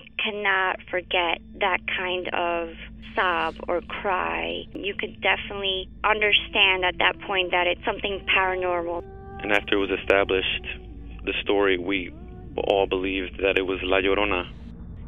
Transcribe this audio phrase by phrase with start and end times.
[0.00, 2.74] you cannot forget that kind of
[3.14, 4.64] sob or cry.
[4.74, 9.02] You could definitely understand at that point that it's something paranormal.
[9.42, 10.66] And after it was established,
[11.24, 12.12] the story, we
[12.56, 14.50] all believed that it was La Llorona.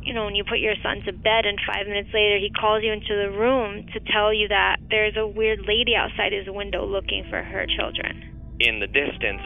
[0.03, 2.83] You know, when you put your son to bed and five minutes later he calls
[2.83, 6.87] you into the room to tell you that there's a weird lady outside his window
[6.87, 8.57] looking for her children.
[8.61, 9.43] In the distance,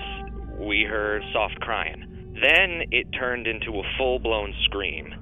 [0.61, 2.35] we heard soft crying.
[2.41, 5.15] Then it turned into a full blown scream.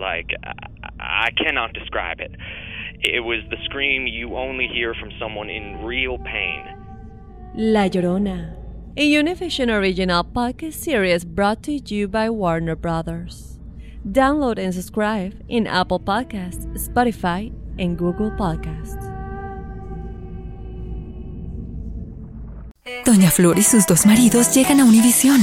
[0.00, 2.32] Like, I-, I cannot describe it.
[3.02, 6.64] It was the scream you only hear from someone in real pain.
[7.54, 8.56] La Llorona,
[8.96, 13.58] a Univision original podcast series brought to you by Warner Brothers.
[14.06, 19.06] Download and subscribe in Apple Podcasts, Spotify, and Google Podcasts.
[23.04, 25.40] Doña Flor y sus dos maridos llegan a Univisión.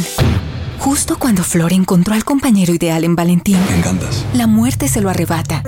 [0.80, 3.58] Justo cuando Flor encontró al compañero ideal en Valentín.
[3.70, 4.26] Me encantas.
[4.34, 5.64] La muerte se lo arrebata.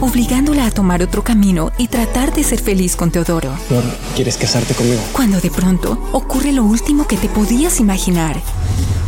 [0.00, 3.56] Obligándola a tomar otro camino y tratar de ser feliz con Teodoro.
[3.68, 3.84] Flor,
[4.14, 5.00] ¿quieres casarte conmigo?
[5.12, 8.40] Cuando de pronto ocurre lo último que te podías imaginar.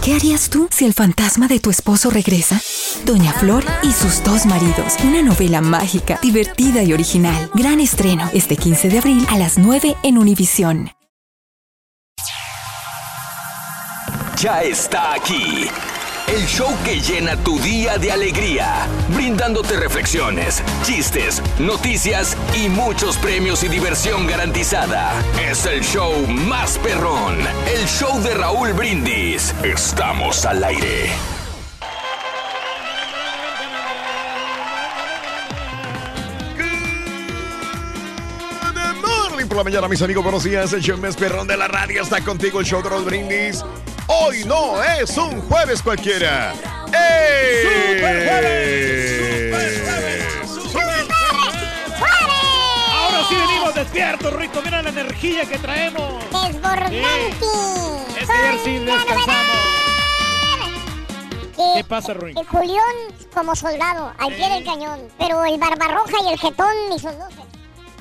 [0.03, 2.61] ¿Qué harías tú si el fantasma de tu esposo regresa?
[3.05, 4.95] Doña Flor y sus dos maridos.
[5.05, 7.51] Una novela mágica, divertida y original.
[7.55, 10.91] Gran estreno este 15 de abril a las 9 en Univisión.
[14.37, 15.67] Ya está aquí.
[16.27, 23.64] El show que llena tu día de alegría, brindándote reflexiones, chistes, noticias y muchos premios
[23.64, 25.14] y diversión garantizada.
[25.41, 27.39] Es el show más perrón,
[27.75, 29.55] el show de Raúl Brindis.
[29.62, 31.12] Estamos al aire.
[39.01, 40.45] Morning por la mañana, mis amigos, buenos.
[40.45, 43.64] El show más perrón de la radio está contigo, el show de los brindis.
[44.09, 46.53] Hoy no es un jueves cualquiera.
[46.93, 47.99] ¡Ey!
[47.99, 49.57] ¡Super jueves!
[52.92, 54.63] Ahora sí venimos despiertos, Rito.
[54.63, 56.25] Mira la energía que traemos.
[56.30, 57.47] Desbordante.
[58.20, 59.57] Es que sí descansamos.
[61.75, 62.39] ¿Qué pasa, Ruin?
[62.39, 62.97] El Julián
[63.35, 65.01] como soldado, al pie del cañón.
[65.19, 67.45] Pero el barbarroja y el jetón ni sus luces.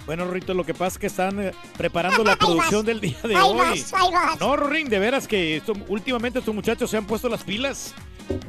[0.06, 3.36] Bueno, Rito, lo que pasa es que están eh, preparando la producción del día de
[3.36, 3.58] Ahí hoy.
[3.58, 4.40] vas, ahí vas.
[4.40, 7.94] No, Ring, de veras que esto- últimamente estos muchachos se han puesto las pilas.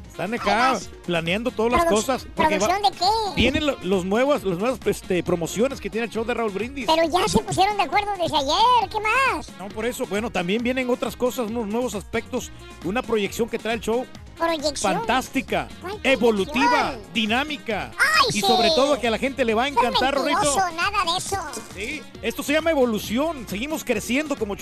[0.09, 2.27] Están acá planeando todas las cosas.
[2.27, 3.05] va- ¿Producción de qué?
[3.37, 6.87] Vienen lo- los nuevos, las nuevas este, promociones que tiene el show de Raúl Brindis.
[6.87, 8.91] Pero ya se pusieron de acuerdo desde ayer.
[8.91, 9.51] ¿Qué más?
[9.59, 12.51] No, por eso, bueno, también vienen otras cosas, unos nuevos aspectos,
[12.85, 14.07] una proyección que trae el show
[14.39, 14.95] Proyección.
[14.97, 17.91] fantástica, ¿Cuál evolutiva, dinámica.
[17.99, 18.41] ¡Ay, y sí!
[18.41, 20.57] sobre todo que a la gente le va a encantar, Rorrito.
[20.75, 21.37] nada de eso.
[21.75, 23.47] Sí, esto se llama evolución.
[23.49, 24.57] Seguimos creciendo como.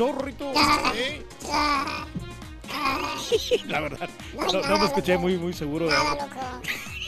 [0.94, 1.22] Sí.
[1.50, 2.06] Ah,
[3.66, 5.86] La verdad, No me escuché muy, muy seguro.
[5.86, 6.18] de algo.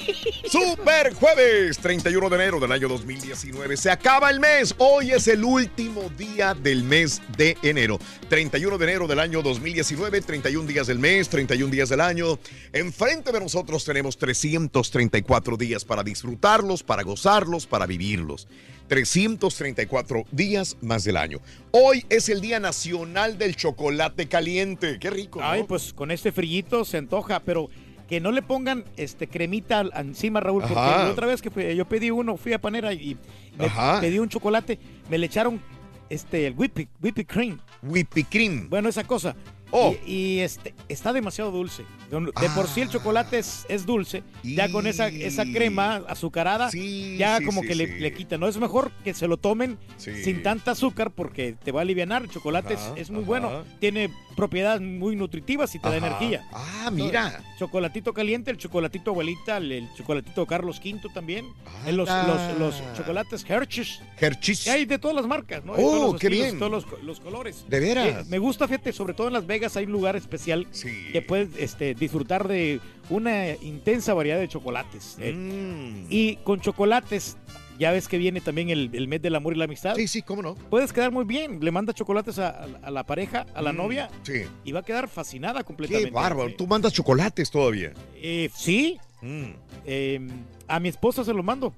[0.51, 3.77] Super jueves, 31 de enero del año 2019.
[3.77, 4.75] Se acaba el mes.
[4.79, 7.99] Hoy es el último día del mes de enero.
[8.29, 12.39] 31 de enero del año 2019, 31 días del mes, 31 días del año.
[12.73, 18.49] Enfrente de nosotros tenemos 334 días para disfrutarlos, para gozarlos, para vivirlos.
[18.89, 21.41] 334 días más del año.
[21.73, 24.99] Hoy es el Día Nacional del Chocolate Caliente.
[25.01, 25.41] Qué rico.
[25.41, 25.47] ¿no?
[25.47, 27.69] Ay, pues con este frillito se antoja, pero
[28.09, 31.85] que no le pongan este cremita encima, Raúl, porque la otra vez que fui- yo
[31.87, 33.17] pedí uno, fui a Panera y
[33.59, 33.69] me
[34.01, 34.79] pedí un chocolate,
[35.11, 35.61] me le echaron
[36.09, 37.59] este el whipped, whipped cream.
[37.83, 38.69] Whippy cream.
[38.69, 39.35] Bueno, esa cosa.
[39.73, 39.95] Oh.
[40.07, 41.85] Y, y, este está demasiado dulce.
[42.11, 44.23] De por sí el chocolate es, es dulce.
[44.45, 48.39] Ya con esa, esa crema azucarada, Sí, ya sí, como sí, que le, le quita.
[48.39, 51.97] No es mejor que se lo tomen sin tanta azúcar porque te va a aliviar.
[52.23, 53.27] El chocolate es- Ajá, es, muy ajá.
[53.27, 53.65] bueno.
[53.81, 56.47] Tiene propiedades muy nutritivas y te da energía.
[56.53, 57.43] Ah, mira.
[57.59, 61.47] Chocolatito caliente, el chocolatito abuelita, el, el chocolatito Carlos V también.
[61.87, 64.01] Eh, Los, los, los chocolates Hershey's.
[64.21, 64.69] Hershey's.
[64.69, 65.73] Hay de todas las marcas, ¿no?
[65.73, 66.59] Oh, todos los qué estilos, bien.
[66.59, 67.65] Todos los, los colores.
[67.69, 68.07] ¿De veras?
[68.07, 70.67] Eh, me gusta, fíjate, sobre todo en Las Vegas hay un lugar especial
[71.13, 75.17] que puedes este, disfrutar de una intensa variedad de chocolates.
[75.21, 75.33] eh.
[75.33, 76.07] Mm.
[76.11, 77.37] Y con chocolates,
[77.79, 79.95] ya ves que viene también el, el mes del amor y la amistad.
[79.97, 80.55] Sí, sí, cómo no.
[80.55, 81.59] Puedes quedar muy bien.
[81.63, 84.43] Le mandas chocolates a, a- a la pareja, a la Mm, novia, Sí.
[84.65, 86.09] y va a quedar fascinada completamente.
[86.11, 86.55] Qué bárbaro.
[86.57, 87.93] Tú mandas chocolates todavía.
[88.15, 88.99] Eh, sí.
[89.23, 89.45] Mm.
[89.85, 90.21] Eh,
[90.69, 91.75] a mi esposa se los mando.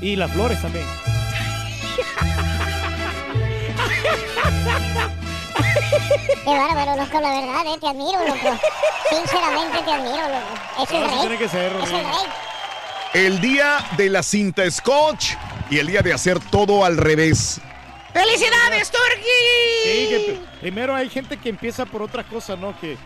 [0.00, 0.84] Y las flores también.
[6.44, 8.60] Qué bárbaro, loco, la verdad, eh, te admiro, loco.
[9.10, 10.82] Sinceramente te admiro, loco.
[10.82, 11.18] Es el rey.
[11.20, 12.02] tiene que ser, Es el Rey.
[12.04, 13.24] rey.
[13.26, 15.32] El día de la cinta scotch
[15.70, 17.60] y el día de hacer todo al revés.
[18.12, 19.82] ¡Felicidades, Turkey!
[19.84, 22.78] Sí, que pr- primero hay gente que empieza por otra cosa, ¿no?
[22.80, 22.96] Que,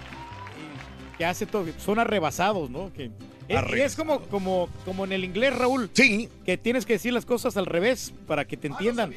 [1.18, 2.92] que hace todo, son arrebasados, ¿no?
[2.92, 3.10] Que
[3.48, 5.90] Eh, y es como, como, como en el inglés, Raúl.
[5.92, 6.30] Sí.
[6.46, 9.12] Que tienes que decir las cosas al revés para que te entiendan.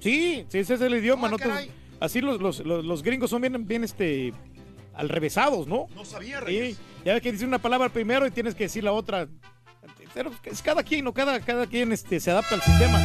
[0.00, 1.28] sí, sí, ese es el idioma.
[1.28, 1.70] Ah, no te- caray.
[2.00, 4.32] Así los, los, los, los gringos son bien, bien este,
[4.94, 5.86] al revesados, ¿no?
[5.94, 6.78] No sabía, Sí, Reyes.
[7.04, 9.28] ya ves que dice una palabra primero y tienes que decir la otra.
[10.14, 11.12] Pero es cada quien, ¿no?
[11.12, 12.98] Cada, cada quien este, se adapta al sistema.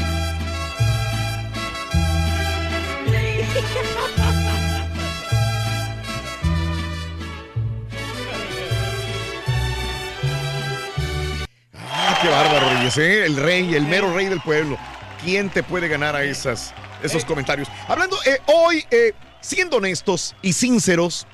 [11.73, 13.25] Ah, qué bárbaro, Reyes, ¿eh?
[13.25, 14.77] El rey, el mero rey del pueblo.
[15.23, 16.73] ¿Quién te puede ganar a esas,
[17.03, 17.67] esos comentarios?
[17.87, 21.27] Hablando, eh, hoy, eh, siendo honestos y sinceros,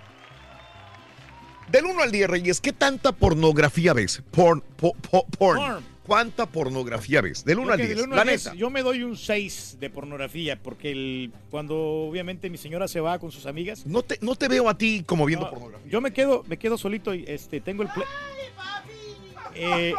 [1.70, 4.22] del 1 al 10, Reyes, ¿qué tanta pornografía ves?
[4.32, 5.60] Porn, po- po- porn.
[5.60, 5.98] Porn.
[6.08, 7.44] ¿Cuánta pornografía ves?
[7.44, 8.56] Del 1 Yo al que 10, del uno la al diez, neta.
[8.56, 13.20] Yo me doy un 6 de pornografía porque el, cuando obviamente mi señora se va
[13.20, 13.86] con sus amigas.
[13.86, 15.92] No te, no te veo a ti como viendo No, pornografía.
[15.92, 18.06] Yo me quedo, me quedo solito y este, tengo el play.
[19.56, 19.94] Eh,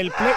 [0.00, 0.32] el play.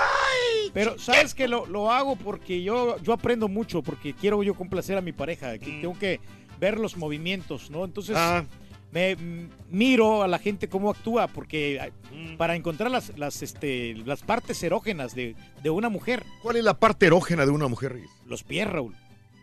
[0.73, 4.97] Pero sabes que lo, lo hago porque yo, yo aprendo mucho, porque quiero yo complacer
[4.97, 6.19] a mi pareja, que tengo que
[6.59, 7.85] ver los movimientos, ¿no?
[7.85, 8.43] Entonces Ah.
[8.91, 11.91] me mm, miro a la gente cómo actúa, porque ay,
[12.37, 16.23] para encontrar las, las, este, las partes erógenas de, de una mujer.
[16.43, 17.97] ¿Cuál es la parte erógena de una mujer?
[18.27, 18.95] Los pies, Raúl.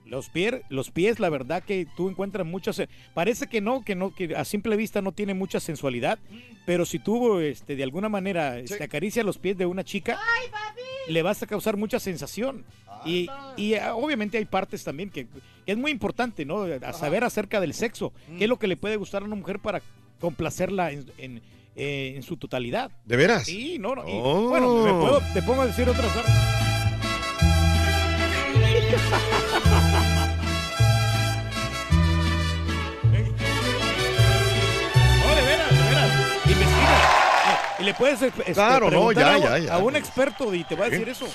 [0.06, 2.80] Los pies, los pies, la verdad que tú encuentras muchas.
[3.12, 6.18] Parece que no, que no, que a simple vista no tiene mucha sensualidad,
[6.64, 10.18] pero si tú, este, de alguna manera, este, acaricias los pies de una chica,
[11.08, 12.64] le vas a causar mucha sensación.
[13.04, 16.62] Y, y, ah, obviamente hay partes también que, que es muy importante, ¿no?
[16.62, 19.58] A saber acerca del sexo, qué es lo que le puede gustar a una mujer
[19.60, 19.82] para
[20.20, 21.42] complacerla en, en,
[21.76, 22.90] eh, en su totalidad.
[23.04, 23.44] ¿De veras?
[23.44, 24.02] Sí, no, no.
[24.08, 24.48] y, Oh.
[24.48, 26.32] Bueno, me puedo- te pongo a decir otras cosas.
[37.78, 39.74] Y le puedes este, Claro, no, ya, ya.
[39.74, 41.26] a un experto y te va a decir eso.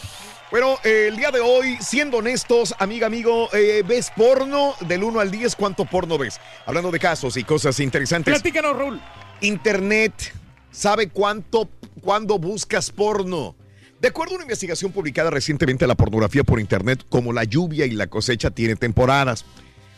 [0.50, 4.76] Bueno, eh, el día de hoy, siendo honestos, amiga, amigo, eh, ¿ves porno?
[4.82, 6.42] Del 1 al 10, ¿cuánto porno ves?
[6.66, 8.34] Hablando de casos y cosas interesantes.
[8.34, 9.00] Platícanos, Raúl.
[9.40, 10.34] Internet
[10.72, 11.70] sabe cuánto,
[12.02, 13.56] cuándo buscas porno.
[14.02, 17.92] De acuerdo a una investigación publicada recientemente, la pornografía por Internet, como la lluvia y
[17.92, 19.46] la cosecha, tiene temporadas.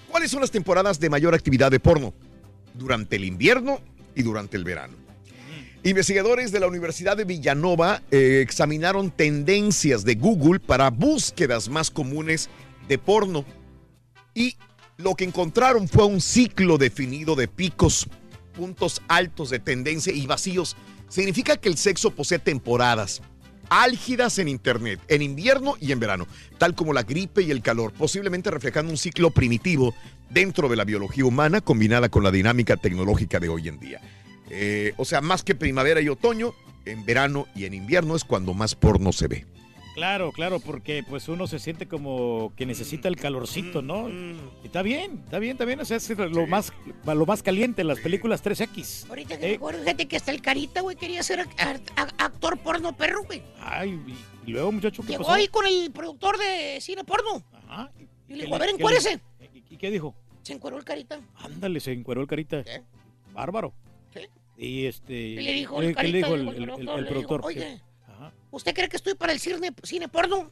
[0.10, 2.14] ¿Cuáles son las temporadas de mayor actividad de porno?
[2.76, 3.80] Durante el invierno
[4.14, 5.03] y durante el verano.
[5.86, 12.50] Investigadores de la Universidad de Villanova eh, examinaron tendencias de Google para búsquedas más comunes
[12.88, 13.44] de porno
[14.34, 14.56] y
[14.96, 18.08] lo que encontraron fue un ciclo definido de picos,
[18.56, 20.78] puntos altos de tendencia y vacíos.
[21.10, 23.22] Significa que el sexo posee temporadas
[23.70, 26.28] álgidas en Internet, en invierno y en verano,
[26.60, 29.94] tal como la gripe y el calor, posiblemente reflejando un ciclo primitivo
[30.30, 34.00] dentro de la biología humana combinada con la dinámica tecnológica de hoy en día.
[34.50, 36.54] Eh, o sea, más que primavera y otoño,
[36.86, 39.46] en verano y en invierno es cuando más porno se ve.
[39.96, 44.10] Claro, claro, porque pues uno se siente como que necesita el calorcito, ¿no?
[44.10, 45.80] Mm, Y está bien, está bien, está bien.
[45.82, 46.74] O sea, es lo más,
[47.06, 49.08] lo más caliente en las películas 3X.
[49.08, 51.86] Ahorita que Eh, me acuerdo, fíjate que hasta el Carita, güey, quería ser ac- ac-
[51.96, 53.44] ac- actor porno perro, güey.
[53.62, 54.02] Ay,
[54.48, 55.36] y, luego, muchacho, ¿qué Llegó pasó?
[55.36, 57.44] ahí con el productor de cine porno.
[57.70, 57.92] Ajá.
[58.28, 59.20] Y le ¿Qué dijo, a ver, encuérese.
[59.70, 60.16] ¿Y qué dijo?
[60.42, 61.22] Se encueró el Carita.
[61.36, 62.64] Ándale, se encueró el carita.
[62.64, 62.82] ¿Qué?
[63.32, 63.74] Bárbaro.
[64.64, 64.70] ¿Qué?
[64.70, 65.14] Y este.
[65.14, 67.48] Y le dijo ¿qué- el ¿Qué le Carita, dijo el, el el- el- productor, dijo,
[67.48, 68.32] oye, Ajá.
[68.52, 70.50] ¿usted cree que estoy para el cine, cine porno?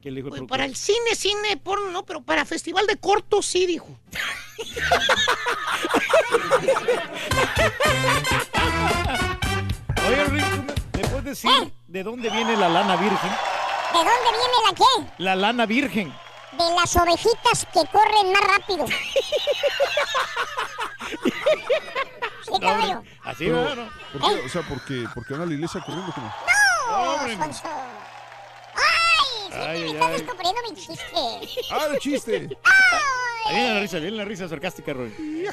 [0.00, 0.48] ¿Qué le dijo el Pues productor?
[0.48, 3.98] para el cine, cine porno, no, pero para festival de cortos sí, dijo.
[10.08, 11.50] Oye, Rick, ¿tú me- ¿me puedes decir
[11.86, 13.30] de dónde viene la lana virgen?
[13.92, 14.84] ¿De dónde viene la qué?
[15.22, 16.12] La lana virgen.
[16.52, 18.86] De las ovejitas que corren más rápido.
[22.54, 23.02] Sí, caballo.
[23.24, 23.88] Así, Pero, ¿verdad?
[24.12, 24.40] ¿por qué?
[24.44, 26.12] O sea, ¿por qué, ¿por qué van a la iglesia corriendo?
[26.12, 26.26] como?
[26.90, 27.62] ¡No, Sonso!
[28.74, 29.52] ¡Ay!
[29.52, 30.12] Ay, Siempre ay, me estás ay.
[30.12, 31.64] descubriendo mi chiste.
[31.70, 32.48] ¡Ah, de chiste!
[33.46, 35.12] Ahí viene la risa, viene la risa sarcástica, Roy.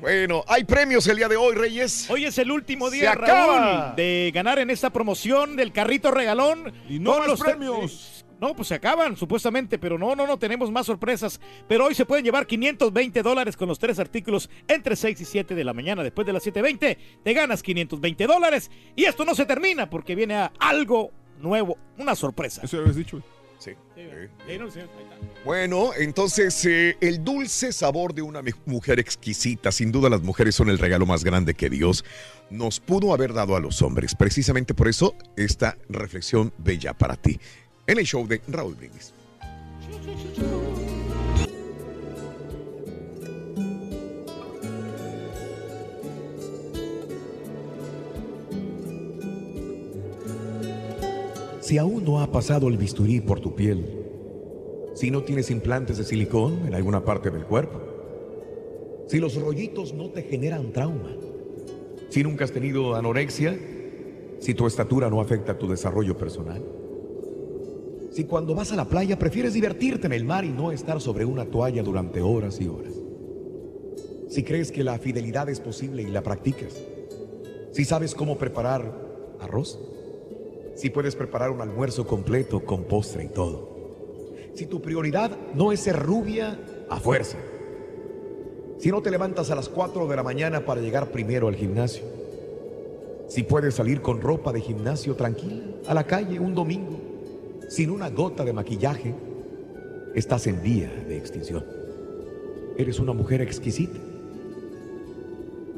[0.00, 2.08] Bueno, hay premios el día de hoy, Reyes.
[2.08, 3.58] Hoy es el último Se día, acaba.
[3.86, 6.72] Raúl, de ganar en esta promoción del carrito regalón.
[6.88, 8.14] Y no con más los premios.
[8.40, 11.40] No, pues se acaban, supuestamente, pero no, no, no, tenemos más sorpresas.
[11.66, 15.54] Pero hoy se pueden llevar 520 dólares con los tres artículos entre 6 y 7
[15.54, 16.02] de la mañana.
[16.02, 18.70] Después de las 7.20 te ganas 520 dólares.
[18.94, 22.62] Y esto no se termina porque viene a algo nuevo, una sorpresa.
[22.62, 23.20] Eso habías dicho.
[23.58, 23.72] Sí.
[23.96, 24.02] Sí.
[25.44, 30.68] Bueno, entonces eh, el dulce sabor de una mujer exquisita, sin duda las mujeres son
[30.68, 32.04] el regalo más grande que Dios
[32.50, 34.14] nos pudo haber dado a los hombres.
[34.14, 37.40] Precisamente por eso esta reflexión bella para ti
[37.88, 39.14] en el show de Raúl Brindis.
[51.60, 53.84] Si aún no ha pasado el bisturí por tu piel,
[54.94, 57.80] si no tienes implantes de silicón en alguna parte del cuerpo,
[59.06, 61.10] si los rollitos no te generan trauma,
[62.10, 63.58] si nunca has tenido anorexia,
[64.40, 66.62] si tu estatura no afecta tu desarrollo personal,
[68.18, 71.24] si cuando vas a la playa prefieres divertirte en el mar y no estar sobre
[71.24, 72.92] una toalla durante horas y horas,
[74.28, 76.74] si crees que la fidelidad es posible y la practicas,
[77.70, 78.92] si sabes cómo preparar
[79.38, 79.78] arroz,
[80.74, 83.70] si puedes preparar un almuerzo completo con postre y todo,
[84.52, 86.58] si tu prioridad no es ser rubia
[86.90, 87.38] a fuerza,
[88.78, 92.02] si no te levantas a las 4 de la mañana para llegar primero al gimnasio,
[93.28, 97.07] si puedes salir con ropa de gimnasio tranquila a la calle un domingo,
[97.68, 99.14] sin una gota de maquillaje,
[100.14, 101.64] estás en vía de extinción.
[102.76, 103.98] Eres una mujer exquisita.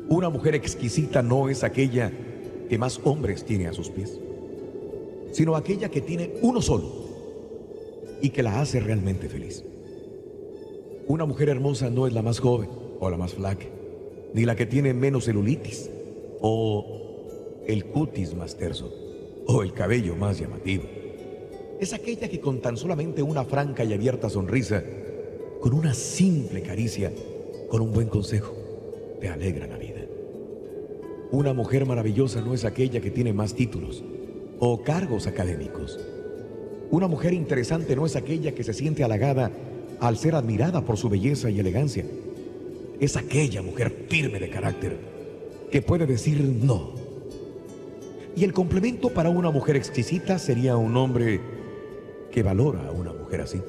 [0.08, 2.12] Una mujer exquisita no es aquella
[2.68, 4.20] que más hombres tiene a sus pies,
[5.32, 7.08] sino aquella que tiene uno solo
[8.22, 9.64] y que la hace realmente feliz.
[11.06, 12.70] Una mujer hermosa no es la más joven
[13.00, 13.66] o la más flaca,
[14.32, 15.90] ni la que tiene menos celulitis
[16.40, 18.92] o el cutis más terso
[19.46, 20.99] o el cabello más llamativo.
[21.80, 24.84] Es aquella que con tan solamente una franca y abierta sonrisa,
[25.60, 27.10] con una simple caricia,
[27.70, 28.54] con un buen consejo,
[29.18, 30.02] te alegra la vida.
[31.30, 34.04] Una mujer maravillosa no es aquella que tiene más títulos
[34.58, 35.98] o cargos académicos.
[36.90, 39.50] Una mujer interesante no es aquella que se siente halagada
[40.00, 42.04] al ser admirada por su belleza y elegancia.
[43.00, 44.98] Es aquella mujer firme de carácter
[45.70, 46.90] que puede decir no.
[48.36, 51.59] Y el complemento para una mujer exquisita sería un hombre
[52.30, 53.60] que valora a una mujer así,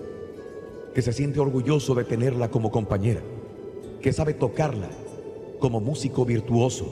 [0.94, 3.22] que se siente orgulloso de tenerla como compañera,
[4.01, 4.89] que sabe tocarla
[5.60, 6.86] como músico virtuoso,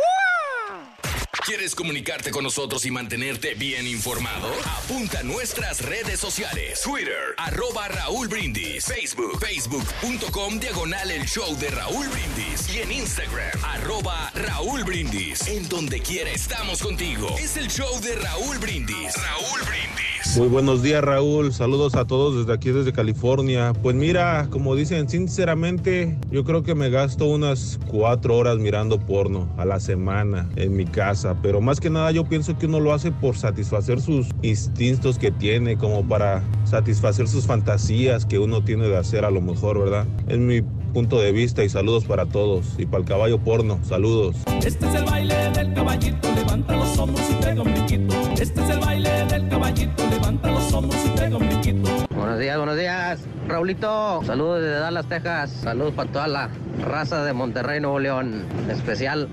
[1.45, 4.47] ¿Quieres comunicarte con nosotros y mantenerte bien informado?
[4.77, 6.79] Apunta a nuestras redes sociales.
[6.81, 8.85] Twitter, arroba Raúl Brindis.
[8.85, 12.73] Facebook, facebook.com, diagonal el show de Raúl Brindis.
[12.73, 15.45] Y en Instagram, arroba Raúl Brindis.
[15.47, 17.35] En donde quiera estamos contigo.
[17.37, 19.13] Es el show de Raúl Brindis.
[19.13, 20.12] Raúl Brindis.
[20.37, 23.71] Muy buenos días Raúl, saludos a todos desde aquí, desde California.
[23.83, 29.47] Pues mira, como dicen, sinceramente yo creo que me gasto unas cuatro horas mirando porno
[29.57, 32.93] a la semana en mi casa, pero más que nada yo pienso que uno lo
[32.93, 38.87] hace por satisfacer sus instintos que tiene, como para satisfacer sus fantasías que uno tiene
[38.87, 40.07] de hacer a lo mejor, ¿verdad?
[40.27, 42.75] Es mi punto de vista y saludos para todos.
[42.77, 44.35] Y para el caballo porno, saludos.
[44.63, 48.15] Este es el baile del caballito, levanta los hombros y pega un brinquito.
[48.39, 51.89] Este es el baile del caballito, levanta los hombros y pega un brinquito.
[52.15, 53.19] Buenos días, buenos días.
[53.47, 55.51] Raulito, saludos desde Dallas, Texas.
[55.51, 56.49] Saludos para toda la
[56.85, 58.45] raza de Monterrey, Nuevo León.
[58.69, 59.27] Especial.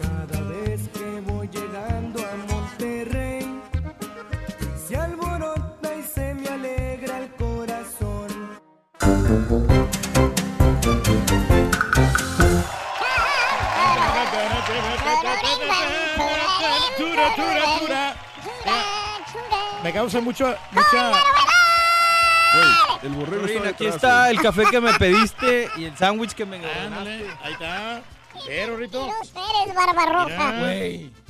[0.00, 3.44] Cada vez que voy llegando a Monterrey,
[4.86, 8.28] se alborota y se me alegra el corazón.
[19.82, 21.12] Me causa mucho, mucha...
[23.02, 24.32] el está aquí está eh.
[24.32, 28.02] el café que me pediste y el sándwich que me Ándale, ahí está.
[28.46, 29.06] Pero, Rito.
[29.06, 30.26] Eres Barbarroja.
[30.26, 30.60] Mira.
[30.60, 31.25] Güey.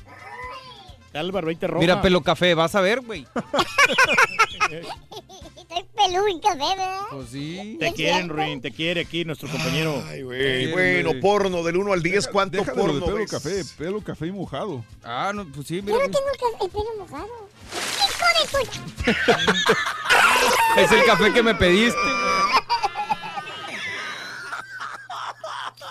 [1.16, 1.80] Está el barbeite roja.
[1.80, 3.26] Mira, pelo café, vas a ver, güey.
[5.56, 7.00] Estoy pelú y café, ¿verdad?
[7.11, 7.78] Pues sí.
[7.80, 10.04] Te quieren, Ruin, te quiere aquí nuestro compañero.
[10.11, 10.70] Ay, güey.
[10.73, 13.30] Bueno, porno del 1 al 10, ¿cuánto Déjalo de porno pelo ves?
[13.30, 14.85] café, pelo café y mojado.
[15.02, 15.96] Ah, no, pues sí, Yo mira.
[16.00, 17.49] no tengo el, ca- el pelo mojado.
[18.04, 18.58] ¡Hijo de tu...
[20.82, 21.99] Es el café que me pediste.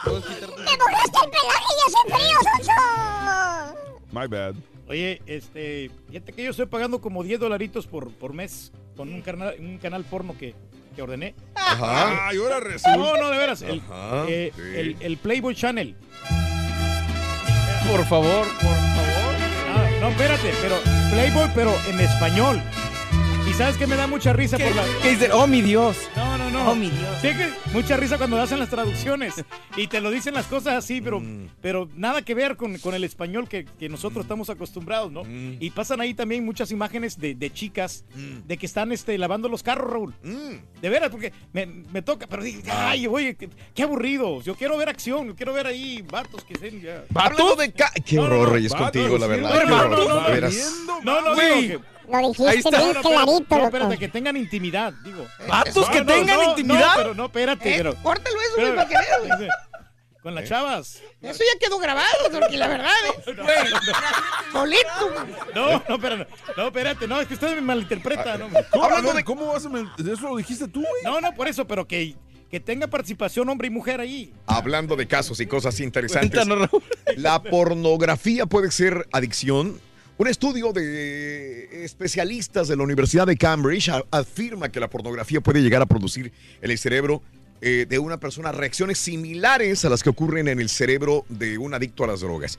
[0.05, 2.79] ¡Me mojaste el pelaje y hace frío, Sonso!
[4.11, 4.53] My bad.
[4.87, 9.21] Oye, este, fíjate que yo estoy pagando como 10 dolaritos por, por mes con un
[9.21, 10.53] canal, un canal porno que,
[10.95, 11.33] que ordené.
[11.55, 12.27] Ajá.
[12.29, 12.95] Ay, ahora resulta.
[12.97, 13.61] No, no, de veras.
[13.63, 14.61] El, Ajá, eh, sí.
[14.61, 15.95] el, el Playboy Channel.
[17.89, 19.35] Por favor, por favor.
[19.75, 20.75] Ah, No, espérate, pero
[21.11, 22.61] Playboy, pero en español.
[23.57, 24.83] Sabes que me da mucha risa por la.
[25.01, 25.31] ¿Qué dicen?
[25.31, 25.95] Oh, mi Dios.
[26.17, 26.71] No, no, no.
[26.71, 27.07] Oh, mi Dios.
[27.21, 29.33] Sí que mucha risa cuando hacen las traducciones
[29.77, 31.47] y te lo dicen las cosas así, pero, Mm.
[31.61, 35.23] pero nada que ver con, con el español que, que nosotros estamos acostumbrados, ¿no?
[35.23, 35.55] Mm.
[35.61, 38.03] Y pasan ahí también muchas imágenes de, de chicas
[38.45, 40.13] de que están este, lavando los carros, Raúl.
[40.21, 40.81] Mm.
[40.81, 44.41] De veras, porque me, me toca, pero dije, ay, oye, qué, qué aburrido.
[44.41, 47.05] Yo quiero ver acción, yo quiero ver ahí vatos que sean ya.
[47.15, 49.51] Hablando de ca- Qué horror, Reyes, contigo, la verdad.
[49.65, 50.25] Qué horror.
[50.27, 50.73] De veras.
[51.05, 51.35] No, no,
[52.09, 52.69] Lo Ahí dijiste está.
[52.69, 53.65] bien No, no, espérate, clarito, no, loco.
[53.65, 55.25] espérate, que tengan intimidad, digo.
[55.47, 56.79] ¿Vatos que No, no, tengan no, intimidad?
[56.79, 57.95] No, pero no, espérate, Eh, pero.
[58.03, 59.49] córtalo eso, pero- güey, para que veas, güey.
[60.21, 61.01] Con las chavas.
[61.21, 62.89] Eso ya quedó grabado, porque la verdad,
[63.27, 63.35] ¿eh?
[64.51, 65.35] Solito, güey.
[65.53, 66.25] No, no, pero no,
[66.57, 68.49] no, espérate, no, es que usted me malinterpreta, no.
[68.71, 71.03] ¿Cómo, Hablando de- ¿Cómo vas a Eso lo dijiste tú, güey.
[71.03, 72.15] No, no, por eso, pero que,
[72.49, 74.33] que tenga participación hombre y mujer ahí.
[74.47, 76.47] Hablando de casos y cosas interesantes.
[77.17, 79.79] La pornografía puede ser adicción.
[80.17, 85.81] Un estudio de especialistas de la Universidad de Cambridge afirma que la pornografía puede llegar
[85.81, 86.31] a producir
[86.61, 87.21] en el cerebro
[87.59, 91.73] eh, de una persona reacciones similares a las que ocurren en el cerebro de un
[91.73, 92.57] adicto a las drogas.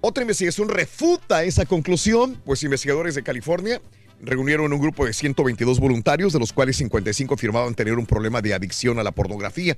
[0.00, 3.82] Otra investigación refuta esa conclusión, pues investigadores de California
[4.22, 8.54] reunieron un grupo de 122 voluntarios, de los cuales 55 afirmaban tener un problema de
[8.54, 9.76] adicción a la pornografía.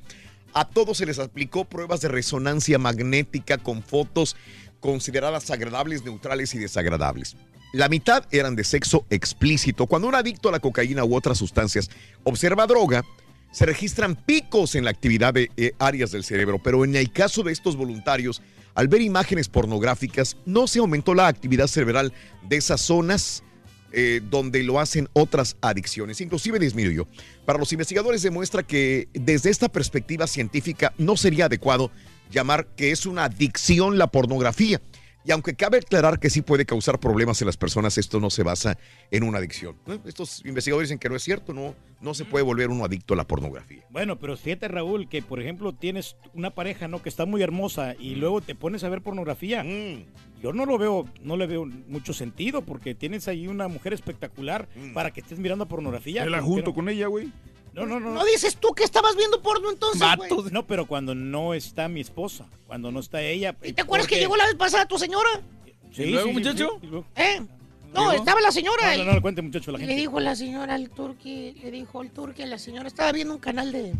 [0.52, 4.36] A todos se les aplicó pruebas de resonancia magnética con fotos
[4.84, 7.38] consideradas agradables, neutrales y desagradables.
[7.72, 9.86] La mitad eran de sexo explícito.
[9.86, 11.88] Cuando un adicto a la cocaína u otras sustancias
[12.22, 13.02] observa droga,
[13.50, 17.42] se registran picos en la actividad de eh, áreas del cerebro, pero en el caso
[17.42, 18.42] de estos voluntarios,
[18.74, 22.12] al ver imágenes pornográficas, no se aumentó la actividad cerebral
[22.46, 23.42] de esas zonas
[23.90, 27.08] eh, donde lo hacen otras adicciones, inclusive disminuyó.
[27.46, 31.90] Para los investigadores demuestra que desde esta perspectiva científica no sería adecuado
[32.34, 34.80] llamar que es una adicción la pornografía.
[35.26, 38.42] Y aunque cabe aclarar que sí puede causar problemas en las personas, esto no se
[38.42, 38.76] basa
[39.10, 39.74] en una adicción.
[39.86, 39.98] ¿no?
[40.04, 43.16] Estos investigadores dicen que no es cierto, no, no se puede volver uno adicto a
[43.16, 43.84] la pornografía.
[43.88, 47.00] Bueno, pero fíjate, Raúl, que por ejemplo tienes una pareja, ¿no?
[47.00, 49.64] Que está muy hermosa y luego te pones a ver pornografía.
[50.42, 54.68] Yo no lo veo, no le veo mucho sentido porque tienes ahí una mujer espectacular
[54.92, 56.24] para que estés mirando pornografía.
[56.24, 56.74] Te la junto no.
[56.74, 57.32] con ella, güey.
[57.74, 58.10] No, no, no.
[58.12, 60.00] ¿No dices tú que estabas viendo porno entonces?
[60.00, 60.52] Vatos.
[60.52, 63.56] No, pero cuando no está mi esposa, cuando no está ella.
[63.62, 65.28] ¿Y te acuerdas que llegó la vez pasada tu señora?
[65.92, 66.78] Sí, ¿Y luego, sí, muchacho?
[66.80, 67.42] sí, ¿Eh?
[67.92, 68.96] No, estaba la señora.
[68.96, 69.94] No, no, no le cuente, muchacho, a la gente.
[69.94, 73.34] le dijo la señora al turqui, le dijo el turqui a la señora, estaba viendo
[73.34, 73.92] un canal de,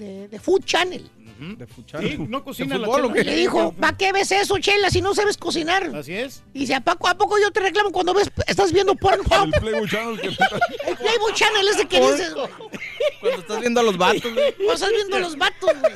[0.00, 1.10] de, de Food Channel.
[1.56, 2.02] De fuchar.
[2.02, 3.20] Sí, no cocina ¿De la fútbol o chela.
[3.22, 5.84] Y le dijo, ¿para qué ves eso, Chela, si no sabes cocinar?
[5.96, 6.42] Así es.
[6.52, 9.44] Y dice, ¿a poco, ¿a poco yo te reclamo cuando ves, estás viendo Pornhub?
[9.54, 10.26] El Playboy Channel que
[10.86, 12.34] El Playboy Channel ese que dices.
[13.20, 14.52] Cuando estás viendo a los vatos, güey.
[14.54, 15.92] Cuando estás viendo a los vatos, güey.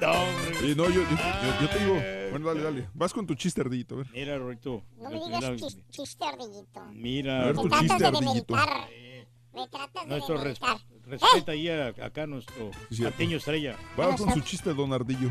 [0.00, 0.68] No, hombre.
[0.70, 1.94] Y no, yo, yo, yo- yo te digo.
[2.30, 2.88] Bueno, dale, dale.
[2.94, 4.06] Vas con tu chiste, ardillito, a ver.
[4.12, 4.84] Mira, Rorito.
[4.98, 6.80] No me Mira, digas chis- chiste, ardillito.
[6.80, 8.88] A Mira, ver Me tu tratas chiste, de demeritar.
[9.54, 10.76] Me tratas de nuestro demeritar.
[11.08, 12.70] Respeta ahí a, acá nuestro.
[13.02, 13.76] Patiño Estrella.
[13.96, 15.30] Vas con su chiste, don Ardillo.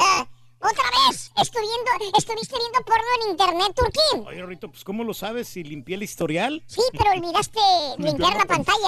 [0.00, 0.24] Eh,
[0.60, 4.26] otra vez, estuviendo, estuviste viendo porno en internet, Turquín.
[4.26, 6.62] Oye, Rorito, pues ¿cómo lo sabes si limpié el historial?
[6.66, 7.60] Sí, pero olvidaste
[7.98, 8.78] limpiar la pantalla.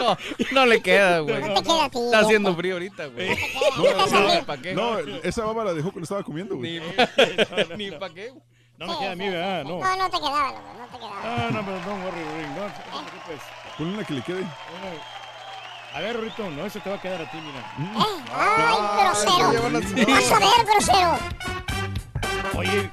[0.00, 0.16] No,
[0.52, 1.40] no le queda, güey.
[1.40, 1.98] No te queda a ti.
[1.98, 3.36] Está haciendo frío ahorita, güey.
[3.76, 4.46] No, no.
[4.46, 4.74] ¿Para qué?
[4.74, 6.80] no, esa baba la dejó cuando estaba comiendo, güey.
[7.76, 8.30] Ni, ni para qué.
[8.30, 8.42] güey.
[8.80, 9.64] No me queda a mí, ¿verdad?
[9.64, 9.78] No.
[9.78, 11.20] No, no te quedaba, loco, no te quedaba.
[11.22, 13.42] Ah, no, pero no, worry, worry, no, no te preocupes.
[13.76, 14.46] Ponle una que le quede.
[15.94, 17.58] A ver, Rorito, no, ese te va a quedar a ti, mira.
[17.58, 19.52] Eh, ay, grosero.
[20.14, 21.18] Vas a ver, grosero.
[22.56, 22.90] Oye,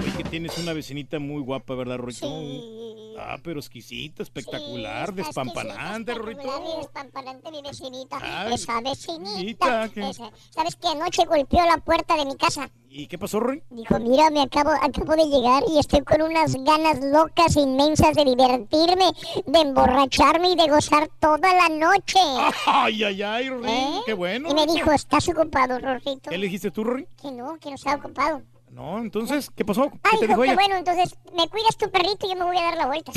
[0.00, 2.26] oye, que tienes una vecinita muy guapa, ¿verdad, Rorito?
[2.28, 2.94] Sí.
[3.20, 6.76] Ah, pero exquisita, espectacular, Sí, despampanante, Rorito.
[6.78, 8.18] Despampanante mi vecinita.
[8.22, 9.88] Ay, Esa vecinita, vecinita.
[9.88, 12.70] que- esa- ¿Sabes que anoche golpeó la puerta de mi casa?
[12.90, 13.62] ¿Y qué pasó, Rory?
[13.70, 18.14] Dijo, mira, me acabo, acabo de llegar y estoy con unas ganas locas e inmensas
[18.14, 19.10] de divertirme,
[19.46, 22.18] de emborracharme y de gozar toda la noche.
[22.66, 24.00] Ay, ay, ay, Rory, ¿Eh?
[24.06, 24.48] qué bueno.
[24.48, 26.30] Y me dijo, ¿estás ocupado, Rorrito?
[26.30, 27.06] ¿Qué le dijiste tú, Rory?
[27.20, 28.42] Que no, que no está ocupado.
[28.78, 29.90] No, entonces, ¿qué pasó?
[29.90, 30.54] ¿Qué Ah, te dijo ella?
[30.54, 33.10] bueno, entonces me cuidas tu perrito y yo me voy a dar la vuelta.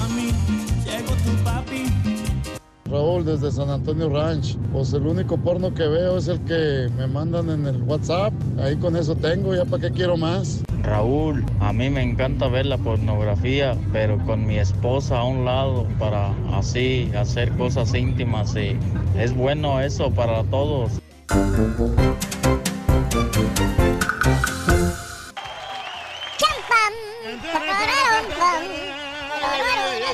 [2.87, 4.57] Raúl, desde San Antonio Ranch.
[4.71, 8.31] Pues el único porno que veo es el que me mandan en el WhatsApp.
[8.59, 10.61] Ahí con eso tengo, ya para qué quiero más.
[10.83, 15.87] Raúl, a mí me encanta ver la pornografía, pero con mi esposa a un lado
[15.97, 18.77] para así hacer cosas íntimas y
[19.17, 20.91] es bueno eso para todos.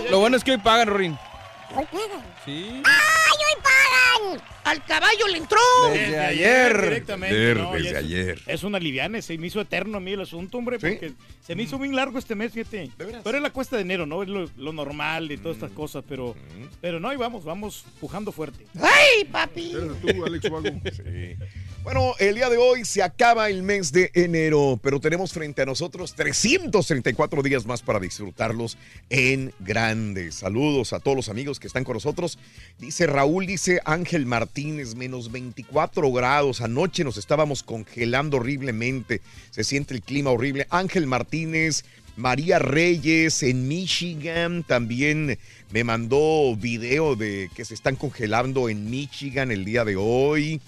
[0.10, 1.18] Lo bueno es que hoy pagan, Rorín.
[1.76, 2.26] ¿Hoy pagan?
[2.46, 2.82] Sí.
[2.86, 4.42] ¡Ay, hoy pagan!
[4.66, 5.58] ¡Al caballo le entró!
[5.94, 6.82] Desde ayer.
[6.82, 7.36] Directamente.
[7.36, 8.42] Ayer, no, desde es- ayer.
[8.46, 11.14] Es una liviana, se me hizo eterno a mí el asunto, hombre, porque
[11.46, 12.92] se me hizo bien largo este mes, fíjate.
[12.98, 14.22] Pero es la cuesta de enero, ¿no?
[14.22, 16.36] Es lo, lo normal y todas estas cosas, pero,
[16.82, 18.66] pero no, y vamos, vamos pujando fuerte.
[18.82, 19.74] ¡Ay, papi!
[20.02, 20.70] tú, Alex Wago.
[20.92, 21.36] Sí.
[21.84, 25.65] Bueno, el día de hoy se acaba el mes de enero, pero tenemos frente a
[25.65, 28.78] nosotros 334 días más para disfrutarlos
[29.10, 30.32] en grande.
[30.32, 32.38] Saludos a todos los amigos que están con nosotros.
[32.78, 36.62] Dice Raúl, dice Ángel Martínez, menos 24 grados.
[36.62, 39.22] Anoche nos estábamos congelando horriblemente.
[39.50, 40.67] Se siente el clima horrible.
[40.70, 41.84] Ángel Martínez,
[42.15, 45.39] María Reyes en Michigan también
[45.72, 50.62] me mandó video de que se están congelando en Michigan el día de hoy.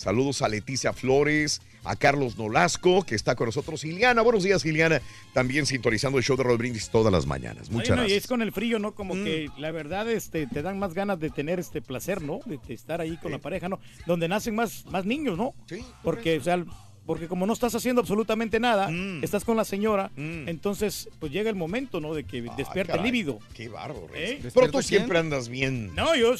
[0.00, 3.84] Saludos a Leticia Flores, a Carlos Nolasco, que está con nosotros.
[3.84, 5.02] Iliana, buenos días, Iliana.
[5.34, 7.70] También sintonizando el show de Brindis todas las mañanas.
[7.70, 8.22] Muchas Ay, no, y gracias.
[8.24, 8.94] es con el frío, ¿no?
[8.94, 9.24] Como Mm.
[9.24, 12.40] que la verdad este, te dan más ganas de tener este placer, ¿no?
[12.46, 13.78] De, de estar ahí con la pareja, ¿no?
[14.06, 15.52] Donde nacen más, más niños, ¿no?
[15.66, 15.84] Sí.
[16.02, 16.64] Porque, o sea,
[17.10, 19.24] porque como no estás haciendo absolutamente nada, Mm.
[19.24, 22.14] estás con la señora, entonces pues llega el momento, ¿no?
[22.14, 23.02] De que el Ah, caray.
[23.02, 23.40] líbido.
[23.52, 24.06] Qué bárbaro.
[24.14, 24.40] ¿Eh?
[24.54, 25.92] Pero tú siempre andas bien.
[25.96, 26.34] No, yo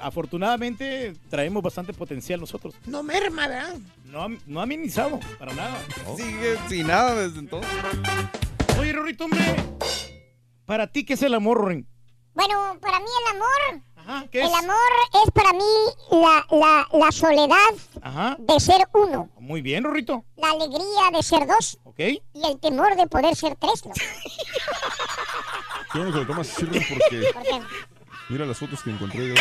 [0.00, 2.74] afortunadamente traemos bastante potencial nosotros.
[2.86, 3.76] No merma, ¿verdad?
[4.06, 5.78] No, ha- no ha minimizado, para nada.
[6.16, 7.70] Sigue sin nada desde entonces.
[8.80, 9.40] Oye, Rorrito, hombre,
[10.66, 11.86] ¿para ti qué es el amor, Rorin?
[12.34, 13.82] Bueno, para mí el amor.
[14.30, 14.54] ¿Qué el es?
[14.54, 14.92] amor
[15.24, 15.64] es para mí
[16.10, 18.36] la, la, la soledad Ajá.
[18.38, 20.24] de ser uno, Muy bien, Rorrito.
[20.36, 21.98] la alegría de ser dos ¿Ok?
[22.00, 23.84] y el temor de poder ser tres.
[23.86, 23.92] ¿no?
[25.92, 26.78] Qué bueno que lo tomas porque
[27.32, 27.62] ¿Por qué?
[28.28, 29.34] mira las fotos que encontré de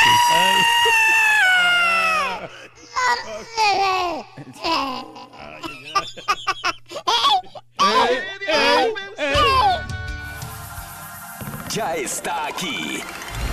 [11.71, 13.01] Ya está aquí.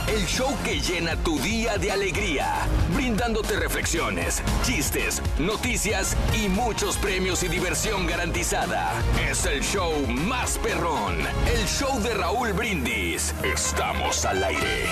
[0.09, 7.43] El show que llena tu día de alegría, brindándote reflexiones, chistes, noticias y muchos premios
[7.43, 8.93] y diversión garantizada.
[9.29, 11.19] Es el show más perrón,
[11.53, 13.35] el show de Raúl Brindis.
[13.43, 14.85] Estamos al aire.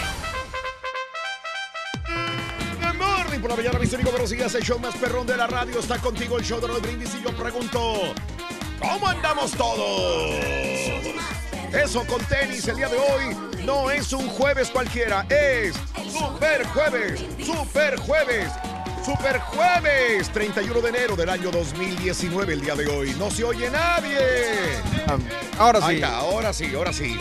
[2.82, 4.12] Good morning por la mañana, mis amigos.
[4.12, 4.52] Buenos días.
[4.56, 7.14] El show más perrón de la radio está contigo, el show de los brindis.
[7.14, 8.00] Y yo pregunto,
[8.80, 11.33] ¿cómo andamos todos?
[11.74, 15.74] Eso con tenis el día de hoy no es un jueves cualquiera, es
[16.08, 18.52] Super Jueves, Super Jueves.
[19.04, 23.14] Super Jueves, 31 de enero del año 2019, el día de hoy.
[23.18, 24.18] No se oye nadie.
[25.58, 25.86] ahora sí.
[25.86, 27.18] Ahí está, ahora sí, ahora sí.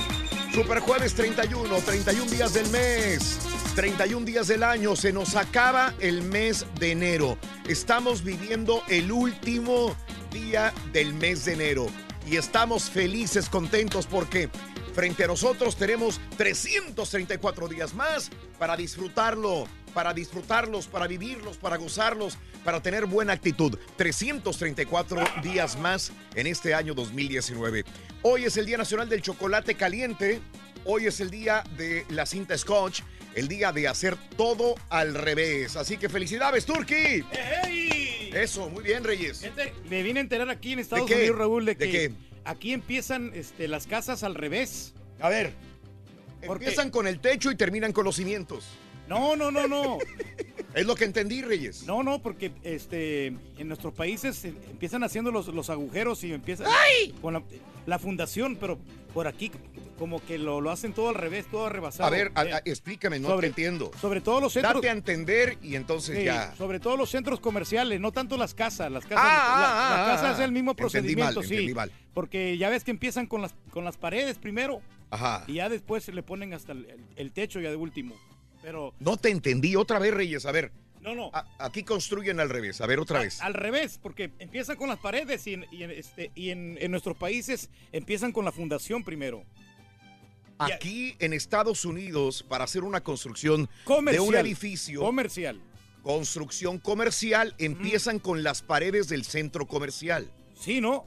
[0.54, 3.39] Super Jueves 31, 31 días del mes,
[3.76, 4.96] 31 días del año.
[4.96, 7.38] Se nos acaba el mes de enero.
[7.68, 9.96] Estamos viviendo el último
[10.32, 11.88] día del mes de enero.
[12.26, 14.50] Y estamos felices, contentos porque
[14.94, 22.38] frente a nosotros tenemos 334 días más para disfrutarlo, para disfrutarlos, para vivirlos, para gozarlos,
[22.64, 23.78] para tener buena actitud.
[23.98, 27.84] 334 días más en este año 2019.
[28.22, 30.42] Hoy es el Día Nacional del Chocolate Caliente.
[30.86, 33.02] Hoy es el día de la cinta Scotch,
[33.36, 35.76] el día de hacer todo al revés.
[35.76, 37.24] Así que felicidades, Turki.
[38.34, 39.41] Eso, muy bien, Reyes.
[39.41, 41.15] Gente, me vine a enterar aquí en Estados qué?
[41.15, 42.12] Unidos, Raúl, de ¿De que qué?
[42.46, 44.93] aquí empiezan este, las casas al revés.
[45.19, 45.54] A ver,
[46.41, 48.65] Empiezan con el techo y terminan con los cimientos.
[49.08, 49.98] No, no, no, no.
[50.74, 51.84] Es lo que entendí, Reyes.
[51.86, 56.65] No, no, porque este, en nuestros países eh, empiezan haciendo los, los agujeros y empiezan
[57.22, 57.43] con la,
[57.86, 58.80] la fundación, pero
[59.13, 59.52] por aquí
[59.97, 62.08] como que lo, lo hacen todo al revés, todo rebasado.
[62.08, 63.91] A ver, a- Eh, a- explícame, no sobre- te entiendo.
[64.01, 64.73] Sobre todo los centros.
[64.75, 66.53] Date a entender y entonces Sí, ya.
[66.56, 68.91] Sobre todo los centros comerciales, no tanto las casas.
[68.91, 70.34] Las casas, Ah, la, ah, la ah, casa ah.
[70.34, 71.73] es el mismo procedimiento, mal, sí.
[71.73, 71.91] mal.
[72.13, 75.43] Porque ya ves que empiezan con las, con las paredes primero Ajá.
[75.47, 78.15] y ya después se le ponen hasta el, el- el techo ya de último.
[78.62, 80.45] Pero No te entendí otra vez, Reyes.
[80.45, 80.71] A ver.
[81.01, 81.32] No, no.
[81.34, 82.79] A- aquí construyen al revés.
[82.79, 83.41] A ver, otra vez.
[83.41, 86.91] al revés, porque empiezan con las paredes y en, y en, este, y en, en
[86.91, 89.43] nuestros países empiezan con la fundación primero.
[90.65, 93.69] Aquí en Estados Unidos, para hacer una construcción
[94.12, 95.02] de un edificio.
[95.02, 95.60] Comercial.
[96.04, 100.30] Construcción comercial, empiezan con las paredes del centro comercial.
[100.60, 101.06] Sí, ¿no?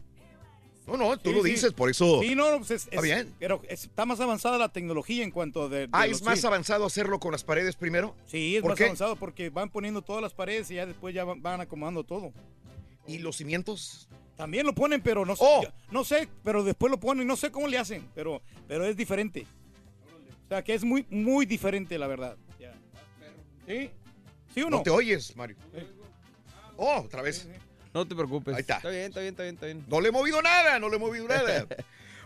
[0.87, 1.51] No, no, tú Sí, lo sí.
[1.51, 2.21] dices, por eso.
[2.23, 3.35] Sí, no, pues es- Está es- bien.
[3.40, 5.81] Pero está más avanzada la tecnología en cuanto de...
[5.81, 6.47] de Ah, los- ¿es más sí.
[6.47, 8.14] avanzado hacerlo con las paredes primero?
[8.27, 8.85] Sí, es ¿Por más qué?
[8.85, 12.33] avanzado porque van poniendo todas las paredes y ya después ya van, van acomodando todo.
[13.09, 14.09] ¿Y los cimientos?
[14.37, 15.62] También lo ponen, pero no sé, Oh.
[15.62, 18.96] yo- no sé, pero después lo ponen, no sé cómo le hacen, pero, pero es
[18.96, 19.46] diferente.
[20.44, 22.37] O sea, que es muy, muy diferente, la verdad.
[23.66, 23.90] ¿Sí?
[24.55, 24.77] ¿Sí o no?
[24.79, 25.57] No te oyes, Mario.
[26.77, 27.49] Oh, otra vez.
[27.92, 28.55] No te preocupes.
[28.55, 28.77] Ahí está.
[28.77, 29.85] Está bien, está bien, está bien, está bien.
[29.88, 31.66] No le he movido nada, no le he movido nada.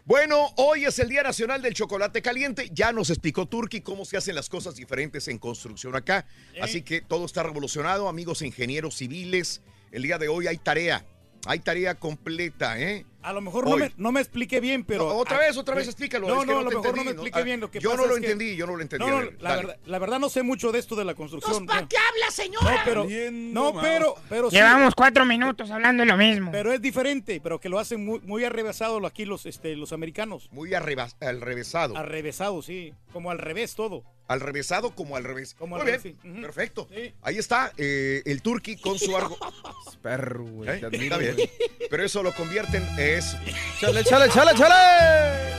[0.07, 2.69] Bueno, hoy es el Día Nacional del Chocolate Caliente.
[2.73, 6.27] Ya nos explicó Turki cómo se hacen las cosas diferentes en construcción acá.
[6.61, 9.61] Así que todo está revolucionado, amigos ingenieros civiles.
[9.93, 11.05] El día de hoy hay tarea.
[11.47, 13.07] Hay tarea completa, ¿eh?
[13.23, 15.09] A lo mejor no me, no me explique bien, pero...
[15.09, 15.91] No, otra ah, vez, otra vez sí.
[15.91, 16.27] explícalo.
[16.27, 17.61] No, es que no, a lo mejor no me explique bien.
[17.61, 19.07] Lo que yo pasa no lo es que- entendí, yo no lo entendí.
[19.07, 21.15] No, A no, ver, la, verdad, la verdad no sé mucho de esto de la
[21.15, 21.67] construcción.
[21.67, 22.77] ¿Para qué habla, señora?
[22.77, 24.57] No, pero, no, pero, pero sí.
[24.57, 26.51] Llevamos cuatro minutos hablando de lo mismo.
[26.51, 30.49] Pero es diferente, pero que lo hacen muy, muy arrevesado aquí los, este, los americanos.
[30.51, 31.97] Muy revésado.
[31.97, 32.95] Arrevesado, sí.
[33.13, 34.03] Como al revés todo.
[34.31, 35.57] Al revésado como al revés.
[35.59, 36.89] Como Muy al bien, perfecto.
[37.21, 39.37] Ahí está eh, el Turki con su argo.
[40.03, 40.71] Perro, güey.
[40.71, 40.79] ¿Eh?
[40.79, 41.35] te admiro, Está bien.
[41.35, 41.51] güey.
[41.91, 43.37] Pero eso lo convierten es.
[43.81, 45.51] Chale, chale, chale, chale.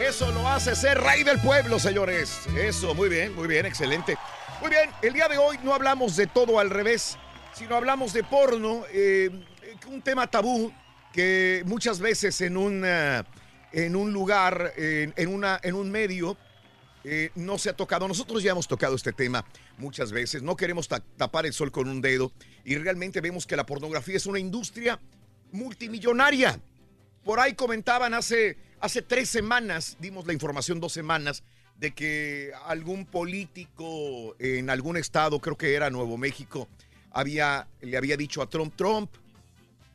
[0.00, 2.46] Eso lo hace ser rey del pueblo, señores.
[2.56, 4.16] Eso, muy bien, muy bien, excelente.
[4.62, 7.18] Muy bien, el día de hoy no hablamos de todo al revés,
[7.52, 9.28] sino hablamos de porno, eh,
[9.86, 10.72] un tema tabú
[11.12, 12.86] que muchas veces en un,
[13.72, 16.38] en un lugar, en, en una, en un medio,
[17.04, 18.06] eh, no se ha tocado.
[18.08, 19.44] Nosotros ya hemos tocado este tema
[19.78, 20.42] muchas veces.
[20.42, 22.32] No queremos ta- tapar el sol con un dedo
[22.64, 25.00] y realmente vemos que la pornografía es una industria
[25.52, 26.60] multimillonaria.
[27.24, 31.42] Por ahí comentaban hace, hace tres semanas, dimos la información dos semanas,
[31.76, 36.68] de que algún político en algún estado, creo que era Nuevo México,
[37.10, 39.10] había, le había dicho a Trump, Trump,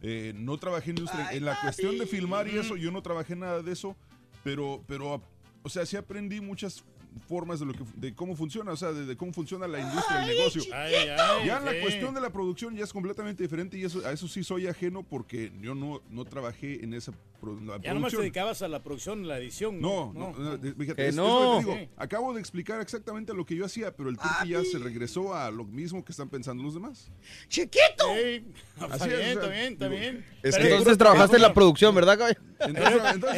[0.00, 3.36] Eh, no trabajé en, industria- en la cuestión de filmar y eso, yo no trabajé
[3.36, 3.96] nada de eso,
[4.44, 5.20] pero, pero,
[5.62, 6.84] o sea, sí aprendí muchas
[7.26, 10.22] formas de lo que de cómo funciona, o sea, de, de cómo funciona la industria,
[10.22, 10.62] el negocio.
[10.72, 11.78] Ay, ay, ya en la sí.
[11.82, 15.02] cuestión de la producción ya es completamente diferente y eso, a eso sí soy ajeno
[15.02, 19.26] porque yo no, no trabajé en esa la Ya nomás te dedicabas a la producción,
[19.28, 19.80] la edición.
[19.80, 21.54] No, no, no, eh, fíjate, Que es- es no.
[21.54, 21.92] lo que te digo.
[21.96, 25.50] Acabo de explicar exactamente lo que yo hacía, pero el turqui ya se regresó a
[25.50, 27.10] lo mismo que están pensando los demás.
[27.48, 27.78] ¡Chiquito!
[28.78, 30.16] Está Así bien, es, o está sea, bien, está digo, bien.
[30.18, 32.38] Es Pero que- es entonces trabajaste en la producción, ¿verdad, caballo?
[32.60, 32.72] es,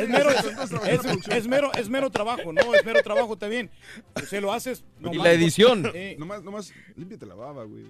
[0.08, 3.70] mero, es- es mero, es mero trabajo, no, es mero trabajo también.
[4.28, 4.84] Se lo haces.
[5.00, 5.90] Y nomás la edición.
[5.94, 7.84] eh, Nomás, nomás, límpiate la baba, güey.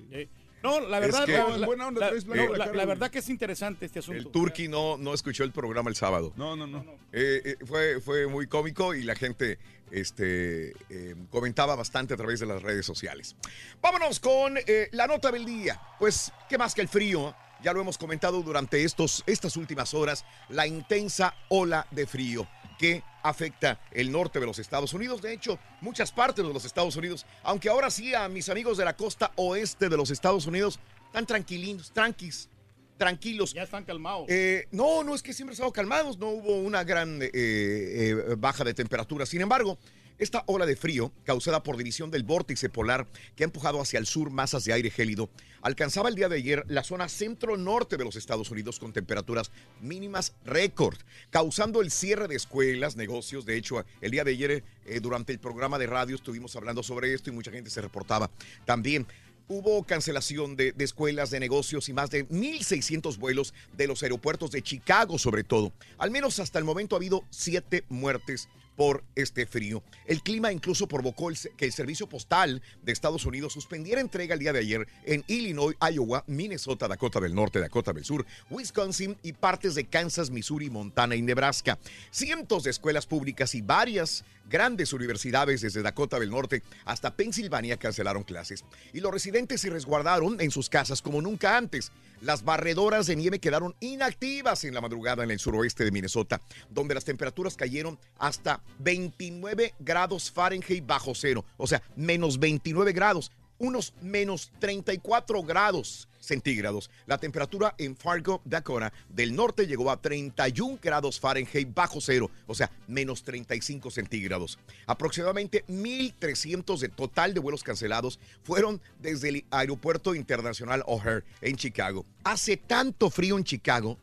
[0.62, 4.00] No, la Es verdad, que- la, Buena onda, la- no, verdad que es interesante este
[4.00, 4.20] asunto.
[4.20, 6.32] El Turqui no, no escuchó el programa el sábado.
[6.36, 6.84] No, no, no.
[7.12, 9.58] Eh, eh, fue, fue muy cómico y la gente
[9.90, 13.36] este, eh, comentaba bastante a través de las redes sociales.
[13.80, 15.80] Vámonos con eh, la nota del día.
[15.98, 17.34] Pues, ¿qué más que el frío?
[17.62, 22.46] Ya lo hemos comentado durante estos, estas últimas horas, la intensa ola de frío
[22.80, 25.20] que afecta el norte de los Estados Unidos.
[25.20, 28.86] De hecho, muchas partes de los Estados Unidos, aunque ahora sí a mis amigos de
[28.86, 32.48] la costa oeste de los Estados Unidos, están tranquilinos, tranquis,
[32.96, 33.52] tranquilos.
[33.52, 34.24] Ya están calmados.
[34.30, 38.64] Eh, no, no es que siempre estado calmados, no hubo una gran eh, eh, baja
[38.64, 39.26] de temperatura.
[39.26, 39.78] Sin embargo,
[40.20, 44.04] esta ola de frío, causada por división del vórtice polar que ha empujado hacia el
[44.04, 45.30] sur masas de aire gélido,
[45.62, 50.34] alcanzaba el día de ayer la zona centro-norte de los Estados Unidos con temperaturas mínimas
[50.44, 50.98] récord,
[51.30, 53.46] causando el cierre de escuelas, negocios.
[53.46, 57.14] De hecho, el día de ayer, eh, durante el programa de radio, estuvimos hablando sobre
[57.14, 58.30] esto y mucha gente se reportaba
[58.66, 59.06] también.
[59.48, 64.50] Hubo cancelación de, de escuelas, de negocios y más de 1.600 vuelos de los aeropuertos
[64.50, 65.72] de Chicago, sobre todo.
[65.96, 69.82] Al menos hasta el momento ha habido siete muertes por este frío.
[70.06, 74.52] El clima incluso provocó que el Servicio Postal de Estados Unidos suspendiera entrega el día
[74.52, 79.74] de ayer en Illinois, Iowa, Minnesota, Dakota del Norte, Dakota del Sur, Wisconsin y partes
[79.74, 81.78] de Kansas, Missouri, Montana y Nebraska.
[82.10, 88.24] Cientos de escuelas públicas y varias grandes universidades desde Dakota del Norte hasta Pensilvania cancelaron
[88.24, 91.92] clases y los residentes se resguardaron en sus casas como nunca antes.
[92.20, 96.94] Las barredoras de nieve quedaron inactivas en la madrugada en el suroeste de Minnesota, donde
[96.94, 103.94] las temperaturas cayeron hasta 29 grados Fahrenheit bajo cero, o sea, menos 29 grados, unos
[104.02, 106.90] menos 34 grados centígrados.
[107.06, 112.54] La temperatura en Fargo, Dakota, del norte llegó a 31 grados Fahrenheit bajo cero, o
[112.54, 114.58] sea, menos 35 centígrados.
[114.86, 122.06] Aproximadamente 1.300 de total de vuelos cancelados fueron desde el Aeropuerto Internacional O'Hare en Chicago.
[122.22, 123.98] Hace tanto frío en Chicago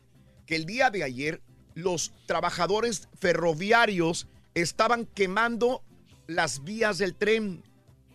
[0.46, 1.42] que el día de ayer
[1.76, 5.82] los trabajadores ferroviarios estaban quemando
[6.28, 7.64] las vías del tren.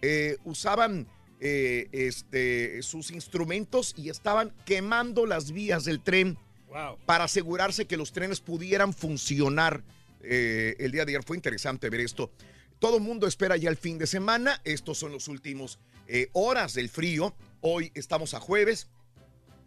[0.03, 1.07] Eh, usaban
[1.45, 6.99] eh, este, sus instrumentos y estaban quemando las vías del tren Wow.
[7.05, 9.83] para asegurarse que los trenes pudieran funcionar.
[10.23, 12.31] Eh, el día de ayer fue interesante ver esto.
[12.79, 14.61] Todo el mundo espera ya el fin de semana.
[14.65, 17.35] Estos son los últimos eh, horas del frío.
[17.61, 18.87] Hoy estamos a jueves.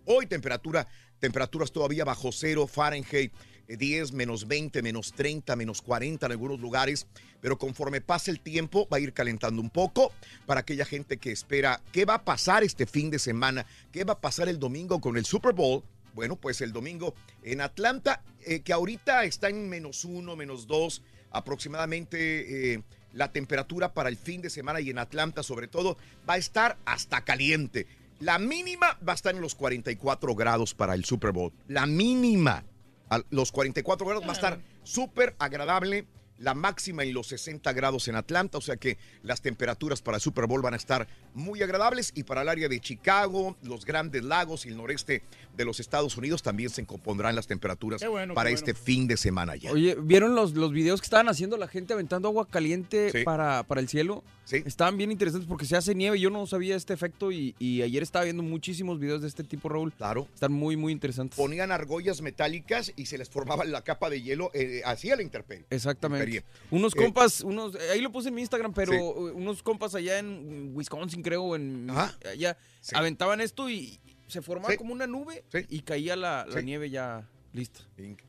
[0.05, 0.87] Hoy temperatura,
[1.19, 3.33] temperaturas todavía bajo cero Fahrenheit,
[3.67, 7.07] 10, menos 20, menos 30, menos 40 en algunos lugares,
[7.41, 10.11] pero conforme pase el tiempo va a ir calentando un poco
[10.45, 14.13] para aquella gente que espera qué va a pasar este fin de semana, qué va
[14.13, 15.83] a pasar el domingo con el Super Bowl.
[16.13, 21.01] Bueno, pues el domingo en Atlanta, eh, que ahorita está en menos uno, menos dos,
[21.31, 25.97] aproximadamente eh, la temperatura para el fin de semana y en Atlanta sobre todo
[26.29, 27.87] va a estar hasta caliente.
[28.19, 31.51] La mínima va a estar en los 44 grados para el Super Bowl.
[31.67, 32.63] La mínima.
[33.09, 36.05] A los 44 grados va a estar súper agradable.
[36.39, 38.57] La máxima en los 60 grados en Atlanta.
[38.57, 42.11] O sea que las temperaturas para el Super Bowl van a estar muy agradables.
[42.15, 45.23] Y para el área de Chicago, los grandes lagos y el noreste
[45.55, 49.55] de los Estados Unidos también se compondrán las temperaturas bueno, para este fin de semana
[49.55, 49.71] ya.
[49.71, 53.23] Oye, ¿vieron los, los videos que estaban haciendo la gente aventando agua caliente Sí.
[53.23, 54.23] para, para el cielo?
[54.43, 54.61] Sí.
[54.65, 56.19] Estaban bien interesantes porque se hace nieve.
[56.19, 59.69] Yo no sabía este efecto y, y ayer estaba viendo muchísimos videos de este tipo,
[59.69, 59.91] Raúl.
[59.93, 60.27] Claro.
[60.33, 61.37] Están muy, muy interesantes.
[61.37, 65.65] Ponían argollas metálicas y se les formaba la capa de hielo eh, hacia la intemperie.
[65.69, 66.24] Exactamente.
[66.71, 68.97] Unos Eh, compas, unos, ahí lo puse en mi Instagram, pero Sí.
[68.97, 72.17] eh, unos compas allá en Wisconsin, creo, en Ajá.
[72.31, 72.95] allá, Sí.
[72.95, 74.77] aventaban esto y se formaba Sí.
[74.77, 75.59] como una nube Sí.
[75.69, 76.65] y caía la, la Sí.
[76.65, 77.79] nieve ya lista.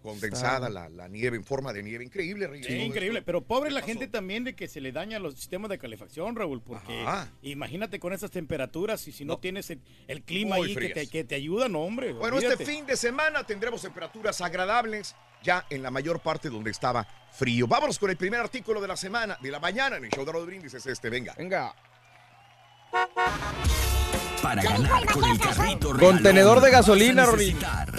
[0.02, 2.04] Condensada la, la nieve en forma de nieve.
[2.04, 2.48] Increíble.
[2.62, 3.26] Sí, todo increíble, esto.
[3.26, 3.88] pero pobre ¿Qué la pasó?
[3.92, 7.32] gente también de que se le daña los sistemas de calefacción, Raúl, porque Ajá.
[7.42, 11.06] imagínate con esas temperaturas y si no, tienes el, el clima Muy ahí que te,
[11.08, 12.12] que te ayuda, no, hombre.
[12.12, 12.62] Bueno, olvídate.
[12.62, 15.16] este fin de semana tendremos temperaturas agradables
[15.46, 17.66] ya en la mayor parte donde estaba frío.
[17.66, 20.32] Vámonos con el primer artículo de la semana, de la mañana en el show de
[20.32, 20.74] los brindis.
[20.74, 21.34] Es este, venga.
[21.38, 21.74] Venga.
[24.42, 27.56] Para ganar con el carrito regalón, Contenedor de gasolina, Rory.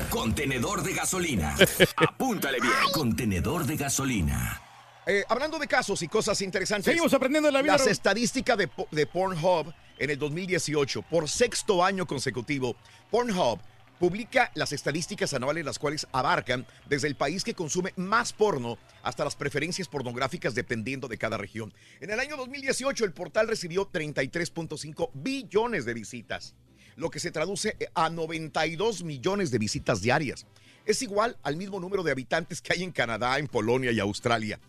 [0.09, 1.55] Contenedor de gasolina.
[1.95, 2.73] Apúntale bien.
[2.93, 4.61] Contenedor de gasolina.
[5.05, 6.85] Eh, hablando de casos y cosas interesantes.
[6.85, 12.05] Seguimos aprendiendo de la vida, Las estadísticas de Pornhub en el 2018, por sexto año
[12.05, 12.75] consecutivo,
[13.09, 13.59] Pornhub
[13.99, 19.23] publica las estadísticas anuales, las cuales abarcan desde el país que consume más porno hasta
[19.23, 21.73] las preferencias pornográficas dependiendo de cada región.
[21.99, 26.55] En el año 2018 el portal recibió 33.5 billones de visitas,
[26.95, 30.45] lo que se traduce a 92 millones de visitas diarias.
[30.85, 34.59] Es igual al mismo número de habitantes que hay en Canadá, en Polonia y Australia.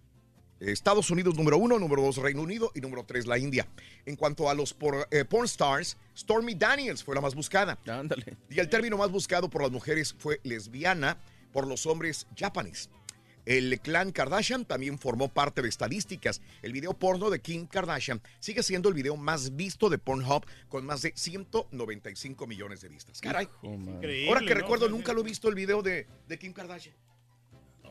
[0.62, 3.68] Estados Unidos número uno, número dos Reino Unido y número tres la India.
[4.06, 7.78] En cuanto a los por, eh, porn stars, Stormy Daniels fue la más buscada.
[7.86, 8.38] Ándale.
[8.50, 11.18] Y el término más buscado por las mujeres fue lesbiana,
[11.52, 12.90] por los hombres japonés.
[13.46, 16.42] El clan Kardashian también formó parte de estadísticas.
[16.62, 20.86] El video porno de Kim Kardashian sigue siendo el video más visto de Pornhub con
[20.86, 23.22] más de 195 millones de vistas.
[23.22, 23.48] Caray.
[23.62, 24.62] Increíble, Ahora que ¿no?
[24.62, 26.96] recuerdo, nunca lo he visto el video de, de Kim Kardashian.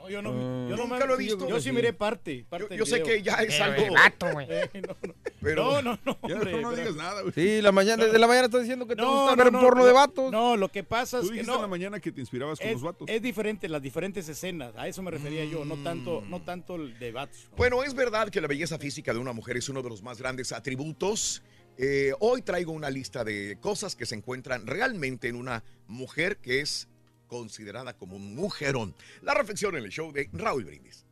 [0.05, 0.31] No, yo no,
[0.69, 1.49] yo no Nunca me- lo he visto.
[1.49, 2.45] Yo sí miré parte.
[2.49, 4.47] parte Yo- sé que ya es Pero algo- el vato, güey.
[4.51, 5.15] Eh, no, no.
[5.41, 7.33] Pero- no, no, no, Ya, hombre, no, no pero- digas nada, güey.
[7.35, 9.85] Sí, la mañana, desde la mañana está diciendo que te gusta no, ver no, porno
[9.87, 10.31] de vatos.
[10.31, 11.57] No, lo que pasa Tú es que dijiste no.
[11.57, 13.09] en la mañana que te inspirabas con es, los vatos.
[13.09, 14.75] es diferente, las diferentes escenas.
[14.77, 16.31] A eso me refería yo, no tanto, Mm.
[16.31, 17.49] no tanto el de vatos.
[17.57, 20.19] Bueno, es verdad que la belleza física de una mujer es uno de los más
[20.19, 21.43] grandes atributos.
[21.77, 26.61] Eh, hoy traigo una lista de cosas que se encuentran realmente en una mujer que
[26.61, 26.89] es
[27.27, 28.95] considerada como un mujerón.
[29.23, 31.07] La reflexión en el show de Raúl Brindis.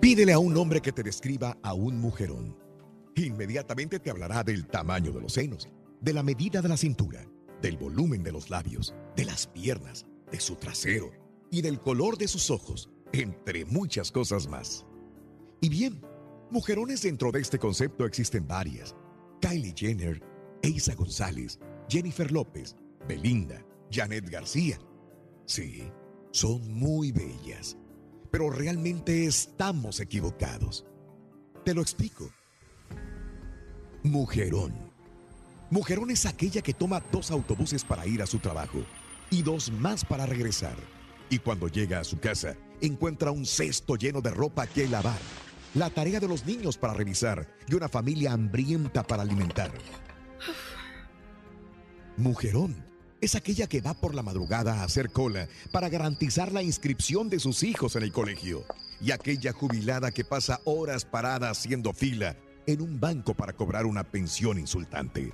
[0.00, 2.56] Pídele a un hombre que te describa a un mujerón.
[3.16, 5.68] Inmediatamente te hablará del tamaño de los senos,
[6.00, 7.26] de la medida de la cintura,
[7.62, 11.10] del volumen de los labios, de las piernas, de su trasero
[11.50, 14.84] y del color de sus ojos, entre muchas cosas más.
[15.60, 16.02] Y bien,
[16.50, 18.94] mujerones dentro de este concepto existen varias.
[19.40, 20.20] Kylie Jenner,
[20.62, 21.58] Eiza González,
[21.88, 22.76] Jennifer López,
[23.06, 24.78] Belinda, Janet García.
[25.46, 25.84] Sí,
[26.32, 27.76] son muy bellas,
[28.30, 30.86] pero realmente estamos equivocados.
[31.64, 32.30] Te lo explico.
[34.02, 34.72] Mujerón.
[35.70, 38.84] Mujerón es aquella que toma dos autobuses para ir a su trabajo
[39.30, 40.76] y dos más para regresar.
[41.30, 45.18] Y cuando llega a su casa, encuentra un cesto lleno de ropa que lavar,
[45.74, 49.72] la tarea de los niños para revisar y una familia hambrienta para alimentar.
[52.16, 52.76] Mujerón
[53.20, 57.40] es aquella que va por la madrugada a hacer cola para garantizar la inscripción de
[57.40, 58.64] sus hijos en el colegio.
[59.00, 62.36] Y aquella jubilada que pasa horas parada haciendo fila
[62.66, 65.32] en un banco para cobrar una pensión insultante.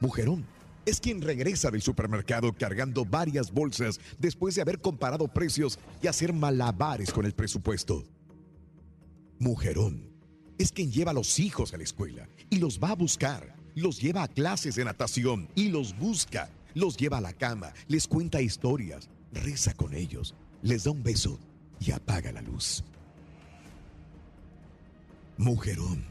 [0.00, 0.46] Mujerón
[0.84, 6.32] es quien regresa del supermercado cargando varias bolsas después de haber comparado precios y hacer
[6.32, 8.04] malabares con el presupuesto.
[9.38, 10.10] Mujerón
[10.58, 14.00] es quien lleva a los hijos a la escuela y los va a buscar, los
[14.00, 18.40] lleva a clases de natación y los busca, los lleva a la cama, les cuenta
[18.40, 21.38] historias, reza con ellos, les da un beso
[21.80, 22.84] y apaga la luz.
[25.36, 26.04] Mujerón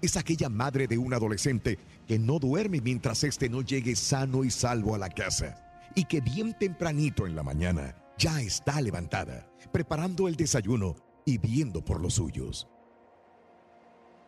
[0.00, 4.50] es aquella madre de un adolescente que no duerme mientras éste no llegue sano y
[4.50, 5.56] salvo a la casa
[5.94, 11.84] y que bien tempranito en la mañana ya está levantada, preparando el desayuno y viendo
[11.84, 12.68] por los suyos.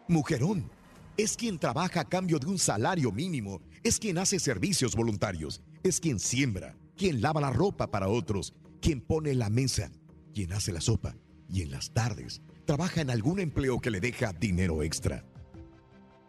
[0.09, 0.71] Mujerón
[1.17, 6.01] es quien trabaja a cambio de un salario mínimo, es quien hace servicios voluntarios, es
[6.01, 9.91] quien siembra, quien lava la ropa para otros, quien pone la mesa,
[10.33, 11.17] quien hace la sopa
[11.49, 15.25] y en las tardes trabaja en algún empleo que le deja dinero extra.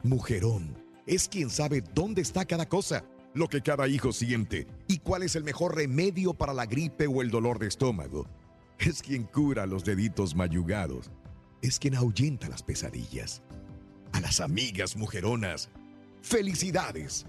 [0.04, 0.78] Mujerón
[1.08, 5.36] es quien sabe dónde está cada cosa, lo que cada hijo siente y cuál es
[5.36, 8.28] el mejor remedio para la gripe o el dolor de estómago.
[8.78, 11.10] Es quien cura los deditos mayugados.
[11.62, 13.42] Es quien ahuyenta las pesadillas.
[14.16, 15.70] A las amigas mujeronas,
[16.22, 17.26] felicidades.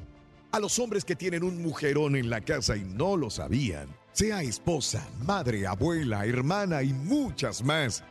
[0.53, 4.43] A los hombres que tienen un mujerón en la casa y no lo sabían, sea
[4.43, 8.05] esposa, madre, abuela, hermana y muchas más,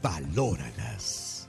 [0.00, 1.48] valóralas.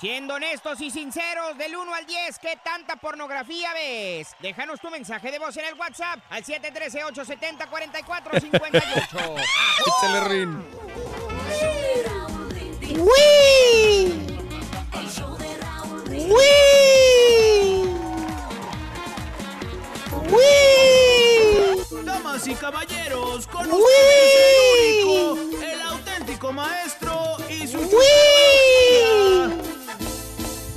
[0.00, 4.28] Siendo honestos y sinceros, del 1 al 10, ¿qué tanta pornografía ves?
[4.40, 8.72] Déjanos tu mensaje de voz en el WhatsApp al 713-870-4458.
[9.86, 10.64] Échale, Rin.
[16.28, 17.84] ¡Wii!
[20.30, 22.04] ¡Wii!
[22.04, 23.74] Damas y caballeros, con ¡Wii!
[23.74, 27.88] ustedes el único, el auténtico maestro y su ¡Wii!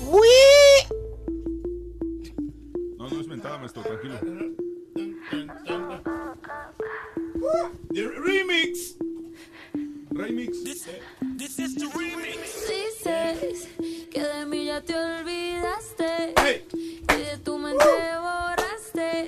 [0.07, 0.87] ¡Wii!
[2.97, 4.19] No, no es mentada, maestro, tranquilo.
[7.93, 8.97] The remix.
[10.16, 10.63] Remix.
[10.63, 11.68] Dices
[14.13, 16.34] que de mí ya te olvidaste
[17.09, 17.84] y de tu mente
[18.22, 19.26] borraste.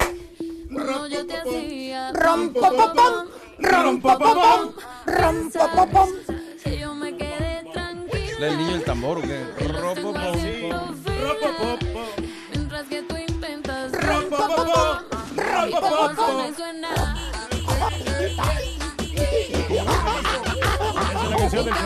[0.70, 3.28] No, yo te hacía Rompopopom,
[3.60, 4.74] rompopopom,
[5.06, 6.10] rompopopom.
[6.64, 8.48] que yo me quedé tranquila.
[8.48, 9.44] ¿El niño del tambor o qué?
[9.68, 10.14] Ropo,
[12.54, 15.04] Mientras que tú intentas Rompopopom,
[15.36, 16.54] rompopopom.
[20.98, 21.78] Me suena.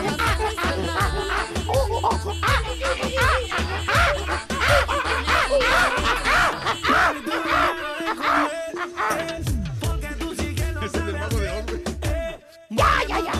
[12.70, 13.32] Ya, ya, ya.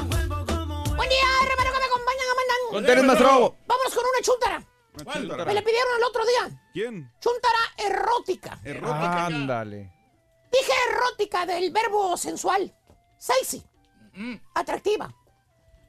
[0.97, 2.57] Buen día, hermano, que me acompañan a mandar.
[2.71, 3.57] Con Teres, maestro.
[3.67, 4.65] Vámonos con una chuntara.
[5.13, 5.45] chuntara?
[5.45, 6.61] Me le pidieron el otro día.
[6.73, 7.13] ¿Quién?
[7.21, 8.59] Chuntara erótica.
[9.27, 9.93] Ándale.
[10.53, 12.75] Dije erótica del verbo sensual.
[13.19, 13.65] Sexy.
[14.55, 15.15] Atractiva.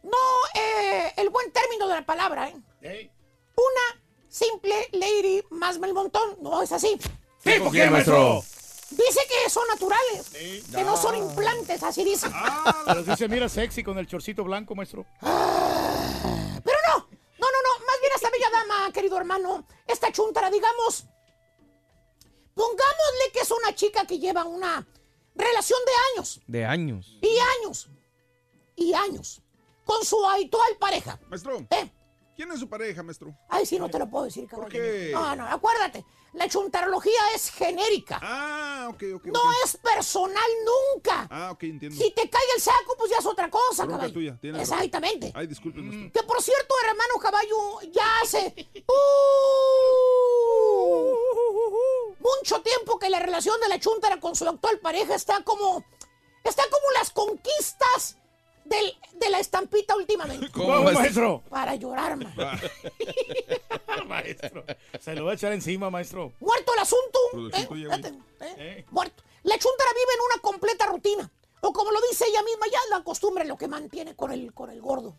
[0.04, 0.18] No
[0.54, 2.50] eh, el buen término de la palabra,
[2.82, 3.10] ¿eh?
[3.56, 6.38] Una simple lady más el montón.
[6.42, 7.00] No es así.
[7.44, 8.44] ¿Tipo quién, maestro?
[8.90, 10.30] Dice que son naturales.
[10.30, 12.28] Que no son implantes, así dice.
[12.86, 15.06] Pero sí se mira sexy con el chorcito blanco, maestro.
[15.22, 21.06] Pero no, no, no, no, más bien esta bella dama, querido hermano, esta chuntara, digamos,
[22.54, 24.86] pongámosle que es una chica que lleva una
[25.36, 27.18] relación de años, De años.
[27.22, 27.90] y años,
[28.76, 29.42] y años,
[29.86, 31.20] con su habitual pareja.
[31.30, 31.66] Maestro.
[31.70, 31.92] ¿Eh?
[32.36, 33.38] ¿Quién es su pareja, maestro?
[33.48, 34.70] Ay, sí, no te lo puedo decir, cabrón.
[34.70, 35.12] qué?
[35.14, 36.04] No, no, acuérdate,
[36.34, 38.20] la chuntarología es genérica.
[38.24, 39.26] Ah, ok, ok.
[39.28, 41.28] No es personal nunca.
[41.30, 41.96] Ah, ok, entiendo.
[41.96, 44.14] Si te cae el saco, pues ya es otra cosa, Bronca caballo.
[44.14, 44.78] tuya, tienes razón.
[44.80, 45.32] Exactamente.
[45.36, 46.12] Ay, disculpe, maestro.
[46.12, 48.68] Que por cierto, hermano caballo, ya hace
[50.84, 51.16] uh,
[52.20, 55.86] mucho tiempo que la relación de la chuntara con su actual pareja está como.
[56.44, 58.18] Está como las conquistas
[58.66, 60.50] del- de la estampita últimamente.
[60.52, 61.44] ¿Cómo, maestro?
[61.50, 62.34] Para llorar, man.
[64.08, 64.64] maestro.
[65.00, 66.34] Se lo va a echar encima, maestro.
[66.40, 67.20] Muerto el asunto.
[67.58, 67.68] ¿eh?
[67.72, 68.86] Fíjate, ¿eh?
[68.92, 69.24] Muerto.
[69.44, 71.32] La chuntara vive en una completa rutina.
[71.62, 74.54] O como lo dice ella misma, ya la costumbre es lo que mantiene con el,
[74.54, 75.16] con el gordo.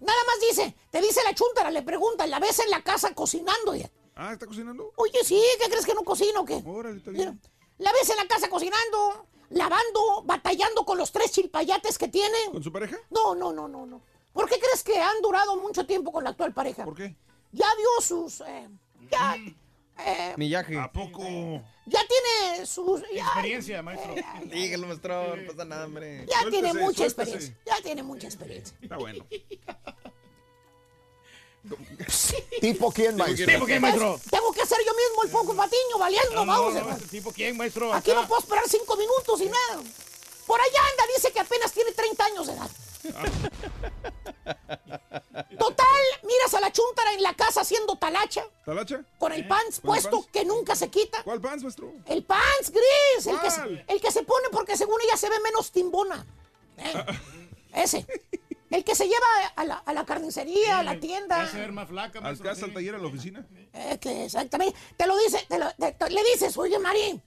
[0.00, 3.74] Nada más dice, te dice la chuntara, le pregunta, ¿la ves en la casa cocinando?
[3.74, 3.84] Y,
[4.20, 4.92] Ah, ¿está cocinando?
[4.96, 6.60] Oye, sí, ¿qué crees que no cocino o qué?
[6.66, 7.40] Órale, está Mira, bien.
[7.78, 12.36] la ves en la casa cocinando, lavando, batallando con los tres chilpayates que tiene.
[12.52, 12.96] ¿Con su pareja?
[13.10, 14.02] No, no, no, no, no.
[14.32, 16.84] ¿Por qué crees que han durado mucho tiempo con la actual pareja?
[16.84, 17.16] ¿Por qué?
[17.52, 18.40] Ya dio sus...
[18.42, 18.68] eh,
[19.10, 19.36] ya,
[20.04, 20.78] eh, Millaje.
[20.78, 21.22] ¿A poco?
[21.86, 23.02] ya tiene sus...
[23.12, 24.14] ya- Experiencia, maestro.
[24.44, 25.36] Dígalo, maestro.
[25.36, 26.26] No pasa nada, hombre.
[26.26, 27.22] Ya tiene Suéltese, mucha suéltese.
[27.32, 27.56] experiencia.
[27.66, 28.76] Ya tiene mucha experiencia.
[28.82, 29.24] Está bueno.
[32.60, 33.46] ¿Tipo quién, maestro?
[33.46, 34.20] ¿Tipo quién, maestro?
[34.30, 36.72] Tengo que hacer yo mismo el foco patiño, valiendo, No, no, vamos.
[36.74, 36.98] no, hermano.
[37.10, 37.92] ¿Tipo quién, maestro?
[37.92, 39.82] Aquí no puedo esperar cinco minutos y nada.
[40.46, 42.70] Por allá anda, dice que apenas tiene 30 años de edad.
[45.58, 45.86] Total,
[46.22, 49.02] miras a la chuntara en la casa haciendo talacha, ¿Talacha?
[49.18, 50.28] con el pants ¿Con el puesto pants?
[50.32, 51.22] que nunca se quita.
[51.22, 51.92] ¿Cuál pants, maestro?
[52.06, 53.84] El pants gris, el que, se, ¿Cuál?
[53.88, 56.24] el que se pone porque según ella se ve menos timbona.
[56.78, 57.04] Eh,
[57.74, 58.06] Ese.
[58.70, 61.38] El que se lleva a la, a la carnicería, a la tienda.
[61.38, 63.46] Va a ser más flaca, ¿Al casa, al taller, a la oficina?
[63.72, 64.78] Eh, que exactamente.
[64.96, 67.22] Te lo dice, te lo- te- te- le dices, oye, Mari,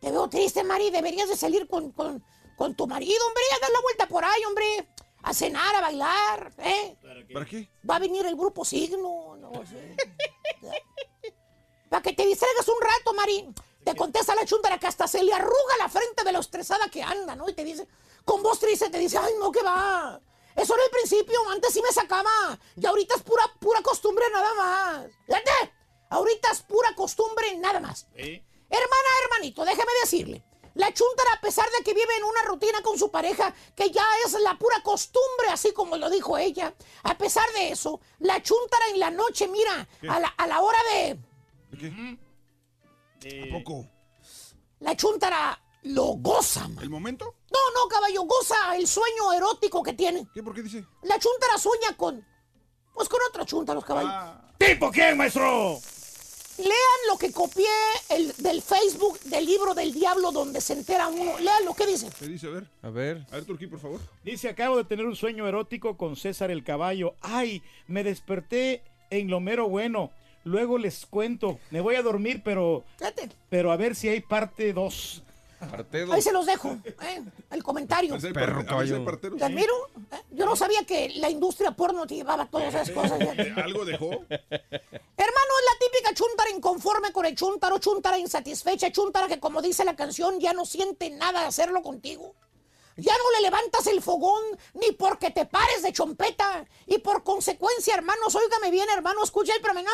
[0.00, 2.24] te veo triste, Mari, deberías de salir con, con,
[2.56, 4.88] con tu marido, hombre, a dar la vuelta por ahí, hombre,
[5.22, 6.96] a cenar, a bailar, ¿eh?
[7.32, 7.68] ¿Para qué?
[7.88, 9.96] Va a venir el grupo Signo, no sé.
[11.88, 13.48] Para que te distraigas un rato, Mari.
[13.84, 17.02] Te contesta la chuntara que hasta se le arruga la frente de lo estresada que
[17.02, 17.48] anda, ¿no?
[17.48, 17.86] Y te dice,
[18.24, 20.20] con voz triste, te dice, ay, no, que va.
[20.56, 22.58] Eso era el principio, antes sí me sacaba.
[22.76, 25.06] Y ahorita es pura, pura costumbre nada más.
[25.26, 25.72] Fíjate,
[26.10, 28.06] ahorita es pura costumbre nada más.
[28.16, 30.42] Hermana, hermanito, déjeme decirle.
[30.74, 34.04] La chuntara, a pesar de que vive en una rutina con su pareja, que ya
[34.26, 38.88] es la pura costumbre, así como lo dijo ella, a pesar de eso, la chuntara
[38.92, 40.08] en la noche, mira, ¿Qué?
[40.08, 41.18] a la, a la hora de...
[43.42, 43.86] ¿A poco?
[44.80, 46.82] La chuntara lo goza, man.
[46.82, 47.34] ¿El momento?
[47.52, 50.26] No, no, caballo, goza el sueño erótico que tiene.
[50.34, 50.42] ¿Qué?
[50.42, 50.84] ¿Por qué dice?
[51.02, 52.24] La chuntara sueña con...
[52.94, 54.40] Pues con otro chúntaros, caballo.
[54.58, 55.78] ¿Tipo quién, maestro?
[56.58, 57.66] Lean lo que copié
[58.08, 61.38] el, del Facebook del libro del diablo donde se entera uno.
[61.38, 62.08] Lean lo que dice.
[62.18, 62.46] ¿Qué dice?
[62.46, 62.66] A ver.
[62.82, 63.26] A ver.
[63.30, 64.00] A ver, Turquí, por favor.
[64.24, 67.14] Dice, acabo de tener un sueño erótico con César el caballo.
[67.20, 70.10] Ay, me desperté en lo mero bueno.
[70.44, 71.58] Luego les cuento.
[71.70, 72.84] Me voy a dormir, pero...
[72.96, 73.28] Fíjate.
[73.50, 75.22] Pero a ver si hay parte 2.
[76.12, 77.22] Ahí se los dejo, ¿eh?
[77.50, 78.10] el comentario.
[78.10, 79.04] Pues Perro caballo.
[79.18, 79.72] Te admiro.
[80.12, 80.16] ¿eh?
[80.32, 83.18] Yo no sabía que la industria porno te llevaba todas esas cosas.
[83.56, 84.10] ¿Algo dejó?
[84.10, 89.84] Hermano, es la típica chuntara inconforme con el chuntaro, chuntara insatisfecha, chuntara que como dice
[89.84, 92.34] la canción ya no siente nada de hacerlo contigo.
[92.96, 94.42] Ya no le levantas el fogón
[94.74, 96.66] ni porque te pares de chompeta.
[96.86, 99.90] Y por consecuencia, hermanos, óigame bien, hermano, escucha el programa.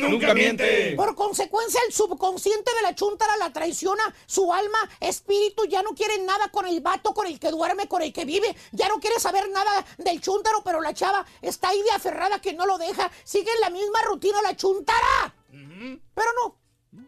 [0.00, 0.94] Nunca miente.
[0.96, 4.14] Por consecuencia, el subconsciente de la chuntara la traiciona.
[4.26, 8.02] Su alma, espíritu, ya no quiere nada con el vato, con el que duerme, con
[8.02, 8.56] el que vive.
[8.72, 12.54] Ya no quiere saber nada del chuntaro, pero la chava está ahí de aferrada que
[12.54, 13.10] no lo deja.
[13.24, 15.34] Sigue en la misma rutina la chuntara.
[15.50, 16.56] Pero no.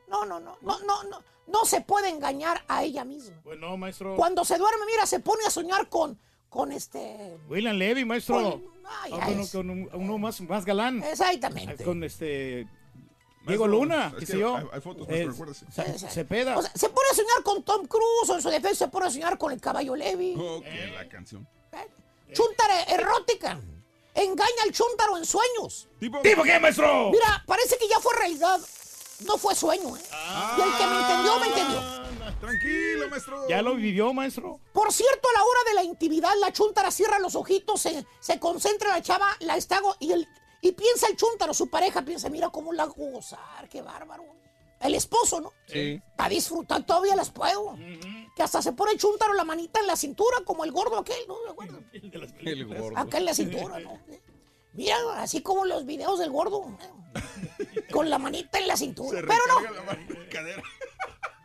[0.09, 3.37] No, no, no, no, no, no, no se puede engañar a ella misma.
[3.43, 4.17] Pues no, maestro.
[4.17, 6.19] Cuando se duerme, mira, se pone a soñar con,
[6.49, 8.35] con este, William Levy, maestro.
[8.37, 8.65] Con-
[9.03, 11.03] ay, Ah, con, es- con un- uno más, más galán.
[11.03, 11.85] Exactamente.
[11.85, 12.67] Con este.
[13.47, 14.55] Diego Luna, qué sé yo.
[14.57, 15.67] hay- hay fotos, Eh, maestro, acuérdese.
[15.99, 16.59] Se- Cepeda.
[16.59, 19.07] O sea, se pone a soñar con Tom Cruise, o en su defensa se pone
[19.07, 20.35] a soñar con el caballo Levi.
[20.39, 20.65] Ok,
[20.95, 21.49] la canción.
[22.33, 23.59] Chúntara erótica.
[24.15, 25.89] Engaña al chúntaro en sueños.
[25.99, 27.11] ¿Tipo, ¿Tipo qué, maestro?
[27.11, 28.61] Mira, parece que ya fue realidad.
[29.27, 30.01] No fue sueño, ¿eh?
[30.59, 32.41] Y el que me entendió, me entendió.
[32.41, 33.49] Tranquilo, maestro.
[33.49, 34.61] Ya lo vivió, maestro.
[34.73, 38.39] Por cierto, a la hora de la intimidad, la chúntara cierra los ojitos, se, se
[38.39, 40.27] concentra la chava, la estago y el
[40.63, 44.25] y piensa el chúntaro, su pareja, piensa, mira cómo la hago gozar, qué bárbaro.
[44.81, 45.53] El esposo, ¿no?
[45.67, 46.01] Sí.
[46.17, 47.77] Para disfrutar todavía las puedo.
[48.35, 51.23] Que hasta se pone el chúntaro la manita en la cintura, como el gordo aquel,
[51.29, 51.37] ¿no?
[51.45, 51.81] ¿Me acuerdo?
[51.93, 52.97] El gordo.
[52.97, 53.99] Acá en la cintura, ¿no?
[54.73, 56.77] Mira, así como los videos del gordo.
[56.81, 57.85] ¿eh?
[57.93, 59.21] Con la manita en la cintura.
[59.21, 60.63] Se Pero no, la mano en la cadera.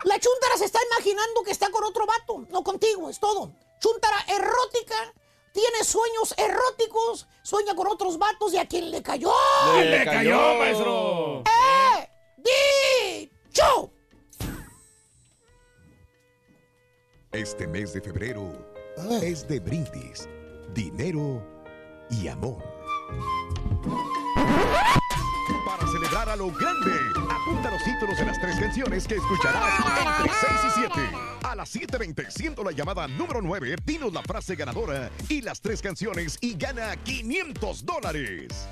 [0.03, 3.51] la chuntara se está imaginando que está con otro vato, no contigo, es todo.
[3.79, 5.13] Chuntara erótica,
[5.51, 9.31] tiene sueños eróticos, sueña con otros vatos y a quien le cayó.
[9.75, 11.43] ¡Le cayó, maestro!
[11.45, 12.09] ¡Eh!
[12.37, 13.91] ¡Dicho!
[17.31, 18.51] Este mes de febrero
[19.21, 20.29] es de brindis,
[20.73, 21.41] dinero
[22.09, 22.74] y amor.
[25.65, 26.91] Para celebrar a lo grande,
[27.29, 29.79] apunta los títulos de las tres canciones que escucharás
[30.19, 30.93] entre 6 y 7.
[31.43, 35.81] A las 7.20, siendo la llamada número 9, dinos la frase ganadora y las tres
[35.81, 38.67] canciones y gana 500 dólares.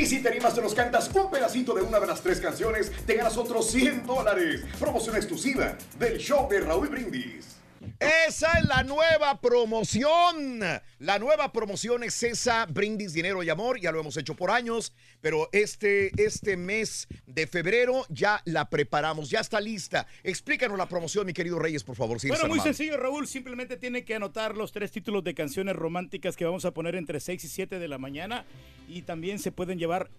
[0.00, 2.92] Y si te animas, te nos cantas un pedacito de una de las tres canciones,
[3.06, 4.62] te ganas otros 100 dólares.
[4.78, 7.59] Promoción exclusiva del show de Raúl Brindis.
[7.98, 10.60] Esa es la nueva promoción.
[10.98, 13.80] La nueva promoción es esa, Brindis, Dinero y Amor.
[13.80, 19.30] Ya lo hemos hecho por años, pero este, este mes de febrero ya la preparamos,
[19.30, 20.06] ya está lista.
[20.22, 22.20] Explícanos la promoción, mi querido Reyes, por favor.
[22.20, 23.26] si Bueno, muy sencillo, Raúl.
[23.26, 27.20] Simplemente tiene que anotar los tres títulos de canciones románticas que vamos a poner entre
[27.20, 28.44] 6 y 7 de la mañana.
[28.88, 30.10] Y también se pueden llevar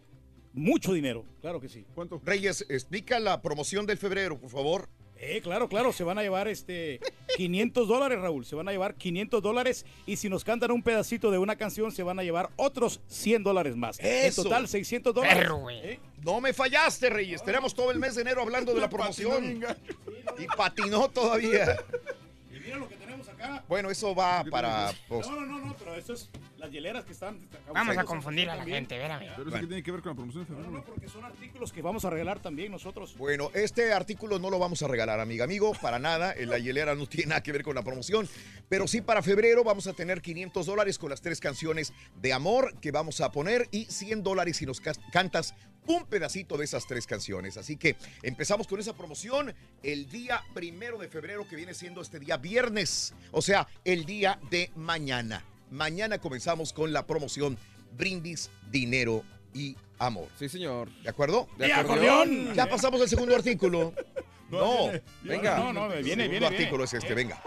[0.53, 1.26] mucho dinero.
[1.41, 1.86] Claro que sí.
[1.93, 2.22] ¿Cuánto?
[2.24, 4.89] Reyes, explica la promoción del febrero, por favor.
[5.24, 5.93] Eh, claro, claro.
[5.93, 6.99] Se van a llevar este
[7.38, 8.43] 500 dólares, Raúl.
[8.45, 9.86] Se van a llevar 500 dólares.
[10.07, 13.43] Y si nos cantan un pedacito de una canción, se van a llevar otros 100
[13.43, 13.99] dólares más.
[13.99, 14.41] Eso.
[14.41, 15.38] En total, 600 dólares.
[15.38, 15.69] Perro.
[15.69, 17.43] Eh, No me fallaste, Reyes.
[17.43, 19.63] Tenemos todo el mes de enero hablando de la promoción.
[20.39, 21.78] Y patinó todavía.
[22.53, 23.63] Y mira lo que tenemos acá.
[23.67, 24.91] Bueno, eso va para...
[25.09, 26.30] No, no, no, no, pero eso es
[26.62, 27.39] las hieleras que están.
[27.74, 28.78] Vamos a confundir a la También.
[28.80, 29.28] gente, espérame.
[29.36, 30.72] Pero eso que tiene que ver con la promoción de No, febrero.
[30.78, 33.18] no, porque son artículos que vamos a regalar también nosotros.
[33.18, 36.34] Bueno, este artículo no lo vamos a regalar, amiga, amigo, para nada.
[36.39, 38.30] La hielera no tiene nada que ver con la promoción.
[38.70, 41.91] Pero sí, para febrero vamos a tener 500 dólares con las tres canciones
[42.22, 45.55] de amor que vamos a poner y 100 dólares si nos cantas
[45.88, 47.57] un pedacito de esas tres canciones.
[47.57, 52.20] Así que empezamos con esa promoción el día primero de febrero, que viene siendo este
[52.20, 53.14] día viernes.
[53.32, 55.43] O sea, el día de mañana.
[55.72, 57.57] Mañana comenzamos con la promoción
[57.97, 60.28] Brindis, Dinero y Amor.
[60.38, 60.89] Sí, señor.
[61.03, 61.47] ¿De acuerdo?
[61.57, 62.15] De ¡Y acordeón.
[62.30, 62.53] acordeón!
[62.55, 63.93] Ya pasamos al segundo artículo.
[64.51, 64.91] No,
[65.24, 65.57] Venga.
[65.59, 66.84] No, no, el viene, segundo viene, artículo viene.
[66.84, 67.41] es este, venga.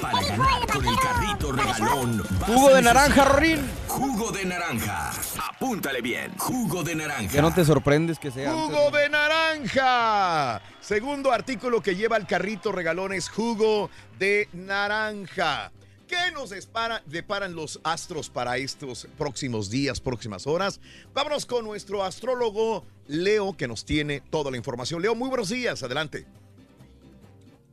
[0.00, 2.22] Para ganar con el carrito regalón.
[2.46, 3.68] Jugo de naranja, Rorín.
[3.88, 5.10] Jugo de naranja.
[5.50, 6.32] Apúntale bien.
[6.38, 7.32] Jugo de naranja.
[7.32, 8.52] Que no te sorprendes que sea.
[8.52, 8.96] antes, Jugo ¿no?
[8.96, 10.62] de naranja.
[10.80, 15.72] Segundo artículo que lleva el carrito regalón es jugo de naranja.
[16.08, 20.80] ¿Qué nos depara- deparan los astros para estos próximos días, próximas horas?
[21.12, 25.02] Vámonos con nuestro astrólogo Leo, que nos tiene toda la información.
[25.02, 26.26] Leo, muy buenos días, adelante.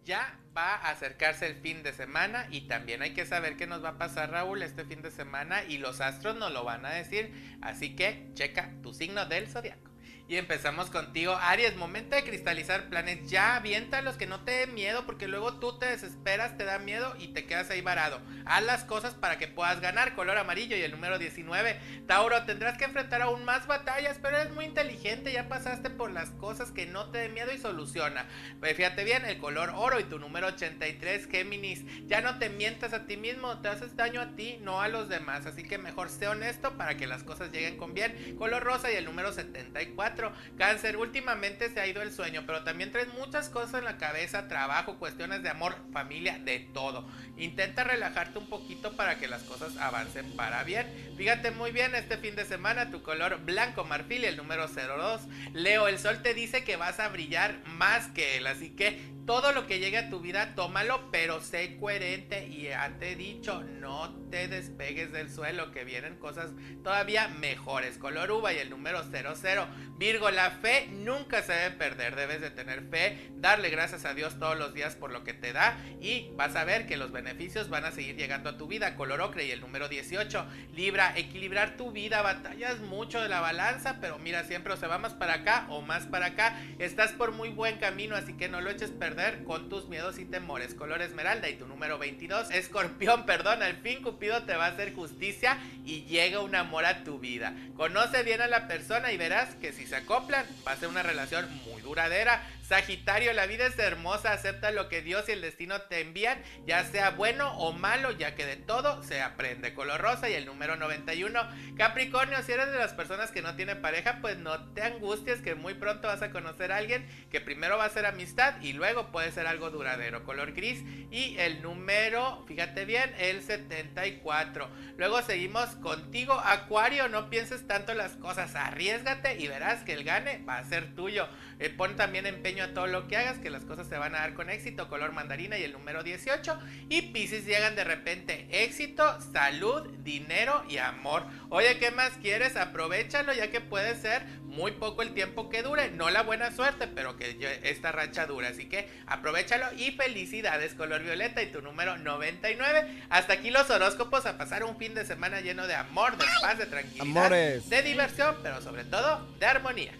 [0.05, 3.83] Ya va a acercarse el fin de semana y también hay que saber qué nos
[3.83, 6.89] va a pasar Raúl este fin de semana y los astros nos lo van a
[6.89, 9.89] decir, así que checa tu signo del zodiaco.
[10.27, 14.73] Y empezamos contigo, Aries, momento de cristalizar planes, ya avienta los que no te den
[14.73, 18.19] miedo porque luego tú te desesperas, te da miedo y te quedas ahí varado.
[18.45, 21.79] Haz las cosas para que puedas ganar, color amarillo y el número 19.
[22.07, 26.31] Tauro, tendrás que enfrentar aún más batallas, pero eres muy inteligente, ya pasaste por las
[26.31, 28.25] cosas que no te den miedo y soluciona.
[28.59, 31.83] Pues fíjate bien, el color oro y tu número 83, Géminis.
[32.07, 35.07] Ya no te mientas a ti mismo, te haces daño a ti, no a los
[35.07, 35.45] demás.
[35.45, 38.35] Así que mejor sé honesto para que las cosas lleguen con bien.
[38.39, 40.31] Color rosa y el número 74, 24.
[40.57, 44.47] Cáncer, últimamente se ha ido el sueño, pero también traes muchas cosas en la cabeza,
[44.47, 47.07] trabajo, cuestiones de amor, familia, de todo.
[47.37, 50.87] Intenta relajarte un poquito para que las cosas avancen para bien.
[51.17, 55.21] Fíjate muy bien este fin de semana, tu color blanco marfil el número 02.
[55.53, 59.51] Leo, el sol te dice que vas a brillar más que él, así que todo
[59.53, 63.63] lo que llegue a tu vida, tómalo, pero sé coherente y ya te he dicho,
[63.63, 66.51] no te despegues del suelo, que vienen cosas
[66.83, 67.97] todavía mejores.
[67.97, 69.67] Color uva y el número 00.
[69.97, 74.37] Virgo, la fe nunca se debe perder, debes de tener fe, darle gracias a Dios
[74.37, 77.69] todos los días por lo que te da y vas a ver que los beneficios
[77.69, 78.95] van a seguir llegando a tu vida.
[78.95, 80.45] Color ocre y el número 18.
[80.75, 84.99] Libra, equilibrar tu vida, batallas mucho de la balanza, pero mira, siempre o se va
[84.99, 86.61] más para acá o más para acá.
[86.77, 89.14] Estás por muy buen camino, así que no lo eches perder
[89.45, 90.73] con tus miedos y temores.
[90.73, 92.51] Color esmeralda y tu número 22.
[92.51, 97.03] Escorpión, perdón, al fin Cupido te va a hacer justicia y llega un amor a
[97.03, 97.55] tu vida.
[97.77, 101.01] Conoce bien a la persona y verás que si se acoplan va a ser una
[101.01, 102.41] relación muy duradera.
[102.67, 106.83] Sagitario, la vida es hermosa, acepta lo que Dios y el destino te envían, ya
[106.83, 109.75] sea bueno o malo, ya que de todo se aprende.
[109.75, 111.39] Color rosa y el número 91.
[111.77, 115.53] Capricornio, si eres de las personas que no tienen pareja, pues no te angusties que
[115.53, 119.11] muy pronto vas a conocer a alguien que primero va a ser amistad y luego
[119.11, 120.23] puede ser algo duradero.
[120.23, 124.69] Color gris y el número, fíjate bien, el 74.
[124.97, 130.43] Luego seguimos contigo, Acuario, no pienses tanto las cosas, arriesgate y verás que el gane
[130.49, 131.27] va a ser tuyo.
[131.59, 134.19] Eh, pon también empeño a todo lo que hagas, que las cosas se van a
[134.19, 134.87] dar con éxito.
[134.87, 136.57] Color mandarina y el número 18.
[136.89, 141.25] Y Pisces llegan de repente éxito, salud, dinero y amor.
[141.49, 142.55] Oye, ¿qué más quieres?
[142.55, 145.91] Aprovechalo ya que puede ser muy poco el tiempo que dure.
[145.91, 148.49] No la buena suerte, pero que esta racha dura.
[148.49, 153.03] Así que aprovechalo y felicidades, color violeta y tu número 99.
[153.09, 156.57] Hasta aquí los horóscopos a pasar un fin de semana lleno de amor, de paz,
[156.57, 157.69] de tranquilidad, Amores.
[157.69, 159.91] de diversión, pero sobre todo de armonía.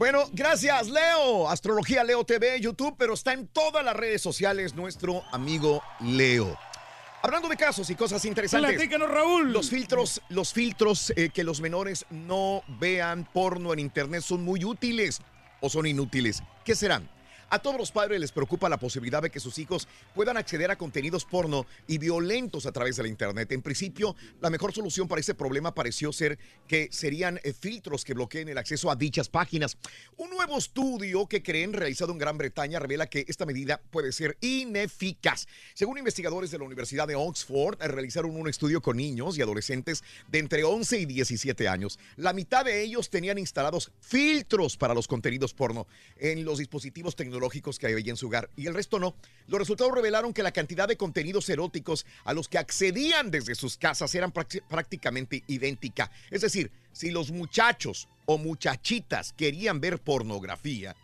[0.00, 1.50] Bueno, gracias, Leo.
[1.50, 6.56] Astrología Leo TV, YouTube, pero está en todas las redes sociales nuestro amigo Leo.
[7.20, 8.76] Hablando de casos y cosas interesantes.
[8.76, 9.52] Platícanos, Raúl.
[9.52, 14.64] Los filtros, los filtros eh, que los menores no vean porno en internet son muy
[14.64, 15.20] útiles
[15.60, 16.42] o son inútiles.
[16.64, 17.06] ¿Qué serán?
[17.52, 20.78] A todos los padres les preocupa la posibilidad de que sus hijos puedan acceder a
[20.78, 23.50] contenidos porno y violentos a través de la internet.
[23.50, 26.38] En principio, la mejor solución para ese problema pareció ser
[26.68, 29.78] que serían eh, filtros que bloqueen el acceso a dichas páginas.
[30.16, 34.38] Un nuevo estudio que creen realizado en Gran Bretaña revela que esta medida puede ser
[34.40, 35.48] ineficaz.
[35.74, 40.04] Según investigadores de la Universidad de Oxford, eh, realizaron un estudio con niños y adolescentes
[40.28, 41.98] de entre 11 y 17 años.
[42.14, 47.39] La mitad de ellos tenían instalados filtros para los contenidos porno en los dispositivos tecnológicos
[47.78, 49.14] que había en su hogar y el resto no.
[49.46, 53.76] Los resultados revelaron que la cantidad de contenidos eróticos a los que accedían desde sus
[53.76, 56.10] casas eran prácti- prácticamente idéntica.
[56.30, 60.94] Es decir, si los muchachos o muchachitas querían ver pornografía,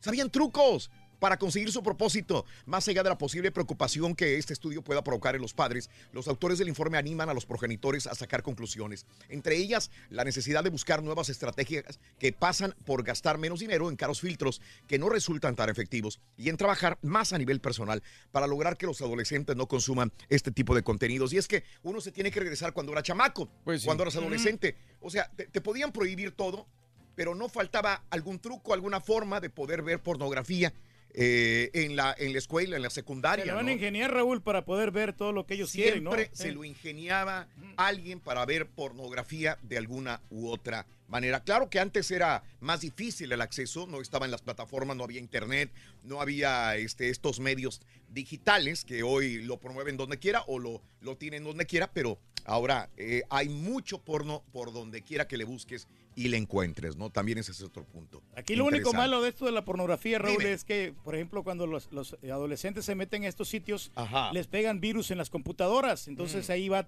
[0.00, 2.44] sabían trucos para conseguir su propósito.
[2.66, 6.28] Más allá de la posible preocupación que este estudio pueda provocar en los padres, los
[6.28, 9.06] autores del informe animan a los progenitores a sacar conclusiones.
[9.28, 13.96] Entre ellas, la necesidad de buscar nuevas estrategias que pasan por gastar menos dinero en
[13.96, 18.02] caros filtros que no resultan tan efectivos y en trabajar más a nivel personal
[18.32, 21.32] para lograr que los adolescentes no consuman este tipo de contenidos.
[21.32, 23.86] Y es que uno se tiene que regresar cuando era chamaco, Pues sí.
[23.86, 24.76] cuando eras adolescente.
[25.00, 26.66] O sea, te- te podían prohibir todo,
[27.14, 30.72] pero no faltaba algún truco, alguna forma de poder ver pornografía
[31.14, 33.44] eh, en, la, en la escuela, en la secundaria.
[33.44, 33.70] Se lo van ¿no?
[33.70, 36.12] a ingeniar, Raúl, para poder ver todo lo que ellos quieren, ¿no?
[36.12, 36.52] Siempre se Eh.
[36.52, 41.42] lo ingeniaba alguien para ver pornografía de alguna u otra manera.
[41.42, 45.18] Claro que antes era más difícil el acceso, no estaba en las plataformas, no había
[45.20, 45.70] internet,
[46.04, 47.80] no había este, estos medios
[48.10, 52.90] digitales que hoy lo promueven donde quiera o lo, lo tienen donde quiera, pero ahora
[52.96, 55.86] eh, hay mucho porno por donde quiera que le busques
[56.18, 57.10] y le encuentres, ¿no?
[57.10, 58.22] También ese es otro punto.
[58.34, 60.52] Aquí lo único malo de esto de la pornografía, Raúl, Dime.
[60.52, 64.32] es que, por ejemplo, cuando los, los adolescentes se meten a estos sitios, Ajá.
[64.32, 66.08] les pegan virus en las computadoras.
[66.08, 66.52] Entonces Mm.
[66.52, 66.86] ahí va,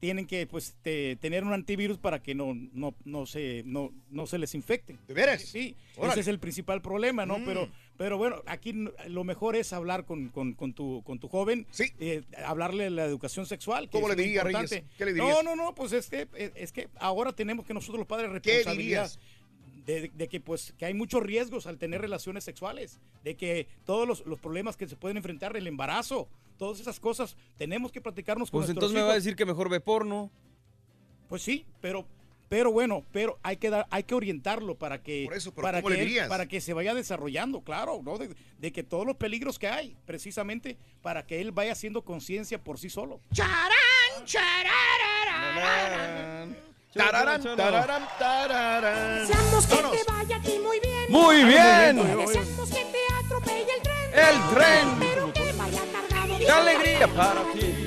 [0.00, 4.26] tienen que pues te- tener un antivirus para que no, no, no, se, no, no
[4.26, 4.98] se les infecten.
[5.08, 5.42] ¿De veras?
[5.42, 6.12] Sí, Órale.
[6.12, 7.38] ese es el principal problema, ¿no?
[7.38, 7.44] Mm.
[7.46, 8.74] Pero, pero bueno, aquí
[9.08, 11.66] lo mejor es hablar con, con- con tu, con tu joven,
[11.98, 13.86] eh, hablarle de la educación sexual.
[13.88, 14.44] que ¿Cómo le diría.
[14.44, 14.82] Reyes?
[14.98, 15.34] ¿Qué le dirías?
[15.34, 18.56] No, no, no, pues es que, es, que ahora tenemos que nosotros los padres ¿Qué
[18.58, 19.18] responsabilidad dirías?
[19.86, 24.06] De, de que pues que hay muchos riesgos al tener relaciones sexuales, de que todos
[24.06, 26.28] los, los problemas que se pueden enfrentar, el embarazo,
[26.58, 29.68] todas esas cosas, tenemos que platicarnos con Pues entonces me va a decir que mejor
[29.70, 30.30] ve porno.
[31.28, 32.06] Pues sí, pero
[32.48, 35.82] pero bueno, pero hay que dar, hay que orientarlo para que Por eso, pero para
[35.82, 38.18] ¿cómo le que él- para que se vaya desarrollando, claro, ¿no?
[38.18, 42.62] De, de que todos los peligros que hay, precisamente para que él vaya haciendo conciencia
[42.62, 43.20] por sí solo.
[43.32, 46.56] Charán, chararararán.
[46.96, 49.26] Tararán, tararán, tararán.
[49.26, 50.04] Deseamos que Vámonos.
[50.04, 51.04] te vaya a ti muy bien.
[51.08, 51.96] Muy bien.
[52.26, 54.12] Deseamos que te atropelle el tren.
[54.12, 54.88] El tren.
[55.00, 57.86] Pero que vaya cargado de ¡Qué alegría para ti!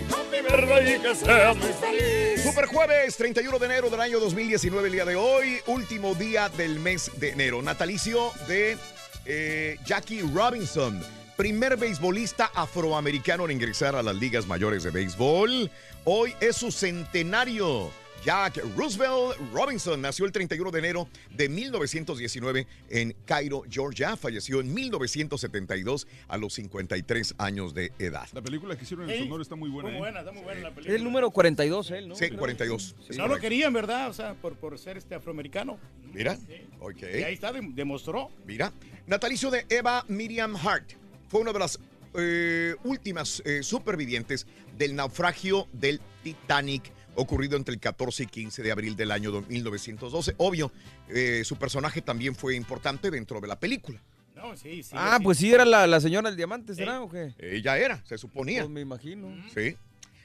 [2.44, 6.80] Super jueves, 31 de enero del año 2019, el día de hoy, último día del
[6.80, 7.62] mes de enero.
[7.62, 8.78] Natalicio de
[9.26, 11.00] eh, Jackie Robinson,
[11.36, 15.70] primer beisbolista afroamericano en ingresar a las ligas mayores de béisbol.
[16.06, 17.92] Hoy es su centenario.
[18.24, 24.18] Jack Roosevelt Robinson nació el 31 de enero de 1919 en Cairo, Georgia.
[24.18, 28.28] Falleció en 1972 a los 53 años de edad.
[28.34, 29.90] La película que hicieron en Ey, su honor está muy buena.
[29.90, 30.00] Muy ¿eh?
[30.00, 30.96] buena, está muy buena la Es película.
[30.98, 32.16] el número 42, él, ¿no?
[32.16, 32.96] Sí, 42.
[33.10, 34.10] es No lo querían, ¿verdad?
[34.10, 35.80] O sea, por, por ser este afroamericano.
[36.14, 36.38] Mira,
[36.82, 37.02] ok.
[37.02, 38.30] Y ahí está, dem- demostró.
[38.46, 38.74] Mira,
[39.08, 40.92] natalicio de Eva Miriam Hart.
[41.30, 41.80] Fue una de las
[42.16, 44.46] eh, últimas eh, supervivientes
[44.78, 50.36] del naufragio del Titanic ocurrido entre el 14 y 15 de abril del año 1912.
[50.38, 50.72] Obvio,
[51.10, 54.02] eh, su personaje también fue importante dentro de la película.
[54.36, 54.92] No, sí, sí.
[54.94, 57.34] Ah, pues sí, era la, la señora del diamante, ¿será o qué?
[57.40, 58.62] Ella era, se suponía.
[58.62, 59.28] Pues me imagino.
[59.54, 59.76] Sí.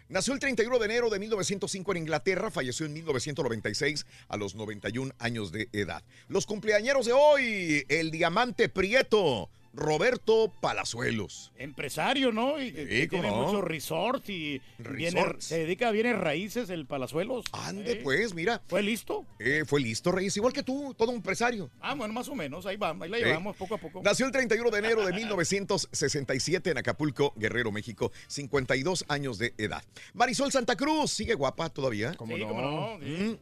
[0.08, 5.12] Nació el 31 de enero de 1905 en Inglaterra, falleció en 1996 a los 91
[5.18, 6.04] años de edad.
[6.28, 11.52] Los cumpleañeros de hoy, el diamante prieto, Roberto Palazuelos.
[11.56, 12.62] Empresario, ¿no?
[12.62, 13.44] Y que tiene no.
[13.46, 17.44] muchos resorts y viene- se dedica a bienes raíces, el Palazuelos.
[17.52, 18.62] Ande, Eh, pues, mira.
[18.68, 19.26] ¿Fue listo?
[19.38, 21.70] Eh, fue listo, Reyes, igual que tú, todo un empresario.
[21.80, 24.00] Ah, bueno, más o menos, ahí va, ahí la llevamos poco a poco.
[24.02, 29.82] Nació el 31 de enero de 1967 en Acapulco, Guerrero, México, 52 años de edad.
[30.12, 32.12] Marisol Santa Cruz, sigue guapa todavía.
[32.12, 33.06] Sí, cómo no, sí.
[33.06, 33.36] Mm.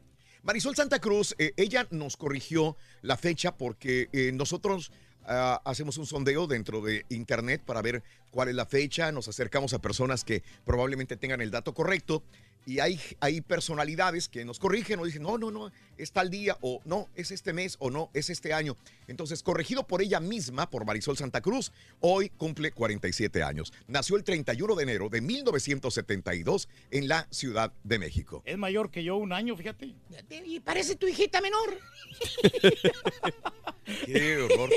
[0.44, 4.90] Marisol Santa Cruz, eh, ella nos corrigió la fecha porque eh, nosotros
[5.24, 9.80] hacemos un sondeo dentro de internet para ver cuál es la fecha, nos acercamos a
[9.80, 12.22] personas que probablemente tengan el dato correcto
[12.66, 16.56] y hay, hay personalidades que nos corrigen o dicen, no, no, no, es tal día
[16.60, 18.76] o no, es este mes o no, es este año.
[19.08, 23.72] Entonces, corregido por ella misma, por Marisol Santa Cruz, hoy cumple 47 años.
[23.88, 28.42] Nació el 31 de enero de 1972 en la Ciudad de México.
[28.44, 29.94] Es mayor que yo un año, fíjate.
[30.44, 31.78] Y parece tu hijita menor.
[34.06, 34.70] Qué horror.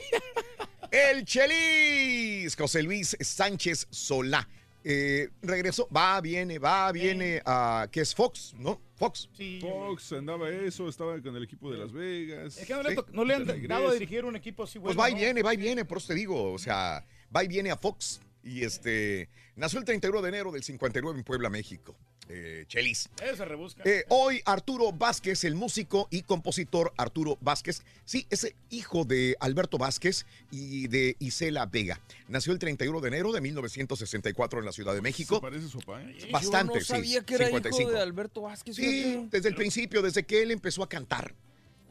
[0.91, 4.47] El Chelis, José Luis Sánchez Solá.
[4.87, 8.53] Eh, regresó, va, viene, va, viene a, ¿qué es Fox?
[8.55, 8.79] ¿No?
[8.97, 9.27] Fox.
[9.59, 12.55] Fox andaba eso, estaba con el equipo de Las Vegas.
[12.59, 12.95] Es que no le, Sí.
[12.97, 13.67] to- no le han regreso.
[13.67, 14.99] dado a dirigir un equipo así Pues bueno.
[15.01, 15.19] va y ¿no?
[15.21, 17.03] viene, va y viene, por eso te digo, o sea,
[17.35, 18.21] va y viene a Fox.
[18.43, 21.97] Y este, nació el 31 de enero del 59 en Puebla, México.
[22.27, 23.09] Eh, Chelis.
[23.17, 23.83] Se rebusca.
[23.85, 29.77] Eh, hoy Arturo Vázquez, el músico y compositor Arturo Vázquez, sí, es hijo de Alberto
[29.77, 32.01] Vázquez y de Isela Vega.
[32.27, 35.35] Nació el 31 de enero de 1964 en la Ciudad de México.
[35.35, 36.29] Se parece a su papá, ¿eh?
[36.31, 37.25] Bastante, Yo no sabía sí.
[37.25, 37.81] que era 55.
[37.81, 38.75] hijo de Alberto Vázquez.
[38.75, 41.35] Sí, desde el principio, desde que él empezó a cantar.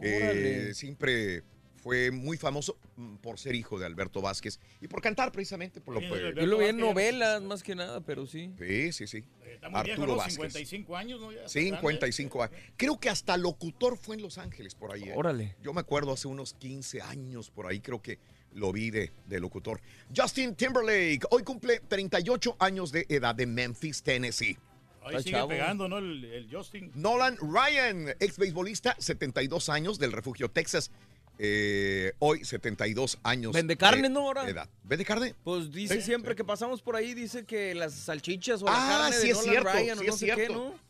[0.00, 1.44] Eh, siempre
[1.84, 5.82] fue muy famoso mm, por ser hijo de Alberto Vázquez y por cantar precisamente.
[5.82, 8.50] Por lo Sí, que- Yo lo vi en novelas más que nada, pero sí.
[8.58, 9.22] Sí, sí, sí.
[9.44, 10.16] Está muy viejo, Arturo ¿no?
[10.16, 10.34] Vázquez.
[10.36, 11.30] 55 años, ¿no?
[11.30, 12.56] Ya está 55 años.
[12.78, 15.02] Creo que hasta locutor fue en Los Ángeles por ahí.
[15.04, 15.12] ¿eh?
[15.14, 15.56] Órale.
[15.62, 18.18] Yo me acuerdo hace unos 15 años por ahí, creo que
[18.54, 19.80] lo vi de, de locutor.
[20.16, 24.56] Justin Timberlake, hoy cumple 38 años de edad de Memphis, Tennessee.
[25.02, 25.48] Ahí Está sigue chavo.
[25.50, 25.98] pegando, ¿no?
[25.98, 26.90] El, el Justin.
[26.94, 30.90] Nolan Ryan, ex beisbolista, 72 años del refugio Texas.
[31.38, 33.52] Eh, hoy 72 años.
[33.52, 34.20] Vende carne, de ¿no?
[34.20, 34.48] Ahora.
[34.48, 34.68] edad.
[34.84, 35.34] ¿Vende carne?
[35.42, 36.36] Pues dice Sí, siempre sí.
[36.36, 39.36] que pasamos por ahí, dice que las salchichas o la Ah, carne sí de es
[39.38, 40.54] Nolan cierto, Ryan o sí no es sé qué, cierto.
[40.54, 40.84] ¿no?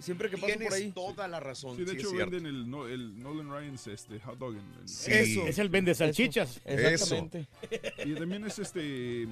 [0.00, 0.92] Siempre que Tienes por ahí.
[0.92, 1.76] toda la razón.
[1.76, 2.56] Sí, de sí hecho venden el,
[2.92, 4.52] el Nolan Ryan's este, hot dog.
[4.52, 5.10] En, en- Sí.
[5.12, 5.46] Eso.
[5.48, 6.60] Es el vende salchichas.
[6.64, 7.48] Exactamente.
[8.04, 9.26] Y también es este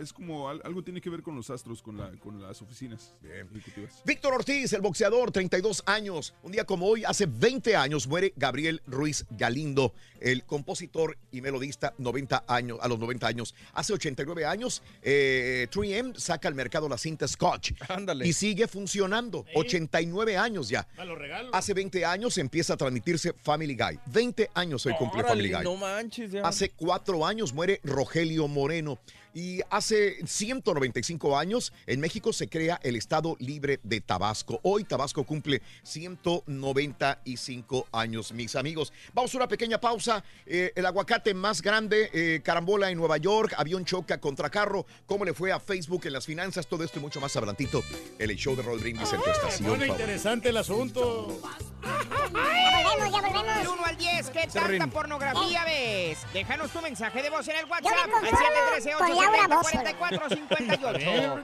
[0.00, 3.14] es como al- algo tiene que ver con los astros, con, la, con las oficinas
[3.22, 4.02] ejecutivas.
[4.04, 6.34] Víctor Ortiz, el boxeador, 32 años.
[6.42, 11.94] Un día como hoy, hace 20 años, muere Gabriel Ruiz Galindo, el compositor y melodista
[11.98, 13.54] 90 años, a los 90 años.
[13.74, 17.72] Hace 89 años, eh, 3M saca al mercado la cinta Scotch.
[17.88, 18.26] Ándale.
[18.26, 19.44] Y sigue funcionando.
[19.54, 20.86] 89 años ya.
[20.96, 21.50] A los regalos.
[21.54, 23.98] Hace 20 años empieza a transmitirse Family Guy.
[24.06, 25.64] 20 años hoy cumple Family Guy.
[25.64, 26.46] No manches, ya.
[26.46, 28.98] Hace cuatro años muere Rogelio Moreno.
[29.38, 34.58] Y hace 195 años en México se crea el Estado Libre de Tabasco.
[34.64, 38.92] Hoy Tabasco cumple 195 años, mis amigos.
[39.14, 40.24] Vamos a una pequeña pausa.
[40.44, 44.84] Eh, el aguacate más grande, eh, carambola en Nueva York, avión choca contra carro.
[45.06, 46.66] ¿Cómo le fue a Facebook en las finanzas?
[46.66, 47.84] Todo esto y mucho más adelantito.
[48.18, 49.68] El show de Roll Brindis en tu estación.
[49.68, 51.40] Bueno, interesante el asunto.
[51.80, 53.38] volvemos, ya volvemos.
[53.58, 56.18] Del 1 al 10, ¿qué tanta pornografía ves?
[56.32, 59.60] Déjanos tu mensaje de voz en el Yo WhatsApp me al conformo 713 con Laura
[59.60, 59.96] 870 Bozo.
[59.98, 61.38] 4458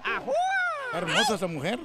[0.86, 1.78] Está hermosa esa mujer.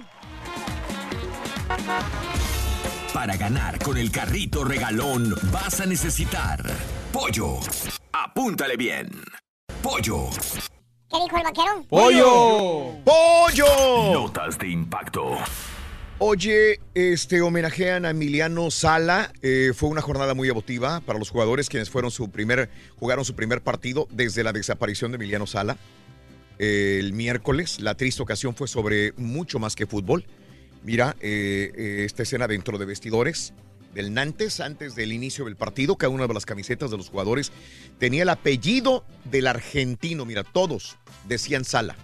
[3.14, 6.62] Para ganar con el carrito regalón vas a necesitar
[7.12, 7.60] pollo.
[8.12, 9.10] Apúntale bien.
[9.82, 10.30] Pollo.
[11.10, 11.84] ¿Qué dijo el vaquero?
[11.89, 12.93] ¡Pollo!
[13.04, 14.14] ¡Pollo!
[14.14, 15.38] Notas de impacto.
[16.22, 19.32] Oye, este homenajean a Emiliano Sala.
[19.41, 23.36] Eh, fue una jornada muy emotiva para los jugadores quienes fueron su primer, jugaron su
[23.36, 25.78] primer partido desde la desaparición de Emiliano Sala.
[26.57, 30.26] Eh, el miércoles, la triste ocasión fue sobre mucho más que fútbol.
[30.84, 33.53] Mira, eh, esta escena dentro de vestidores
[33.93, 37.53] del Nantes, antes del inicio del partido, cada una de las camisetas de los jugadores
[37.97, 40.26] tenía el apellido del argentino.
[40.26, 40.97] Mira, todos
[41.30, 41.95] decían Sala.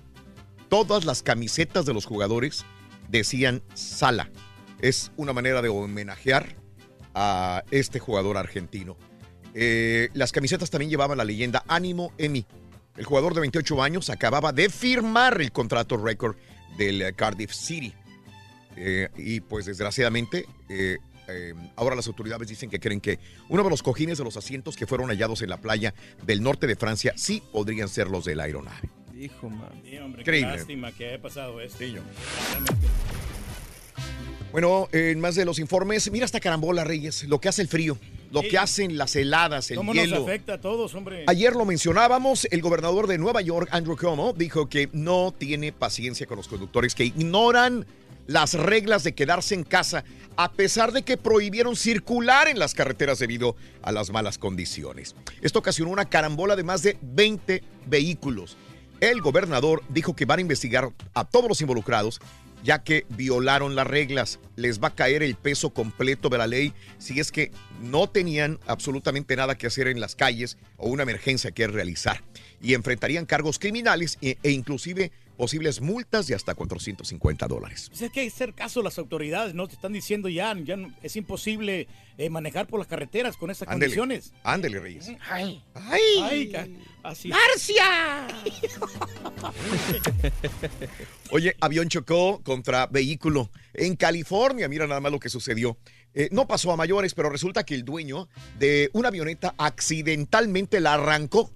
[0.70, 2.66] Todas las camisetas de los jugadores
[3.10, 4.30] decían Sala.
[4.82, 6.56] Es una manera de homenajear
[7.14, 8.98] a este jugador argentino.
[9.54, 12.46] Eh, las camisetas también llevaban la leyenda Ánimo Emi.
[12.98, 16.36] El jugador de 28 años acababa de firmar el contrato récord
[16.78, 17.94] del Cardiff City.
[18.76, 20.98] Eh, y pues desgraciadamente, eh,
[21.78, 24.86] ahora las autoridades dicen que creen que uno de los cojines de los asientos que
[24.86, 25.94] fueron hallados en la playa
[26.24, 28.90] del norte de Francia sí podrían ser los de la aeronave.
[29.18, 29.70] Hijo, man.
[29.84, 30.52] Sí, hombre, Increíble.
[30.52, 31.84] qué lástima que haya pasado esto.
[34.52, 37.98] Bueno, en más de los informes, mira esta carambola, Reyes, lo que hace el frío,
[38.32, 38.50] lo Sí.
[38.50, 40.24] que hacen las heladas, el ¿Cómo nos hielo.
[40.24, 41.24] afecta a todos, hombre?
[41.28, 46.26] Ayer lo mencionábamos, el gobernador de Nueva York, Andrew Cuomo, dijo que no tiene paciencia
[46.26, 47.86] con los conductores que ignoran
[48.28, 50.04] las reglas de quedarse en casa,
[50.38, 55.16] a pesar de que prohibieron circular en las carreteras debido a las malas condiciones.
[55.42, 58.58] Esto ocasionó una carambola de más de 20 vehículos.
[59.02, 62.22] El gobernador dijo que van a investigar a todos los involucrados
[62.66, 64.40] ya que violaron las reglas.
[64.56, 68.60] Les va a caer el peso completo de la ley si es que no tenían
[68.66, 72.24] absolutamente nada que hacer en las calles o una emergencia que realizar.
[72.62, 77.88] Y enfrentarían cargos criminales e, e inclusive posibles multas de hasta 450 dólares.
[77.90, 79.68] Pues es que hay que hacer caso a las autoridades, ¿no?
[79.68, 83.66] Te están diciendo ya, ya no- es imposible eh, manejar por las carreteras con Ándele,
[83.72, 84.34] condiciones.
[84.44, 85.12] ándele, Reyes.
[85.30, 85.64] ¡Ay!
[85.74, 86.02] ¡Ay!
[86.24, 86.52] ¡Ay!
[86.52, 86.68] ca-
[87.04, 87.28] Así.
[87.30, 88.26] ¡Marcia!
[91.32, 94.68] Oye, avión chocó contra vehículo en California.
[94.68, 95.78] Mira nada más lo que sucedió.
[96.14, 100.94] Eh, no pasó a mayores, pero resulta que el dueño de una avioneta accidentalmente la
[100.94, 101.52] arrancó,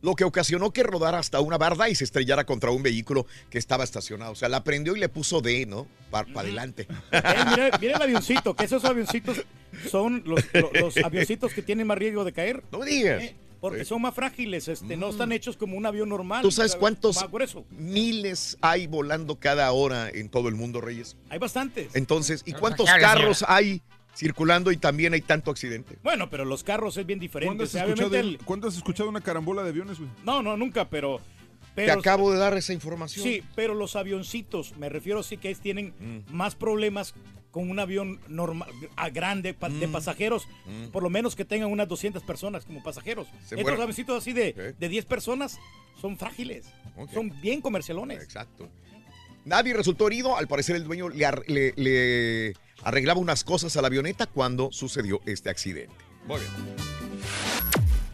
[0.00, 3.58] lo que ocasionó que rodara hasta una barda y se estrellara contra un vehículo que
[3.58, 4.32] estaba estacionado.
[4.32, 5.86] O sea, la prendió y le puso D, ¿no?
[6.10, 6.86] Para adelante.
[7.12, 9.42] Eh, mira, mira el avioncito, que esos avioncitos
[9.90, 12.62] son los, lo- los avioncitos que tienen más riesgo de caer.
[12.70, 13.22] No me digas.
[13.22, 16.42] Eh, porque son más frágiles, este, no están hechos como un avión normal.
[16.42, 17.18] ¿Tú sabes cuántos
[17.70, 21.16] miles hay volando cada hora en todo el mundo, Reyes?
[21.28, 21.88] Hay bastantes.
[21.94, 23.82] Entonces, ¿y cuántos carros hay
[24.18, 25.96] circulando y también hay tanto accidente?
[26.02, 27.48] Bueno, pero los carros es bien diferente.
[27.48, 30.10] ¿Cuándo o has, sea, escuchado, obviamente el- cuándo has escuchado una carambola de aviones, güey?
[30.24, 31.20] No, no, nunca, pero...
[31.74, 33.22] Te pero acabo de dar esa información.
[33.24, 36.34] Sí, pero los avioncitos, me refiero sí que es- tienen Mm.
[36.34, 37.14] más problemas
[37.52, 39.92] con un avión normal, a grande pa- de Mm.
[39.92, 40.88] pasajeros, Mm.
[40.88, 43.28] por lo menos que tengan unas 200 personas como pasajeros.
[43.28, 43.80] Se Estos mueren.
[43.80, 45.58] avioncitos así de, de 10 personas
[46.00, 46.66] son frágiles,
[47.14, 48.22] son bien comercialones.
[48.24, 48.68] Exacto.
[49.44, 50.36] Nadie resultó herido.
[50.36, 55.50] Al parecer, el dueño le- le arreglaba unas cosas a la avioneta cuando sucedió este
[55.50, 55.94] accidente.
[56.26, 56.50] Muy bien.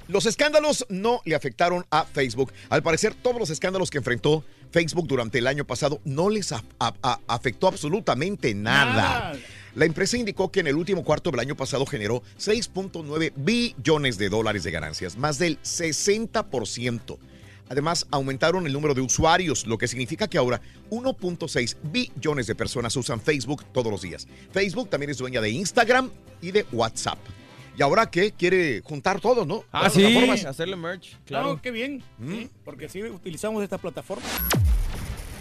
[0.06, 2.52] Los escándalos no le afectaron a Facebook.
[2.68, 6.62] Al parecer, todos los escándalos que enfrentó Facebook durante el año pasado no les a-
[6.78, 8.92] a- a- afectó absolutamente nada.
[8.94, 9.32] Nada.
[9.74, 14.28] La empresa indicó que en el último cuarto del año pasado generó 6.9 billones de
[14.28, 17.18] dólares de ganancias, más del 60%.
[17.68, 20.60] Además, aumentaron el número de usuarios, lo que significa que ahora
[20.90, 24.26] 1.6 billones de personas usan Facebook todos los días.
[24.52, 26.10] Facebook también es dueña de Instagram
[26.42, 27.18] y de WhatsApp.
[27.76, 28.32] ¿Y ahora qué?
[28.32, 29.64] Quiere juntar todo, ¿no?
[29.72, 30.44] Ah, Las sí, plataformas.
[30.44, 31.60] hacerle merch, Claro, claro.
[31.62, 32.30] qué bien, Mm.
[32.32, 34.24] sí, porque sí utilizamos esta plataforma.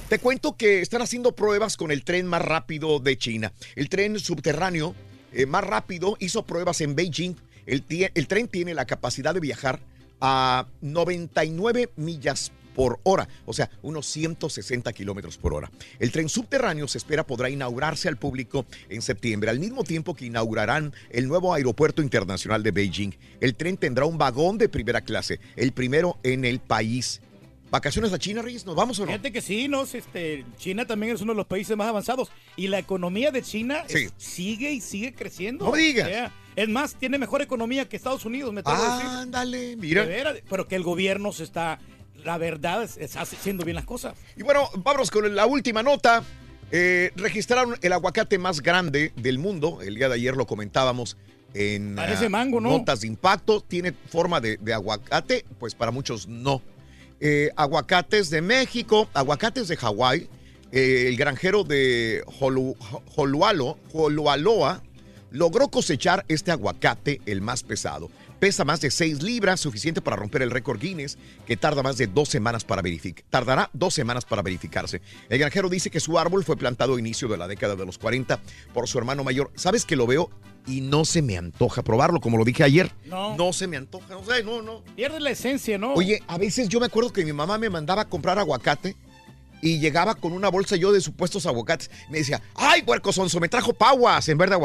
[0.10, 3.54] Te cuento que están haciendo pruebas con el tren más rápido de China.
[3.76, 4.96] El tren subterráneo
[5.32, 7.36] eh, más rápido hizo pruebas en Beijing.
[7.66, 7.84] El
[8.28, 9.80] tren tiene la capacidad de viajar
[10.26, 15.70] a 99 millas por hora, o sea, unos 160 kilómetros por hora.
[16.00, 20.26] El tren subterráneo se espera podrá inaugurarse al público en septiembre, al mismo tiempo que
[20.26, 23.12] inaugurarán el nuevo aeropuerto internacional de Beijing.
[23.42, 27.22] El tren tendrá un vagón de primera clase, el primero en el país.
[27.70, 28.66] ¿Vacaciones a China, Reyes?
[28.66, 29.12] ¿Nos vamos o no?
[29.12, 29.84] Fíjate que sí, ¿no?
[29.84, 33.84] Este, China también es uno de los países más avanzados y la economía de China
[33.88, 33.98] Sí.
[34.06, 35.66] es- sigue y sigue creciendo.
[35.66, 36.08] No digas.
[36.08, 39.10] O sea, es más, tiene mejor economía que Estados Unidos, me a decir.
[39.10, 40.06] Ándale, mira.
[40.50, 41.80] Pero que el gobierno se está,
[42.24, 44.16] la verdad, es- está haciendo bien las cosas.
[44.38, 46.24] Y bueno, vámonos con la última nota.
[46.72, 49.82] Eh, registraron el aguacate más grande del mundo.
[49.82, 51.18] El día de ayer lo comentábamos
[51.54, 52.72] en Parece ah, mango, ¿no?
[52.72, 53.62] notas de impacto.
[53.62, 56.62] Tiene forma de, de aguacate, pues para muchos no.
[57.20, 60.28] Eh, aguacates de México, aguacates de Hawái.
[60.72, 62.76] eh, el granjero de Holu-
[63.16, 64.82] Holualo, Holualoa
[65.34, 68.10] logró cosechar este aguacate, el más pesado.
[68.40, 72.08] Pesa más de 6 libras, suficiente para romper el récord Guinness, que tarda más de
[72.08, 73.26] dos semanas para verificar.
[73.30, 75.02] Tardará dos semanas para verificarse.
[75.30, 77.98] El granjero dice que su árbol fue plantado a inicio de la década de los
[77.98, 78.40] 40
[78.74, 79.52] por su hermano mayor.
[79.56, 80.30] ¿Sabes que lo veo?
[80.68, 82.92] Y no se me antoja probarlo, como lo dije ayer.
[83.06, 83.36] No.
[83.36, 84.84] No se me antoja, no sé, no, no.
[84.96, 85.94] Pierde la esencia, ¿no?
[85.94, 88.96] Oye, a veces yo me acuerdo que mi mamá me mandaba a comprar aguacate
[89.64, 91.90] y llegaba con una bolsa yo de supuestos aguacates.
[92.10, 93.40] Me decía, ¡ay, puerco sonso!
[93.40, 94.56] Me trajo paguas en vez de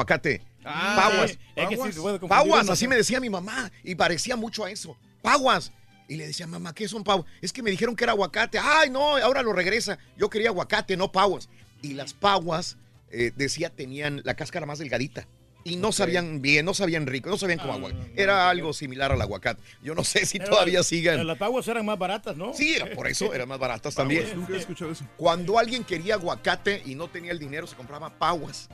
[0.68, 1.10] aguacate.
[1.10, 1.30] paguas.
[1.30, 2.88] sí, es que sí se puede confundir Paguas, así sí.
[2.88, 3.70] me decía mi mamá.
[3.82, 4.96] Y parecía mucho a eso.
[5.22, 5.72] Paguas.
[6.08, 7.26] Y le decía, mamá, ¿qué son paguas?
[7.42, 8.58] Es que me dijeron que era aguacate.
[8.58, 9.16] ¡Ay, no!
[9.18, 9.98] Ahora lo regresa.
[10.16, 11.48] Yo quería aguacate, no paguas.
[11.82, 12.78] Y las paguas,
[13.10, 15.28] eh, decía, tenían la cáscara más delgadita.
[15.64, 18.12] Y no sabían bien, no sabían rico, no sabían como aguacate.
[18.16, 19.60] Era algo similar al aguacate.
[19.82, 21.26] Yo no sé si Pero todavía la- sigan.
[21.26, 22.54] Las paguas eran más baratas, ¿no?
[22.54, 24.24] Sí, era por eso, eran más baratas también.
[24.34, 25.04] Nunca he escuchado eso.
[25.18, 28.70] Cuando alguien quería aguacate y no tenía el dinero, se compraba paguas.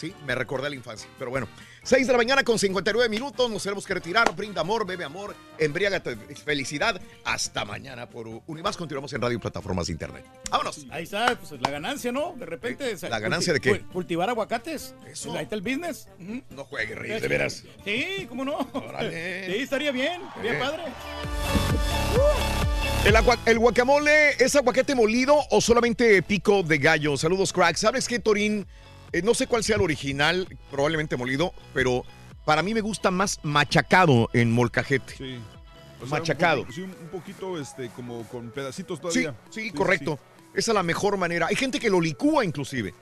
[0.00, 1.06] Sí, me recordé a la infancia.
[1.18, 1.46] Pero bueno,
[1.82, 3.50] 6 de la mañana con 59 minutos.
[3.50, 4.34] Nos tenemos que retirar.
[4.34, 6.98] Brinda amor, bebe amor, embriágate felicidad.
[7.24, 8.78] Hasta mañana por Unimás.
[8.78, 10.24] Continuamos en radio y plataformas de internet.
[10.50, 10.86] Vámonos.
[10.90, 12.34] Ahí está, pues la ganancia, ¿no?
[12.38, 12.96] De repente.
[13.10, 13.72] ¿La ganancia de qué?
[13.82, 14.94] Cul- Cultivar aguacates.
[15.06, 15.34] Eso.
[15.34, 16.08] Ahí está el business.
[16.48, 17.64] No juegue, Reyes, de veras.
[17.84, 18.56] Sí, ¿cómo no?
[18.72, 19.44] Órale.
[19.50, 20.58] Sí, estaría bien, estaría Eh.
[20.60, 20.82] padre.
[23.04, 27.16] El, agua- el guacamole es aguacate molido o solamente pico de gallo.
[27.16, 27.76] Saludos, crack.
[27.76, 28.66] ¿Sabes qué, Torín?
[29.12, 32.04] Eh, no sé cuál sea el original, probablemente molido, pero
[32.44, 35.14] para mí me gusta más machacado en molcajete.
[35.16, 35.38] Sí.
[36.02, 36.60] O sea, Machacado.
[36.60, 39.34] Un, poco- sí, un- poquito este, como con pedacitos Sí, todavía.
[39.50, 40.18] sí, correcto.
[40.54, 41.46] Esa es la mejor manera.
[41.48, 42.94] Hay gente que lo licúa inclusive.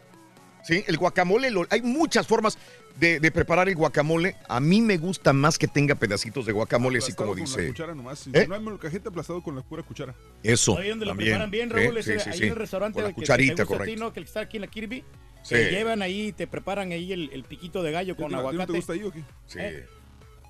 [0.65, 2.59] Sí, el guacamole, lo- hay muchas formas
[2.99, 4.35] de, de preparar el guacamole.
[4.49, 7.67] A mí me gusta más que tenga pedacitos de guacamole, así como con la dice.
[7.69, 8.19] cuchara nomás.
[8.19, 8.47] Si ¿Eh?
[8.49, 10.15] no hay molcajete aplastado con la pura cuchara.
[10.43, 10.77] Eso.
[10.77, 11.29] Ahí donde lo también.
[11.31, 12.45] preparan bien, Sí, Raúl, sí, ese- sí, ahí sí.
[12.45, 14.05] en el restaurante Con la que- que cucharita, te gusta a ti, correcto.
[14.05, 14.13] ¿no?
[14.13, 15.05] Que está aquí en la Kirby.
[15.43, 15.55] Sí.
[15.55, 18.49] Te llevan ahí, te preparan ahí el, el piquito de gallo con ¿A ti no-
[18.49, 18.73] a ti no aguacate.
[18.73, 19.23] te gusta ahí o qué?
[19.47, 19.59] Sí.
[19.61, 19.87] Eh,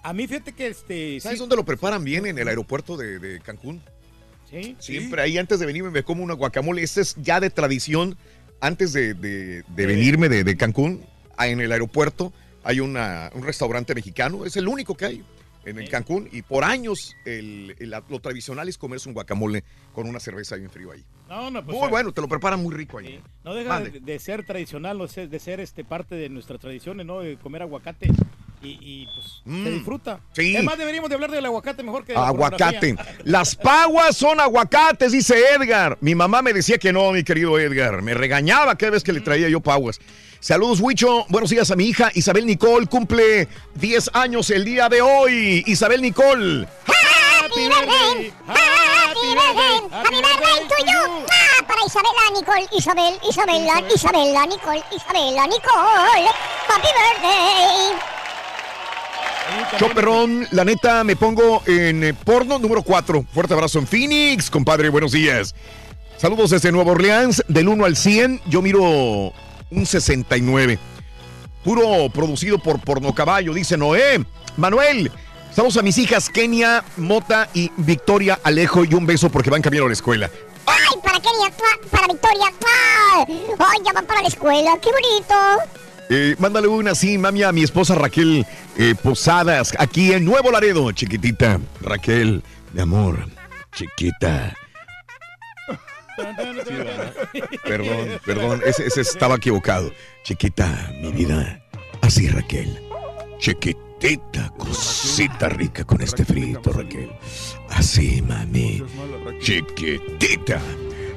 [0.03, 1.21] a mí fíjate que este...
[1.21, 2.27] ¿Sabes sí- dónde lo preparan bien?
[2.27, 3.81] En el aeropuerto de, de Cancún.
[4.51, 4.77] Sí.
[4.79, 6.83] Siempre ahí antes de venirme me como una guacamole.
[6.83, 8.17] Ese es ya de tradición.
[8.61, 11.05] Antes de, de- de venirme de, de Cancún,
[11.37, 12.33] ah, en el aeropuerto
[12.65, 14.45] hay una- un restaurante mexicano.
[14.45, 15.25] Es el único que hay
[15.69, 16.29] en el Cancún.
[16.33, 20.71] Y por años el- el- lo tradicional es comerse un guacamole con una cerveza bien
[20.71, 21.05] frío ahí.
[21.29, 23.21] No, no, pues, muy bueno, te lo preparan muy rico ahí.
[23.45, 27.21] No deja de, de ser tradicional, de ser este parte de nuestras tradiciones, ¿no?
[27.21, 28.09] De comer aguacate
[28.63, 29.65] y, y, pues Mm.
[29.65, 30.21] se disfruta.
[30.33, 30.57] Sí.
[30.57, 32.95] Es más, deberíamos de hablar del aguacate mejor que de la Aguacate.
[32.95, 33.23] pornografía.
[33.25, 35.97] Las paguas son aguacates, dice Edgar.
[36.01, 38.03] Mi mamá me decía que no, mi querido Edgar.
[38.03, 40.01] Me regañaba cada vez que le traía yo paguas.
[40.41, 41.27] Saludos, Huicho.
[41.29, 42.87] Buenos días a mi hija Isabel Nicole.
[42.87, 45.65] Cumple 10 años el día de hoy.
[45.67, 46.69] Isabel Nicole.
[46.87, 51.27] Happy birthday, happy birthday, Happy birthday to you.
[51.29, 56.29] Ah, para Isabela, Nicole, Isabel, Isabela, Isabela, Nicole, Isabela, Nicole.
[56.69, 57.99] Happy birthday.
[59.81, 63.25] Yo, perrón, la neta, me pongo en eh, porno número 4.
[63.33, 64.89] Fuerte abrazo en Phoenix, compadre.
[64.89, 65.55] Buenos días.
[66.17, 67.43] Saludos desde Nueva Orleans.
[67.49, 69.33] Del 1 al 100, yo miro
[69.71, 70.79] un 69.
[71.65, 74.25] Puro producido por Porno Caballo, dice Noé.
[74.57, 75.11] Manuel,
[75.55, 78.85] saludos a mis hijas Kenia, Mota y Victoria Alejo.
[78.85, 80.31] Y un beso porque van camino a la escuela.
[80.67, 81.51] Ay, para Kenia,
[81.91, 82.53] para Victoria.
[83.59, 84.79] Ay, ya van para la escuela.
[84.81, 85.35] Qué bonito.
[86.11, 88.47] Eh, mándale una así, mami, a mi esposa Raquel
[88.79, 91.61] eh, Posadas, aquí en Nuevo Laredo, chiquitita.
[91.83, 92.43] Raquel,
[92.73, 93.29] mi amor,
[93.75, 94.55] chiquita.
[97.65, 99.93] Perdón, perdón, ese, estaba equivocado.
[100.25, 101.63] Chiquita, mi vida.
[102.01, 102.79] Así, Raquel.
[103.39, 107.11] Chiquitita, cosita rica con este frito, Raquel.
[107.71, 108.83] Así, mami.
[109.41, 110.61] Chiquitita.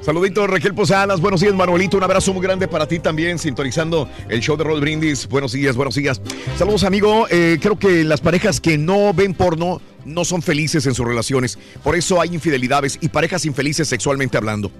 [0.02, 4.40] Saludito Raquel Posadas, buenos días Manuelito, un abrazo muy grande para ti también, sintonizando el
[4.40, 5.28] show de Rod Brindis.
[5.28, 6.20] Buenos días, buenos días.
[6.58, 10.94] Saludos amigo, Eh, creo que las parejas que no ven porno no son felices en
[10.94, 14.72] sus relaciones, por eso hay infidelidades y parejas infelices sexualmente hablando.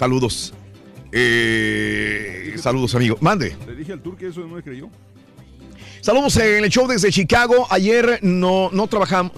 [0.00, 0.54] Saludos.
[1.12, 3.54] Eh, saludos amigo, mande.
[3.66, 4.88] Le dije al tour que eso no me creyó.
[6.00, 7.66] Saludos en el show desde Chicago.
[7.68, 9.32] Ayer no, no trabajamos.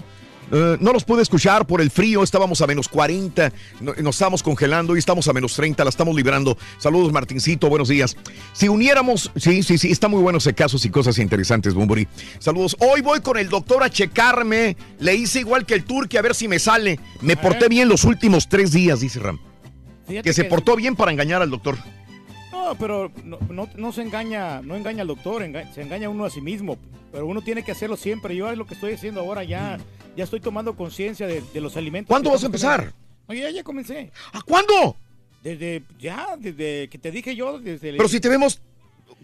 [0.53, 4.41] eh, no los pude escuchar por el frío, estábamos a menos 40, no- nos estábamos
[4.41, 6.57] congelando y estamos a menos 30, la estamos librando.
[6.77, 8.15] Saludos Martincito, buenos días.
[8.53, 12.07] Si uniéramos, sí, sí, sí, está muy bueno ese casos y cosas interesantes, Bumburi.
[12.39, 16.21] Saludos, hoy voy con el doctor a checarme, le hice igual que el turque a
[16.21, 16.99] ver si me sale.
[17.19, 19.39] Me porté bien los últimos tres días, dice Ram.
[20.07, 21.77] Fíjate Que se que- portó bien para engañar al doctor.
[22.51, 26.25] No, pero no, no- no se engaña, no engaña al doctor, enga- se engaña uno
[26.25, 26.77] a sí mismo.
[27.11, 28.35] Pero uno tiene que hacerlo siempre.
[28.35, 29.77] Yo es lo que estoy haciendo ahora, ya,
[30.15, 32.09] ya estoy tomando conciencia de, de los alimentos.
[32.09, 32.93] ¿Cuándo vas a empezar?
[33.27, 34.11] No, ya, ya comencé.
[34.33, 34.97] ¿A cuándo?
[35.43, 37.89] Desde, ya, desde que te dije yo, desde...
[37.89, 38.61] el- Pero si te vemos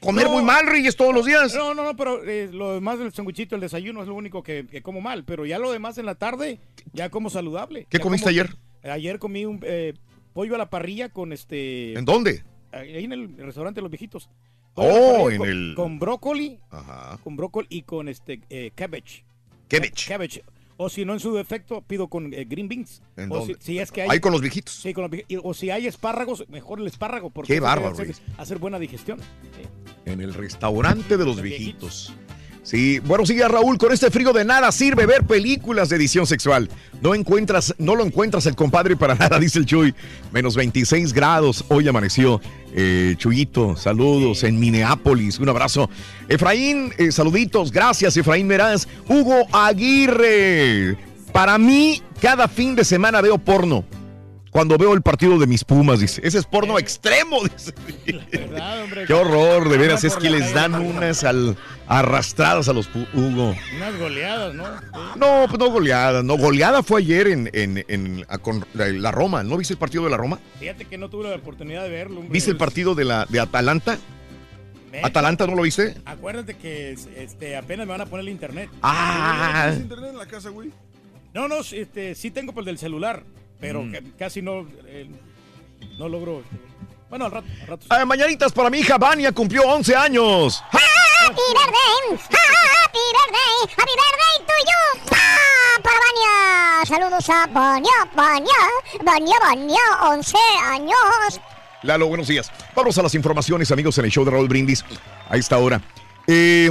[0.01, 0.33] comer No.
[0.33, 1.53] muy mal, Reyes, todos los días.
[1.55, 4.65] No, no, no, pero eh, lo demás del sanguichito, el desayuno es lo único que,
[4.69, 5.23] que como mal.
[5.23, 6.59] Pero ya lo demás en la tarde,
[6.93, 7.87] ya como saludable.
[7.89, 8.55] ¿Qué comiste como- ayer?
[8.83, 9.93] Ayer comí un eh,
[10.33, 11.93] pollo a la parrilla con este...
[11.97, 12.43] ¿En dónde?
[12.71, 14.29] Ahí en el restaurante de los viejitos.
[14.75, 16.59] Oh, Pollo en con, el- Con brócoli.
[16.69, 17.19] Ajá.
[17.23, 19.25] Con brócoli y con este eh, cabbage.
[19.67, 20.07] Cabbage.
[20.07, 20.43] Cabbage.
[20.77, 23.01] O si no, en su defecto, pido con eh, green beans.
[23.17, 23.55] ¿En o dónde?
[23.55, 24.07] Si, si es que hay...
[24.11, 24.73] Ahí con los viejitos.
[24.73, 27.29] Sí, con los vieji- y- O si hay espárragos, mejor el espárrago.
[27.31, 28.21] Porque Qué bárbaro, hacer, Luis.
[28.37, 29.19] hacer buena digestión.
[29.19, 29.67] Sí.
[30.05, 32.13] En el restaurante de los viejitos.
[32.63, 36.69] Sí, bueno, sigue Raúl, con este frío de nada sirve ver películas de edición sexual.
[37.01, 39.95] No encuentras, no lo encuentras el compadre para nada, dice el Chuy.
[40.31, 42.41] Menos 26 grados, hoy amaneció.
[42.75, 45.89] Eh, Chuyito, saludos en Minneapolis, un abrazo.
[46.27, 48.87] Efraín, eh, saluditos, gracias Efraín Meraz.
[49.07, 50.97] Hugo Aguirre,
[51.31, 53.83] para mí, cada fin de semana veo porno.
[54.51, 56.21] Cuando veo el partido de mis Pumas, dice.
[56.23, 57.73] Ese es porno extremo, dice.
[59.05, 61.55] Qué horror, de veras, es que les dan unas al-
[61.87, 63.55] arrastradas a los pu- Hugo.
[63.77, 64.65] Unas goleadas, ¿no?
[65.15, 69.11] No, pues no goleada, no, goleada fue ayer en, en- en- a- con la, la
[69.11, 69.43] Roma.
[69.43, 70.39] ¿No viste el partido de la Roma?
[70.59, 72.17] Fíjate que no tuve la oportunidad de verlo.
[72.21, 72.33] hombre.
[72.33, 73.97] ¿Viste el partido de la de Atalanta?
[74.91, 75.95] Me- ¿Atalanta no lo viste?
[76.05, 78.69] Acuérdate que este, apenas me van a poner el internet.
[78.81, 79.65] Ah.
[79.67, 80.71] ¿Tienes internet en la casa, güey?
[81.35, 83.21] No, no, este, sí tengo por el del celular,
[83.59, 83.91] pero Mm.
[83.91, 85.09] ca- casi no, eh,
[85.97, 86.39] no logro.
[86.41, 86.55] este,
[87.09, 87.85] Bueno, al rato, al rato.
[87.89, 90.63] Ah, mañanitas para mi hija Vania, cumplió 11 años.
[90.71, 90.77] Happy
[91.53, 95.15] birthday, happy birthday, happy birthday to you.
[95.15, 95.81] ¡Ah!
[95.81, 96.85] Para Vania.
[96.85, 101.41] Saludos a Vania, Vania, Vania, Vania, 11 años.
[101.83, 102.51] Lalo, buenos días.
[102.75, 104.83] Vamos a las informaciones, amigos, en el show de Raúl Brindis
[105.29, 105.81] a esta hora.
[106.27, 106.69] Eh,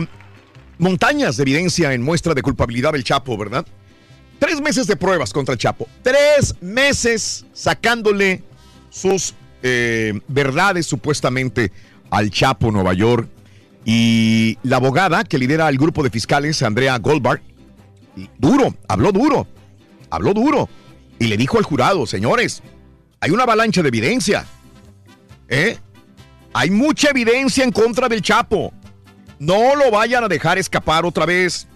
[0.79, 3.67] montañas de evidencia en muestra de culpabilidad del Chapo, ¿verdad?
[4.39, 5.89] Tres meses de pruebas contra el Chapo.
[6.03, 8.43] Tres meses sacándole
[8.91, 11.73] sus eh, verdades supuestamente
[12.11, 13.29] al Chapo Nueva York.
[13.85, 17.41] Y la abogada que lidera el grupo de fiscales, Andrea Goldberg,
[18.39, 19.47] duro, habló duro,
[20.11, 20.69] habló duro.
[21.19, 22.63] Y le dijo al jurado, señores,
[23.21, 24.47] hay una avalancha de evidencia.
[25.49, 25.79] ¿Eh?
[26.53, 28.73] Hay mucha evidencia en contra del Chapo.
[29.39, 31.67] No lo vayan a dejar escapar otra vez.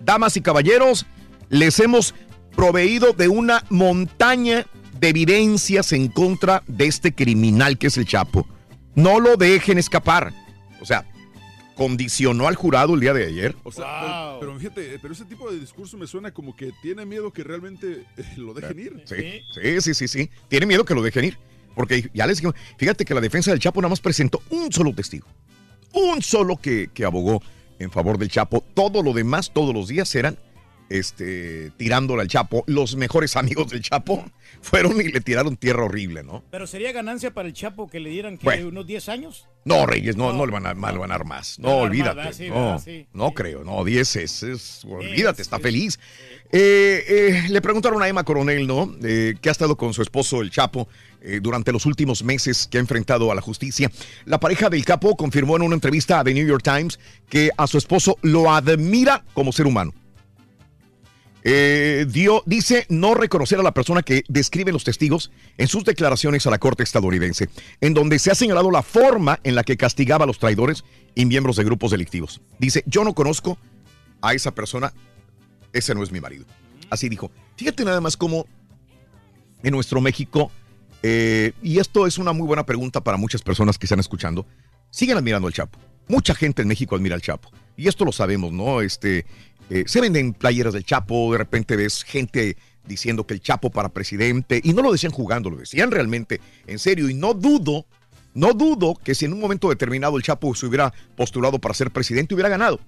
[0.00, 1.06] Damas y caballeros,
[1.50, 2.14] les hemos
[2.56, 4.64] proveído de una montaña
[4.98, 8.46] de evidencias en contra de este criminal que es el Chapo.
[8.94, 10.32] No lo dejen escapar.
[10.80, 11.06] O sea,
[11.74, 13.56] condicionó al jurado el día de ayer.
[13.64, 17.04] O sea, pero, pero fíjate, pero ese tipo de discurso me suena como que tiene
[17.04, 19.02] miedo que realmente eh, lo dejen ir.
[19.04, 20.30] Sí, sí, sí, sí, sí.
[20.48, 21.38] Tiene miedo que lo dejen ir.
[21.74, 24.92] Porque ya les digo, fíjate que la defensa del Chapo nada más presentó un solo
[24.92, 25.26] testigo.
[25.92, 27.42] Un solo que, que abogó
[27.78, 28.62] en favor del Chapo.
[28.74, 30.36] Todo lo demás, todos los días eran
[30.90, 32.64] este, tirándole al Chapo.
[32.66, 34.24] Los mejores amigos del Chapo
[34.60, 36.44] fueron y le tiraron tierra horrible, ¿no?
[36.50, 38.68] Pero sería ganancia para el Chapo que le dieran que Bueno.
[38.68, 39.46] unos 10 años.
[39.64, 41.58] No, Reyes, no, no, le van a, no le van a dar más.
[41.58, 42.48] No, olvídate.
[42.48, 43.62] no, no creo.
[43.62, 45.98] No, 10 es, es- olvídate, está feliz.
[46.52, 48.92] Eh, eh, le preguntaron a Emma Coronel, ¿no?
[49.04, 50.88] Eh, que ha estado con su esposo, el Chapo,
[51.20, 53.90] eh, durante los últimos meses que ha enfrentado a la justicia.
[54.24, 56.98] La pareja del Capo confirmó en una entrevista a The New York Times
[57.28, 59.92] que a su esposo lo admira como ser humano.
[61.42, 66.46] Eh, dio, dice no reconocer a la persona que describe los testigos en sus declaraciones
[66.46, 67.48] a la corte estadounidense,
[67.80, 70.84] en donde se ha señalado la forma en la que castigaba a los traidores
[71.14, 72.40] y miembros de grupos delictivos.
[72.58, 73.58] Dice, yo no conozco
[74.20, 74.92] a esa persona,
[75.72, 76.44] ese no es mi marido.
[76.90, 77.30] Así dijo.
[77.56, 78.46] Fíjate nada más cómo
[79.62, 80.50] en nuestro México,
[81.02, 84.46] eh, y esto es una muy buena pregunta para muchas personas que están escuchando,
[84.90, 85.78] siguen admirando al Chapo.
[86.08, 87.50] Mucha gente en México admira al Chapo.
[87.76, 88.80] Y esto lo sabemos, ¿no?
[88.80, 89.24] Este,
[89.70, 92.56] eh, se venden playeras del Chapo, de repente ves gente
[92.86, 96.78] diciendo que el Chapo para presidente, y no lo decían jugando, lo decían realmente en
[96.78, 97.86] serio, y no dudo,
[98.34, 101.90] no dudo que si en un momento determinado el Chapo se hubiera postulado para ser
[101.90, 102.80] presidente, hubiera ganado.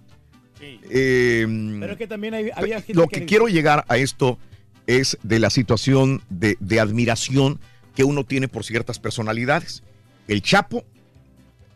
[0.61, 1.47] Eh,
[1.81, 4.39] Pero que también hay- había gente lo que que- quiero llegar a esto
[4.87, 7.59] es de la situación de, de admiración
[7.95, 9.83] que uno tiene por ciertas personalidades.
[10.29, 10.85] El Chapo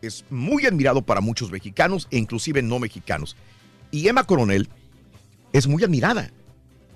[0.01, 3.35] es muy admirado para muchos mexicanos e inclusive no mexicanos.
[3.91, 4.69] Y Emma Coronel
[5.53, 6.31] es muy admirada.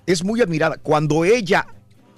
[0.06, 0.76] Es muy admirada.
[0.76, 1.66] Cuando ella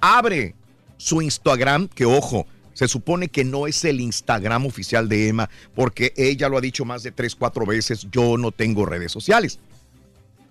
[0.01, 0.55] abre
[0.97, 6.13] su Instagram, que ojo, se supone que no es el Instagram oficial de Emma, porque
[6.17, 9.59] ella lo ha dicho más de tres, cuatro veces, yo no tengo redes sociales.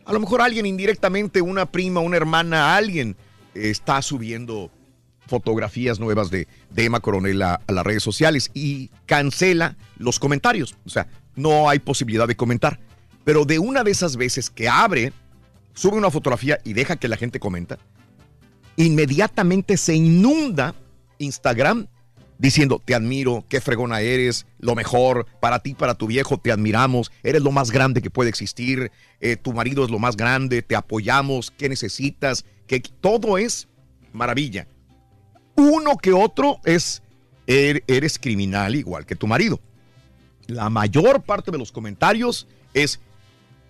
[0.06, 3.16] A lo mejor alguien indirectamente, una prima, una hermana, alguien
[3.55, 4.70] está subiendo
[5.27, 10.77] fotografías nuevas de, de Emma Coronel a, a las redes sociales y cancela los comentarios.
[10.85, 11.06] O sea,
[11.36, 12.81] no hay posibilidad de comentar.
[13.24, 15.12] Pero de una de esas veces que abre,
[15.75, 17.79] sube una fotografía y deja que la gente comenta,
[18.77, 20.75] inmediatamente se inunda
[21.19, 21.87] Instagram
[22.39, 27.13] diciendo, te admiro, qué fregona eres, lo mejor, para ti, para tu viejo, te admiramos,
[27.23, 28.91] eres lo más grande que puede existir,
[29.21, 32.45] eh, tu marido es lo más grande, te apoyamos, ¿qué necesitas?
[32.67, 33.69] Que todo es
[34.13, 34.67] maravilla.
[35.55, 37.03] Uno que otro es,
[37.47, 39.61] er- eres criminal igual que tu marido.
[40.49, 43.01] La mayor parte de los comentarios es,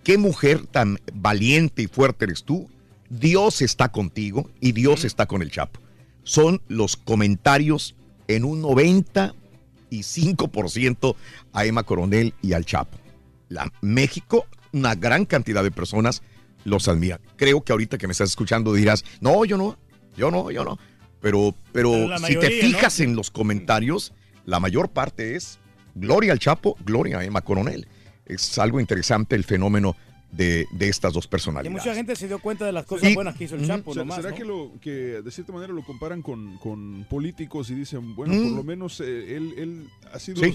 [0.05, 2.69] qué mujer tan valiente y fuerte eres tú,
[3.09, 5.81] Dios está contigo y Dios está con el Chapo.
[6.23, 7.95] Son los comentarios
[8.27, 11.15] en un 95%
[11.51, 12.97] a Emma Coronel y al Chapo.
[13.49, 16.21] La México, una gran cantidad de personas
[16.65, 17.19] los admiran.
[17.35, 19.75] Creo que ahorita que me estás escuchando dirás, no, yo no,
[20.15, 20.77] yo no, yo no.
[21.19, 24.13] Pero, pero, si te fijas en los comentarios,
[24.45, 25.57] la mayor parte es
[25.95, 27.87] gloria al Chapo, gloria a Emma Coronel.
[28.25, 29.95] Es algo interesante el fenómeno
[30.31, 31.71] de, de estas dos Y personalidades.
[31.81, 33.65] mucha gente se dio cuenta de las cosas Y- buenas que hizo el.
[33.65, 33.93] Chapo.
[33.93, 34.35] ¿Será, nomás, será ¿no?
[34.35, 34.89] que, lo, que
[35.21, 38.43] de cierta manera lo comparan con, con políticos y dicen, bueno, Mm.
[38.49, 40.53] por lo menos eh, él, él ha, sido, Sí.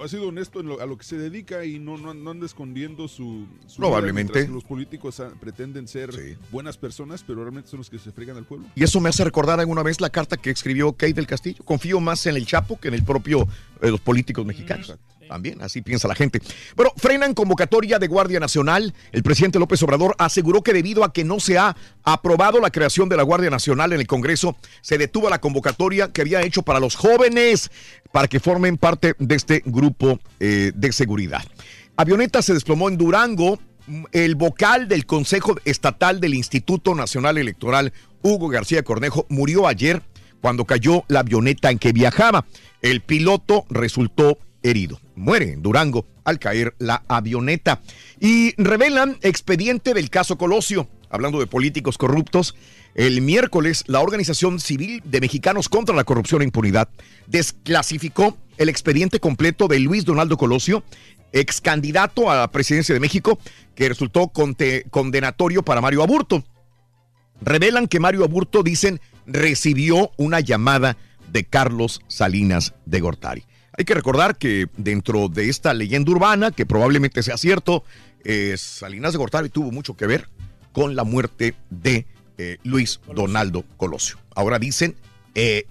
[0.00, 2.46] ha sido honesto en lo- a lo que se dedica y no, no, no anda
[2.46, 3.46] escondiendo su...
[3.66, 4.46] su Probablemente.
[4.46, 6.10] los políticos ah, pretenden ser
[6.52, 8.66] buenas personas, pero realmente son los que se fregan al pueblo.
[8.76, 11.64] Y eso me hace recordar alguna vez la carta que escribió Kate del Castillo.
[11.64, 13.48] Confío más en el Chapo que en el propio
[13.82, 14.96] eh, los políticos mexicanos.
[15.28, 16.40] También, así piensa la gente.
[16.76, 18.94] Bueno, frenan convocatoria de Guardia Nacional.
[19.12, 23.08] El presidente López Obrador aseguró que debido a que no se ha aprobado la creación
[23.08, 26.80] de la Guardia Nacional en el Congreso, se detuvo la convocatoria que había hecho para
[26.80, 27.70] los jóvenes
[28.12, 31.42] para que formen parte de este grupo eh, de seguridad.
[31.96, 33.58] Avioneta se desplomó en Durango.
[34.10, 40.02] El vocal del Consejo Estatal del Instituto Nacional Electoral, Hugo García Cornejo, murió ayer
[40.40, 42.46] cuando cayó la avioneta en que viajaba.
[42.82, 44.38] El piloto resultó
[44.70, 45.00] herido.
[45.14, 47.80] Muere en Durango al caer la avioneta.
[48.20, 50.88] Y revelan expediente del caso Colosio.
[51.08, 52.56] Hablando de políticos corruptos,
[52.94, 56.88] el miércoles la Organización Civil de Mexicanos contra la Corrupción e Impunidad
[57.26, 60.82] desclasificó el expediente completo de Luis Donaldo Colosio,
[61.32, 63.38] ex candidato a la presidencia de México,
[63.74, 64.32] que resultó
[64.90, 66.44] condenatorio para Mario Aburto.
[67.40, 70.96] Revelan que Mario Aburto, dicen, recibió una llamada
[71.30, 73.44] de Carlos Salinas de Gortari.
[73.78, 77.84] Hay que recordar que dentro de esta leyenda urbana, que probablemente sea cierto,
[78.24, 80.28] eh, Salinas de Gortari tuvo mucho que ver
[80.72, 82.06] con la muerte de
[82.38, 84.18] eh, Luis Donaldo Colosio.
[84.34, 84.96] Ahora dicen,
[85.34, 85.66] eh,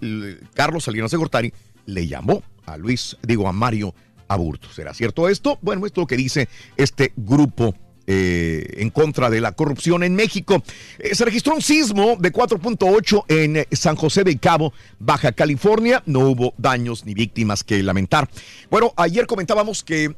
[0.53, 1.53] Carlos Salinas de Gortari
[1.87, 3.95] le llamó a Luis, digo, a Mario
[4.27, 4.69] Aburto.
[4.71, 5.57] ¿Será cierto esto?
[5.61, 7.75] Bueno, esto es lo que dice este grupo
[8.07, 10.61] eh, en contra de la corrupción en México.
[10.99, 16.03] Eh, se registró un sismo de 4.8 en eh, San José del Cabo, Baja California.
[16.05, 18.29] No hubo daños ni víctimas que lamentar.
[18.69, 20.13] Bueno, ayer comentábamos que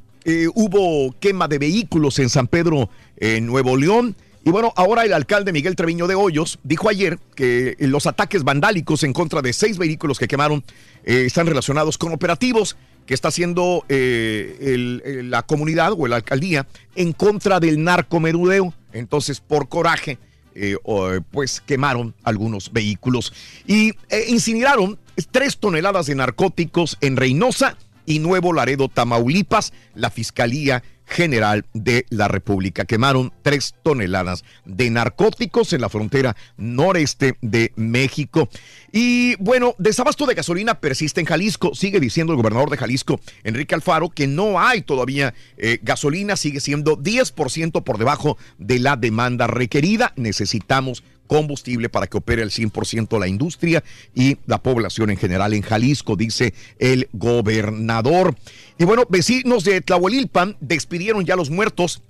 [0.55, 4.18] hubo quema de vehículos en San Pedro, en Nuevo León.
[4.43, 9.03] Y bueno, ahora el alcalde Miguel Treviño de Hoyos dijo ayer que los ataques vandálicos
[9.03, 10.65] en contra de seis vehículos que quemaron
[11.05, 12.76] están relacionados con operativos
[13.08, 18.74] que está haciendo eh, el- la comunidad o la alcaldía en contra del narcomerudeo.
[18.94, 20.20] Entonces, por coraje,
[20.54, 23.34] eh, eh, pues quemaron algunos vehículos
[23.66, 25.00] y eh, incineraron
[25.32, 29.74] tres toneladas de narcóticos en Reynosa y Nuevo Laredo, Tamaulipas.
[29.96, 37.38] La Fiscalía General de la República quemaron tres toneladas de narcóticos en la frontera noreste
[37.42, 38.50] de México.
[38.92, 41.74] Y bueno, desabasto de gasolina persiste en Jalisco.
[41.74, 46.60] Sigue diciendo el gobernador de Jalisco, Enrique Alfaro, que no hay todavía eh, gasolina, sigue
[46.60, 50.14] siendo 10% por debajo de la demanda requerida.
[50.18, 53.84] Necesitamos combustible para que opere al 100% la industria
[54.16, 58.36] y la población en general en Jalisco, dice el gobernador.
[58.80, 62.02] Y bueno, vecinos de Tlahuelilpan despidieron ya los muertos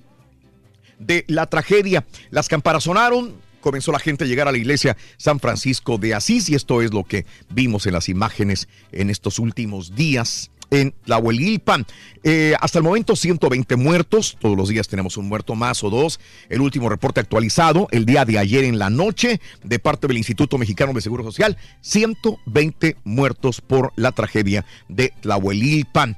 [0.99, 2.05] de la tragedia.
[2.29, 6.49] Las campanas sonaron, comenzó la gente a llegar a la iglesia San Francisco de Asís
[6.49, 11.85] y esto es lo que vimos en las imágenes en estos últimos días en Tlahuelilpan.
[12.23, 16.19] Eh, hasta el momento 120 muertos, todos los días tenemos un muerto más o dos.
[16.49, 20.57] El último reporte actualizado el día de ayer en la noche de parte del Instituto
[20.57, 26.17] Mexicano de Seguro Social, 120 muertos por la tragedia de Tlahuelilpan.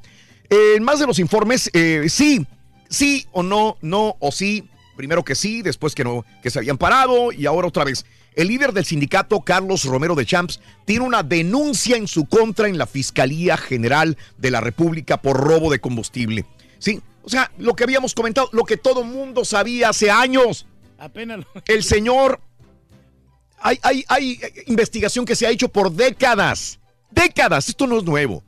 [0.49, 2.45] En más de los informes, eh, sí,
[2.89, 4.67] sí o no, no o sí.
[4.97, 8.05] Primero que sí, después que no, que se habían parado y ahora otra vez.
[8.35, 12.77] El líder del sindicato, Carlos Romero de Champs, tiene una denuncia en su contra en
[12.77, 16.45] la Fiscalía General de la República por robo de combustible.
[16.77, 20.65] Sí, o sea, lo que habíamos comentado, lo que todo mundo sabía hace años.
[20.97, 22.39] Apenas lo- El señor,
[23.59, 26.79] hay, hay, hay investigación que se ha hecho por décadas.
[27.11, 28.43] Décadas, esto no es nuevo.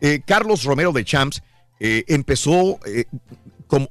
[0.00, 1.42] Eh, Carlos Romero de Champs
[1.80, 3.06] eh, empezó eh,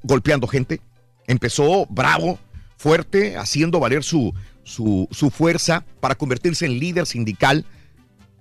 [0.03, 0.79] golpeando gente,
[1.27, 2.39] empezó bravo,
[2.77, 7.65] fuerte, haciendo valer su, su, su fuerza para convertirse en líder sindical.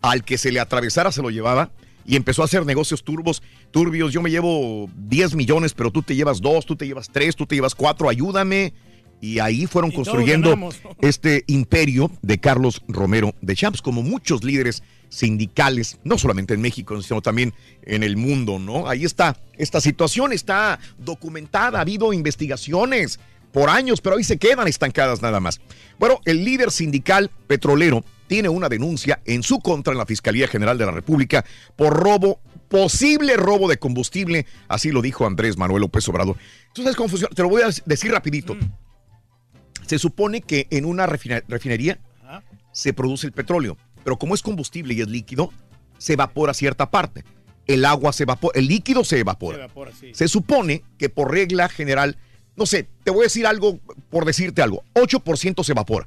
[0.00, 1.70] Al que se le atravesara se lo llevaba.
[2.04, 4.12] y empezó a hacer negocios turbos, turbios.
[4.12, 7.46] Yo me llevo 10 millones, pero tú te llevas 2, tú te llevas 3, tú
[7.46, 8.74] te llevas 4, ayúdame.
[9.20, 10.58] Y ahí fueron construyendo
[11.00, 17.00] este imperio de Carlos Romero de Champs, como muchos líderes sindicales, no solamente en México,
[17.00, 17.54] sino también
[17.84, 18.88] en el mundo, ¿no?
[18.88, 23.20] Ahí está, esta situación está documentada, ha habido investigaciones
[23.52, 25.60] por años, pero ahí se quedan estancadas nada más.
[25.98, 30.78] Bueno, el líder sindical petrolero tiene una denuncia en su contra en la Fiscalía General
[30.78, 31.44] de la República
[31.76, 36.36] por robo, posible robo de combustible, así lo dijo Andrés Manuel López Obrador.
[36.72, 37.34] ¿Tú sabes cómo funciona?
[37.34, 38.56] Te lo voy a decir rapidito.
[39.86, 42.00] Se supone que en una refinería
[42.72, 45.52] se produce el petróleo, pero como es combustible y es líquido,
[45.98, 47.24] se evapora cierta parte.
[47.66, 49.58] El agua se evapora, el líquido se evapora.
[49.58, 50.14] Se evapora, sí.
[50.14, 52.16] Se supone que por regla general,
[52.56, 53.78] no sé, te voy a decir algo
[54.10, 56.06] por decirte algo, 8% se evapora.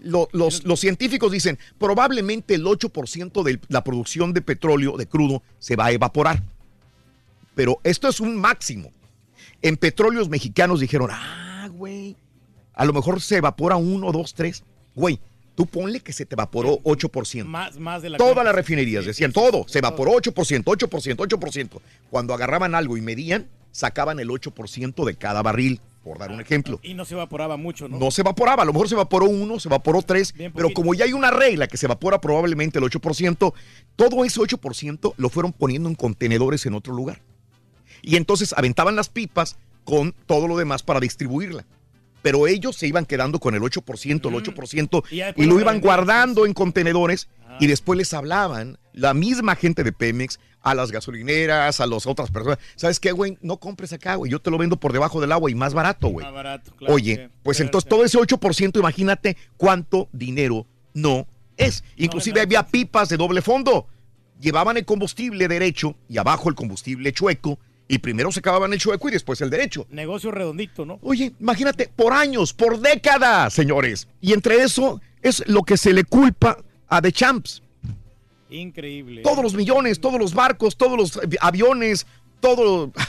[0.00, 5.42] Lo- los, los científicos dicen, probablemente el 8% de la producción de petróleo, de crudo,
[5.60, 6.42] se va a evaporar.
[7.54, 8.92] Pero esto es un máximo.
[9.62, 12.16] En petróleos mexicanos dijeron, ah, güey,
[12.74, 14.64] a lo mejor se evapora uno, dos, tres.
[14.94, 15.20] Güey,
[15.54, 17.44] tú ponle que se te evaporó 8%.
[17.44, 21.80] Más, más de la Todas las refinerías decían todo, se evaporó 8%, 8%, 8%.
[22.10, 23.46] Cuando agarraban algo y medían,
[23.78, 26.80] sacaban el 8% de cada barril, por dar un ejemplo.
[26.82, 27.96] Y no se evaporaba mucho, ¿no?
[27.96, 31.04] No se evaporaba, a lo mejor se evaporó uno, se evaporó tres, pero como ya
[31.04, 33.54] hay una regla que se evapora probablemente el 8%,
[33.94, 37.20] todo ese 8% lo fueron poniendo en contenedores en otro lugar.
[38.02, 41.64] Y entonces aventaban las pipas con todo lo demás para distribuirla.
[42.20, 45.80] Pero ellos se iban quedando con el 8%, el 8%, Y ya y, lo iban
[45.80, 47.28] guardando en contenedores
[47.60, 52.30] y después les hablaban la misma gente de Pemex a las gasolineras, a las otras
[52.30, 52.58] personas.
[52.76, 53.38] ¿Sabes qué, güey?
[53.40, 54.30] No compres acá, güey.
[54.30, 56.24] Yo te lo vendo por debajo del agua y más barato, güey.
[56.26, 56.94] Más barato, claro.
[56.94, 61.26] Oye, que- pues entonces todo ese 8%, imagínate cuánto dinero no
[61.56, 61.84] es.
[61.96, 63.86] Inclusive había pipas de doble fondo.
[64.40, 67.58] Llevaban el combustible derecho y abajo el combustible chueco.
[67.90, 69.86] Y primero se acababan el chueco y después el derecho.
[69.90, 70.98] Negocio redondito, ¿no?
[71.02, 74.08] Oye, imagínate, por años, por décadas, señores.
[74.20, 77.62] Y entre eso es lo que se le culpa a The Champs.
[78.50, 79.22] Increíble.
[79.22, 82.06] Todos los millones, todos los barcos, todos los eh, aviones,
[82.40, 82.92] todo...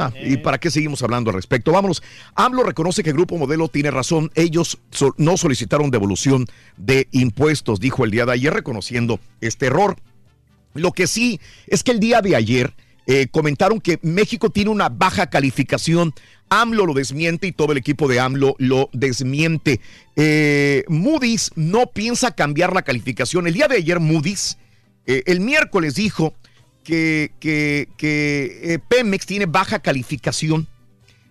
[0.00, 1.72] Ah, ¿Y para qué seguimos hablando al respecto?
[1.72, 2.04] Vámonos.
[2.36, 4.30] AMLO reconoce que el Grupo Modelo tiene razón.
[4.36, 6.46] Ellos so- no solicitaron devolución
[6.76, 9.96] de impuestos, dijo el día de ayer, reconociendo este error.
[10.74, 12.74] Lo que sí es que el día de ayer
[13.08, 16.14] eh, comentaron que México tiene una baja calificación.
[16.48, 19.80] AMLO lo desmiente y todo el equipo de AMLO lo desmiente.
[20.14, 23.48] Eh, Moody's no piensa cambiar la calificación.
[23.48, 24.58] El día de ayer Moody's,
[25.08, 26.34] eh, el miércoles dijo
[26.84, 30.68] que, eh, Pemex tiene baja calificación.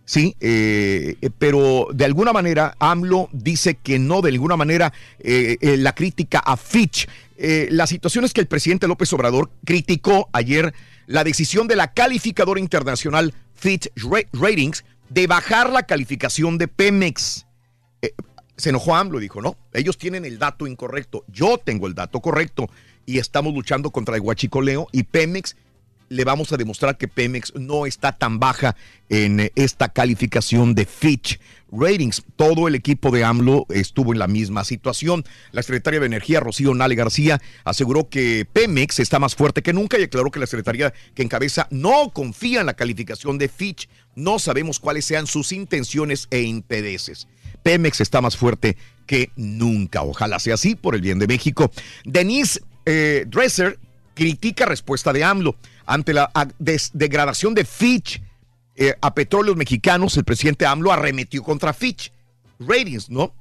[0.03, 6.39] Sí, eh, pero de alguna manera AMLO dice que no, de ninguna manera la crítica
[6.39, 7.07] a Fitch.
[7.37, 10.73] La situación es que el presidente López Obrador criticó ayer
[11.07, 17.45] la decisión de la calificadora internacional Fitch Ra- Ratings de bajar la calificación de Pemex.
[18.55, 22.69] Se enojó AMLO dijo, no, ellos tienen el dato incorrecto, yo tengo el dato correcto
[23.07, 25.55] y estamos luchando contra el huachicoleo y Pemex
[26.09, 28.75] le vamos a demostrar que Pemex no está tan baja
[29.09, 31.39] en eh, esta calificación de Fitch
[31.71, 32.23] Ratings.
[32.35, 35.25] Todo el equipo de AMLO estuvo en la misma situación.
[35.51, 39.99] La secretaria de Energía, Rocío Nale García, aseguró que Pemex está más fuerte que nunca
[39.99, 43.89] y aclaró que la secretaría que encabeza no confía en la calificación de Fitch.
[44.15, 47.27] No sabemos cuáles sean sus intenciones e intereses.
[47.63, 50.03] Pemex está más fuerte que nunca.
[50.03, 51.69] Ojalá sea así por el bien de México.
[52.05, 53.77] Denise eh, Dresser
[54.13, 58.21] critica respuesta de AMLO ante la degradación de Fitch
[58.75, 60.17] eh, a petróleos mexicanos.
[60.17, 62.11] El presidente AMLO arremetió contra Fitch
[62.59, 63.33] Ratings, ¿no?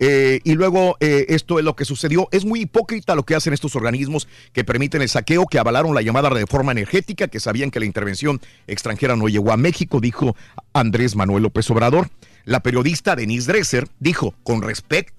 [0.00, 2.28] Eh, y luego eh, esto es lo que sucedió.
[2.32, 6.02] Es muy hipócrita lo que hacen estos organismos que permiten el saqueo, que avalaron la
[6.02, 10.34] llamada reforma energética, que sabían que la intervención extranjera no llegó a México, dijo
[10.72, 12.08] Andrés Manuel López Obrador.
[12.44, 14.62] La periodista Denise Dresser dijo, con,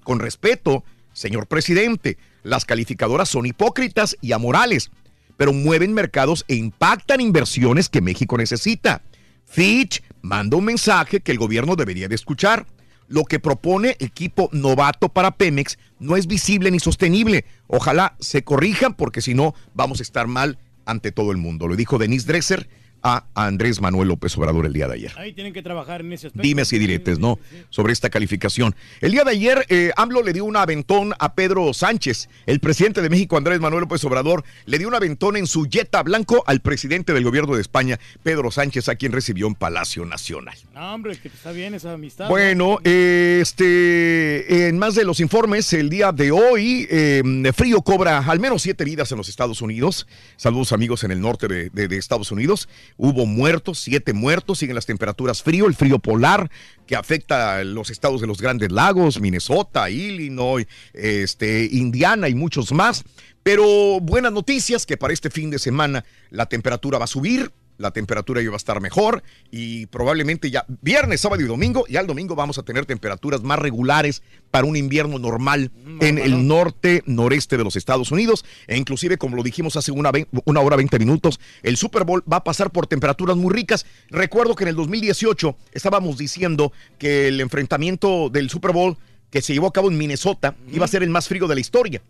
[0.03, 0.83] con respeto,
[1.13, 4.91] señor presidente, las calificadoras son hipócritas y amorales,
[5.35, 9.01] pero mueven mercados e impactan inversiones que México necesita.
[9.45, 12.67] Fitch manda un mensaje que el gobierno debería de escuchar.
[13.07, 17.45] Lo que propone equipo novato para Pemex no es visible ni sostenible.
[17.65, 21.67] Ojalá se corrijan porque si no vamos a estar mal ante todo el mundo.
[21.67, 22.69] Lo dijo Denise Dresser
[23.07, 25.11] a Andrés Manuel López Obrador el día de ayer.
[25.15, 26.41] Ahí tienen que trabajar en ese aspecto.
[26.41, 27.37] Dime si diretes, ¿no?
[27.69, 28.75] Sobre esta calificación.
[28.99, 32.29] El día de ayer, eh, AMLO le dio un aventón a Pedro Sánchez.
[32.47, 36.01] El presidente de México, Andrés Manuel López Obrador, le dio un aventón en su yeta
[36.01, 40.55] blanco al presidente del gobierno de España, Pedro Sánchez, a quien recibió en Palacio Nacional.
[40.73, 42.27] No, hombre, que está bien esa amistad.
[42.27, 47.21] Bueno, eh, este, en más de los informes, el día de hoy, eh,
[47.55, 50.07] frío cobra al menos siete vidas en los Estados Unidos.
[50.37, 52.67] Saludos amigos en el norte de, de- de Estados Unidos.
[52.97, 56.49] Hubo muertos, siete muertos, siguen las temperaturas frío, el frío polar
[56.87, 62.71] que afecta a los estados de los Grandes Lagos, Minnesota, Illinois, este, Indiana y muchos
[62.71, 63.03] más.
[63.43, 67.91] Pero buenas noticias que para este fin de semana la temperatura va a subir, la
[67.91, 72.07] temperatura ya va a estar mejor y probablemente ya viernes, sábado y domingo, ya el
[72.07, 75.71] domingo vamos a tener temperaturas más regulares para un invierno normal
[76.01, 80.61] en el norte, noreste de los Estados Unidos e inclusive como lo dijimos hace una
[80.61, 83.85] hora 20 minutos, el Super Bowl va a pasar por temperaturas muy ricas.
[84.09, 88.97] Recuerdo que en el 2018 estábamos diciendo que el enfrentamiento del Super Bowl
[89.29, 91.61] que se llevó a cabo en Minnesota iba a ser el más frío de la
[91.61, 92.01] historia.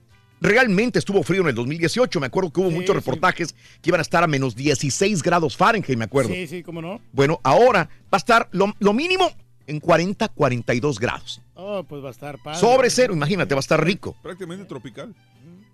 [0.41, 2.19] Realmente estuvo frío en el 2018.
[2.19, 5.97] Me acuerdo que hubo muchos reportajes que iban a estar a menos 16 grados Fahrenheit,
[5.97, 6.33] me acuerdo.
[6.33, 7.01] Sí, sí, cómo no.
[7.11, 9.31] Bueno, ahora va a estar lo, lo mínimo
[9.67, 11.41] en 40, 42 grados.
[11.55, 12.59] Oh, pues va a estar padre.
[12.59, 14.15] Sobre cero, imagínate, va a estar rico.
[14.21, 15.15] Prácticamente tropical.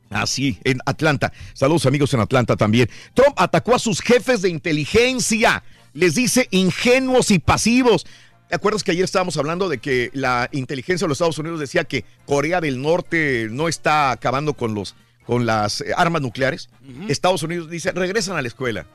[0.09, 1.31] Así, en Atlanta.
[1.53, 2.89] Saludos amigos en Atlanta también.
[3.13, 5.63] Trump atacó a sus jefes de inteligencia.
[5.93, 8.05] Les dice ingenuos y pasivos.
[8.51, 11.85] ¿Te acuerdas que ayer estábamos hablando de que la inteligencia de los Estados Unidos decía
[11.85, 14.93] que Corea del Norte no está acabando con, los,
[15.25, 16.69] con las eh, armas nucleares?
[17.07, 18.85] Estados Unidos dice, regresan a la escuela.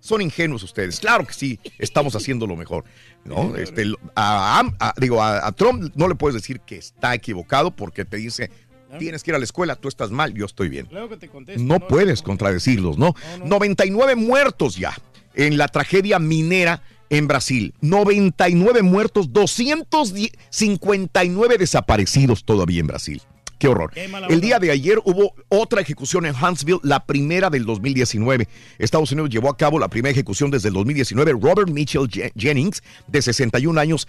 [0.00, 1.00] Son ingenuos ustedes.
[1.00, 2.84] Claro que sí, estamos haciendo lo mejor.
[3.26, 3.54] ¿no?
[3.56, 8.16] Este, a, a- digo, a, Trump no le puedes decir que está equivocado porque te
[8.16, 8.50] dice,
[8.98, 10.88] tienes que ir a la escuela, tú estás mal, yo estoy bien.
[10.90, 11.62] Luego que te contesto.
[11.62, 13.14] No puedes contradecirlos, ¿no?
[13.44, 14.96] 99 muertos ya
[15.34, 17.74] en la tragedia minera en Brasil.
[17.80, 23.20] 99 muertos, 259 desaparecidos todavía en Brasil.
[23.58, 23.92] Qué horror.
[24.28, 28.48] El día de ayer hubo otra ejecución en Huntsville, la primera del 2019.
[28.78, 31.32] Estados Unidos llevó a cabo la primera ejecución desde el 2019.
[31.40, 34.06] Robert Mitchell Je- Jennings, de 61 años,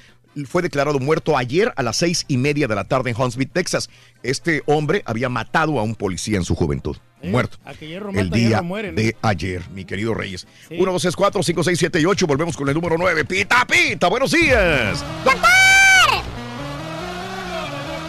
[0.47, 3.89] fue declarado muerto ayer a las seis y media de la tarde en Huntsville, Texas.
[4.23, 6.97] Este hombre había matado a un policía en su juventud.
[7.25, 7.57] Eh, muerto.
[8.13, 10.47] El día de ayer, mi querido Reyes.
[10.67, 10.75] Sí.
[10.79, 12.27] 1, 2, 3, 4, 5, 6, 7 y 8.
[12.27, 13.25] Volvemos con el número 9.
[13.25, 14.07] Pita, pita.
[14.07, 15.03] Buenos días.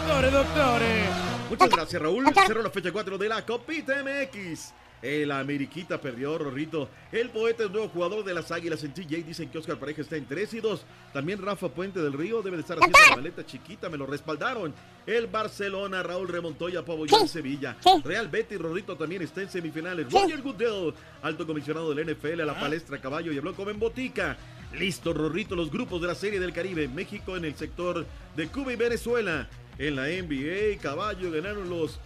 [0.07, 1.09] Doctores, doctores.
[1.49, 2.25] Muchas gracias, Raúl.
[2.45, 4.73] Cerró la fecha 4 de la Copita MX.
[5.01, 6.89] El Ameriquita perdió, Rorrito.
[7.11, 9.23] El poeta es nuevo jugador de las Águilas en TJ.
[9.23, 10.85] Dicen que Oscar Pareja está en 3 y 2.
[11.13, 13.89] También Rafa Puente del Río debe de estar haciendo la maleta chiquita.
[13.89, 14.73] Me lo respaldaron.
[15.05, 17.77] El Barcelona, Raúl remontó y apoyó en Sevilla.
[18.03, 20.11] Real Betis, Rorrito también está en semifinales.
[20.11, 24.37] Roger Goodell, alto comisionado del NFL, a la palestra caballo y habló como en botica.
[24.73, 26.87] Listo, Rorrito, los grupos de la Serie del Caribe.
[26.87, 28.05] México en el sector
[28.35, 29.47] de Cuba y Venezuela.
[29.77, 31.99] En la NBA, caballo ganaron los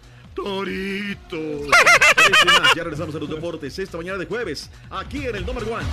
[2.46, 5.84] Más, ya regresamos a los deportes esta mañana de jueves, aquí en el Number One.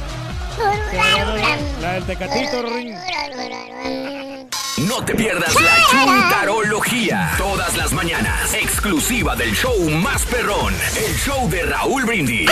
[1.81, 2.95] La del Tecatito, Ring.
[4.87, 7.33] No te pierdas la chuntarología.
[7.37, 8.53] Todas las mañanas.
[8.53, 10.73] Exclusiva del show más perrón.
[10.95, 12.49] El show de Raúl Brindis.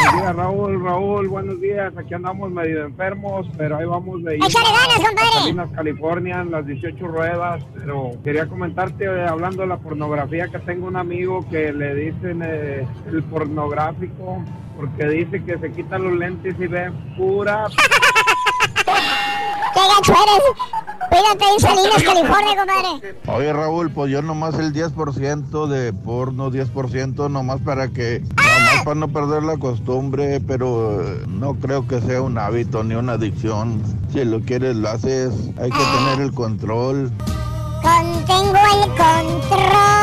[0.00, 1.92] Buenos días, Raúl, Raúl, buenos días.
[1.96, 5.74] Aquí andamos medio enfermos, pero ahí vamos de ir Échale ganas, compadre.
[5.76, 7.62] California, en las 18 ruedas.
[7.74, 12.40] Pero quería comentarte, eh, hablando de la pornografía, que tengo un amigo que le dicen
[12.42, 14.42] eh, el pornográfico,
[14.76, 17.66] porque dice que se quitan los lentes y ve pura...
[19.74, 20.70] ¡Qué gacho eres!
[21.10, 23.16] Cuídate en Salinas, California, compadre.
[23.26, 28.94] Oye Raúl, pues yo nomás el 10% de porno, 10% nomás para que, nomás para
[28.94, 33.82] no perder la costumbre, pero eh, no creo que sea un hábito ni una adicción.
[34.12, 37.10] Si lo quieres lo haces, hay que tener el control.
[37.82, 39.99] Contengo el control.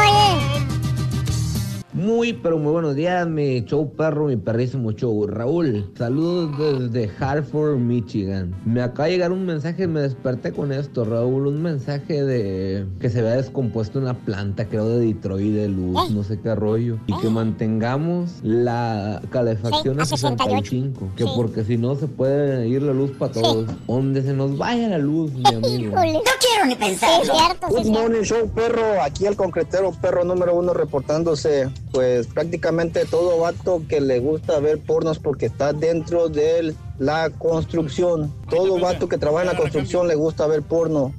[1.97, 5.25] Muy, pero muy buenos días, mi show perro, mi perrísimo show.
[5.25, 8.53] Raúl, saludos desde Hartford, Michigan.
[8.65, 11.47] Me acaba de llegar un mensaje, me desperté con esto, Raúl.
[11.47, 16.23] Un mensaje de que se había descompuesto una planta, creo de Detroit, de luz, no
[16.23, 16.99] sé qué rollo.
[17.07, 20.65] Y que mantengamos la calefacción Sí, a a 68.
[20.69, 21.09] 65.
[21.15, 21.29] Que Sí.
[21.35, 23.71] porque si no se puede ir la luz para todos.
[23.87, 25.95] Donde se nos vaya la luz, mi amigo.
[25.95, 27.09] No quiero ni pensar.
[27.09, 31.69] Sí, es cierto, sí, Good morning show perro, aquí el concretero perro número uno reportándose.
[31.91, 38.33] Pues prácticamente todo vato que le gusta ver pornos porque está dentro de la construcción.
[38.49, 41.13] Todo vato que trabaja en la construcción le gusta ver porno.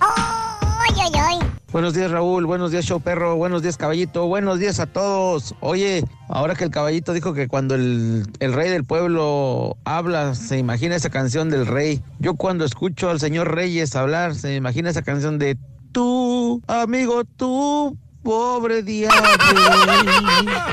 [0.00, 1.51] Ay, ay, ay.
[1.72, 5.54] Buenos días Raúl, buenos días Show Perro, buenos días Caballito, buenos días a todos.
[5.60, 10.58] Oye, ahora que el Caballito dijo que cuando el, el rey del pueblo habla, se
[10.58, 12.02] imagina esa canción del rey.
[12.18, 15.56] Yo cuando escucho al señor Reyes hablar, se imagina esa canción de
[15.92, 19.20] tú, amigo, tú, pobre diablo.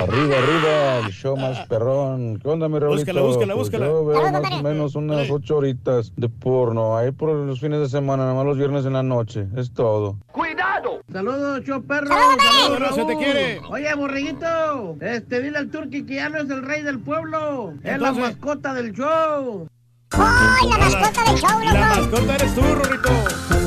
[0.02, 2.40] Arriba, arriba, el show más perrón.
[2.42, 3.06] ¿Qué onda, mi Raulito?
[3.06, 3.86] Búscala, búscala, Pues búscala.
[3.86, 6.98] Yo veo Saludos, más o menos unas ocho horitas de porno.
[6.98, 9.48] Ahí por los fines de semana, nada más los viernes en la noche.
[9.56, 10.18] Es todo.
[10.32, 11.02] ¡Cuidado!
[11.12, 12.08] Saludos, show perro.
[12.08, 12.96] Saludos.
[12.96, 13.62] Se te quiere.
[13.70, 17.74] Oye, borreguito, este, dile al turqui que ya no es el rey del pueblo.
[17.84, 19.68] Es la Entonces- mascota del show.
[20.12, 23.10] ¡Ay, la mascota del show, La mascota eres tú, Rorrito.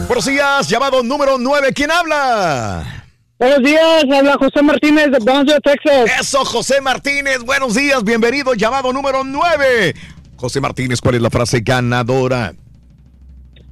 [0.08, 1.72] Buenos días, llamado número 9.
[1.72, 3.01] ¿Quién habla?
[3.38, 6.10] Buenos días, habla José Martínez de Brownsville, Texas.
[6.20, 7.42] Eso, José Martínez.
[7.44, 8.54] Buenos días, bienvenido.
[8.54, 9.94] Llamado número 9.
[10.36, 12.54] José Martínez, ¿cuál es la frase ganadora?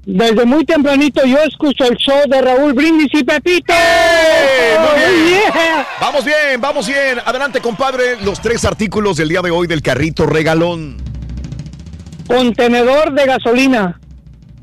[0.07, 3.73] Desde muy tempranito yo escucho el show de Raúl Brindis y Pepito.
[3.75, 5.43] Muy bien.
[5.51, 5.87] Oh, yeah.
[6.01, 7.19] Vamos bien, vamos bien.
[7.25, 8.17] Adelante, compadre.
[8.25, 10.97] Los tres artículos del día de hoy del carrito regalón.
[12.27, 14.01] Contenedor de gasolina,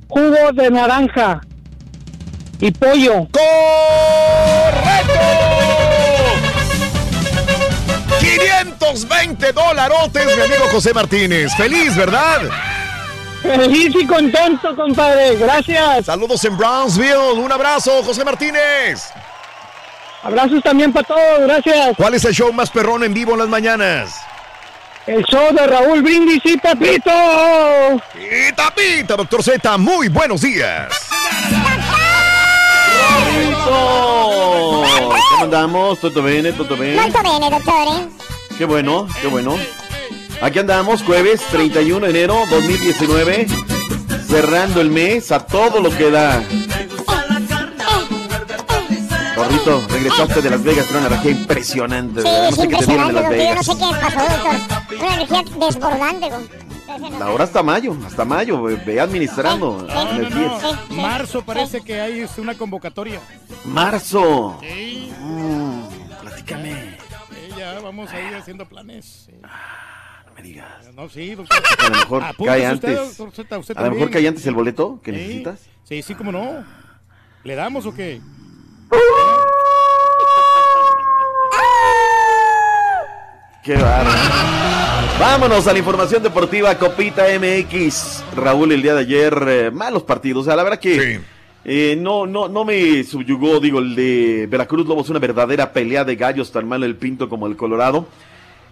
[0.07, 1.41] jugo de naranja
[2.59, 3.27] y pollo.
[3.31, 5.19] ¡Correcto!
[8.19, 11.53] 520 dolarotes, mi amigo José Martínez.
[11.55, 12.41] Feliz, ¿verdad?
[13.41, 15.35] Feliz y contento, compadre.
[15.35, 16.05] Gracias.
[16.05, 17.39] Saludos en Brownsville.
[17.39, 19.09] Un abrazo, José Martínez.
[20.23, 21.39] Abrazos también para todos.
[21.41, 21.95] Gracias.
[21.95, 24.19] ¿Cuál es el show más perrón en vivo en las mañanas?
[25.05, 27.11] El show de Raúl Brindis y Pepito.
[28.15, 29.77] Y tapita, doctor Z.
[29.77, 30.89] Muy buenos días.
[33.67, 35.99] ¿Cómo andamos?
[35.99, 36.55] ¿Todo bien?
[36.55, 36.95] ¿Todo bien?
[36.95, 38.07] Molto bene, dottore.
[38.57, 39.55] Qué bueno, qué bueno.
[40.41, 43.47] Aquí andamos, jueves 31 de enero 2019,
[44.27, 46.43] cerrando el mes a todo lo que da.
[49.35, 52.21] Rorrito, regresaste de Las Vegas con una energía impresionante.
[52.21, 53.37] Es no sé qué te dieron impresionante, en Las doctor.
[53.37, 53.65] Yo no Vegas.
[53.65, 54.99] sé qué pasó, doctor.
[54.99, 56.29] Una energía desbordante.
[56.99, 59.87] Con- Ahora hasta mayo, hasta mayo, ve- administrando
[60.89, 60.95] sí.
[60.95, 63.19] Marzo parece que hay este, una convocatoria.
[63.65, 64.57] Marzo.
[64.61, 65.11] Sí.
[65.19, 65.81] Mm,
[66.21, 66.97] platícame.
[67.29, 69.25] Sí, ya vamos a ir haciendo planes.
[69.27, 69.33] sí.
[69.41, 70.67] No me digas.
[70.93, 71.57] No, sí, doctor.
[71.79, 73.17] A lo mejor cae usted, antes.
[73.17, 75.17] doctor usted A lo mejor cae antes el boleto que Sí.
[75.17, 75.59] necesitas.
[75.83, 76.63] Sí, sí, cómo no.
[77.43, 78.21] ¿Le damos o qué?
[83.63, 84.96] Qué bárbaro.
[85.19, 88.23] Vámonos a la información deportiva Copita MX.
[88.35, 90.43] Raúl, el día de ayer, eh, malos partidos.
[90.43, 91.21] O sea, la verdad que
[91.65, 96.15] eh, no, no, no me subyugó, digo, el de Veracruz Lobos, una verdadera pelea de
[96.15, 98.05] gallos, tan malo el Pinto como el Colorado.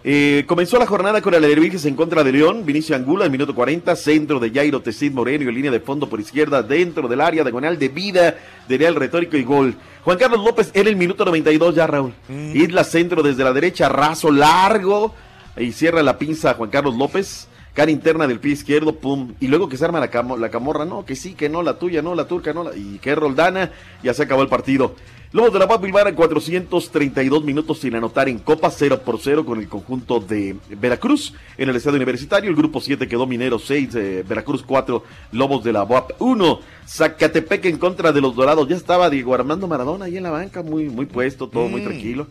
[0.04, 3.52] Eh, comenzó la jornada con el Alebrijes en contra de León, Vinicio Angula en minuto
[3.52, 7.42] 40, centro de Jairo Tecid Moreno y línea de fondo por izquierda dentro del área,
[7.42, 8.36] diagonal de vida,
[8.68, 9.74] de Real Retórico y gol.
[10.04, 12.14] Juan Carlos López en el minuto 92 ya, Raúl.
[12.54, 15.12] Isla centro desde la derecha, raso largo
[15.56, 17.48] y cierra la pinza Juan Carlos López.
[17.74, 19.34] Cara interna del pie izquierdo, pum.
[19.38, 20.08] Y luego que se arma la,
[20.38, 22.98] la camorra, no, que sí, que no, la tuya, no, la turca, no, la- y
[23.02, 23.70] que Roldana,
[24.02, 24.94] ya se acabó el partido.
[25.32, 29.44] Lobos de la Paz Bilbao en 432 minutos sin anotar en Copa 0 por 0
[29.44, 32.48] con el conjunto de Veracruz en el estadio universitario.
[32.48, 36.60] El grupo 7 quedó Minero 6, eh, Veracruz 4, Lobos de la UAP 1.
[36.86, 38.66] Zacatepec en contra de los Dorados.
[38.68, 42.26] Ya estaba Diego Armando Maradona ahí en la banca, muy, muy puesto, todo muy tranquilo.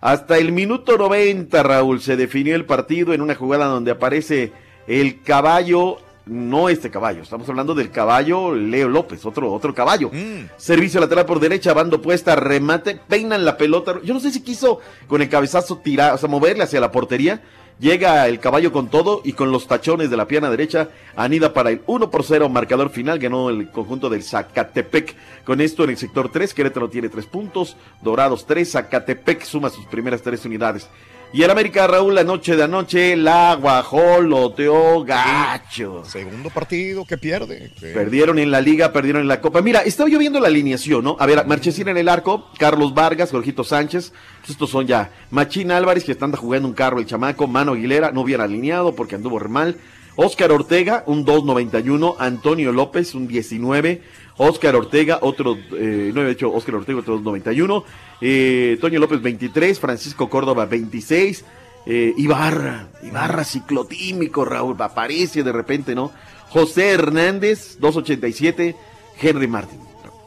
[0.00, 4.52] Hasta el minuto 90, Raúl, se definió el partido en una jugada donde aparece
[4.86, 10.12] el caballo, no este caballo, estamos hablando del caballo Leo López, otro, otro caballo.
[10.56, 14.00] Servicio lateral por derecha, bando puesta, remate, peinan la pelota.
[14.04, 17.42] Yo no sé si quiso con el cabezazo tirar, o sea, moverle hacia la portería.
[17.78, 21.70] Llega el caballo con todo y con los tachones de la pierna derecha anida para
[21.70, 23.20] el 1 por 0 marcador final.
[23.20, 25.14] Ganó el conjunto del Zacatepec.
[25.44, 29.86] Con esto en el sector 3, Querétaro tiene 3 puntos, Dorados 3, Zacatepec suma sus
[29.86, 30.88] primeras 3 unidades.
[31.30, 36.02] Y el América Raúl la noche de anoche la guajoloteó gacho.
[36.06, 37.70] Segundo partido que pierde.
[37.78, 37.88] Sí.
[37.92, 39.60] Perdieron en la liga, perdieron en la copa.
[39.60, 41.16] Mira, estaba yo viendo la alineación, ¿no?
[41.20, 44.12] A ver, Marchesín en el arco, Carlos Vargas, Jorgito Sánchez.
[44.40, 47.46] Pues estos son ya Machín Álvarez, que están jugando un carro el chamaco.
[47.46, 49.76] Mano Aguilera, no hubiera alineado porque anduvo re mal.
[50.16, 52.16] Oscar Ortega, un 2.91.
[52.18, 54.02] Antonio López, un 19.
[54.38, 57.84] Oscar Ortega, otro, eh, no he hecho Oscar Ortega, otro 2.91.
[58.20, 59.78] Eh, Toño López, 23.
[59.78, 61.44] Francisco Córdoba, 26.
[61.86, 66.12] Eh, Ibarra, Ibarra ciclotímico, Raúl, aparece de repente, ¿no?
[66.50, 68.76] José Hernández, 287,
[69.20, 69.78] Henry Martin.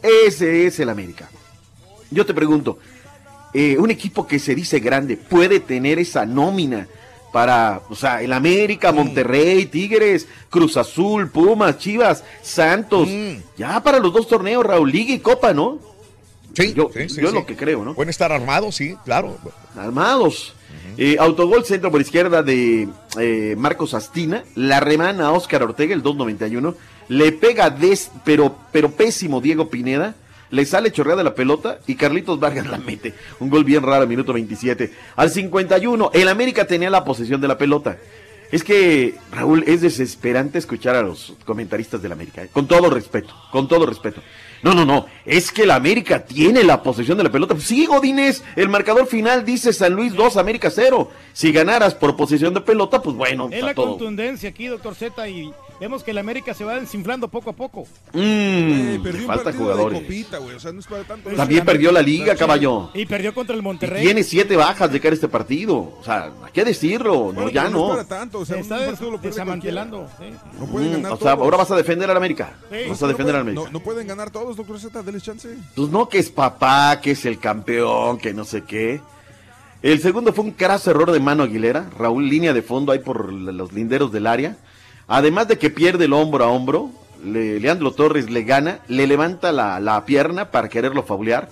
[0.02, 1.30] Ese es el América.
[2.10, 2.80] Yo te pregunto,
[3.54, 6.88] eh, un equipo que se dice grande puede tener esa nómina
[7.32, 13.08] para, o sea, el América, Monterrey, Tigres, Cruz Azul, Pumas, Chivas, Santos,
[13.58, 15.80] ya para los dos torneos, Raúl, Liga y Copa, ¿no?
[16.54, 17.34] Sí, yo, sí, sí, yo sí.
[17.34, 17.94] lo que creo, ¿no?
[17.94, 19.38] Pueden estar armados, sí, claro.
[19.76, 20.54] Armados.
[20.98, 22.88] Eh, autogol centro por izquierda de
[23.20, 24.44] eh, Marcos Astina.
[24.56, 26.76] La remana Oscar Ortega, el 2.91.
[27.08, 30.16] Le pega des, pero, pero pésimo Diego Pineda.
[30.52, 33.14] Le sale chorreada la pelota y Carlitos Vargas la mete.
[33.40, 34.92] Un gol bien raro, minuto 27.
[35.16, 37.98] Al 51, el América tenía la posesión de la pelota.
[38.52, 42.44] Es que, Raúl, es desesperante escuchar a los comentaristas del América.
[42.44, 42.50] ¿eh?
[42.52, 44.22] Con todo respeto, con todo respeto.
[44.62, 45.06] No, no, no.
[45.26, 47.58] Es que el América tiene la posesión de la pelota.
[47.58, 51.10] Sí, Godínez, el marcador final dice San Luis 2, América 0.
[51.32, 53.88] Si ganaras por posesión de pelota, pues bueno, Es está la todo.
[53.92, 57.82] contundencia aquí, doctor Z, y vemos que el América se va desinflando poco a poco.
[58.14, 60.00] Mm, Eh, perdió un falta jugadores.
[60.00, 60.56] de copita, güey.
[60.56, 61.30] O sea, no es para tanto.
[61.32, 62.90] También perdió la liga, caballo.
[62.94, 64.04] Y perdió contra el Y Monterrey.
[64.06, 65.76] tiene siete bajas de cara a este partido.
[65.78, 67.34] O sea, hay que decirlo.
[67.34, 67.86] No, ya no no.
[67.88, 68.40] es para tanto.
[68.40, 70.08] O sea, está desmantelando.
[70.60, 71.44] No pueden Mm, ganar o sea, todos.
[71.46, 72.54] ahora vas a defender al América.
[72.72, 72.78] Sí.
[72.90, 73.64] Vas a defender al América.
[73.66, 75.50] No, no pueden ganar todos, doctor Z, denles chance.
[75.76, 79.02] Pues no, que es papá, que es el campeón, que no sé qué.
[79.82, 81.90] El segundo fue un craso error de mano Aguilera.
[81.98, 84.58] Raúl, línea de fondo ahí por los linderos del área.
[85.14, 86.90] Además de que pierde el hombro a hombro,
[87.24, 91.50] le- Leandro Torres le gana, le levanta la, la pierna para quererlo faulear.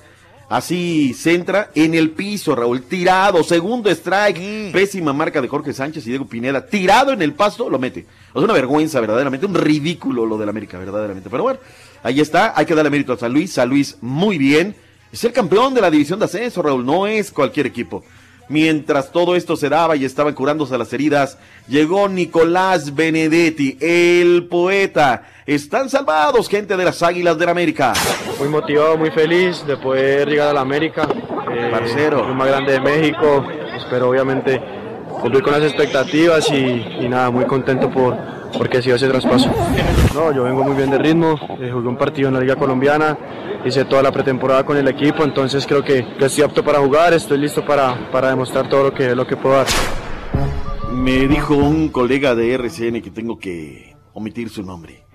[0.47, 6.09] Así centra en el piso, Raúl, tirado, segundo strike, pésima marca de Jorge Sánchez y
[6.09, 8.05] Diego Pineda, tirado en el pasto, lo mete.
[8.33, 11.29] O sea, una vergüenza verdaderamente, un ridículo lo del América, verdaderamente.
[11.29, 11.59] Pero bueno,
[12.01, 14.73] ahí está, hay que darle mérito a San Luis, San Luis muy bien.
[15.11, 18.03] Es el campeón de la división de ascenso, Raúl, no es cualquier equipo.
[18.49, 25.23] Mientras todo esto se daba y estaban curándose las heridas, llegó Nicolás Benedetti, el poeta.
[25.45, 27.93] Están salvados, gente de las Águilas del América.
[28.39, 31.07] Muy motivado, muy feliz de poder llegar a la América.
[31.51, 32.27] eh, Parcero.
[32.27, 33.45] el más grande de México.
[33.77, 34.59] Espero obviamente
[35.19, 36.55] cumplir con las expectativas y,
[37.01, 39.49] y nada, muy contento por porque ha sido ese traspaso.
[40.13, 43.17] No, yo vengo muy bien de ritmo, eh, jugué un partido en la Liga Colombiana,
[43.65, 47.13] hice toda la pretemporada con el equipo, entonces creo que, que estoy apto para jugar,
[47.13, 49.67] estoy listo para, para demostrar todo lo que, lo que puedo dar.
[50.93, 55.08] Me dijo un colega de RCN que tengo que omitir su nombre.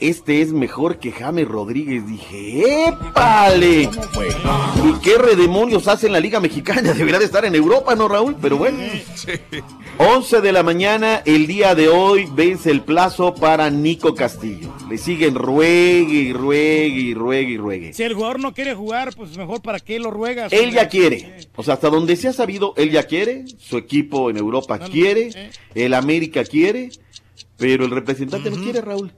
[0.00, 2.06] Este es mejor que James Rodríguez.
[2.06, 3.82] Dije, ¡épale!
[3.82, 6.92] ¿Y qué redemonios hace en la Liga Mexicana?
[6.94, 8.34] Debería de estar en Europa, ¿no, Raúl?
[8.40, 8.78] Pero bueno.
[9.98, 14.72] 11 de la mañana, el día de hoy, vence el plazo para Nico Castillo.
[14.88, 17.92] Le siguen ruegue y ruegue y ruegue y ruegue.
[17.92, 20.50] Si el jugador no quiere jugar, pues mejor para qué lo ruegas.
[20.50, 21.46] Él ya quiere.
[21.56, 23.44] O sea, hasta donde se ha sabido, él ya quiere.
[23.58, 25.50] Su equipo en Europa quiere.
[25.74, 26.88] El América quiere.
[27.60, 29.12] Pero el representante no quiere, Raúl.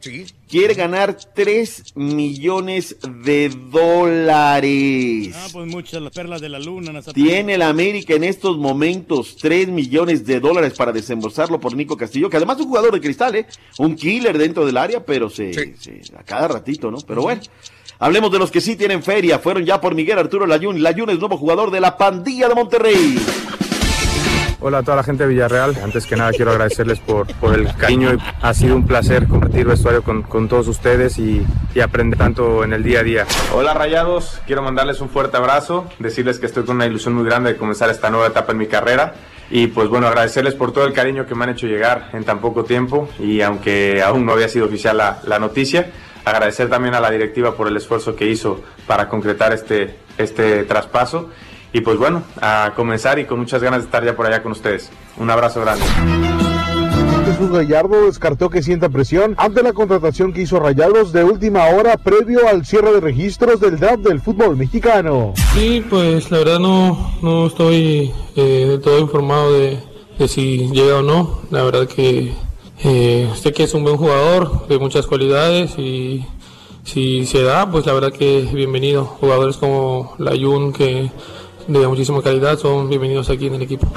[0.48, 5.34] Quiere ganar 3 millones de dólares.
[5.34, 7.00] Ah, pues muchas las perlas de la luna.
[7.14, 12.28] Tiene el América en estos momentos 3 millones de dólares para desembolsarlo por Nico Castillo,
[12.28, 13.46] que además es un jugador de cristal, ¿eh?
[13.78, 16.98] Un killer dentro del área, pero se, se- a cada ratito, ¿no?
[17.06, 17.40] Pero bueno.
[17.98, 19.38] Hablemos de los que sí tienen feria.
[19.38, 20.82] Fueron ya por Miguel Arturo Layún.
[20.82, 23.16] Layún es nuevo jugador de la pandilla de Monterrey.
[24.64, 25.76] Hola a toda la gente de Villarreal.
[25.82, 28.16] Antes que nada quiero agradecerles por, por el cariño.
[28.40, 31.44] Ha sido un placer compartir vestuario con, con todos ustedes y,
[31.74, 33.26] y aprender tanto en el día a día.
[33.52, 37.54] Hola Rayados, quiero mandarles un fuerte abrazo, decirles que estoy con una ilusión muy grande
[37.54, 39.14] de comenzar esta nueva etapa en mi carrera
[39.50, 42.38] y pues bueno, agradecerles por todo el cariño que me han hecho llegar en tan
[42.38, 45.90] poco tiempo y aunque aún no había sido oficial la, la noticia,
[46.24, 51.30] agradecer también a la directiva por el esfuerzo que hizo para concretar este, este traspaso.
[51.72, 54.52] Y pues bueno, a comenzar y con muchas ganas de estar ya por allá con
[54.52, 54.90] ustedes.
[55.16, 55.84] Un abrazo grande.
[57.24, 61.96] Jesús Gallardo descartó que sienta presión ante la contratación que hizo Rayados de última hora
[61.96, 65.32] previo al cierre de registros del draft del fútbol mexicano.
[65.54, 69.78] Sí, pues la verdad no, no estoy eh, del todo informado de,
[70.18, 71.40] de si llega o no.
[71.50, 72.34] La verdad que
[72.84, 76.26] eh, sé que es un buen jugador de muchas cualidades y
[76.84, 79.04] si se da, pues la verdad que bienvenido.
[79.04, 81.10] Jugadores como Layun que
[81.68, 83.90] de muchísima calidad son bienvenidos aquí en el equipo.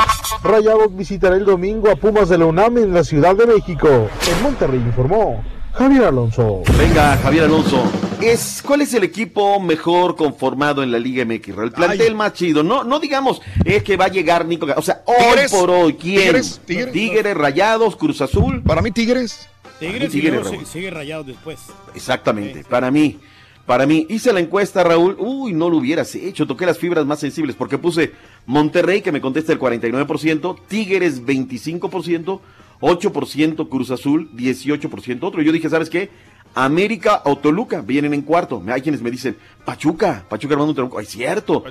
[0.44, 3.88] Rayados visitará el domingo a Pumas de la UNAM en la Ciudad de México.
[3.90, 5.44] En Monterrey informó
[5.74, 6.62] Javier Alonso.
[6.78, 7.84] Venga, Javier Alonso.
[8.22, 11.50] Es, ¿Cuál es el equipo mejor conformado en la Liga MX?
[11.58, 12.64] El plantel más chido.
[12.64, 14.68] No, no digamos es que va a llegar Nico.
[14.76, 16.22] O sea, hoy Tigres, por hoy, ¿quién?
[16.22, 16.94] Tigres, Tigres.
[16.94, 18.62] Tigres, Rayados, Cruz Azul.
[18.64, 19.50] Para mí, Tigres.
[19.80, 21.60] Tigres y Tigres, sigue rayado después.
[21.94, 23.20] Exactamente, para mí.
[23.66, 25.16] Para mí, hice la encuesta, Raúl.
[25.18, 26.46] Uy, no lo hubieras hecho.
[26.46, 28.14] Toqué las fibras más sensibles porque puse
[28.46, 32.40] Monterrey, que me contesta el 49%, Tigres 25%,
[32.80, 35.42] 8% Cruz Azul, 18% otro.
[35.42, 36.10] Yo dije, ¿sabes qué?
[36.56, 38.64] América o Toluca vienen en cuarto.
[38.68, 39.36] Hay quienes me dicen,
[39.66, 41.00] Pachuca, Pachuca armando un tronco.
[41.00, 41.64] Es cierto,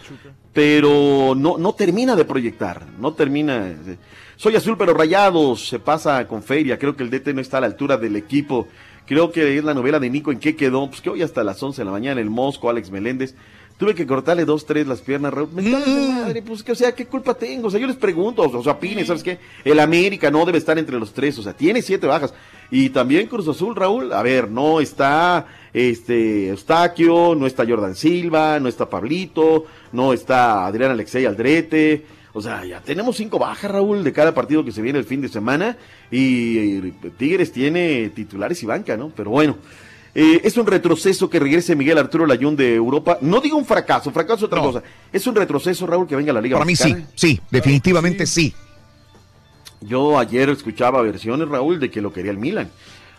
[0.53, 2.87] pero no, no termina de proyectar.
[2.99, 3.73] No termina.
[4.37, 5.69] Soy azul, pero rayados.
[5.69, 6.79] Se pasa con feria.
[6.79, 8.69] Creo que el DT no está a la altura del equipo.
[9.07, 10.87] Creo que es la novela de Nico en qué quedó.
[10.89, 13.35] Pues que hoy hasta las 11 de la mañana el Mosco, Alex Meléndez.
[13.77, 15.49] Tuve que cortarle dos, tres las piernas, Raúl.
[15.53, 17.67] Me de madre, pues que, o sea, ¿qué culpa tengo?
[17.67, 19.41] O sea, yo les pregunto, o sea, Pines, ¿sabes qué?
[19.65, 22.33] El América no debe estar entre los tres, o sea, tiene siete bajas.
[22.71, 28.61] Y también Cruz Azul, Raúl, a ver, no está este Eustaquio, no está Jordan Silva,
[28.61, 32.07] no está Pablito, no está Adrián Alexei Aldrete.
[32.37, 35.21] O sea, ya tenemos cinco bajas, Raúl, de cada partido que se viene el fin
[35.21, 35.77] de semana.
[36.11, 36.81] Y
[37.17, 39.11] Tigres tiene titulares y banca, ¿no?
[39.15, 39.57] Pero bueno,
[40.17, 43.19] eh, es un retroceso que regrese Miguel Arturo Layún de Europa.
[43.21, 44.83] No digo un fracaso, fracaso es otra cosa.
[45.13, 48.53] Es un retroceso, Raúl, que venga a la Liga Para mí sí, sí, definitivamente sí.
[49.81, 52.69] Yo ayer escuchaba versiones, Raúl, de que lo quería el Milan.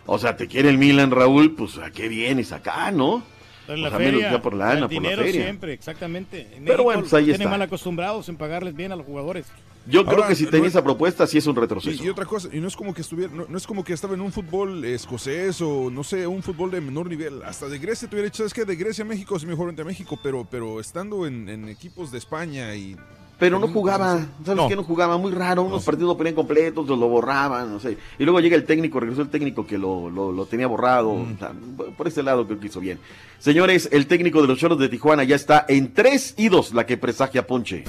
[0.04, 3.22] O sea, te quiere el Milan, Raúl, pues a qué vienes acá, ¿no?
[3.68, 5.42] En la O sea, feria, menos ya por lana, el por la dinero feria.
[5.42, 6.42] siempre, exactamente.
[6.42, 7.50] En Pero México bueno, pues ahí tienen está.
[7.50, 9.46] mal acostumbrados en pagarles bien a los jugadores.
[9.88, 12.02] Yo creo que si no tenía es- esa propuesta, sí es un retroceso.
[12.02, 14.14] y otra cosa, y no es como que estuviera, no, no es como que estaba
[14.14, 17.42] en un fútbol escocés o no sé, un fútbol de menor nivel.
[17.44, 19.84] Hasta de Grecia te hubiera dicho, es que de Grecia a México es mejor de
[19.84, 22.96] México, pero, pero estando en, en equipos de España y
[23.38, 24.66] Pero no jugaba, ¿sabes No.
[24.68, 24.76] qué?
[24.76, 27.98] No jugaba muy raro, unos partidos lo ponían completos, lo borraban, no sé.
[28.18, 31.14] Y luego llega el técnico, regresó el técnico que lo, lo, lo tenía borrado.
[31.14, 31.34] Mm.
[31.34, 31.52] o sea,
[31.96, 32.98] por ese lado creo que hizo bien.
[33.38, 36.86] Señores, el técnico de los Choros de Tijuana ya está en 3 y 2, la
[36.86, 37.84] que presagia Ponche.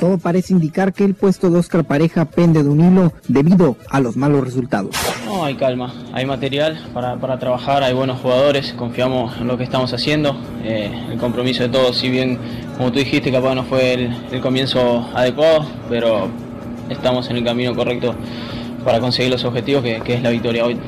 [0.00, 3.98] Todo parece indicar que el puesto de Oscar Pareja pende de un hilo debido a
[3.98, 4.94] los malos resultados.
[5.26, 9.64] No, hay calma, hay material para, para trabajar, hay buenos jugadores, confiamos en lo que
[9.64, 12.38] estamos haciendo, eh, el compromiso de todos, si bien
[12.76, 16.28] como tú dijiste capaz no fue el, el comienzo adecuado, pero
[16.88, 18.14] estamos en el camino correcto
[18.84, 20.78] para conseguir los objetivos que, que es la victoria hoy.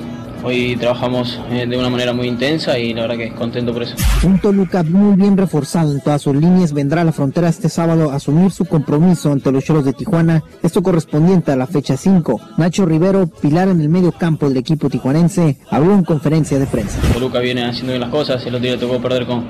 [0.42, 3.94] Hoy trabajamos eh, de una manera muy intensa y la verdad que contento por eso.
[4.22, 8.10] Un Toluca muy bien reforzado en todas sus líneas vendrá a la frontera este sábado
[8.10, 12.40] a asumir su compromiso ante los Choros de Tijuana, esto correspondiente a la fecha 5.
[12.56, 17.00] Nacho Rivero, pilar en el medio campo del equipo tijuanense, habló en conferencia de prensa.
[17.12, 19.44] Toluca viene haciendo bien las cosas, el otro día tocó perder con,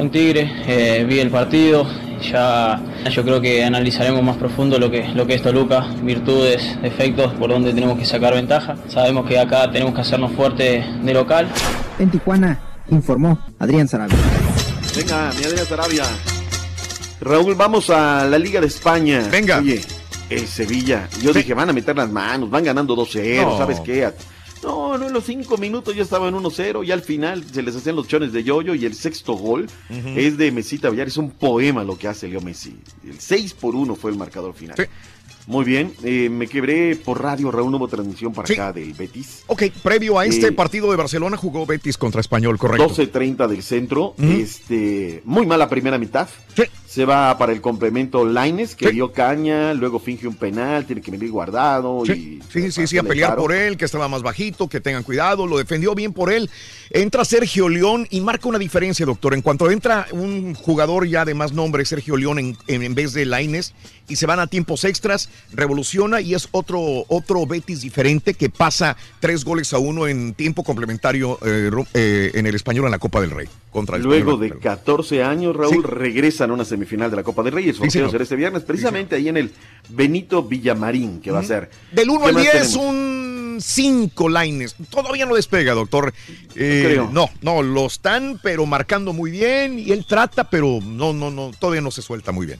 [0.00, 1.86] con Tigre, eh, vi el partido,
[2.22, 7.34] ya yo creo que analizaremos más profundo lo que, lo que es Toluca, virtudes, defectos,
[7.34, 8.76] por donde tenemos que sacar ventaja.
[8.88, 11.48] Sabemos que acá tenemos que hacernos fuerte de local.
[11.98, 12.58] En Tijuana,
[12.88, 14.16] informó Adrián Sarabia.
[14.96, 16.04] Venga, mi Adrián Sarabia.
[17.20, 19.28] Raúl, vamos a la Liga de España.
[19.30, 19.58] Venga.
[19.58, 19.82] Oye,
[20.30, 21.10] el Sevilla.
[21.20, 23.58] Yo dije, van a meter las manos, van ganando 2-0, No.
[23.58, 24.10] ¿sabes qué?
[24.62, 27.96] No, no, en los cinco minutos ya estaban 1-0 y al final se les hacían
[27.96, 31.82] los chones de yoyo y el sexto gol es de Mesita Villar, es un poema
[31.82, 32.76] lo que hace Leo Messi.
[33.04, 34.76] El 6 por 1 fue el marcador final.
[35.46, 39.42] Muy bien, eh, me quebré por radio, Raúl, no hubo transmisión para acá del Betis.
[39.48, 42.88] Ok, previo a este Eh, partido de Barcelona jugó Betis contra Español, correcto.
[42.88, 44.14] 12.30 del centro.
[44.18, 46.28] este Muy mala primera mitad.
[46.86, 51.12] Se va para el complemento Laines, que dio caña, luego finge un penal, tiene que
[51.12, 52.02] venir guardado.
[52.04, 53.42] Sí, y sí, sí, sí, a le pelear paro.
[53.42, 56.50] por él, que estaba más bajito, que tengan cuidado, lo defendió bien por él.
[56.90, 59.34] Entra Sergio León y marca una diferencia, doctor.
[59.34, 63.12] En cuanto entra un jugador ya de más nombre, Sergio León, en, en- en vez
[63.12, 63.72] de Laines,
[64.10, 68.96] y se van a tiempos extras, revoluciona y es otro, otro Betis diferente que pasa
[69.20, 73.20] tres goles a uno en tiempo complementario eh, eh, en el español en la Copa
[73.20, 73.48] del Rey.
[73.70, 74.58] Contra el Luego Español.
[74.58, 77.68] de 14 años, Raúl, regresan a una semifinal de la Copa del Rey.
[77.68, 78.10] El sorteo señor.
[78.10, 79.52] será este viernes, precisamente ahí en el
[79.88, 81.70] Benito Villamarín, que va a ser.
[81.92, 82.76] Del 1 ¿Qué al más 10, tenemos?
[82.76, 84.74] un 5 Laines.
[84.90, 86.12] Todavía no despega, doctor.
[86.56, 87.10] Eh, creo.
[87.12, 89.78] No, no, lo están, pero marcando muy bien.
[89.78, 92.58] Y él trata, pero no, no, no, todavía no se suelta muy bien.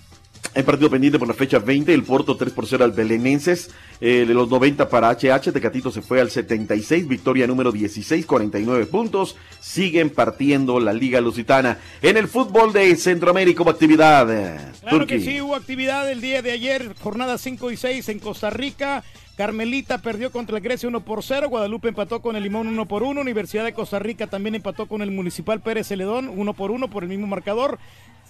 [0.52, 3.70] Hay partido pendiente por la fecha 20, el Porto 3 por 0 al Belenenses,
[4.00, 8.86] eh, de los 90 para HH, Tecatito se fue al 76, victoria número 16, 49
[8.86, 11.78] puntos, siguen partiendo la Liga Lusitana.
[12.02, 14.28] En el fútbol de Centroamérica hubo actividad.
[14.28, 15.30] eh, Claro que Turki.
[15.30, 19.04] sí, hubo actividad el día de ayer, jornadas 5 y 6 en Costa Rica.
[19.36, 23.02] Carmelita perdió contra el Grecia 1 por 0, Guadalupe empató con el Limón 1 por
[23.04, 26.88] 1, Universidad de Costa Rica también empató con el Municipal Pérez Celedón 1 por 1
[26.90, 27.78] por el mismo marcador.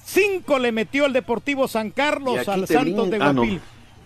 [0.05, 3.43] 5 le metió el Deportivo San Carlos al Santos de brin- ah, no.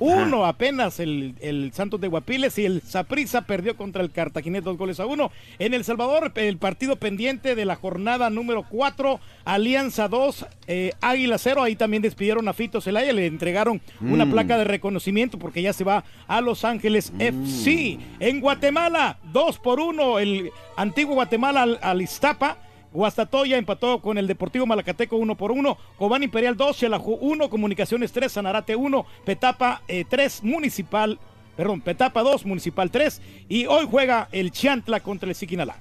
[0.01, 4.77] Uno apenas el, el Santos de Guapiles y el Saprissa perdió contra el Cartaginés dos
[4.77, 5.31] goles a uno.
[5.61, 11.39] En El Salvador, el partido pendiente de la jornada número 4, Alianza 2, eh, Águila
[11.39, 11.63] 0.
[11.63, 14.33] Ahí también despidieron a Fito Zelaya, le entregaron una Mm.
[14.33, 17.99] placa de reconocimiento porque ya se va a Los Ángeles FC.
[18.19, 22.59] En Guatemala, 2 por 1, el antiguo Guatemala al, al Iztapa.
[22.95, 25.77] Guastatoya empató con el Deportivo Malacateco 1 por 1.
[25.99, 31.19] Cobán Imperial 2, Xelajú 1, Comunicaciones 3, Sanarate 1, Petapa 3, Municipal,
[31.57, 33.21] perdón, Petapa 2, Municipal 3.
[33.49, 35.77] Y hoy juega el Chiantla contra el Siquinalá.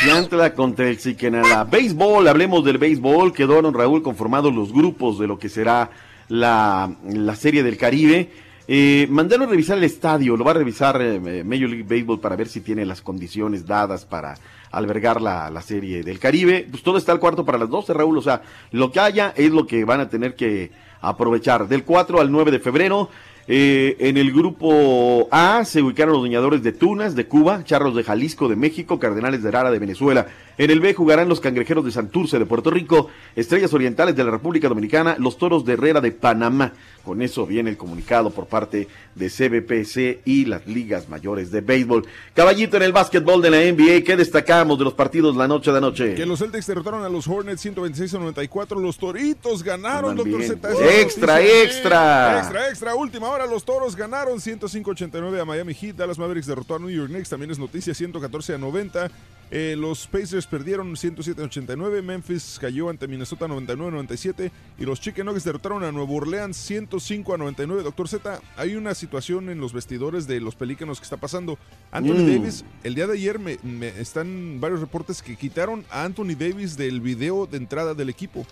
[0.00, 1.64] Chiantla contra el Siquenala.
[1.64, 3.32] Béisbol, hablemos del béisbol.
[3.32, 5.90] Quedaron, Raúl, conformados los grupos de lo que será
[6.28, 8.30] la, la Serie del Caribe.
[8.66, 12.48] Eh, mandaron revisar el estadio, lo va a revisar eh, Major League Baseball para ver
[12.48, 14.38] si tiene las condiciones dadas para
[14.76, 16.66] albergar la, la serie del Caribe.
[16.70, 18.18] Pues todo está al cuarto para las 12, Raúl.
[18.18, 18.42] O sea,
[18.72, 20.70] lo que haya es lo que van a tener que
[21.00, 21.68] aprovechar.
[21.68, 23.08] Del 4 al 9 de febrero,
[23.46, 28.02] eh, en el grupo A se ubicaron los doñadores de Tunas de Cuba, Charros de
[28.02, 30.26] Jalisco de México, Cardenales de Lara de Venezuela.
[30.56, 34.30] En el B jugarán los Cangrejeros de Santurce de Puerto Rico, Estrellas Orientales de la
[34.30, 36.72] República Dominicana, los Toros de Herrera de Panamá.
[37.04, 42.06] Con eso viene el comunicado por parte de CBPC y las ligas mayores de béisbol.
[42.34, 45.78] Caballito en el básquetbol de la NBA, ¿qué destacamos de los partidos la noche de
[45.78, 46.14] anoche?
[46.14, 48.80] Que los Celtics derrotaron a los Hornets 126 a 94.
[48.80, 50.42] Los Toritos ganaron, doctor.
[50.42, 50.70] Z.
[51.00, 52.38] Extra, extra.
[52.38, 52.94] Extra, extra.
[52.94, 55.96] Última hora, los Toros ganaron 105-89 a Miami Heat.
[55.96, 57.28] Dallas Mavericks derrotó a New York Knicks.
[57.28, 59.10] También es noticia 114 a 90.
[59.50, 62.02] Eh, los Pacers perdieron 107-89.
[62.02, 64.50] Memphis cayó ante Minnesota 99-97.
[64.78, 67.82] Y los Chicken Nuggets derrotaron a Nueva Orleans 105 a 99.
[67.84, 71.58] Doctor Z, hay una situación en los vestidores de los pelícanos que está pasando.
[71.92, 72.26] Anthony Mm.
[72.38, 76.76] Davis, el día de ayer me, me- están varios reportes que quitaron a Anthony Davis
[76.76, 78.46] del video de entrada del equipo.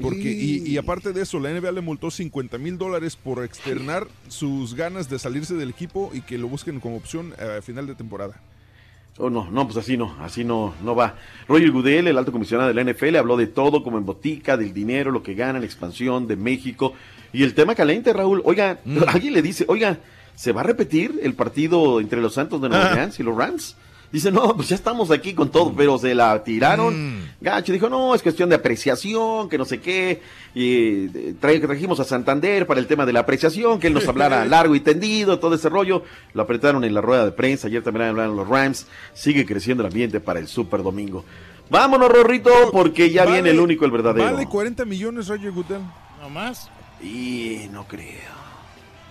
[0.00, 4.08] Porque, y, y aparte de eso, la NBA le multó 50 mil dólares por externar
[4.28, 7.94] sus ganas de salirse del equipo y que lo busquen como opción a final de
[7.94, 8.40] temporada.
[9.18, 11.14] Oh, no, no, pues así no, así no, no va.
[11.46, 14.74] Roger Goodell, el alto comisionado de la NFL, habló de todo, como en botica, del
[14.74, 16.94] dinero, lo que gana, la expansión de México.
[17.32, 19.98] Y el tema caliente, Raúl, oiga, alguien le dice, oiga,
[20.34, 22.90] ¿se va a repetir el partido entre los Santos de Nueva.
[22.90, 23.76] Orleans y los Rams?
[24.14, 27.28] Dice, no, pues ya estamos aquí con todo, pero se la tiraron.
[27.40, 30.22] Gacho dijo, no, es cuestión de apreciación, que no sé qué.
[30.54, 34.06] Y eh, tra- trajimos a Santander para el tema de la apreciación, que él nos
[34.06, 36.04] hablara largo y tendido, todo ese rollo.
[36.32, 38.86] Lo apretaron en la rueda de prensa, ayer también hablaron los Rams.
[39.14, 41.24] Sigue creciendo el ambiente para el Super Domingo.
[41.68, 44.32] Vámonos, Rorrito, porque ya Vale- viene el único, el verdadero.
[44.32, 45.82] Vale 40 millones Roger Goodell.
[46.20, 46.70] No más.
[47.02, 48.30] Y no creo.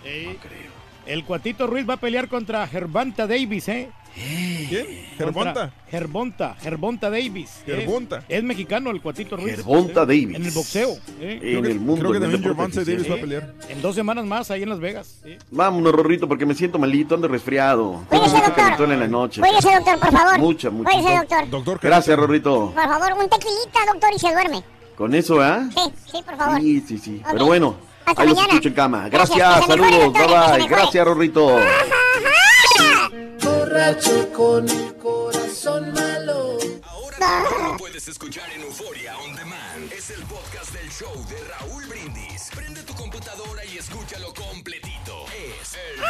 [0.05, 0.71] No creo.
[1.05, 3.89] El Cuatito Ruiz va a pelear contra Gervonta Davis, ¿eh?
[4.15, 4.85] ¿Quién?
[5.17, 5.73] Contra ¿Gervonta?
[5.89, 7.49] Gervonta, Gervonta Davis.
[7.65, 7.75] ¿eh?
[7.77, 8.23] Gervonta.
[8.27, 9.55] Es mexicano el Cuatito Ruiz.
[9.55, 10.05] Gervonta ¿eh?
[10.05, 10.35] Davis.
[10.35, 10.97] En el boxeo.
[11.19, 11.39] ¿eh?
[11.41, 12.01] En el mundo.
[12.01, 12.83] creo que también Gervonta.
[12.83, 13.53] Davis va a pelear.
[13.69, 15.19] En dos semanas más ahí en Las Vegas.
[15.23, 15.37] ¿sí?
[15.51, 18.01] Vámonos, Rorrito, porque me siento malito, ando resfriado.
[18.09, 19.41] Tengo mucho calentón en la noche.
[19.41, 20.39] Cuídese, doctor, por favor.
[20.39, 20.91] Mucha, mucha.
[20.91, 21.79] Cuídese, doctor.
[21.81, 22.71] Gracias, Rorrito.
[22.73, 24.63] Por favor, un tequilita, doctor, y se duerme.
[24.97, 25.67] Con eso, ¿ah?
[25.73, 26.61] Sí, sí, por favor.
[26.61, 27.21] Sí, sí, sí.
[27.23, 27.31] Ok.
[27.33, 27.75] Pero bueno,
[28.05, 28.53] Hasta ahí los mañana.
[28.53, 29.09] escucho en cama.
[29.09, 30.67] Gracias, Gracias, se mejore, saludos, doctor, bye bye.
[30.67, 31.59] Gracias, Rorrito.
[33.73, 36.59] Borracho con el corazón malo.
[37.19, 39.91] Lo puedes escuchar en Euforia On Demand.
[39.91, 42.51] Es el podcast del show de Raúl Brindis.
[42.53, 45.25] Prende tu computadora y escúchalo completito.
[45.59, 46.03] Es el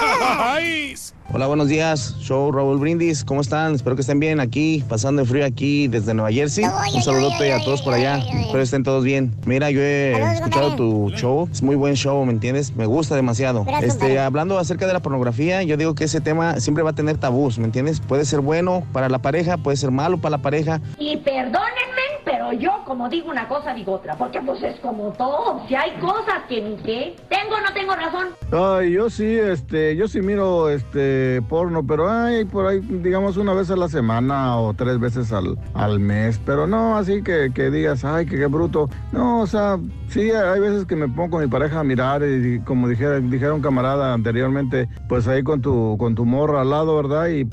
[1.32, 2.16] Hola, buenos días.
[2.18, 3.24] Show Raúl Brindis.
[3.24, 3.74] ¿Cómo están?
[3.74, 6.64] Espero que estén bien aquí, pasando el frío aquí desde Nueva Jersey.
[6.94, 8.18] Un saludote a todos por allá.
[8.18, 9.32] Espero estén todos bien.
[9.46, 11.48] Mira, yo he escuchado tu show.
[11.52, 12.74] Es muy buen show, ¿me entiendes?
[12.74, 13.64] Me gusta demasiado.
[13.80, 17.16] Este, hablando acerca de la pornografía, yo digo que ese tema siempre va a tener
[17.18, 18.00] tabús, ¿me entiendes?
[18.00, 20.80] Puede ser bueno para la pareja, puede ser malo para la pareja.
[20.98, 25.62] Y perdónenme, pero yo como digo una cosa digo otra, porque pues es como todo,
[25.68, 28.28] si hay cosas que ni qué, tengo o no tengo razón.
[28.52, 33.54] Ay, yo sí, este, yo sí miro este porno, pero ay, por ahí, digamos, una
[33.54, 36.40] vez a la semana o tres veces al, al mes.
[36.44, 38.88] Pero no así que, que digas, ay, que qué bruto.
[39.12, 39.78] No, o sea,
[40.08, 43.54] sí, hay veces que me pongo con mi pareja a mirar y, como dijera, dijera
[43.54, 47.28] un camarada anteriormente, pues ahí con tu, con tu morra al lado, ¿verdad?
[47.28, 47.48] Y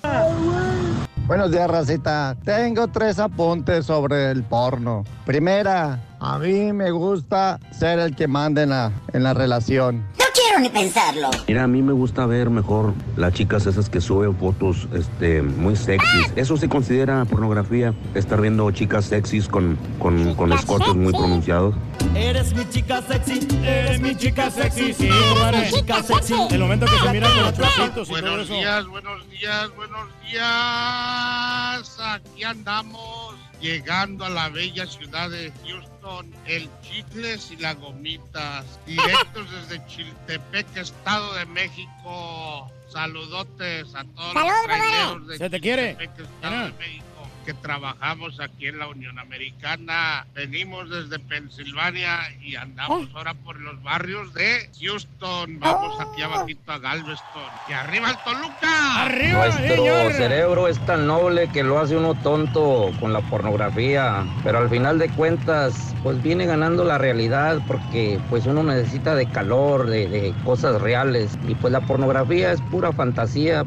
[1.27, 2.37] Buenos días, Racita.
[2.45, 5.03] Tengo tres apuntes sobre el porno.
[5.25, 10.07] Primera, a mí me gusta ser el que manda en la, en la relación.
[10.47, 11.29] Quiero ni pensarlo.
[11.45, 15.75] Mira, a mí me gusta ver mejor las chicas esas que suben fotos este, muy
[15.75, 16.31] sexys.
[16.37, 21.75] Eso se considera pornografía, estar viendo chicas sexys con, con, con escotes muy pronunciados.
[22.15, 25.69] Eres mi chica sexy, eres mi chica sexy, sí, compadre.
[25.69, 26.33] chica sexy.
[26.49, 28.53] El momento que se miran con los bracitos y todo Buenos eso.
[28.53, 31.97] días, buenos días, buenos días.
[31.99, 36.31] Aquí andamos llegando a la bella ciudad de Houston.
[36.45, 38.79] El chicles y las gomitas.
[38.85, 42.71] Directos desde Chiltepec, Estado de México.
[42.89, 45.97] Saludotes a todos Salud, los de Se te quiere.
[45.97, 47.06] Chiltepec, Estado de México.
[47.47, 50.27] Que trabajamos aquí en la Unión Americana.
[50.35, 55.57] Venimos desde Pensilvania y andamos ahora por los barrios de Houston.
[55.57, 57.49] Vamos aquí abajito a Galveston.
[57.69, 59.07] Y arriba el Toluca.
[59.31, 64.69] Nuestro cerebro es tan noble que lo hace uno tonto con la pornografía, pero al
[64.69, 70.09] final de cuentas, pues viene ganando la realidad porque pues uno necesita de calor, de,
[70.09, 73.63] de cosas reales y pues la pornografía es pura fantasía.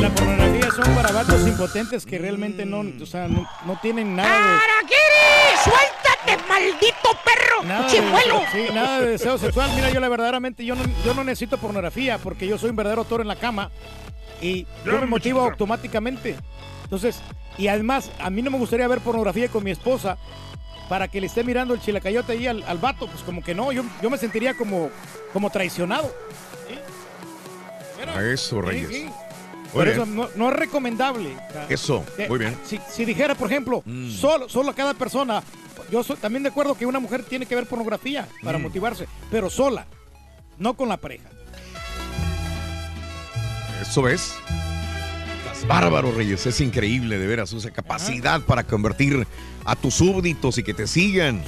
[0.00, 4.30] La pornografía son para vatos impotentes que realmente no, o sea, no, no tienen nada
[4.30, 4.64] de...
[4.64, 5.62] ¡Araquiri!
[5.62, 7.62] ¡Suéltate, maldito perro!
[7.64, 8.42] Nada de, ¡Chimuelo!
[8.50, 9.70] sí, nada de deseo sexual.
[9.74, 13.04] Mira, yo la verdaderamente, yo no, yo no necesito pornografía porque yo soy un verdadero
[13.04, 13.70] toro en la cama
[14.40, 16.36] y yo me motivo automáticamente.
[16.84, 17.20] Entonces,
[17.58, 20.16] y además, a mí no me gustaría ver pornografía con mi esposa
[20.88, 23.06] para que le esté mirando el chilacayote ahí al, al vato.
[23.06, 24.90] Pues como que no, yo, yo me sentiría como,
[25.34, 26.10] como traicionado.
[28.16, 28.88] A eso, Reyes.
[28.88, 29.10] Sí, sí.
[29.72, 31.30] Por eso no, no es recomendable.
[31.68, 32.56] Eso, que- muy bien.
[32.64, 34.10] Si, si dijera, por ejemplo, Mm.
[34.10, 35.42] solo, solo cada persona,
[35.92, 38.62] yo soy también de acuerdo que una mujer tiene que ver pornografía para Mm.
[38.62, 39.86] motivarse, pero sola,
[40.58, 41.28] no con la pareja.
[43.80, 44.06] Eso.
[44.08, 44.36] Estás
[45.66, 46.46] bárbaro, Reyes.
[46.46, 49.26] Es increíble, de veras, esa capacidad para convertir
[49.64, 51.42] a tus súbditos y que te sigan.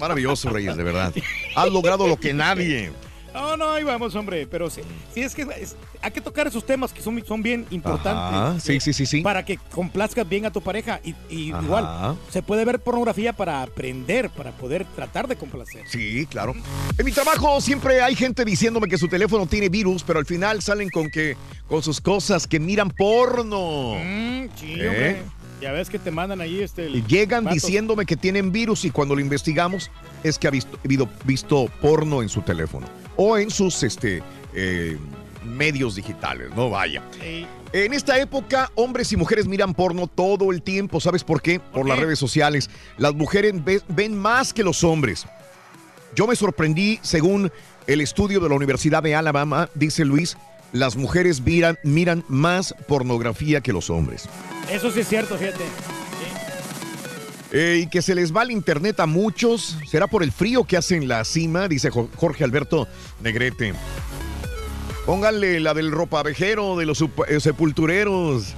[0.00, 1.12] Maravilloso, Reyes, de verdad.
[1.54, 2.92] Has logrado lo que nadie.
[3.34, 4.80] No, no, ahí vamos, hombre, pero sí,
[5.12, 8.12] sí es que es- hay que tocar esos temas que son, son bien importantes.
[8.12, 9.22] Ajá, sí, sí, sí, sí.
[9.22, 11.00] Para que complazcas bien a tu pareja.
[11.02, 11.14] Y,
[11.48, 15.82] igual, se puede ver pornografía para aprender, para poder tratar de complacer.
[15.88, 16.54] Sí, claro.
[16.96, 20.62] En mi trabajo siempre hay gente diciéndome que su teléfono tiene virus, pero al final
[20.62, 21.36] salen con que
[21.66, 23.94] con sus cosas que miran porno.
[23.94, 24.88] Mm, sí, ¿Eh?
[24.88, 25.22] hombre.
[25.60, 26.88] Ya ves que te mandan ahí este.
[27.08, 29.90] llegan diciéndome que tienen virus y cuando lo investigamos
[30.22, 34.22] es que ha visto, visto, visto porno en su teléfono o en sus este,
[34.54, 34.98] eh,
[35.44, 37.02] medios digitales, no vaya.
[37.20, 37.46] Sí.
[37.72, 41.00] En esta época, hombres y mujeres miran porno todo el tiempo.
[41.00, 41.58] ¿Sabes por qué?
[41.58, 42.70] Por, las redes sociales.
[42.98, 45.26] Las mujeres ve- ven más que los hombres.
[46.14, 47.50] Yo me sorprendí, según
[47.88, 50.36] el estudio de la Universidad de Alabama, dice Luis,
[50.72, 54.28] las mujeres miran, miran más pornografía que los hombres.
[54.70, 55.64] Eso sí es cierto, fíjate.
[57.56, 59.78] Eh, y que se les va el internet a muchos.
[59.86, 61.68] ¿Será por el frío que hace en la cima?
[61.68, 62.88] Dice Jo- Jorge Alberto
[63.20, 63.74] Negrete.
[65.06, 68.54] Pónganle la del ropavejero de los eh, sepultureros.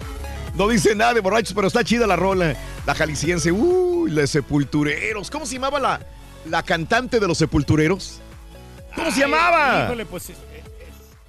[0.54, 2.56] No dice nada de borrachos, pero está chida la rola.
[2.86, 3.52] La jalisciense.
[3.52, 5.30] Uy, los sepultureros.
[5.30, 6.00] ¿Cómo se llamaba la,
[6.48, 8.20] la cantante de los sepultureros?
[8.94, 9.84] ¿Cómo se llamaba?
[9.84, 10.32] Híjole, pues.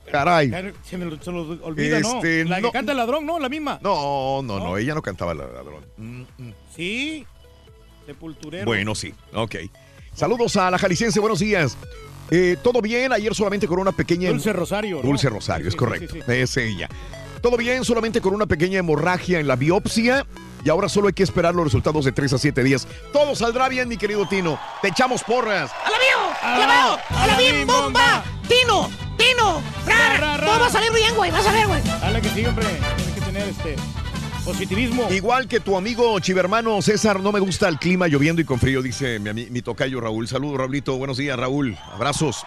[0.10, 0.49] Caray.
[0.89, 2.49] Se me lo, se lo olvida, Este, ¿no?
[2.52, 2.68] La no.
[2.69, 3.39] que canta el ladrón, ¿no?
[3.39, 3.77] La misma.
[3.81, 5.84] No, no, no, ella no cantaba la ladrón.
[5.98, 6.53] Mm, mm.
[6.73, 7.26] Sí.
[8.07, 8.63] Sepulturero.
[8.65, 9.55] Bueno, sí, ok.
[10.15, 11.77] Saludos a la jalisciense, buenos días.
[12.31, 13.11] Eh, ¿Todo bien?
[13.11, 14.29] Ayer solamente con una pequeña...
[14.29, 15.01] Dulce Rosario, ¿no?
[15.01, 16.13] Dulce Rosario, Sí, es sí, correcto.
[16.13, 16.31] sí, sí.
[16.31, 16.88] Es ella.
[17.41, 20.25] Todo bien, solamente con una pequeña hemorragia en la biopsia.
[20.63, 22.88] Y ahora solo hay que esperar los resultados de 3 a 7 días.
[23.11, 24.57] Todo saldrá bien, mi querido Tino.
[24.81, 25.69] Te echamos porras.
[25.84, 26.35] ¡A la mío!
[26.41, 26.97] ¡A la mío!
[27.09, 28.23] ¡A la bim bomba!
[28.47, 28.89] ¡Tino!
[29.17, 29.61] ¡Tino!
[29.85, 31.29] ¡Ra, ra, Todo va a salir bien, güey.
[31.29, 31.81] Vas a ver, güey.
[31.84, 32.65] Dale que sí, hombre.
[32.95, 33.75] Tienes que tener este
[34.48, 35.07] positivismo.
[35.11, 38.82] Igual que tu amigo chivermano César, no me gusta el clima lloviendo y con frío,
[38.82, 40.28] dice mi, mi tocayo Raúl.
[40.28, 40.98] Saludos, Raulito.
[40.98, 41.78] Buenos días, Raúl.
[41.94, 42.44] Abrazos.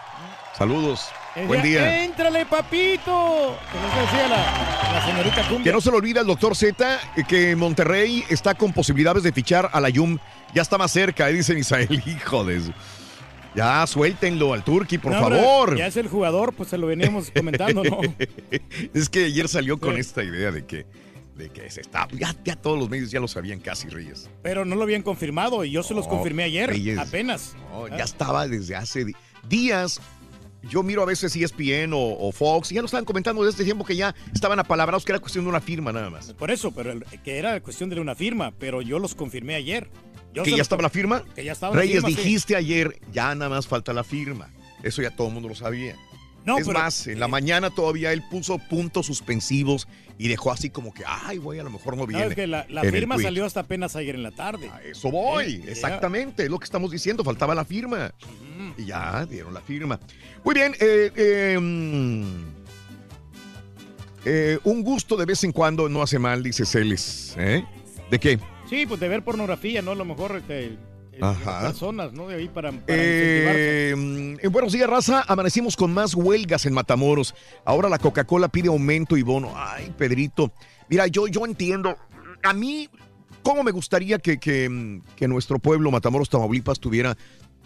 [0.57, 1.05] Saludos.
[1.47, 2.03] Buen día.
[2.03, 3.55] ¡Éntrale, papito!
[3.71, 5.63] Como decía la, la señorita Cumbia.
[5.63, 9.69] Que no se le olvide al doctor Z que Monterrey está con posibilidades de fichar
[9.71, 10.17] a la Yum.
[10.53, 12.03] Ya está más cerca, eh, dice Misael.
[12.05, 12.61] Hijo de
[13.55, 15.77] Ya, suéltenlo al Turqui, por No, favor.
[15.77, 17.99] Ya es el jugador, pues se lo veníamos comentando, ¿no?
[18.93, 20.01] es que ayer salió con Sí.
[20.01, 20.85] esta idea de que,
[21.35, 22.07] de que se está.
[22.11, 24.29] Ya, ya todos los medios ya lo sabían casi, Reyes.
[24.43, 26.97] Pero no lo habían confirmado y yo se los confirmé ayer, Reyes.
[26.99, 27.55] apenas.
[27.71, 27.97] No, Ah.
[27.97, 29.05] ya estaba desde hace
[29.47, 29.99] días.
[30.69, 33.63] Yo miro a veces ESPN o, o Fox y ya lo estaban comentando desde este
[33.63, 36.33] tiempo que ya estaban apalabrados que era cuestión de una firma nada más.
[36.33, 39.89] Por eso, pero el- que era cuestión de una firma, pero yo los confirmé ayer.
[40.35, 41.23] Yo ¿Que ya estaba la firma?
[41.35, 42.13] Que ya estaba la Reyes, sí.
[42.15, 44.49] dijiste ayer, ya nada más falta la firma.
[44.83, 45.95] Eso ya todo el mundo lo sabía.
[46.45, 49.87] No, es pero- más, en la mañana todavía él puso puntos suspensivos
[50.17, 52.35] y dejó así como que, ay, güey, a lo mejor no viene.
[52.35, 54.69] Que la, firma salió hasta apenas ayer en la tarde.
[54.69, 58.13] A eso voy, Eh, exactamente, es lo que estamos diciendo, faltaba la firma.
[58.77, 59.99] Y ya dieron la firma.
[60.43, 62.61] Muy bien, eh, eh, mm,
[64.25, 67.35] eh, un gusto de vez en cuando no hace mal, dice Celes.
[67.37, 67.65] ¿eh?
[68.09, 68.39] ¿De qué?
[68.69, 69.91] Sí, pues de ver pornografía, ¿no?
[69.91, 70.77] A lo mejor este,
[71.19, 71.61] Ajá.
[71.67, 72.27] personas, ¿no?
[72.27, 72.83] De ahí para, para.
[72.87, 75.23] Eh, mm, en buenos días, raza.
[75.27, 77.35] Amanecimos con más huelgas en Matamoros.
[77.65, 79.51] Ahora la Coca-Cola pide aumento y bono.
[79.55, 80.51] Ay, Pedrito.
[80.89, 81.95] Mira, yo, yo entiendo.
[82.43, 82.89] A mí,
[83.43, 87.17] ¿cómo me gustaría que, que, mm, que nuestro pueblo, Matamoros, Tamaulipas, tuviera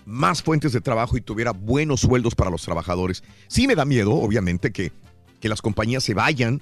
[0.06, 3.24] más fuentes de trabajo y tuviera buenos sueldos para los trabajadores?
[3.48, 4.92] Sí me da miedo, obviamente, que,
[5.40, 6.62] que las compañías se vayan,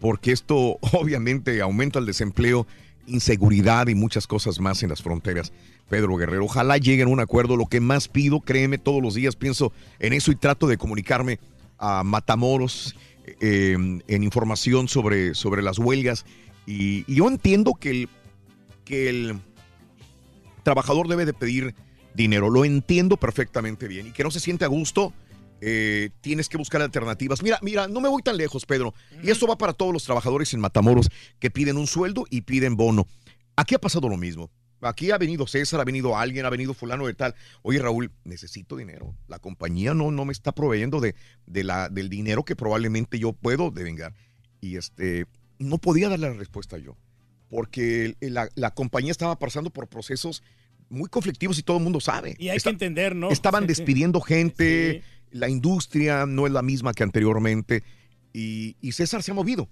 [0.00, 2.66] porque esto obviamente aumenta el desempleo,
[3.06, 5.52] inseguridad y muchas cosas más en las fronteras.
[5.88, 7.56] Pedro Guerrero, ojalá lleguen a un acuerdo.
[7.56, 11.38] Lo que más pido, créeme, todos los días pienso en eso y trato de comunicarme
[11.78, 12.96] a Matamoros
[13.40, 16.24] eh, en información sobre, sobre las huelgas.
[16.66, 18.08] Y, yo entiendo que el,
[18.84, 19.38] que el
[20.62, 21.74] trabajador debe de pedir
[22.14, 22.50] dinero.
[22.50, 24.08] Lo entiendo perfectamente bien.
[24.08, 25.12] Y que no se siente a gusto,
[25.60, 27.42] eh, tienes que buscar alternativas.
[27.42, 28.94] Mira, mira, no me voy tan lejos, Pedro.
[29.22, 32.76] Y esto va para todos los trabajadores en Matamoros que piden un sueldo y piden
[32.76, 33.06] bono.
[33.56, 34.50] Aquí ha pasado lo mismo.
[34.86, 37.34] Aquí ha venido César, ha venido alguien, ha venido fulano de tal.
[37.62, 39.14] Oye, Raúl, necesito dinero.
[39.28, 41.14] La compañía no, no me está proveyendo de,
[41.46, 44.14] de la, del dinero que probablemente yo puedo devengar.
[44.60, 45.26] Y este,
[45.58, 46.96] no podía darle la respuesta yo,
[47.48, 50.42] porque la, la compañía estaba pasando por procesos
[50.88, 52.36] muy conflictivos y todo el mundo sabe.
[52.38, 53.30] Y hay Está- que entender, ¿no?
[53.30, 57.82] Estaban despidiendo gente, la industria no es la misma que anteriormente.
[58.32, 59.68] Y, y César se ha movido.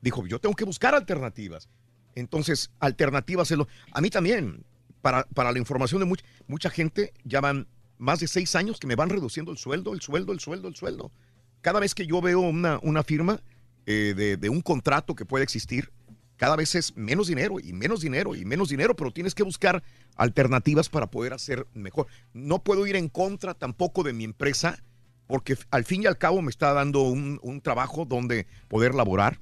[0.00, 1.68] Dijo, yo tengo que buscar alternativas.
[2.14, 3.52] Entonces, alternativas.
[3.92, 4.64] A mí también,
[5.02, 7.66] para, para la información de much- mucha gente, ya van
[7.98, 10.74] más de seis años que me van reduciendo el sueldo, el sueldo, el sueldo, el
[10.74, 11.12] sueldo.
[11.60, 13.40] Cada vez que yo veo una, una firma
[13.86, 15.92] eh, de, de un contrato que puede existir,
[16.36, 19.82] cada vez es menos dinero y menos dinero y menos dinero, pero tienes que buscar
[20.16, 22.06] alternativas para poder hacer mejor.
[22.32, 24.82] No puedo ir en contra tampoco de mi empresa,
[25.26, 29.38] porque al fin y al cabo me está dando un, un trabajo donde poder laborar.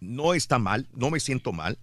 [0.00, 1.78] No está mal, no me siento mal.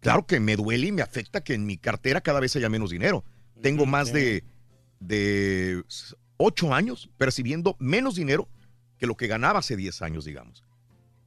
[0.00, 2.90] Claro que me duele y me afecta que en mi cartera cada vez haya menos
[2.90, 3.24] dinero.
[3.60, 4.44] Tengo más de,
[5.00, 5.82] de
[6.36, 8.48] ocho años percibiendo menos dinero
[8.98, 10.62] que lo que ganaba hace 10 años, digamos.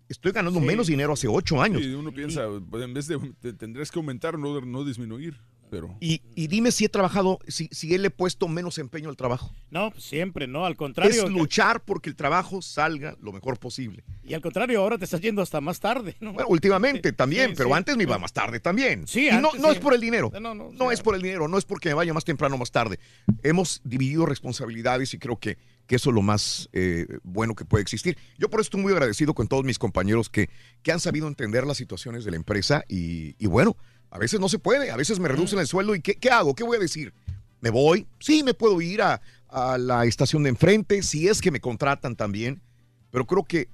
[0.10, 0.66] Estoy ganando Sí.
[0.66, 1.82] menos dinero hace ocho años.
[1.82, 5.38] Y uno piensa, pues, en vez de te- tendrías que aumentar, no, no disminuir.
[5.72, 9.08] Pero Y, y dime si he trabajado, si, si él le he puesto menos empeño
[9.10, 9.56] al trabajo.
[9.70, 11.24] No, pues, siempre, no, al contrario.
[11.24, 14.04] Es luchar porque el trabajo salga lo mejor posible.
[14.22, 16.34] Y al contrario, ahora te estás yendo hasta más tarde, ¿no?
[16.34, 17.76] Bueno, últimamente también, Sí, pero sí.
[17.76, 19.08] antes me iba más tarde también.
[19.08, 19.76] Sí, y antes no sí.
[19.76, 20.30] es por el dinero.
[20.42, 22.58] No, no, No es por el dinero, no es porque me vaya más temprano o
[22.58, 23.00] más tarde.
[23.42, 25.58] Hemos dividido responsabilidades y creo que,
[25.88, 28.18] que eso es lo más eh, bueno que puede existir.
[28.38, 30.50] Yo por eso estoy muy agradecido con todos mis compañeros que,
[30.84, 33.78] que han sabido entender las situaciones de la empresa y, y bueno,
[34.12, 36.54] a veces no se puede, a veces me reducen el sueldo y ¿qué, qué hago?
[36.54, 37.14] ¿Qué voy a decir?
[37.62, 38.06] ¿Me voy?
[38.20, 42.16] Sí, me puedo ir a, a la estación de enfrente, si es que me contratan
[42.16, 42.62] también,
[43.10, 43.70] pero creo que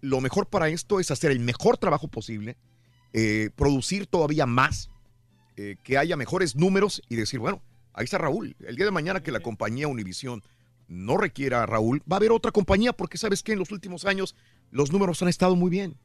[0.00, 2.56] lo mejor para esto es hacer el mejor trabajo posible,
[3.12, 4.90] eh, producir todavía más,
[5.56, 7.62] eh, que haya mejores números y decir, bueno,
[7.94, 8.56] ahí está Raúl.
[8.60, 10.42] El día de mañana que la compañía Univisión
[10.86, 14.04] no requiera a Raúl, va a haber otra compañía porque sabes que en los últimos
[14.04, 14.36] años
[14.70, 15.96] los números han estado muy bien.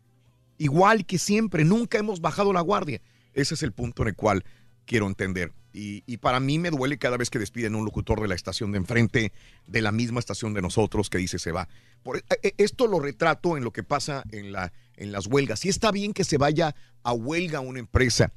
[0.57, 3.01] Igual que siempre, nunca hemos bajado la guardia.
[3.33, 4.43] Ese es el punto en el cual
[4.85, 5.53] quiero entender.
[5.73, 8.71] Y, y para mí me duele cada vez que despiden un locutor de la estación
[8.71, 9.31] de enfrente,
[9.67, 11.69] de la misma estación de nosotros, que dice se va.
[12.03, 15.61] Por, eh, eh, esto lo retrato en lo que pasa en, la, en las huelgas.
[15.61, 18.33] Si está bien que se vaya a huelga una empresa,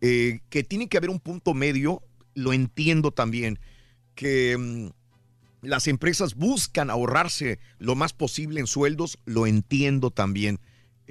[0.00, 2.02] eh, que tiene que haber un punto medio,
[2.34, 3.58] lo entiendo también,
[4.14, 4.90] que mm,
[5.62, 10.60] las empresas buscan ahorrarse lo más posible en sueldos, lo entiendo también.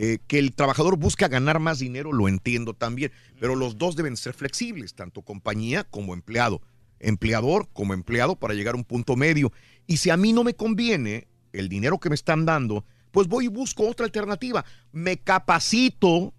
[0.01, 4.15] Eh, que el trabajador busca ganar más dinero, lo entiendo también, pero los dos deben
[4.15, 6.61] ser flexibles, tanto compañía como empleado,
[7.01, 9.51] empleador como empleado para llegar a un punto medio.
[9.87, 13.45] Y si a mí no me conviene el dinero que me están dando, pues voy
[13.45, 14.63] y busco otra alternativa.
[14.93, 16.33] Me capacito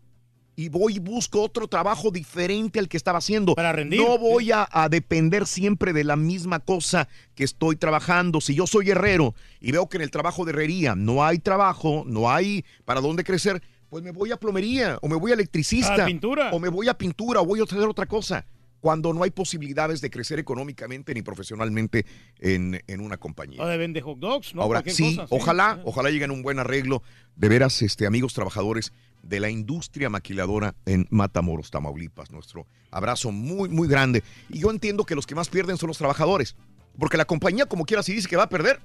[0.61, 3.55] y voy y busco otro trabajo diferente al que estaba haciendo.
[3.55, 3.99] Para rendir.
[3.99, 8.43] No voy a, a depender siempre de la misma cosa que estoy trabajando.
[8.43, 12.05] Si yo soy herrero y veo que en el trabajo de herrería no hay trabajo,
[12.07, 16.03] no hay para dónde crecer, pues me voy a plomería o me voy a electricista.
[16.03, 16.51] A pintura.
[16.53, 18.45] O me voy a pintura o voy a hacer otra cosa.
[18.81, 22.07] Cuando no hay posibilidades de crecer económicamente ni profesionalmente
[22.39, 23.65] en, en una compañía.
[23.65, 24.63] De vende hot dogs, ¿no?
[24.63, 27.03] Ahora sí, cosa, ojalá, ojalá lleguen un buen arreglo.
[27.37, 28.93] De veras, este, amigos trabajadores
[29.23, 32.31] de la industria maquiladora en Matamoros, Tamaulipas.
[32.31, 34.23] Nuestro abrazo muy, muy grande.
[34.49, 36.57] Y yo entiendo que los que más pierden son los trabajadores.
[36.99, 38.81] Porque la compañía, como quiera, si dice que va a perder,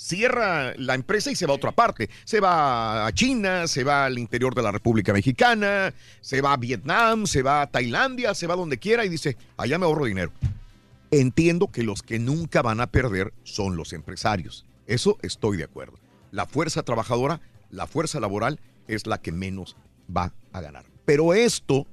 [0.00, 2.08] cierra la empresa y se va a otra parte.
[2.24, 6.56] Se va a China, se va al interior de la República Mexicana, se va a
[6.56, 10.32] Vietnam, se va a Tailandia, se va donde quiera y dice, allá me ahorro dinero.
[11.10, 14.64] Entiendo que los que nunca van a perder son los empresarios.
[14.86, 15.98] Eso estoy de acuerdo.
[16.30, 17.40] La fuerza trabajadora,
[17.70, 18.58] la fuerza laboral
[18.88, 19.76] es la que menos
[20.14, 20.86] va a ganar.
[21.04, 21.86] Pero esto,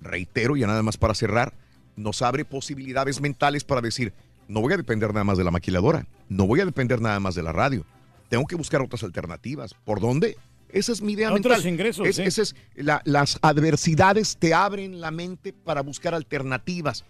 [0.00, 1.52] reitero, ya nada más para cerrar,
[1.96, 4.12] nos abre posibilidades mentales para decir,
[4.48, 7.34] no voy a depender nada más de la maquiladora, no voy a depender nada más
[7.34, 7.84] de la radio.
[8.28, 9.74] Tengo que buscar otras alternativas.
[9.84, 10.36] ¿Por dónde?
[10.68, 11.72] Esa es mi idea Otros mental.
[11.72, 17.04] ingresos, Es- esa es la- las adversidades te abren la mente para buscar alternativas.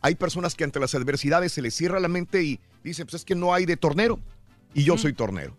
[0.00, 3.24] Hay personas que ante las adversidades se les cierra la mente y dicen, pues es
[3.24, 4.20] que no hay de tornero
[4.74, 5.56] y yo soy tornero.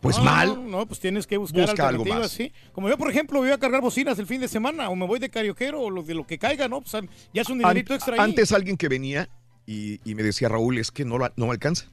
[0.00, 0.48] Pues No, mal.
[0.48, 2.30] No, no, pues tienes que buscar Busca algo alternativas, más.
[2.32, 2.52] sí.
[2.72, 5.18] Como yo, por ejemplo, voy a cargar bocinas el fin de semana o me voy
[5.20, 6.80] de carioquero o lo de lo que caiga, ¿no?
[6.80, 6.92] Pues
[7.34, 8.20] ya es un dinerito An- extra ahí.
[8.20, 9.28] Antes alguien que venía
[9.66, 11.86] y, y me decía, Raúl, es que no, la- no me alcanza.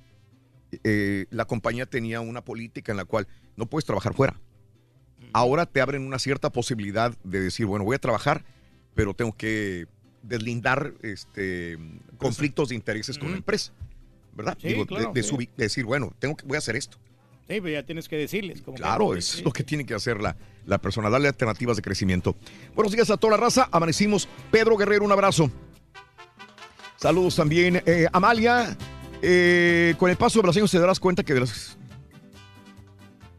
[0.84, 4.40] Eh, la compañía tenía una política en la cual no puedes trabajar fuera.
[5.34, 8.44] Ahora te abren una cierta posibilidad de decir, bueno, voy a trabajar,
[8.96, 9.88] pero tengo que
[10.24, 11.78] deslindar este,
[12.18, 13.72] conflictos de intereses con la empresa.
[14.34, 14.58] ¿Verdad?
[14.62, 15.32] Sí, Digo, de- claro, de, sí.
[15.36, 16.98] subi- de decir, bueno, tengo que, voy a hacer esto.
[17.48, 18.62] Sí, pero ya tienes que decirles.
[18.62, 20.36] Como que- Claro, es lo que tiene que hacer la,
[20.66, 22.36] la persona, darle alternativas de crecimiento.
[22.76, 24.30] Buenos días a toda la raza, amanecimos.
[24.52, 25.52] Pedro Guerrero, un abrazo.
[27.00, 27.82] Saludos también.
[27.86, 28.76] eh, Amalia,
[29.22, 31.78] eh, con el paso de los años te darás cuenta que de las...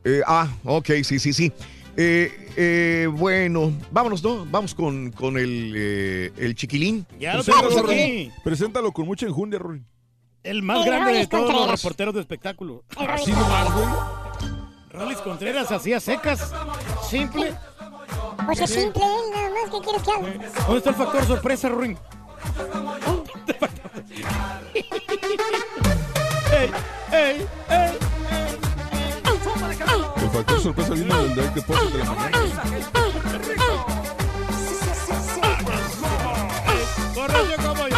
[0.05, 1.53] Eh, ah, ok, sí, sí, sí.
[1.97, 4.47] Eh, eh, bueno, vámonos, ¿no?
[4.47, 7.07] Vamos con, con el, eh, el chiquilín.
[7.19, 8.31] Ya lo tenemos aquí.
[8.43, 9.83] Preséntalo con mucha enjundia, Rory.
[10.43, 11.83] El más El grande de Rolis todos los Contreras.
[11.83, 12.85] reporteros de espectáculo.
[12.99, 13.87] El Así nomás, güey.
[14.91, 16.51] Rolis Contreras hacía secas,
[17.11, 17.55] simple.
[18.47, 19.03] Pues es simple,
[19.35, 19.71] nada más.
[19.71, 20.49] ¿Qué quieres que haga?
[20.65, 21.99] ¿Dónde está el factor sorpresa, Ruin?
[26.53, 26.71] ¡Ey,
[27.13, 27.99] ey, ey!
[30.17, 32.63] El factor sorpresa vino del Deposit de la mañana.
[37.15, 37.89] ¡Corre como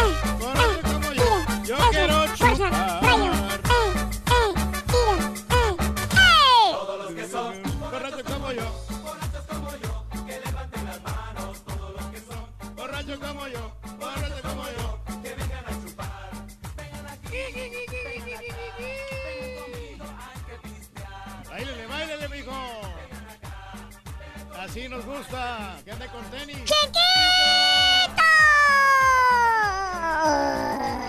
[24.73, 26.57] Así nos gusta, que ande con tenis.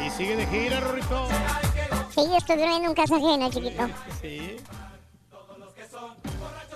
[0.05, 1.27] Y sigue de gira, Rorrito.
[2.15, 3.89] Sí, yo estoy durmiendo en casa ajena, chiquito.
[4.21, 4.57] Sí.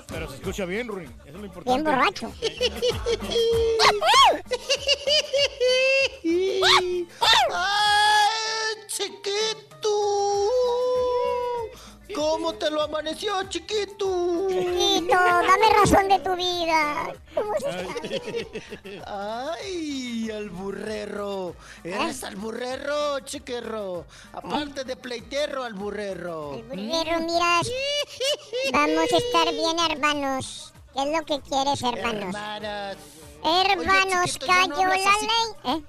[0.07, 1.15] Pero se escucha bien, Ruin.
[1.27, 1.91] Eso es lo Bien importante.
[1.91, 2.33] borracho.
[7.51, 9.91] ¡Ay, chiquito!
[12.15, 14.47] ¿Cómo te lo amaneció, chiquito?
[14.49, 17.13] Chiquito, dame razón de tu vida.
[17.35, 17.53] ¿Cómo
[19.07, 21.55] Ay, al burrero.
[21.85, 24.07] Eres al burrero, chiquerro.
[24.33, 26.63] Aparte de pleitero, al burrero.
[26.69, 27.61] Burrero, mira,
[28.73, 30.73] vamos a estar bien, hermanos.
[30.95, 32.35] ¿Qué es lo que quieres, hermanos?
[32.35, 32.97] Hermanas.
[33.45, 35.27] Hermanos, Oye, chiquito, ya no cayó la así.
[35.65, 35.75] ley.
[35.75, 35.83] ¿Eh?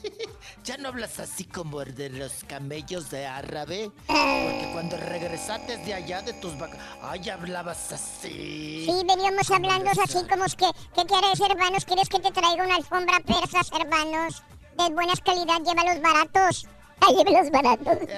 [0.64, 3.90] Ya no hablas así como de los camellos de árabe.
[4.06, 6.78] Porque cuando regresaste de allá de tus vacas.
[7.02, 8.84] Ay, hablabas así.
[8.86, 11.84] Sí, veníamos hablando así como es que, ¿qué quieres, hermanos?
[11.84, 14.42] ¿Quieres que te traiga una alfombra persas, hermanos?
[14.76, 16.66] De buenas calidad, llévalos baratos.
[17.00, 17.98] Ay, llévalos baratos.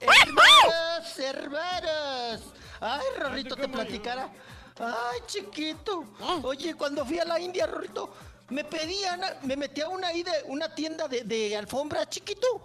[0.00, 2.40] Hermanos, hermanos.
[2.80, 4.30] Ay, Rorrito, te platicara.
[4.78, 6.04] Ay, chiquito.
[6.42, 8.10] Oye, cuando fui a la India, Rorrito,
[8.50, 12.60] me pedían, me metí a una, ahí de, una tienda de, de alfombras, chiquito.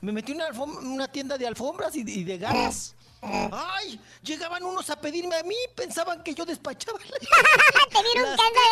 [0.00, 2.94] Me metí una, una tienda de alfombras y, y de garras.
[3.24, 6.98] Ay, llegaban unos a pedirme a mí, pensaban que yo despachaba.
[7.92, 8.64] Te vieron cara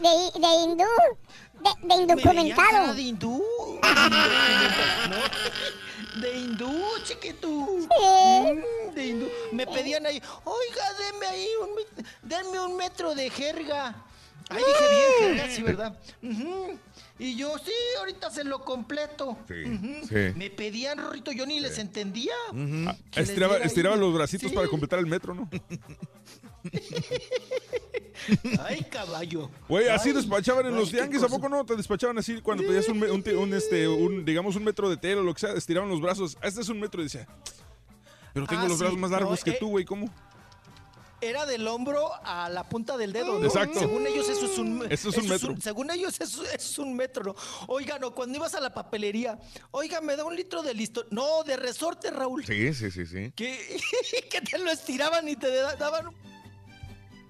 [0.00, 0.84] de, de, de, de, de hindú.
[1.60, 2.68] De, de indocumentado.
[2.68, 3.44] cara de hindú.
[6.20, 7.48] De hindú, chiquito.
[7.48, 9.30] Mm, De hindú.
[9.52, 11.70] Me pedían ahí, oiga, deme ahí un,
[12.22, 13.94] denme un metro de jerga.
[14.56, 15.98] Ay, dije bien, sí, ¿verdad?
[16.22, 16.78] Ujú.
[17.18, 19.38] Y yo, sí, ahorita se lo completo.
[19.48, 20.14] Sí.
[20.36, 22.32] Me pedían, Rorrito, yo ni les entendía.
[22.86, 24.54] Ah, estiraba estiraba los bracitos Sí.
[24.56, 25.48] para completar el metro, ¿no?
[28.64, 29.50] Ay, caballo.
[29.68, 31.64] Güey, así Ay, despachaban en los qué tianguis, ¿a poco no?
[31.64, 34.96] Te despachaban así cuando pedías un, un te- un, este, un, digamos, un metro de
[34.96, 36.36] tela o lo que sea, estiraban los brazos.
[36.42, 37.26] Este es un metro y decía,
[38.32, 40.12] pero tengo Ah, los sí, brazos más no, largos que eh, tú, güey, ¿cómo?
[41.22, 43.46] Era del hombro a la punta del dedo, ¿no?
[43.46, 43.78] Exacto.
[43.78, 45.54] Según ellos eso es un, Eso es un metro.
[45.62, 47.34] según ellos eso, eso es un metro, ¿no?
[47.68, 49.38] Oiga, no, cuando ibas a la papelería,
[49.70, 51.06] oiga, me da un litro de listo.
[51.10, 52.44] No, de resorte, Raúl.
[52.44, 53.32] Sí, sí, sí, sí.
[53.36, 53.80] Que,
[54.30, 56.06] que te lo estiraban y te da- daban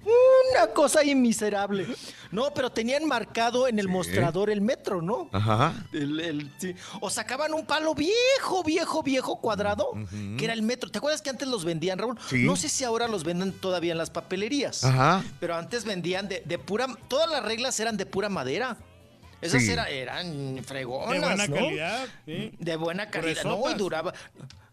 [0.04, 1.86] una cosa ahí miserable.
[2.30, 5.28] No, pero tenían marcado en el mostrador el metro, ¿no?
[5.32, 5.74] Ajá.
[5.92, 6.74] El- el- sí.
[7.00, 9.92] O sacaban un palo viejo, viejo, viejo cuadrado,
[10.38, 10.90] que era el metro.
[10.90, 12.18] ¿Te acuerdas que antes los vendían, Raúl?
[12.28, 12.44] Sí.
[12.44, 14.82] No sé si ahora los venden todavía en las papelerías.
[14.84, 15.22] Ajá.
[15.40, 16.86] Pero antes vendían de, de pura...
[17.08, 18.76] Todas las reglas eran de pura madera.
[19.40, 19.72] Esas Sí.
[19.72, 21.54] era- eran fregonas, De buena ¿no?
[21.56, 22.52] calidad, sí.
[22.58, 23.44] De buena calidad.
[23.44, 24.14] No, y duraba...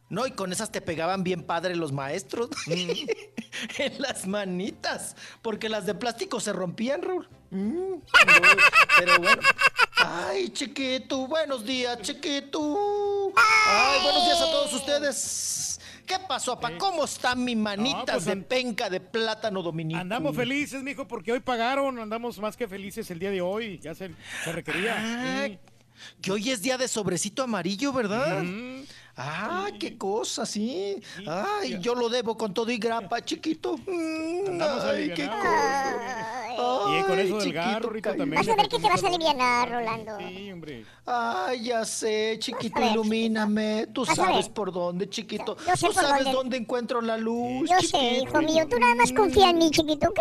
[0.09, 2.49] No, y con esas te pegaban bien padre los maestros.
[2.65, 2.89] Mm.
[3.77, 5.15] en las manitas.
[5.41, 7.29] Porque las de plástico se rompían, Raúl.
[7.51, 8.01] Mm, no,
[8.97, 9.41] pero bueno.
[9.97, 13.33] Ay, chiquito, buenos días, chiquito.
[13.67, 15.79] Ay, buenos días a todos ustedes.
[16.05, 16.75] ¿Qué pasó, papá?
[16.79, 19.99] ¿Cómo está mi manitas pues, de penca de plátano dominico?
[19.99, 21.99] Andamos felices, mijo, porque hoy pagaron.
[21.99, 23.77] Andamos más que felices el día de hoy.
[23.79, 24.09] Ya se,
[24.43, 24.95] se requería.
[24.97, 25.59] Ah, Sí.
[26.21, 28.41] Que hoy es día de sobrecito amarillo, ¿verdad?
[29.21, 31.01] Ah, qué cosa, sí.
[31.27, 33.75] Ay, yo lo debo con todo y grapa, chiquito.
[33.77, 36.45] Mm, Andamos Ay, qué cosa.
[36.89, 38.29] Y con eso del chiquito, garro, también.
[38.31, 40.17] Vas a ver que te vas a aliviar, Rolando.
[40.19, 40.85] Sí, hombre.
[41.05, 43.87] Ay, ya sé, chiquito, ver, ilumíname.
[43.93, 45.57] Tú sabes por dónde, chiquito.
[45.67, 46.37] Yo sé Tú por sabes dónde.
[46.37, 47.69] dónde encuentro la luz.
[47.69, 50.19] Yo sé, hijo mío, tú nada más confía en mí, chiquito, ¿ok?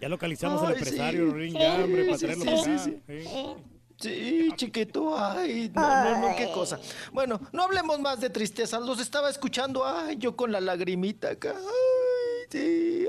[0.00, 1.30] Ya localizamos al Ay, empresario, sí.
[1.32, 3.02] Rorín, ya, hombre, para Sí, traerlo sí, para sí, acá.
[3.06, 3.77] sí.
[4.00, 4.50] Sí.
[4.56, 6.78] Chiquito, ay, no, no, no, qué cosa.
[7.12, 11.54] Bueno, no hablemos más de tristeza, los estaba escuchando, ay, yo con la lagrimita acá,
[11.56, 13.06] ay, sí,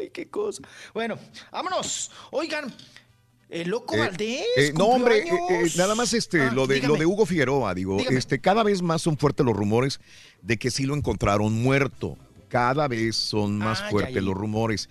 [0.00, 0.62] ay, qué cosa.
[0.94, 1.18] Bueno,
[1.52, 2.72] vámonos, oigan,
[3.50, 4.44] el loco Eh, Valdés.
[4.56, 7.74] eh, no, hombre, eh, eh, nada más este, Ah, lo, de, lo de Hugo Figueroa,
[7.74, 8.16] digo, Dígame.
[8.16, 10.00] este, cada vez más son fuertes los rumores
[10.40, 12.16] de que sí lo encontraron muerto.
[12.48, 14.88] Cada vez son más Ay, fuertes los rumores.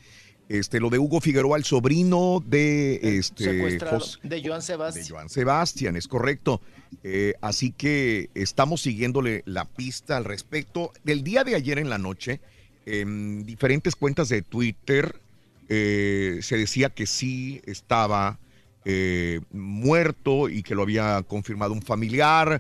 [0.50, 5.06] Este, lo de Hugo Figueroa, el sobrino de este de Joan Sebastián.
[5.08, 6.60] Joan Sebastián, es correcto.
[7.04, 10.92] Eh, así que estamos siguiéndole la pista al respecto.
[11.04, 12.42] Del día de ayer en la noche,
[12.88, 15.22] en diferentes cuentas de Twitter,
[15.70, 18.40] eh, se decía que sí estaba
[18.86, 22.60] eh, muerto y que lo había confirmado un familiar.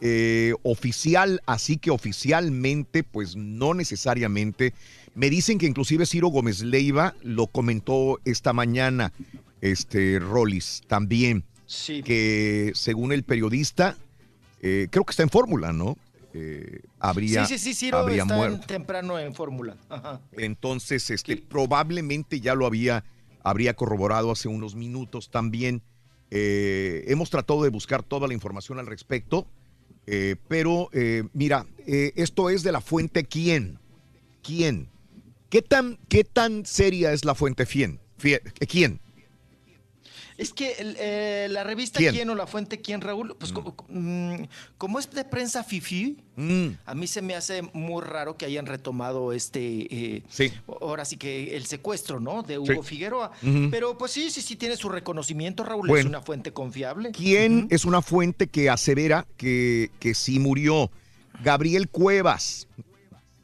[0.00, 4.72] eh, oficial, así que oficialmente, pues no necesariamente.
[5.18, 9.12] Me dicen que inclusive Ciro Gómez Leiva lo comentó esta mañana,
[9.60, 12.04] este Rollis también, Sí.
[12.04, 13.96] que según el periodista,
[14.62, 15.96] eh, creo que está en fórmula, ¿no?
[16.34, 19.76] Eh, habría, sí, sí, sí, Ciro habría está en- temprano en fórmula.
[20.36, 23.02] Entonces, este, probablemente ya lo había,
[23.42, 25.82] habría corroborado hace unos minutos también.
[26.30, 29.48] Eh, hemos tratado de buscar toda la información al respecto,
[30.06, 33.80] eh, pero eh, mira, eh, esto es de la fuente quién.
[34.44, 34.88] ¿Quién?
[35.50, 37.98] ¿Qué tan, qué tan seria es la fuente quién?
[38.20, 39.00] Fie- ¿Quién?
[40.36, 42.14] Es que eh, la revista ¿Quién?
[42.14, 42.30] ¿Quién?
[42.30, 43.34] o la fuente ¿Quién, Raúl?
[43.36, 44.44] Pues co- mm,
[44.76, 48.66] como es de prensa fifi, Mm, a mí se me hace muy raro que hayan
[48.66, 49.58] retomado este,
[49.90, 50.52] eh, Sí.
[50.80, 52.44] ahora sí que el secuestro, ¿no?
[52.44, 52.90] De Hugo Sí.
[52.90, 53.32] Figueroa.
[53.72, 57.10] Pero pues sí, sí, sí tiene su reconocimiento, Raúl, es una fuente confiable.
[57.10, 60.92] ¿Quién es una fuente que asevera que, que sí murió?
[61.42, 62.68] Gabriel Cuevas,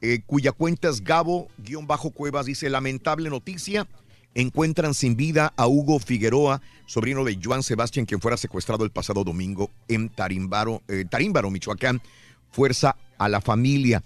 [0.06, 3.88] eh, cuya cuenta es Gabo-Cuevas, dice, lamentable noticia,
[4.34, 9.24] encuentran sin vida a Hugo Figueroa, sobrino de Joan Sebastián, quien fuera secuestrado el pasado
[9.24, 12.02] domingo en Tarímbaro, eh, Tarímbaro, Michoacán.
[12.50, 14.04] Fuerza a la familia.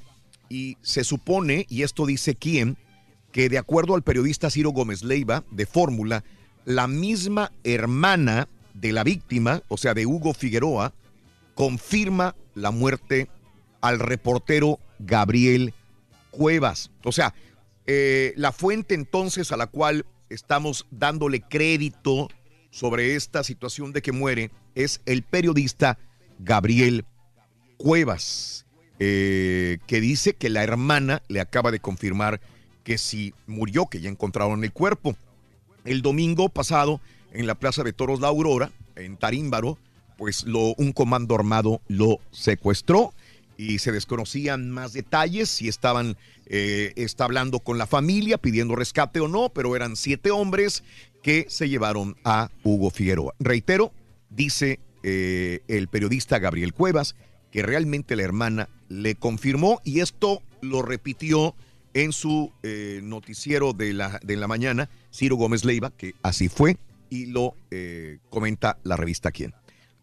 [0.49, 2.79] Y se supone, y esto dice quién,
[3.33, 6.23] que de acuerdo al periodista Ciro Gómez Leiva de Fórmula,
[6.65, 10.95] la misma hermana de la víctima, o sea, de Hugo Figueroa,
[11.55, 13.29] confirma la muerte
[13.81, 15.75] al reportero Gabriel
[16.31, 16.91] Cuevas.
[17.05, 17.35] O sea,
[17.87, 22.29] eh, la fuente entonces a la cual estamos dándole crédito
[22.71, 25.99] sobre esta situación de que muere es el periodista
[26.39, 27.05] Gabriel
[27.77, 28.67] Cuevas,
[28.99, 32.41] eh, que dice que la hermana le acaba de confirmar
[32.85, 35.17] que sí murió, que ya encontraron el cuerpo.
[35.85, 37.01] El domingo pasado,
[37.33, 39.79] en la Plaza de Toros La Aurora, en Tarímbaro,
[40.17, 43.15] pues lo, un comando armado lo secuestró
[43.59, 46.17] y se desconocían más detalles, si estaban,
[46.47, 50.83] eh, está hablando con la familia pidiendo rescate o no, pero eran siete hombres
[51.23, 53.35] que se llevaron a Hugo Figueroa.
[53.39, 53.93] Reitero,
[54.31, 57.17] dice eh, el periodista Gabriel Cuevas,
[57.51, 61.55] que realmente la hermana le confirmó y esto lo repitió
[61.95, 66.77] en su eh, noticiero de la, de la mañana, Ciro Gómez Leiva, que así fue
[67.11, 69.55] y lo eh, comenta la revista Quién.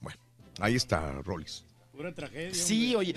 [0.01, 0.19] Bueno,
[0.59, 1.63] ahí está, Rollis.
[1.91, 2.53] Pura tragedia.
[2.53, 3.15] Sí, oye.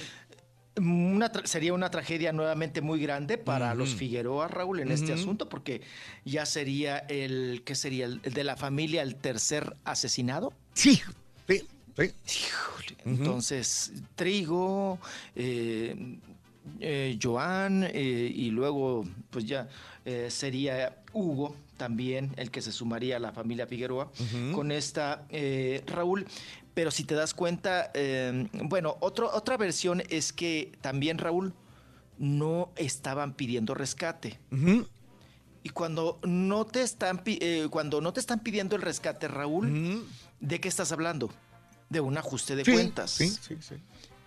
[0.79, 5.49] Una tra- sería una tragedia nuevamente muy grande para los Figueroa, Raúl, en este asunto,
[5.49, 5.83] porque
[6.25, 8.07] ya sería el, ¿qué sería?
[8.07, 10.53] El, el de la familia, el tercer asesinado.
[10.75, 11.01] Sí,
[11.47, 12.45] sí, sí.
[12.47, 14.99] Híjole, Entonces, Trigo,
[15.35, 16.17] eh,
[16.81, 19.69] eh, Joan, eh, y luego, pues ya
[20.05, 24.11] eh, sería Hugo también el que se sumaría a la familia Figueroa
[24.53, 26.27] con esta, eh, Raúl.
[26.79, 31.53] Pero si te das cuenta, eh, bueno, otro, otra versión es que también, Raúl,
[32.19, 34.39] no estaban pidiendo rescate.
[35.65, 40.07] Y cuando no te están eh, cuando no te están pidiendo el rescate, Raúl,
[40.39, 41.31] ¿de qué estás hablando?
[41.91, 43.11] De un ajuste de Sí, cuentas.
[43.11, 43.75] sí, sí, sí.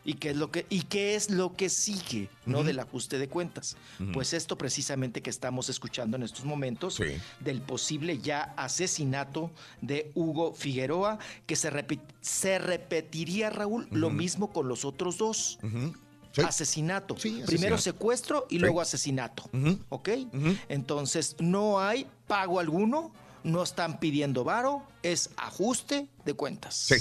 [0.04, 3.28] ¿Y qué es lo que, y qué es lo que sigue, no del ajuste de
[3.30, 3.78] cuentas?
[4.14, 6.96] Pues esto precisamente que estamos escuchando en estos momentos
[7.40, 9.52] del posible ya asesinato
[9.82, 15.60] de Hugo Figueroa, que se, repi- se repetiría, Raúl, lo mismo con los otros dos.
[16.34, 16.42] Sí.
[16.42, 17.16] Asesinato.
[17.46, 19.50] Primero secuestro y luego asesinato.
[19.90, 20.10] ¿Ok?
[20.70, 23.12] Entonces, no hay pago alguno,
[23.44, 26.76] no están pidiendo varo, es ajuste de cuentas.
[26.76, 26.96] Sí.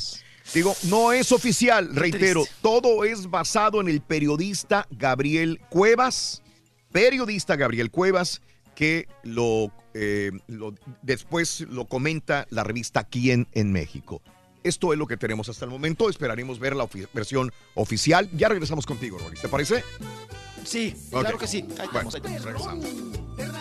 [0.54, 6.42] Digo, no es oficial, reitero, todo es basado en el periodista Gabriel Cuevas,
[6.90, 8.40] periodista Gabriel Cuevas,
[8.74, 14.22] que lo, eh, lo- después lo comenta la revista Quién en México.
[14.64, 16.10] Esto es lo que tenemos hasta el momento.
[16.10, 18.28] Esperaremos ver la ofi- versión oficial.
[18.36, 19.40] Ya regresamos contigo, Rolis.
[19.40, 19.82] ¿Te parece?
[20.64, 21.64] Sí, claro que sí.
[21.78, 22.44] Ahí Bueno, estamos, ahí estamos.
[22.44, 23.59] regresamos.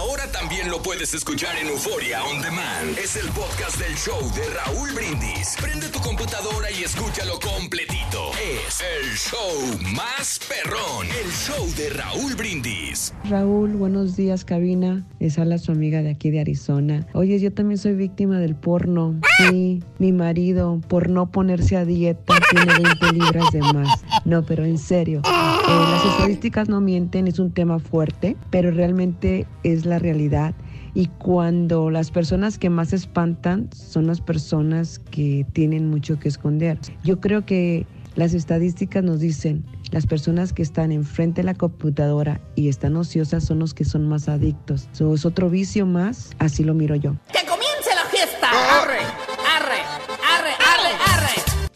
[0.00, 2.96] Ahora también lo puedes escuchar en Euforia On Demand.
[2.98, 5.56] Es el podcast del show de Raúl Brindis.
[5.60, 8.30] Prende tu computadora y escúchalo completito.
[8.66, 11.06] Es el show más perrón.
[11.22, 13.12] El show de Raúl Brindis.
[13.28, 15.04] Raúl, buenos días, cabina.
[15.20, 17.06] Es Ala, su amiga de aquí de Arizona.
[17.12, 19.20] Oye, yo también soy víctima del porno.
[19.36, 24.00] Sí, mi marido, por no ponerse a dieta, tiene 20 libras de más.
[24.24, 25.20] No, pero en serio.
[25.26, 30.54] eh, las estadísticas no mienten, es un tema fuerte, pero realmente es la realidad.
[30.94, 36.78] Y cuando las personas que más espantan son las personas que tienen mucho que esconder.
[37.04, 37.86] Yo creo que
[38.16, 43.44] las estadísticas nos dicen, las personas que están enfrente de la computadora y están ociosas
[43.44, 44.88] son los que son más adictos.
[44.92, 47.14] So, es otro vicio más, así lo miro yo.
[47.32, 48.48] ¡Que comience la fiesta!
[48.50, 48.98] ¡Arre!
[48.98, 49.29] ¡Arre!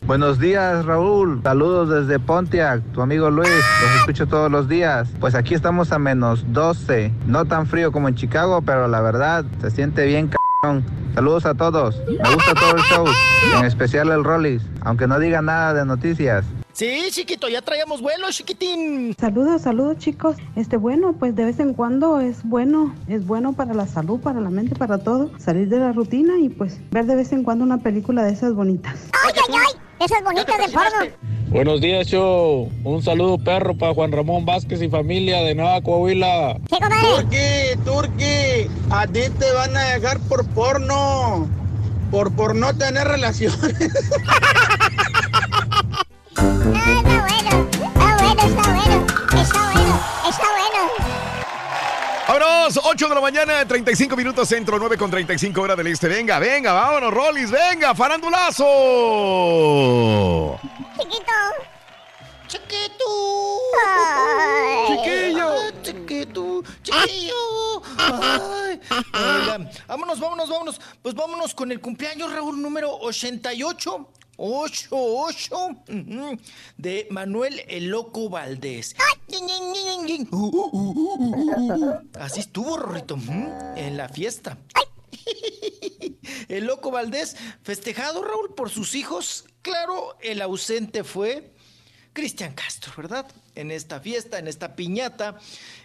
[0.06, 1.40] Buenos días, Raúl.
[1.42, 3.48] Saludos desde Pontiac, tu amigo Luis.
[3.48, 5.08] Los escucho todos los días.
[5.18, 7.10] Pues aquí estamos a menos 12.
[7.26, 10.84] No tan frío como en Chicago, pero la verdad se siente bien cabrón.
[11.14, 12.02] Saludos a todos.
[12.06, 13.06] Me gusta todo el show,
[13.58, 16.44] en especial el Rollis, aunque no diga nada de noticias.
[16.74, 19.14] Sí, chiquito, ya traíamos vuelo, chiquitín.
[19.18, 20.36] Saludos, saludos chicos.
[20.54, 24.40] Este bueno, pues de vez en cuando es bueno, es bueno para la salud, para
[24.42, 25.30] la mente, para todo.
[25.38, 28.52] Salir de la rutina y pues ver de vez en cuando una película de esas
[28.52, 29.08] bonitas.
[29.24, 29.83] ¡Ay, ay, ay!
[30.00, 31.34] Esas bonitas de porno.
[31.48, 32.70] Buenos días, show.
[32.82, 36.58] Un saludo perro para Juan Ramón Vázquez y familia de Nueva Coahuila.
[36.68, 41.48] Turki, Turki, a ti te van a dejar por porno.
[42.10, 43.60] Por, por no tener relaciones.
[46.34, 48.16] Está
[48.72, 49.06] bueno,
[49.40, 50.00] está bueno.
[52.26, 56.08] Vámonos, 8 de la mañana, 35 minutos centro, 9 con 35 horas del este.
[56.08, 58.64] Venga, venga, vámonos, Rollis, venga, farandulazo.
[60.98, 61.32] Chiquito.
[62.48, 63.04] Chiquito.
[64.86, 65.70] Chiquillo.
[65.82, 66.62] Chiquito.
[66.82, 67.82] Chiquillo.
[67.98, 68.80] Ay.
[69.12, 70.80] Oigan, vámonos, vámonos, vámonos.
[71.02, 74.08] Pues vámonos con el cumpleaños, Raúl, número 88.
[74.36, 75.56] 88
[75.88, 76.38] ujú,
[76.76, 78.94] de Manuel el Loco Valdés.
[82.18, 83.18] Así estuvo, Rorrito,
[83.76, 84.58] en la fiesta.
[86.48, 89.46] El Loco Valdés, festejado, Raúl, por sus hijos.
[89.62, 91.53] Claro, el ausente fue
[92.14, 93.26] Cristian Castro, ¿verdad?
[93.56, 95.36] En esta fiesta, en esta piñata.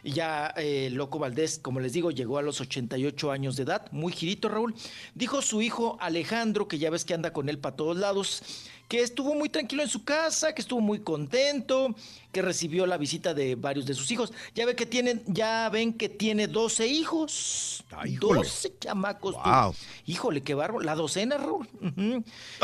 [0.04, 4.14] Ya eh, Loco Valdés, como les digo, llegó a los 88 años de edad, muy
[4.14, 4.76] girito, Raúl.
[5.16, 8.44] Dijo su hijo Alejandro, que ya ves que anda con él para todos lados,
[8.90, 11.95] que estuvo muy tranquilo en su casa, que estuvo muy contento,
[12.32, 14.34] que recibió la visita de varios de sus hijos.
[14.56, 17.84] Ya ve que tienen, ya ven que tiene 12 hijos.
[18.03, 18.40] híjole.
[18.40, 19.36] 12 chamacos.
[19.36, 19.76] Wow.
[20.07, 20.80] Híjole, qué barro.
[20.82, 21.70] La docena, Raúl.
[21.80, 22.24] Ujú.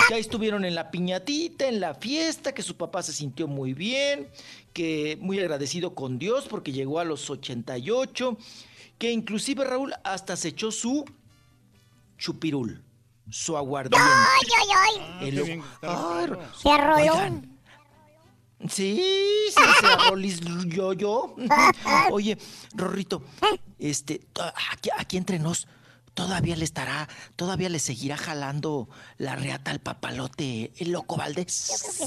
[0.10, 4.28] Ya estuvieron en la piñatita, en la fiesta, que su papá se sintió muy bien,
[4.74, 8.36] que muy agradecido con Dios porque llegó a los 88,
[8.98, 11.06] que inclusive Raúl hasta se echó su
[12.18, 12.82] chupirul,
[13.30, 13.98] su aguardiente.
[14.00, 15.28] Ay, ay, ay.
[15.30, 16.96] El- Ay, Ro- Se arroló.
[17.14, 17.52] Oigan.
[18.70, 18.96] Sí,
[19.50, 21.36] sí, se rolis yo, yo.
[22.12, 22.38] Oye,
[22.74, 23.22] Rorrito,
[23.78, 25.68] este, to- aquí, aquí entre nos,
[26.16, 31.52] todavía le estará, todavía le seguirá jalando la reata al papalote el loco Valdés.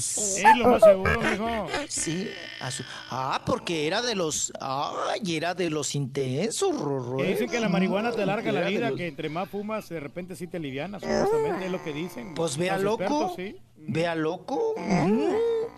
[0.01, 1.67] Sí, lo más seguro, mijo.
[1.87, 2.27] Sí,
[2.59, 7.17] a su- ah, porque era de los, ay, era de los intensos, Rorro.
[7.17, 7.31] Que ¿eh?
[7.33, 10.35] dicen que la marihuana te larga la vida, los- que entre más fumas, de repente
[10.35, 12.33] sí te alivianas, supuestamente es lo que dicen.
[12.33, 13.55] Pues vea los loco, expertos, sí.
[13.77, 14.73] vea loco,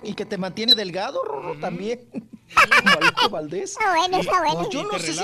[0.03, 1.99] y que te mantiene delgado, Rorro, también,
[2.83, 3.71] como loco Valdés.
[3.71, 4.55] Está bueno, está bueno.
[4.59, 5.19] Pues yo no sé si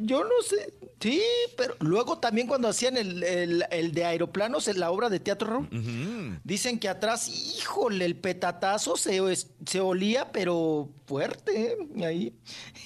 [0.00, 0.72] yo no sé,
[1.02, 1.20] sí,
[1.56, 5.48] pero luego también cuando hacían el, el- el de aeroplanos en la obra de teatro,
[5.48, 9.20] Raúl, dicen que atrás, híjole, el petatazo se,
[9.66, 12.04] se olía, pero fuerte, ¿eh?
[12.06, 12.32] ahí,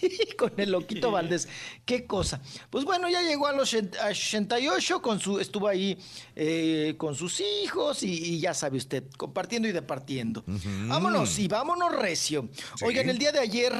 [0.38, 1.46] con el loquito Valdés.
[1.84, 2.40] Qué cosa.
[2.70, 5.96] Pues bueno, ya llegó a los 80 a 88, con su, estuvo ahí
[6.34, 10.42] eh, con sus hijos y, y ya sabe usted, compartiendo y departiendo.
[10.88, 12.48] Vámonos y vámonos recio.
[12.82, 13.72] Oigan, el día de ayer,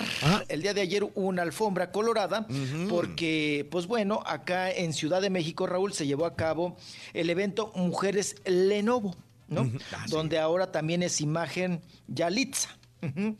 [0.49, 2.47] el día de ayer una alfombra colorada
[2.89, 6.77] porque, pues bueno, acá en Ciudad de México, Raúl, se llevó a cabo
[7.13, 9.15] el evento Mujeres Lenovo,
[9.49, 9.71] ¿no?
[10.09, 12.77] Donde ahora también es imagen Yalitza.
[13.03, 13.37] Ujú.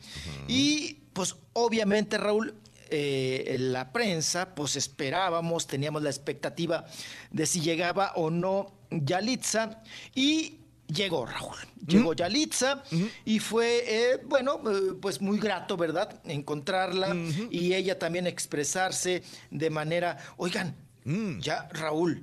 [0.47, 2.55] Y pues obviamente, Raúl,
[2.89, 6.85] eh, la prensa, pues esperábamos, teníamos la expectativa
[7.31, 9.81] de si llegaba o no Yalitza.
[10.15, 11.57] Y llegó Raúl.
[11.85, 12.83] Llegó Yalitza
[13.23, 16.21] y fue, eh, bueno, eh, pues muy grato, ¿verdad?
[16.25, 17.15] Encontrarla
[17.49, 20.75] y ella también expresarse de manera, oigan,
[21.39, 22.21] ya Raúl,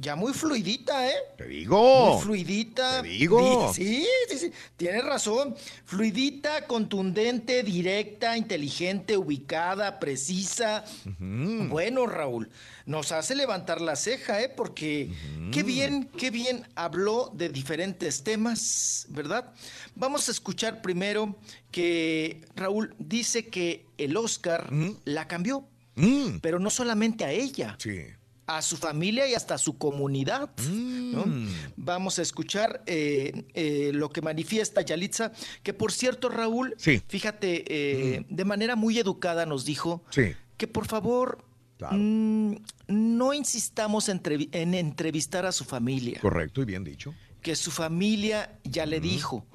[0.00, 1.16] ya muy fluidita, ¿eh?
[1.36, 2.12] Te digo.
[2.14, 3.02] Muy fluidita.
[3.02, 3.72] Te digo.
[3.76, 4.52] Di- Sí, sí, sí.
[4.76, 5.56] Tienes razón.
[5.84, 10.84] Fluidita, contundente, directa, inteligente, ubicada, precisa.
[11.18, 12.48] Bueno, Raúl,
[12.86, 14.48] nos hace levantar la ceja, ¿eh?
[14.48, 15.10] Porque
[15.52, 19.52] qué bien, qué bien habló de diferentes temas, ¿verdad?
[19.96, 21.36] Vamos a escuchar primero
[21.72, 24.70] que Raúl dice que el Oscar
[25.04, 25.66] la cambió.
[26.40, 27.76] Pero no solamente a ella.
[28.50, 30.48] A su familia y hasta a su comunidad.
[30.70, 31.24] ¿no?
[31.76, 37.02] Vamos a escuchar eh, eh, lo que manifiesta Yalitza, que por cierto, Raúl, Sí.
[37.08, 40.32] fíjate, eh, de manera muy educada nos dijo Sí.
[40.56, 41.44] que por favor
[41.92, 42.54] mm,
[42.88, 46.18] no insistamos en entrevistar a su familia.
[46.20, 47.14] Correcto y bien dicho.
[47.48, 49.46] Que su familia ya le dijo,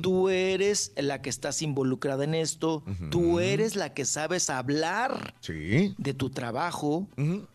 [0.00, 5.94] tú eres la que estás involucrada en esto, tú eres la que sabes hablar Sí.
[5.98, 7.08] de tu trabajo,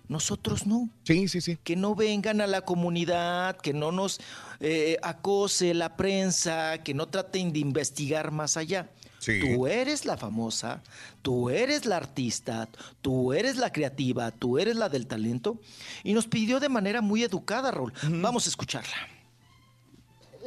[0.08, 0.88] nosotros no.
[1.04, 1.58] Sí, sí, sí.
[1.64, 4.20] Que no vengan a la comunidad, que no nos
[4.60, 8.92] eh, acose la prensa, que no traten de investigar más allá.
[9.18, 9.40] Sí.
[9.40, 10.84] Tú eres la famosa,
[11.24, 12.70] tú eres la artista,
[13.02, 15.60] tú eres la creativa, tú eres la del talento.
[16.04, 17.94] Y nos pidió de manera muy educada, Raúl.
[18.04, 18.96] Vamos a escucharla.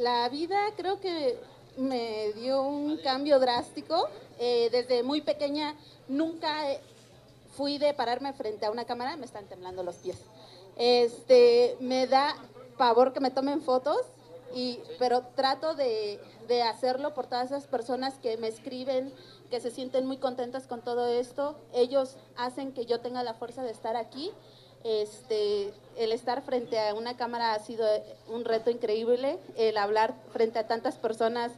[0.01, 1.37] La vida creo que
[1.77, 4.09] me dio un cambio drástico.
[4.39, 5.75] Eh, desde muy pequeña
[6.07, 6.51] nunca
[7.55, 10.17] fui de pararme frente a una cámara, me están temblando los pies.
[10.75, 12.35] Este, me da
[12.79, 14.01] pavor que me tomen fotos,
[14.55, 19.13] y, pero trato de, de hacerlo por todas esas personas que me escriben,
[19.51, 21.55] que se sienten muy contentas con todo esto.
[21.73, 24.31] Ellos hacen que yo tenga la fuerza de estar aquí.
[24.83, 27.85] Este, el estar frente a una cámara ha sido
[28.27, 29.39] un reto increíble.
[29.55, 31.51] El hablar frente a tantas personas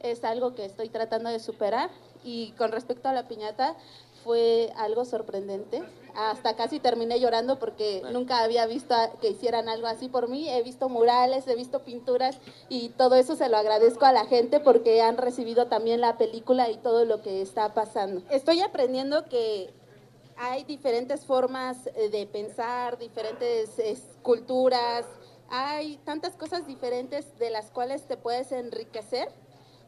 [0.00, 1.90] es algo que estoy tratando de superar.
[2.24, 3.76] Y con respecto a la piñata,
[4.24, 5.82] fue algo sorprendente.
[6.14, 10.48] Hasta casi terminé llorando porque nunca había visto que hicieran algo así por mí.
[10.48, 12.38] He visto murales, he visto pinturas
[12.68, 16.68] y todo eso se lo agradezco a la gente porque han recibido también la película
[16.70, 18.22] y todo lo que está pasando.
[18.30, 19.70] Estoy aprendiendo que
[20.38, 25.04] hay diferentes formas eh, de pensar, diferentes es, culturas,
[25.50, 29.28] hay tantas cosas diferentes de las cuales te puedes enriquecer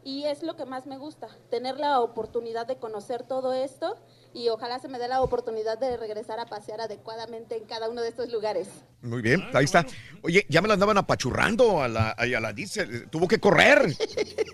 [0.02, 3.96] y es lo que más me gusta, tener la oportunidad de conocer todo esto
[4.32, 8.00] y ojalá se me dé la oportunidad de regresar a pasear adecuadamente en cada uno
[8.02, 8.68] de estos lugares.
[9.02, 9.84] Muy bien, ahí está.
[10.22, 13.96] Oye, ya me la andaban apachurrando a la, a la dice, tuvo que correr.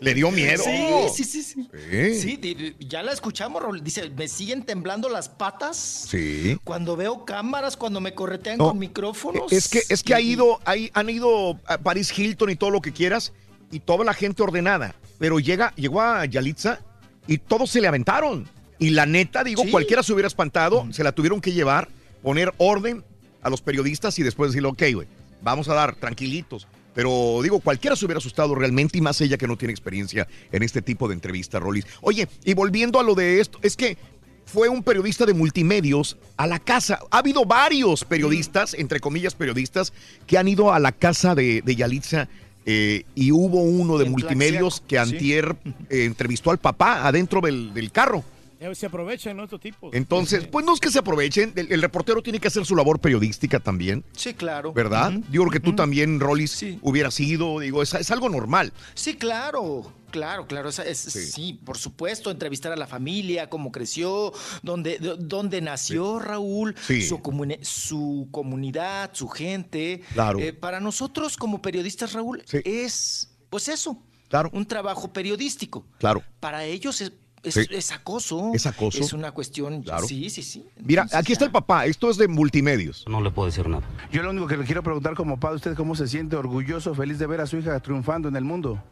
[0.01, 0.63] Le dio miedo.
[0.65, 1.43] Sí, sí, sí.
[1.43, 1.69] Sí,
[2.17, 2.37] Sí.
[2.43, 3.83] Sí, ya la escuchamos, Raúl.
[3.83, 6.59] Dice, me siguen temblando las patas Sí.
[6.65, 9.53] cuando veo cámaras, cuando me corretean No, con micrófonos.
[9.53, 12.81] Es que, es que ha ido, ahí han ido a Paris Hilton y todo lo
[12.81, 13.33] que quieras,
[13.71, 14.95] y toda la gente ordenada.
[15.19, 16.81] Pero llega, llegó a Yalitza
[17.27, 18.49] y todos se le aventaron.
[18.79, 19.71] Y la neta, digo, Sí.
[19.71, 21.89] cualquiera se hubiera espantado, se la tuvieron que llevar,
[22.23, 23.05] poner orden
[23.43, 25.09] a los periodistas y después decirle, ok, güey,
[25.43, 26.67] vamos a dar tranquilitos.
[26.95, 30.63] Pero digo, cualquiera se hubiera asustado realmente, y más ella que no tiene experiencia en
[30.63, 31.87] este tipo de entrevistas, Rolis.
[32.01, 33.99] Oye, y volviendo a lo de esto, es que
[34.47, 37.01] fue un periodista de multimedios a la casa.
[37.11, 39.93] Ha habido varios periodistas, entre comillas periodistas,
[40.27, 42.29] que han ido a la casa de, de Yalitza
[42.65, 45.57] eh, y hubo uno de multimedios que antier
[45.91, 48.25] eh, entrevistó al papá adentro del, del carro.
[48.59, 49.45] Eh, Se aprovechan, ¿no?
[49.45, 49.93] Estos tipos.
[49.95, 53.01] Entonces, pues no es que se aprovechen, el, el reportero tiene que hacer su labor
[53.01, 54.05] periodística también.
[54.13, 54.73] Sí, claro.
[54.73, 55.13] ¿Verdad?
[55.31, 58.73] Digo que tú también, Rollis, hubieras ido, digo, es, es algo normal.
[58.95, 60.71] Sí, claro, claro, claro.
[60.71, 61.61] es- sí.
[61.65, 67.03] por supuesto, entrevistar a la familia, cómo creció, dónde, de- dónde nació Raúl, Sí.
[67.03, 70.01] su, comuni- su comunidad, su gente.
[70.15, 70.39] Claro.
[70.39, 74.51] Eh, para nosotros como periodistas, Raúl, es pues eso, claro.
[74.55, 75.87] un trabajo periodístico.
[75.99, 76.23] Claro.
[76.41, 77.13] Para ellos es,
[77.47, 77.67] es, Sí.
[77.71, 78.51] es acoso.
[78.55, 79.01] Es acoso.
[79.01, 79.83] Es una cuestión.
[79.83, 80.07] Claro.
[80.07, 80.67] Sí, sí, sí.
[80.85, 83.05] Mira, aquí está el papá, esto es de multimedios.
[83.09, 83.83] No le puedo decir nada.
[84.13, 87.19] Yo lo único que le quiero preguntar como padre, ¿usted cómo se siente orgulloso, feliz
[87.19, 88.83] de ver a su hija triunfando en el mundo?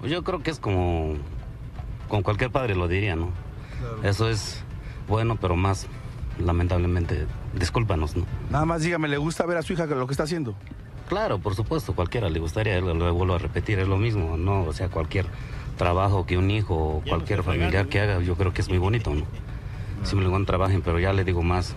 [0.00, 1.14] Pues yo creo que es como,
[2.08, 3.30] como cualquier padre lo diría, ¿no?
[4.02, 4.62] Eso es
[5.08, 5.86] bueno, pero más,
[6.38, 7.26] lamentablemente,
[7.58, 8.24] discúlpanos, ¿no?
[8.50, 10.54] Nada más dígame, ¿le gusta ver a su hija lo que está haciendo?
[11.08, 14.62] Claro, por supuesto, cualquiera le gustaría, lo, lo vuelvo a repetir, es lo mismo, ¿no?
[14.64, 15.26] O sea, cualquier
[15.76, 19.12] trabajo que un hijo o cualquier familiar que haga, yo creo que es muy bonito,
[19.14, 19.26] ¿no?
[20.04, 21.74] Simplemente trabajen, pero ya le digo más,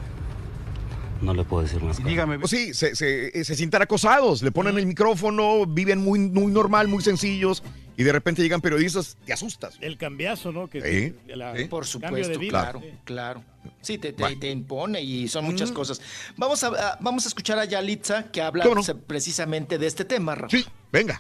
[1.22, 2.04] no le puedo decir más.
[2.04, 2.38] Dígame.
[2.40, 6.88] Pues sí, se, se, se sientan acosados, le ponen el micrófono, viven muy, muy normal,
[6.88, 7.64] muy sencillos,
[7.96, 9.78] y de repente llegan periodistas, te asustas.
[9.82, 10.68] El cambiazo, ¿no?
[10.68, 11.66] Que Sí, de la- sí.
[11.66, 12.60] Por supuesto, vida.
[12.62, 13.44] claro, claro.
[13.82, 15.74] Sí, te, te- te impone y son muchas Mm.
[15.74, 16.02] cosas.
[16.36, 18.66] Vamos a, a- vamos a escuchar a Yalitza que habla
[19.08, 20.36] precisamente de este tema.
[20.36, 20.56] Rafa.
[20.56, 21.20] Sí, venga.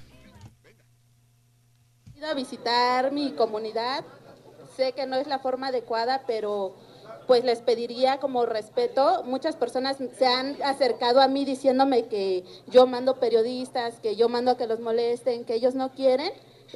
[2.33, 4.03] Visitar mi comunidad.
[4.75, 6.75] Sé que no es la forma adecuada, pero
[7.27, 9.23] pues les pediría como respeto.
[9.25, 14.51] Muchas personas se han acercado a mí diciéndome que yo mando periodistas, que yo mando
[14.51, 16.31] a que los molesten, que ellos no quieren.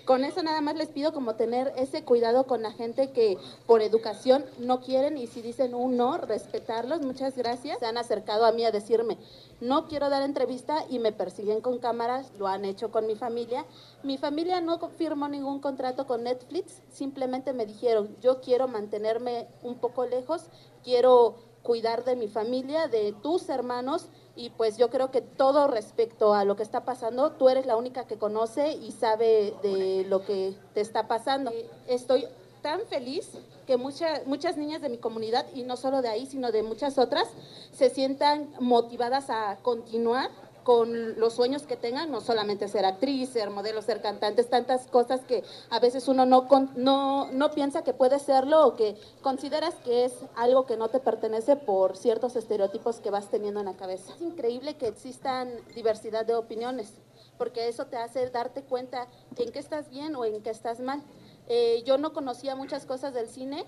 [0.06, 3.82] Con eso nada más les pido como tener ese cuidado con la gente que por
[3.82, 7.02] educación no quieren y si dicen un no, respetarlos.
[7.02, 7.80] Muchas gracias.
[7.80, 9.18] Se han acercado a mí a decirme,
[9.60, 13.66] no quiero dar entrevista y me persiguen con cámaras, lo han hecho con mi familia.
[14.04, 19.76] Mi familia no firmó ningún contrato con Netflix, simplemente me dijeron, yo quiero mantenerme un
[19.76, 20.46] poco lejos,
[20.84, 26.34] quiero cuidar de mi familia, de tus hermanos y pues yo creo que todo respecto
[26.34, 30.26] a lo que está pasando, tú eres la única que conoce y sabe de lo
[30.26, 31.52] que te está pasando.
[31.88, 32.28] Estoy
[32.62, 33.32] tan feliz
[33.68, 36.98] que muchas muchas niñas de mi comunidad, y no solo de ahí, sino de muchas
[36.98, 37.28] otras,
[37.74, 40.30] se sientan motivadas a continuar
[40.64, 45.22] con los sueños que tengan, no solamente ser actriz, ser modelo, ser cantantes, tantas cosas
[45.22, 50.06] que a veces uno no, no, no piensa que puede serlo o que consideras que
[50.06, 54.14] es algo que no te pertenece por ciertos estereotipos que vas teniendo en la cabeza.
[54.14, 56.94] Es increíble que existan diversidad de opiniones,
[57.38, 59.08] porque eso te hace darte cuenta
[59.38, 61.02] en qué estás bien o en qué estás mal.
[61.48, 63.66] Eh, yo no conocía muchas cosas del cine,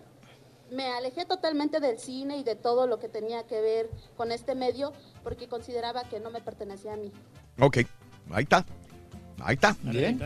[0.74, 4.56] me alejé totalmente del cine y de todo lo que tenía que ver con este
[4.56, 4.92] medio
[5.24, 7.11] porque consideraba que no me pertenecía a mí.
[7.60, 7.77] Ok,
[8.32, 8.66] ahí está.
[9.46, 9.76] Ahí está.
[9.84, 10.20] Bien,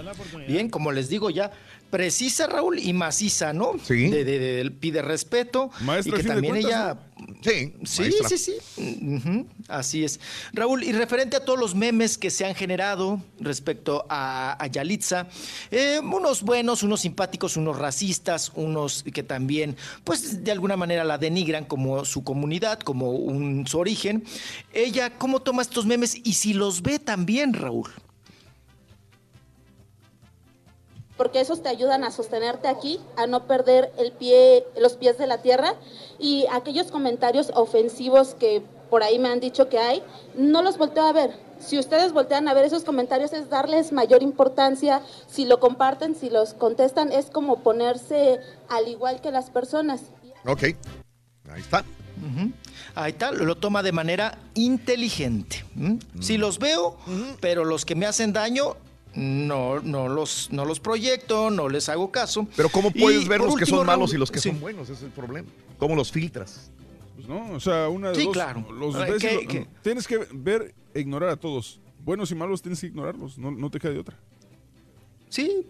[0.47, 1.51] bien, como les digo ya,
[1.89, 3.73] precisa Raúl y maciza, ¿no?
[3.83, 4.09] Sí.
[4.09, 5.69] De, de- de- pide respeto.
[5.81, 6.97] Maestra, y que también cuentas, ella.
[7.41, 8.29] Sí, Sí, maestra.
[8.29, 9.45] sí, sí.
[9.69, 10.19] Así es.
[10.53, 15.27] Raúl, y referente a todos los memes que se han generado respecto a, a Yalitza,
[15.71, 21.17] eh, unos buenos, unos simpáticos, unos racistas, unos que también, pues de alguna manera la
[21.17, 24.23] denigran como su comunidad, como un, su origen.
[24.73, 27.89] Ella, ¿cómo toma estos memes y si los ve también, Raúl?
[31.17, 35.27] Porque esos te ayudan a sostenerte aquí, a no perder el pie, los pies de
[35.27, 35.73] la tierra
[36.19, 40.01] y aquellos comentarios ofensivos que por ahí me han dicho que hay,
[40.35, 41.31] no los volteo a ver.
[41.59, 46.29] Si ustedes voltean a ver esos comentarios es darles mayor importancia, si lo comparten, si
[46.29, 48.39] los contestan, es como ponerse
[48.69, 50.01] al igual que las personas.
[50.45, 51.83] Ok, ahí está.
[52.17, 52.51] Ujú.
[52.95, 55.65] Ahí está, lo toma de manera inteligente.
[55.75, 55.99] ¿m?
[56.19, 56.97] Sí los veo,
[57.39, 58.75] pero los que me hacen daño,
[59.17, 62.47] no, no, los, no los proyecto, no les hago caso.
[62.55, 64.49] Pero ¿cómo puedes Y ver los que son malos y los que sí.
[64.49, 64.83] son buenos?
[64.83, 65.47] Ese es el problema.
[65.79, 66.69] ¿Cómo los filtras?
[67.15, 68.33] Pues no, o sea, una de Sí, dos.
[68.33, 68.71] claro.
[68.71, 69.67] Los ves y ¿qué- lo- qué?
[69.81, 71.79] Tienes que ver e ignorar a todos.
[72.05, 73.37] Buenos y malos tienes que ignorarlos.
[73.39, 74.17] No, no te queda de otra.
[75.29, 75.65] Sí,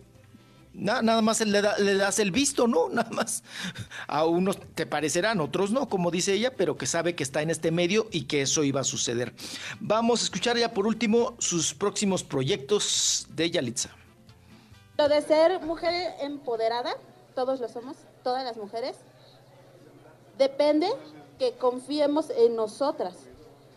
[0.78, 2.88] na- nada más le, da- le das el visto, ¿no?
[2.98, 3.44] Nada más.
[4.08, 7.50] A unos te parecerán, otros no, como dice ella, pero que sabe que está en
[7.50, 9.34] este medio y que eso iba a suceder.
[9.80, 13.90] Vamos a escuchar ya por último sus próximos proyectos de Yalitza.
[14.98, 16.96] Lo de ser mujer empoderada,
[17.36, 18.96] todos lo somos, todas las mujeres,
[20.38, 20.88] depende
[21.40, 23.16] que confiemos en nosotras,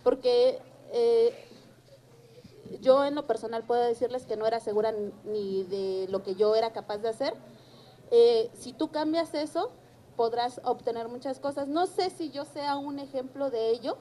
[0.03, 0.59] porque
[0.93, 1.47] eh,
[2.81, 6.55] yo en lo personal puedo decirles que no era segura ni de lo que yo
[6.55, 7.35] era capaz de hacer.
[8.11, 9.71] Eh, si tú cambias eso,
[10.17, 11.69] podrás obtener muchas cosas.
[11.69, 13.97] No sé si yo sea un ejemplo de ello,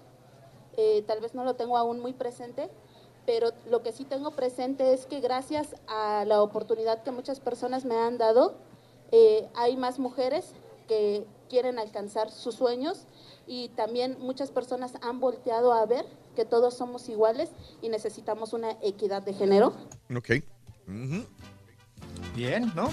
[0.77, 2.69] eh, tal vez no lo tengo aún muy presente,
[3.25, 7.85] pero lo que sí tengo presente es que gracias a la oportunidad que muchas personas
[7.85, 8.55] me han dado,
[9.11, 10.53] eh, hay más mujeres
[10.87, 13.05] que quieren alcanzar sus sueños
[13.49, 16.05] y también muchas personas han volteado a ver
[16.35, 17.49] que todos somos iguales
[17.81, 19.73] y necesitamos una equidad de género.
[20.15, 20.29] Ok.
[22.35, 22.91] Bien, ¿no?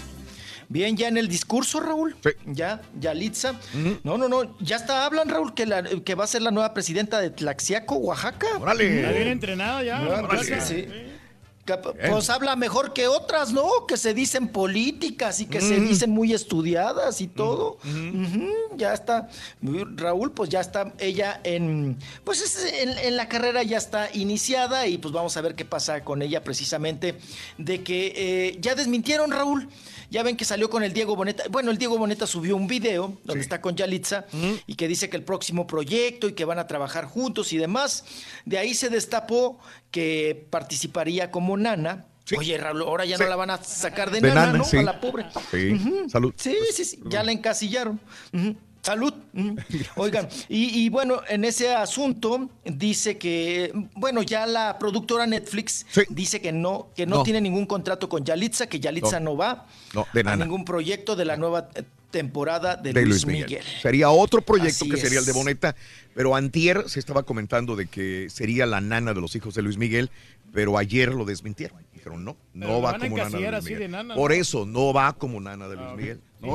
[0.68, 2.16] Bien, ya en el discurso, Raúl.
[2.46, 3.54] Ya, Yalitza.
[4.02, 4.58] No, no, no.
[4.58, 7.96] Ya hasta hablan, Raúl, que, la- que va a ser la nueva presidenta de Tlaxiaco,
[7.96, 8.46] Oaxaca.
[8.58, 9.00] órale.
[9.00, 10.02] Está bien entrenada ya.
[10.02, 10.60] Órale.
[10.60, 10.86] Sí.
[11.66, 13.68] Que, Pues habla mejor que otras, ¿no?
[13.88, 15.88] Que se dicen políticas y que se Mm.
[15.88, 17.78] dicen muy estudiadas y todo.
[17.84, 19.28] Ujú, ya está.
[19.96, 21.98] Raúl, pues ya está ella en.
[22.22, 25.64] Pues es- en, en la carrera ya está iniciada y pues vamos a ver qué
[25.64, 27.18] pasa con ella precisamente.
[27.58, 29.68] De que eh, ya desmintieron, Raúl.
[30.10, 31.44] Ya ven que salió con el Diego Boneta.
[31.50, 34.26] Bueno, el Diego Boneta subió un video donde está con Yalitza
[34.66, 38.04] y que dice que el próximo proyecto y que van a trabajar juntos y demás.
[38.44, 39.58] De ahí se destapó
[39.90, 42.06] que participaría como nana.
[42.36, 44.80] Oye, Raúl, ahora ya no la van a sacar de, De nana, nana, ¿no?
[44.80, 45.26] A la pobre.
[45.50, 46.34] Sí, salud.
[46.36, 48.00] Sí, sí, sí, ya la encasillaron.
[48.86, 49.12] Salud.
[49.96, 56.40] Oigan, y, y bueno, en ese asunto dice que, bueno, ya la productora Netflix dice
[56.40, 57.22] que no, que no, No.
[57.24, 59.32] tiene ningún contrato con Yalitza, que Yalitza No.
[59.32, 61.68] no, va No, de a ningún proyecto de la nueva
[62.12, 63.64] temporada de, de Luis, Miguel.
[63.82, 65.32] Sería otro proyecto Así que sería el de.
[65.32, 65.74] Boneta,
[66.14, 69.76] pero antier se estaba comentando de que sería la nana de los hijos de Luis
[69.78, 70.10] Miguel,
[70.52, 71.84] pero ayer lo desmintieron.
[71.92, 73.78] Dijeron, no, no va como Nana de Luis Miguel.
[73.80, 76.20] de nana, Por eso, no va como Nana de Luis Miguel.
[76.40, 76.46] Sí,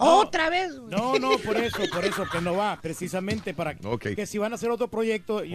[0.00, 0.18] No.
[0.20, 0.76] Otra vez.
[0.78, 0.90] güey.
[0.90, 4.54] No, no, por eso, por eso que no va, precisamente para que si van a
[4.56, 5.50] hacer otro proyecto, y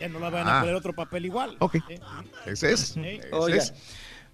[0.00, 0.60] ya no la van a Ah.
[0.60, 1.56] poner otro papel igual.
[1.60, 1.76] Ok.
[1.88, 2.00] Eh,
[2.46, 2.96] Ese es.
[2.96, 3.72] ese es.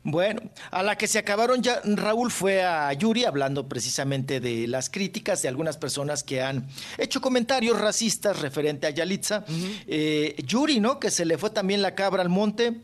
[0.02, 0.40] Bueno,
[0.70, 5.42] a la que se acabaron ya, Raúl fue a Yuri hablando precisamente de las críticas
[5.42, 6.66] de algunas personas que han
[6.96, 9.44] hecho comentarios racistas referente a Yalitza.
[9.86, 10.98] Eh, Yuri, ¿no?
[10.98, 12.80] Que se le fue también la cabra al monte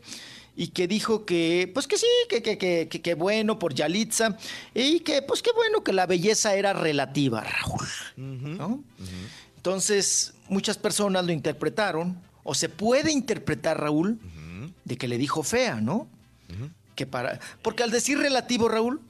[0.59, 4.35] y que dijo que, pues que sí, que, que, que, que- bueno por Yalitza
[4.73, 7.87] y que, pues qué bueno que la belleza era relativa, Raúl.
[8.57, 8.83] ¿no?
[9.55, 14.19] Entonces, muchas personas lo interpretaron, o se puede interpretar, Raúl,
[14.85, 16.07] de que le dijo fea, ¿no?
[16.95, 19.01] Que para, porque al decir relativo, Raúl,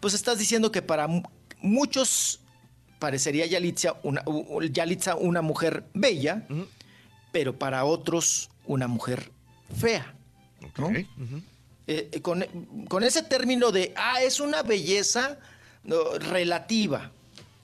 [0.00, 1.22] pues estás diciendo que para mu-
[1.60, 2.40] muchos
[2.98, 4.24] parecería Yalitza una,
[4.72, 6.46] Yalitza una mujer bella,
[7.32, 9.30] pero para otros una mujer
[9.76, 10.14] fea.
[10.78, 10.88] ¿No?
[11.86, 12.44] Eh, eh, con,
[12.88, 15.38] con ese término de, ah, es una belleza
[15.84, 17.10] no, relativa,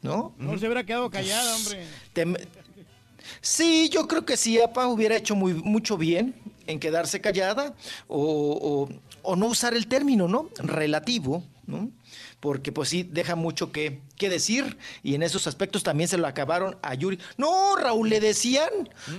[0.03, 0.35] ¿no?
[0.39, 1.87] No se hubiera quedado callada, hombre.
[2.13, 2.49] Te-
[3.43, 6.35] Sí, yo creo que sí, APA hubiera hecho muy, mucho bien
[6.67, 7.75] en quedarse callada
[8.09, 8.89] o, o-
[9.23, 10.49] o no usar el término, ¿no?
[10.59, 11.91] Relativo, ¿no?
[12.41, 16.27] Porque pues sí, deja mucho que, que decir y en esos aspectos también se lo
[16.27, 17.19] acabaron a Yuri.
[17.39, 18.69] No, Raúl, le decían,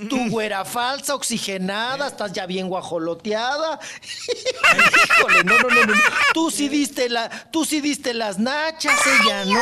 [0.10, 3.80] tu güera falsa, oxigenada, estás ya bien guajoloteada.
[5.18, 5.94] Híjole, no, no, no, no.
[6.34, 9.60] Tú sí diste la, tú sí diste las nachas, ella no.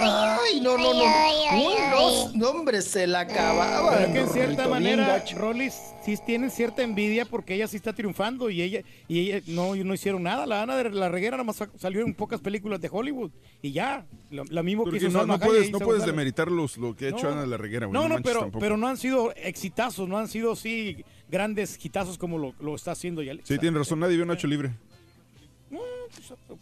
[0.00, 1.04] Ay, no, no, no.
[1.04, 3.96] Uy, no, hombre, se la acababa.
[3.98, 5.24] Pero que en cierta manera.
[5.36, 9.74] Rollis sí tienen cierta envidia porque ella sí está triunfando y ella y ella no,
[9.76, 10.46] no hicieron nada.
[10.46, 13.30] La Ana de la Reguera nada más sa- salió en pocas películas de Hollywood
[13.62, 14.04] y ya.
[14.30, 16.94] Lo, lo mismo que hizo no, Salma no Hayek puedes, no puedes demeritar los, lo
[16.94, 17.32] que ha hecho No.
[17.32, 18.00] Ana de la Reguera, güey.
[18.00, 18.60] No, no, pero, tampoco.
[18.60, 22.92] pero no han sido exitazos, no han sido así grandes hitazos como lo, lo está
[22.92, 23.34] haciendo ya.
[23.42, 24.72] Sí, tiene razón, nadie vio Nacho Libre.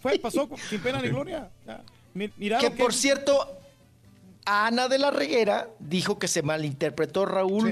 [0.01, 1.51] Fue, pasó sin pena ni gloria.
[2.15, 3.59] Mira Que por cierto,
[4.47, 7.63] Ana de la Reguera dijo que se malinterpretó Raúl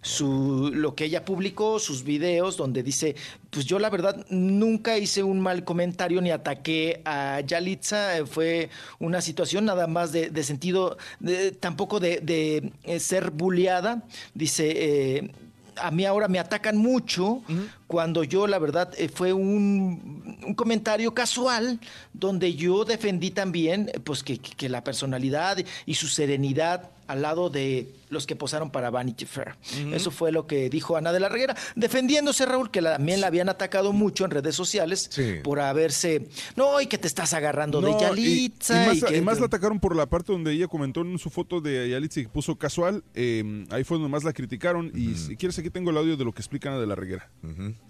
[0.00, 3.14] su, lo que ella publicó, sus videos, donde dice,
[3.50, 9.20] pues yo la verdad nunca hice un mal comentario ni ataqué a Yalitza, fue una
[9.20, 14.02] situación nada más de, de sentido, de- tampoco de, de, eh, ser bulleada,
[14.34, 14.72] dice...
[14.74, 15.32] eh,
[15.76, 17.42] a mí ahora me atacan mucho
[17.86, 21.78] cuando yo, la verdad, eh, fue un, un comentario casual
[22.12, 27.50] donde yo defendí también eh, pues que, que la personalidad y su serenidad al lado
[27.50, 29.54] de los que posaron para Vanity Fair.
[29.92, 33.28] Eso fue lo que dijo Ana de la Reguera, defendiéndose, Raúl, que la- también la
[33.28, 35.10] habían atacado mucho en redes sociales
[35.42, 38.82] por haberse, no, y que te estás agarrando de No, Yalitza.
[38.82, 41.18] Y, más, y que- y más la atacaron por la parte donde ella comentó en
[41.18, 43.02] su foto de Yalitza que puso casual.
[43.14, 44.90] eh, ahí fue donde más la criticaron.
[44.94, 47.30] Y si quieres, aquí tengo el audio de lo que explica Ana de la Reguera.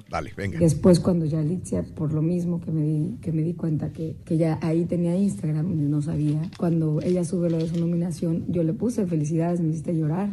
[0.08, 0.58] Dale, venga.
[0.58, 4.14] Después cuando ya Alicia, por lo mismo que me di, que me di cuenta que,
[4.24, 8.44] que ya ahí tenía Instagram y no sabía, cuando ella sube lo de su nominación,
[8.48, 10.28] yo le puse felicidades, me hiciste llorar.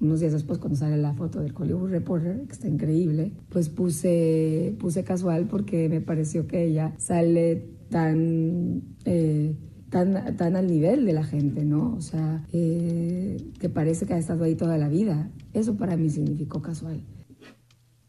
[0.00, 4.74] Unos días después, cuando sale la foto del Hollywood Reporter, que está increíble, pues puse,
[4.78, 8.82] puse casual porque me pareció que ella sale tan...
[9.04, 9.54] eh,
[9.90, 11.94] Tan, tan al nivel de la gente, ¿no?
[11.96, 15.30] O sea, eh, que parece que ha estado ahí toda la vida.
[15.54, 17.00] Eso para mí significó casual.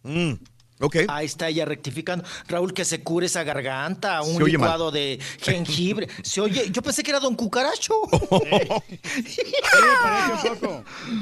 [0.03, 0.33] Mm,
[0.80, 0.95] ok.
[1.08, 2.24] Ahí está ella rectificando.
[2.48, 4.45] Raúl, que se cure esa garganta, un mal.
[4.45, 6.08] licuado de jengibre.
[6.24, 7.93] Se oye, yo pensé que era Don Cucaracho.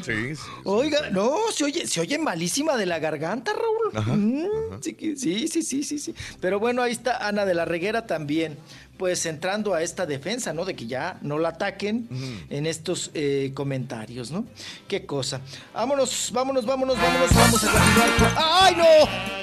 [0.04, 0.34] Sí.
[0.64, 3.98] Oiga, no, se oye, se oye malísima de la garganta, Raúl.
[3.98, 6.16] Ajá, Mm, sí, sí, sí, sí, sí.
[6.42, 8.58] Pero bueno, ahí está Ana de la Reguera también,
[8.98, 10.66] pues entrando a esta defensa, ¿no?
[10.66, 12.08] De que ya no la ataquen
[12.50, 14.46] en estos eh, comentarios, ¿no?
[14.88, 15.40] Qué cosa.
[15.74, 18.28] Vámonos, vámonos, vámonos, vámonos, vamos a continuar con...
[18.38, 18.84] ¡Ay, no!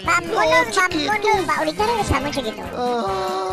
[0.05, 2.63] Vámonos, vámonos, va- ahorita regresamos, chiquito.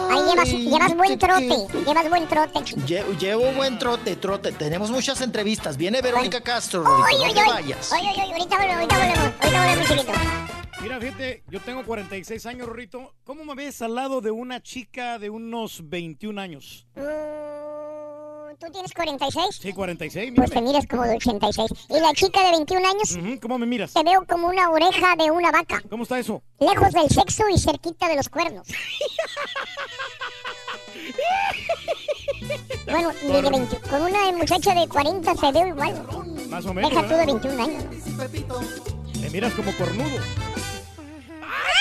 [0.09, 2.87] Ahí llevas, llevas buen trote, llevas buen trote, chiquito.
[2.87, 4.51] Lle- Llevo buen trote, trote.
[4.51, 5.77] Tenemos muchas entrevistas.
[5.77, 7.91] Viene Verónica Castro, Oye, no te oye, vayas.
[7.91, 10.60] oye, oye, ahorita volvemos, ahorita volvemos, ahorita volvemos, chiquito.
[10.81, 13.13] Mira, fíjate, yo tengo 46 años, Rorrito.
[13.23, 16.87] ¿Cómo me ves al lado de una chica de unos 21 años?
[16.95, 19.59] Mm, ¿Tú tienes 46?
[19.61, 20.67] Sí, 46, Pues te mírame.
[20.73, 21.71] miras como de 86.
[21.89, 23.39] ¿Y la chica de 21 años?
[23.41, 23.93] ¿Cómo me miras?
[23.93, 25.83] Te veo como una oreja de una vaca.
[25.89, 26.41] ¿Cómo está eso?
[26.59, 28.67] Lejos del sexo y cerquita de los cuernos.
[32.85, 36.03] Bueno, de 20 con una muchacha de 40 se ve igual.
[36.49, 36.89] Más o menos.
[36.89, 37.33] Deja tú de ¿verdad?
[37.33, 37.83] 21 años.
[39.21, 40.17] Me miras como cornudo.
[41.53, 41.80] Ah!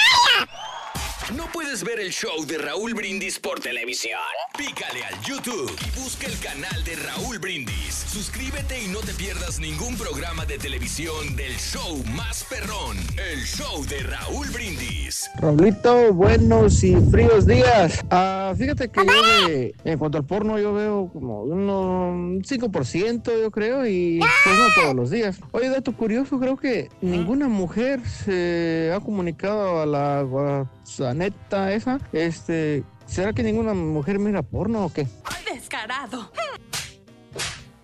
[1.36, 4.18] ¿No puedes ver el show de Raúl Brindis por televisión?
[4.58, 7.94] Pícale al YouTube y busca el canal de Raúl Brindis.
[7.94, 12.96] Suscríbete y no te pierdas ningún programa de televisión del show más perrón,
[13.32, 15.30] el show de Raúl Brindis.
[15.40, 18.00] Raulito, buenos y fríos días.
[18.10, 23.50] Ah, fíjate que yo de- en cuanto al porno yo veo como un 5% yo
[23.52, 25.38] creo y pues no todos los días.
[25.52, 30.26] Oye, dato curioso, creo que ninguna mujer se ha comunicado a la
[30.98, 31.98] guasaneta esa.
[32.12, 35.06] Este, ¿será que ninguna mujer mira porno o qué?
[35.52, 36.30] Descarado.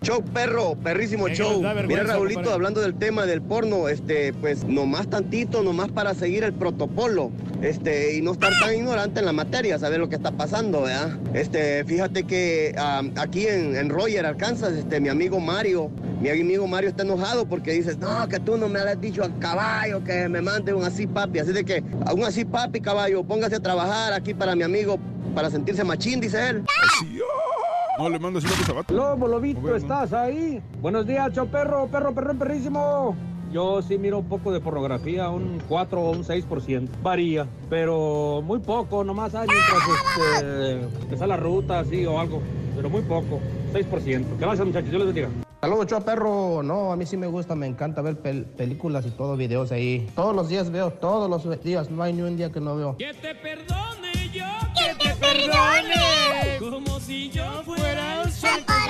[0.03, 1.61] Show perro, perrísimo show.
[1.87, 2.53] Mira Raulito, compadre.
[2.53, 8.15] hablando del tema del porno, este, pues nomás tantito, nomás para seguir el protocolo, este,
[8.15, 11.17] y no estar tan ignorante en la materia, saber lo que está pasando, ¿verdad?
[11.33, 12.75] Este, fíjate que
[13.15, 15.89] aquí en, en Roger, Arkansas, este, mi amigo Mario,
[16.21, 19.37] mi amigo Mario está enojado porque dices, no, que tú no me has dicho al
[19.39, 23.23] caballo que me mande un así papi, así de que, a un así papi, caballo,
[23.23, 24.99] póngase a trabajar aquí para mi amigo,
[25.33, 26.63] para sentirse machín, dice él.
[27.97, 28.93] No, le mando así la zapato.
[28.93, 30.61] Lobo, Lobito, ¿estás ahí?
[30.81, 33.15] Buenos días, chao perro, perro, perro, perrísimo.
[33.51, 36.89] Yo sí miro un poco de pornografía, un 4 o un 6%.
[37.01, 39.79] Varía, pero muy poco, nomás hay mientras
[40.35, 42.41] este, está la ruta así o algo,
[42.75, 43.39] pero muy poco,
[43.73, 44.25] 6%.
[44.39, 45.29] Gracias, muchachos, yo les bendiga.
[45.61, 46.61] Saludos, chao perro.
[46.61, 50.07] No, a mí sí me gusta, me encanta ver pel- películas y todo, videos ahí.
[50.15, 52.95] Todos los días veo, todos los días, no hay ni un día que no veo.
[52.97, 54.45] Que te perdone yo,
[54.75, 56.59] que te perdone.
[56.59, 57.86] Como si yo fuera
[58.39, 58.86] 上班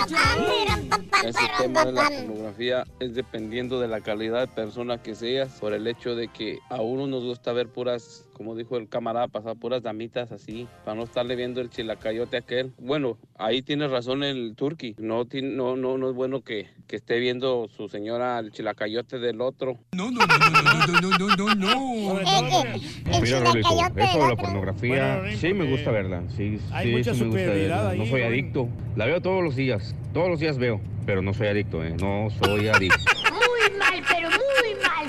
[1.23, 5.73] Ese tema de la pornografía es dependiendo de la calidad de persona que seas, por
[5.73, 9.57] el hecho de que a uno nos gusta ver puras, como dijo el camarada, pasar
[9.57, 12.71] puras damitas así, para no estarle viendo el chilacayote aquel.
[12.77, 17.19] Bueno, ahí tiene razón el turqui, no, no, no, no es bueno que, que esté
[17.19, 19.77] viendo su señora el chilacayote del otro.
[19.93, 22.63] No, no, no, no, no, no, no, no, no.
[23.21, 26.23] Mira, Raulito, eso de la pornografía, Bueno, sí me gusta verla.
[26.35, 27.93] Sí, Hay sí, mucha sí me gusta verla.
[27.95, 28.69] No soy adicto.
[28.95, 29.95] La veo todos los días.
[30.13, 30.79] Todos los días veo.
[31.05, 31.95] Pero no soy adicto, ¿eh?
[31.99, 32.97] No soy adicto.
[33.31, 35.07] Muy mal, pero muy mal.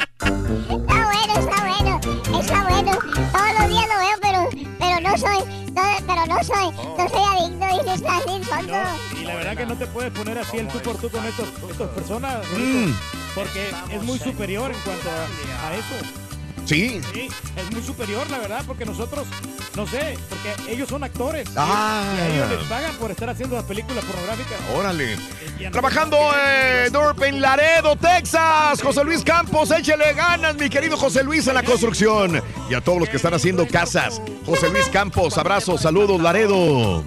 [0.78, 2.00] Está bueno, está bueno,
[2.40, 2.92] está bueno.
[3.32, 5.38] Todos los días lo veo, pero, pero no soy,
[5.72, 8.72] no, pero no soy, no soy adicto, dice está así, tonto.
[8.72, 11.24] No, y la verdad que no te puedes poner así el tú por tú con
[11.26, 12.92] estos, estas personas, Mm.
[13.34, 16.27] Porque es muy superior en cuanto a, a eso.
[16.68, 17.00] Sí.
[17.14, 19.26] Sí, es muy superior, la verdad, porque nosotros,
[19.74, 21.48] no sé, porque ellos son actores.
[21.56, 22.04] Ah.
[22.14, 24.58] Y a ellos les pagan por estar haciendo las películas pornográficas.
[24.76, 25.16] Órale.
[25.72, 28.82] Trabajando en Dorp en Laredo, Texas.
[28.82, 32.42] José Luis Campos, échele ganas, mi querido José Luis, en la construcción.
[32.68, 34.20] Y a todos los que están haciendo casas.
[34.44, 37.02] José Luis Campos, abrazos, saludos, Laredo.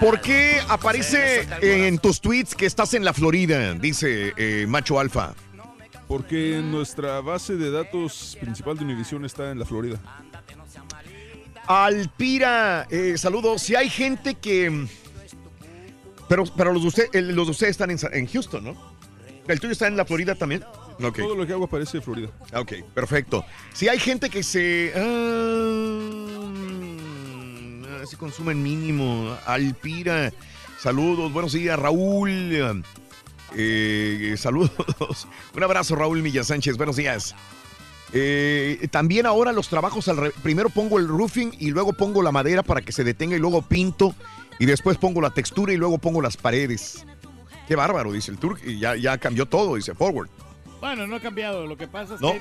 [0.00, 3.74] ¿Por qué aparece en tus tweets que estás en la Florida?
[3.74, 5.32] Dice eh, Macho Alfa.
[6.08, 10.00] Porque nuestra base de datos principal de Univision está en la Florida.
[11.66, 13.60] Alpira, eh, saludos.
[13.60, 14.86] Si hay gente que.
[16.26, 18.96] Pero, pero los, de usted, los de ustedes están en, Houston, ¿no?
[19.46, 20.64] ¿El tuyo está en la Florida también?
[20.98, 22.30] Todo lo que hago aparece en Florida.
[22.54, 23.44] Ok, perfecto.
[23.74, 24.92] Si hay gente que se.
[24.96, 26.40] ah,
[28.06, 29.36] se consumen mínimo.
[29.44, 30.32] Alpira,
[30.78, 32.82] saludos, buenos días, Raúl.
[33.56, 35.26] Eh, saludos.
[35.54, 37.34] Un abrazo, Raúl Milla Sánchez, buenos días.
[38.12, 42.32] Eh, también ahora los trabajos al re- primero pongo el roofing y luego pongo la
[42.32, 44.14] madera para que se detenga y luego pinto
[44.58, 47.04] y después pongo la textura y luego pongo las paredes.
[47.66, 50.30] Qué bárbaro, dice el Turk, y ya, ya cambió todo, dice Forward.
[50.80, 52.32] Bueno, no ha cambiado, lo que pasa es No.
[52.32, 52.40] que...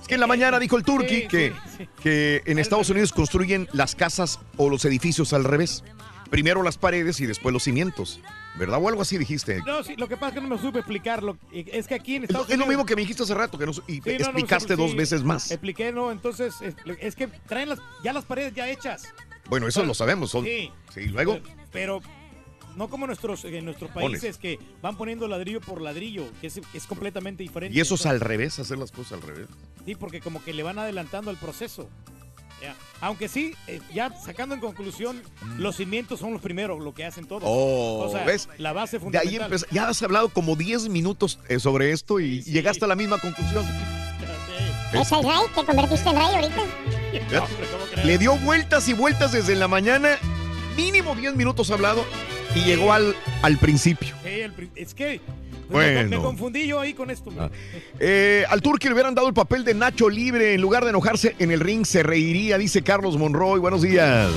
[0.00, 1.88] Es que en la mañana dijo el Turki Sí, que, sí, sí.
[2.02, 5.84] que en Estados Unidos construyen las casas o los edificios al revés.
[6.30, 8.20] Primero las paredes y después los cimientos.
[8.58, 8.80] ¿Verdad?
[8.82, 9.62] O algo así dijiste.
[9.64, 11.38] No, sí, lo que pasa es que no me supe explicarlo.
[11.52, 13.72] Es que aquí en Es lo, es mismo que me dijiste hace rato, que no,
[13.86, 15.50] y Sí, no, no, explicaste sí, dos veces más.
[15.50, 19.04] Expliqué, no, entonces es, es que traen las, ya las paredes ya hechas.
[19.48, 20.30] Bueno, eso lo sabemos.
[20.30, 20.70] Son, Sí.
[20.92, 21.38] sí, luego.
[21.72, 22.00] Pero
[22.76, 24.20] no como nuestros, en nuestros Pones.
[24.20, 27.76] países que van poniendo ladrillo por ladrillo, que es, es completamente diferente.
[27.76, 29.48] Y eso es al revés, hacer las cosas al revés.
[29.86, 31.88] Sí, porque como que le van adelantando el proceso.
[33.02, 35.22] Aunque sí, eh, ya sacando en conclusión,
[35.56, 37.42] los cimientos son los primeros, lo que hacen todos.
[37.42, 37.46] Mm.
[37.48, 38.48] Oh, o sea, ¿ves?
[38.58, 39.42] la base De ahí fundamental.
[39.46, 43.18] empezó- ya has hablado como 10 minutos eh, sobre esto y llegaste a la misma
[43.18, 43.64] conclusión.
[44.92, 45.32] ¿Es el rey?
[45.54, 46.62] ¿Te convertiste en rey ahorita?
[48.04, 50.18] Le dio vueltas y vueltas desde la mañana,
[50.76, 52.04] mínimo 10 minutos hablado,
[52.54, 54.14] y llegó al, al principio.
[54.22, 55.20] Sí, el pri- es que
[55.68, 56.08] me- Bueno.
[56.08, 57.30] me, confundí yo ahí con esto.
[57.30, 57.50] man.
[57.98, 61.36] Eh, al Turque le hubieran dado el papel de Nacho libre, en lugar de enojarse
[61.38, 63.60] en el ring, se reiría, dice Carlos Monroy.
[63.60, 64.30] Buenos días.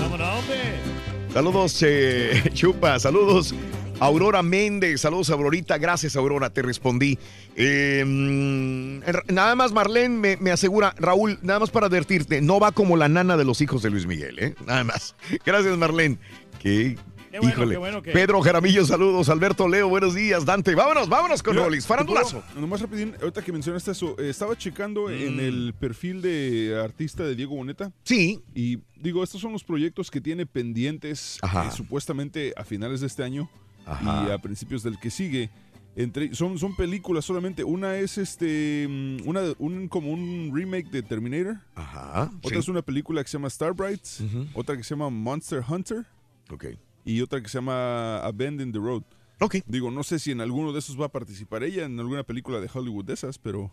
[1.33, 3.55] Saludos, eh, Chupa, saludos.
[3.99, 7.17] Aurora Méndez, saludos Aurorita, gracias Aurora, te respondí.
[7.55, 8.99] Eh, mm,
[9.33, 13.07] nada más Marlene me, me asegura, Raúl, nada más para advertirte, no va como la
[13.07, 14.55] nana de los hijos de Luis Miguel, ¿eh?
[14.65, 15.15] Nada más.
[15.45, 16.17] Gracias Marlene.
[16.59, 16.97] Que
[17.39, 17.71] bueno, Híjole.
[17.71, 19.29] qué bueno que- Pedro Jaramillo, saludos.
[19.29, 20.45] Alberto Leo, buenos días.
[20.45, 21.83] Dante, vámonos, vámonos con Mira, Rolis.
[21.83, 22.43] ¿te Farandulazo.
[22.59, 25.39] Nomás rapidín, ahorita que mencionaste eso, eh, estaba checando en Mm.
[25.39, 27.91] el perfil de artista de Diego Boneta.
[28.03, 28.41] Sí.
[28.53, 33.23] Y digo, estos son los proyectos que tiene pendientes eh, supuestamente a finales de este
[33.23, 33.49] año
[33.85, 34.25] Ajá.
[34.27, 35.49] y a principios del que sigue.
[35.95, 37.63] Entre, son, son películas solamente.
[37.63, 41.57] Una es este mm, una, un, como un remake de Terminator.
[41.75, 42.31] Ajá.
[42.39, 42.57] Otra sí.
[42.57, 44.21] es una película que se llama Starbrights.
[44.21, 44.47] Ujú.
[44.55, 46.03] Otra que se llama Monster Hunter.
[46.49, 46.65] Ok.
[47.05, 49.03] Y otra que se llama Abandon the Road.
[49.39, 49.57] Ok.
[49.65, 52.59] Digo, no sé si en alguno de esos va a participar ella, en alguna película
[52.59, 53.71] de Hollywood de esas, pero.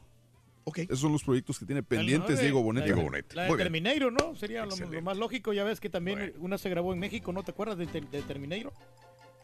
[0.64, 0.78] Ok.
[0.80, 2.86] Esos son los proyectos que tiene pendientes de- Diego Boneta.
[2.86, 3.34] La, Diego Boneta.
[3.34, 3.56] la de.
[3.56, 4.34] Terminator, ¿no?
[4.36, 5.52] Sería lo, más lógico.
[5.52, 8.72] Ya ves que también una se grabó en México, ¿no te acuerdas de, de Terminator?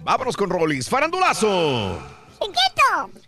[0.01, 0.89] Vámonos con Rolis.
[0.89, 1.99] Farandulazo.
[2.41, 3.21] ¡Chiquito!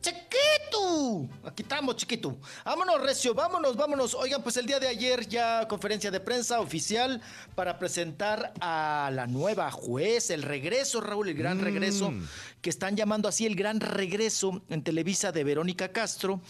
[0.00, 1.28] ¡Chiquito!
[1.44, 2.38] Aquí estamos, chiquito.
[2.64, 4.14] Vámonos, Recio, vámonos, vámonos.
[4.14, 7.20] Oigan, pues el día de ayer ya conferencia de prensa oficial
[7.54, 12.12] para presentar a la nueva juez, el regreso, Raúl, el gran regreso,
[12.60, 16.40] que están llamando así el gran regreso en Televisa de Verónica Castro,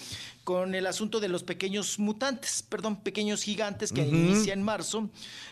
[0.44, 5.10] con el asunto de los pequeños mutantes, perdón, pequeños gigantes que inicia en marzo,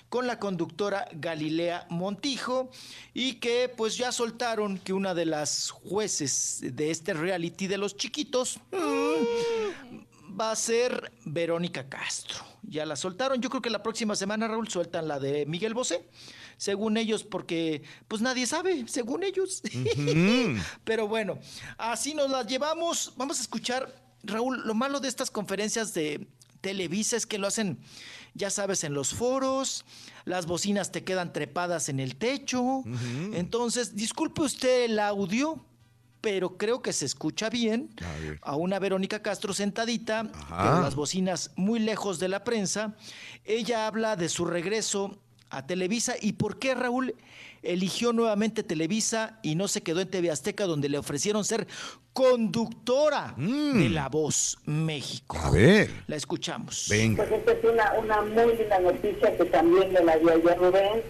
[0.08, 2.70] con la conductora Galilea Montijo,
[3.12, 7.96] y que pues ya soltaron que una de las jueces de este reality de los
[7.96, 12.44] chiquitos mm, va a ser Verónica Castro.
[12.62, 16.08] Ya la soltaron, yo creo que la próxima semana, Raúl, sueltan la de Miguel Bosé.
[16.56, 19.62] Según ellos, porque pues nadie sabe, según ellos.
[20.84, 21.38] Pero bueno,
[21.76, 23.12] así nos las llevamos.
[23.16, 26.26] Vamos a escuchar, Raúl, lo malo de estas conferencias de
[26.66, 27.78] Televisa es que lo hacen,
[28.34, 29.84] ya sabes, en los foros,
[30.24, 32.82] las bocinas te quedan trepadas en el techo.
[33.32, 35.64] Entonces, disculpe usted el audio,
[36.20, 37.94] pero creo que se escucha bien
[38.42, 42.96] a una Verónica Castro sentadita, con las bocinas muy lejos de la prensa.
[43.44, 45.20] Ella habla de su regreso
[45.50, 46.14] a Televisa.
[46.20, 47.14] Y por qué Raúl
[47.66, 51.66] eligió nuevamente Televisa y no se quedó en TV Azteca donde le ofrecieron ser
[52.12, 55.36] conductora de La Voz México.
[55.42, 55.90] A ver.
[56.06, 56.86] La escuchamos.
[56.88, 57.24] Venga.
[57.24, 61.02] Pues esta es una, una muy linda noticia que también me la dio ayer Rubén.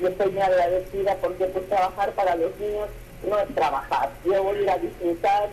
[0.00, 2.88] Yo estoy muy agradecida porque pues trabajar para los niños
[3.28, 4.12] no es trabajar.
[4.24, 5.50] Yo voy a ir a disfrutar,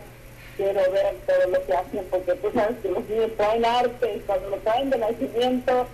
[0.55, 4.19] quiero ver todo lo que hacen porque tú sabes que los niños traen arte y
[4.21, 5.87] cuando lo traen de nacimiento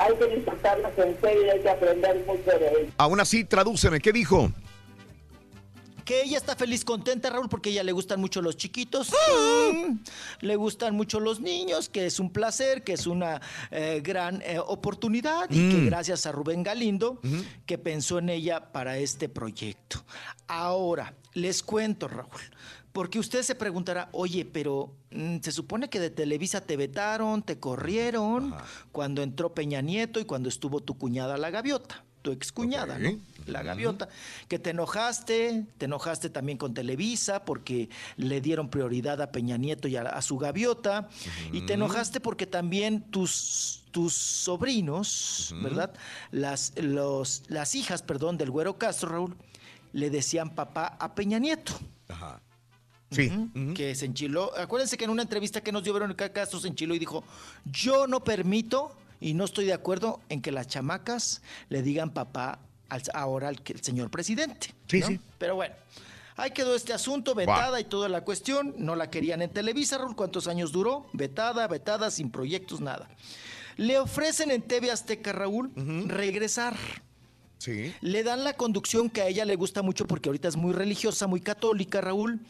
[0.00, 2.94] hay que disfrutarlos en serio y hay que aprender mucho de ellos.
[2.96, 4.50] Aún así, tradúceme, ¿qué dijo?
[6.04, 9.12] Que ella está feliz, contenta, Raúl, porque a ella le gustan mucho los chiquitos,
[9.72, 9.98] mm,
[10.40, 14.58] le gustan mucho los niños, que es un placer, que es una eh, gran eh,
[14.58, 15.86] oportunidad y que Mm.
[15.86, 17.20] gracias a Rubén Galindo,
[17.64, 20.02] que pensó en ella para este proyecto.
[20.48, 22.40] Ahora, les cuento, Raúl,
[22.92, 27.58] porque usted se preguntará, oye, pero mm, se supone que de Televisa te vetaron, te
[27.58, 28.54] corrieron,
[28.92, 33.18] cuando entró Peña Nieto y cuando estuvo tu cuñada la gaviota, tu excuñada, ¿no?
[33.46, 34.08] La gaviota,
[34.48, 39.88] que te enojaste, te enojaste también con Televisa porque le dieron prioridad a Peña Nieto
[39.88, 41.08] y a, a su gaviota,
[41.52, 45.94] y te enojaste porque también tus, tus sobrinos, ¿verdad?
[46.32, 49.36] Las, los, las hijas, perdón, del güero Castro, Raúl,
[49.92, 51.72] le decían papá a Peña Nieto.
[52.08, 52.40] Ajá.
[53.10, 53.30] Sí.
[53.74, 54.56] Que se enchiló.
[54.56, 57.24] Acuérdense que en una entrevista que nos dio Verónica Castro se enchiló y dijo,
[57.64, 62.60] yo no permito y no estoy de acuerdo en que las chamacas le digan papá
[62.88, 64.74] al- ahora al, que- el señor presidente.
[64.88, 65.06] Sí, ¿no?
[65.08, 65.20] sí.
[65.38, 65.74] Pero bueno.
[66.36, 68.74] Ahí quedó este asunto, vetada y toda la cuestión.
[68.78, 70.16] No la querían en Televisa, Raúl.
[70.16, 71.06] ¿Cuántos años duró?
[71.12, 73.10] Vetada, vetada, sin proyectos, nada.
[73.76, 75.70] Le ofrecen en TV Azteca, Raúl,
[76.06, 76.76] regresar.
[77.58, 77.92] Sí.
[78.00, 81.26] Le dan la conducción que a ella le gusta mucho porque ahorita es muy religiosa,
[81.26, 82.40] muy católica, Raúl.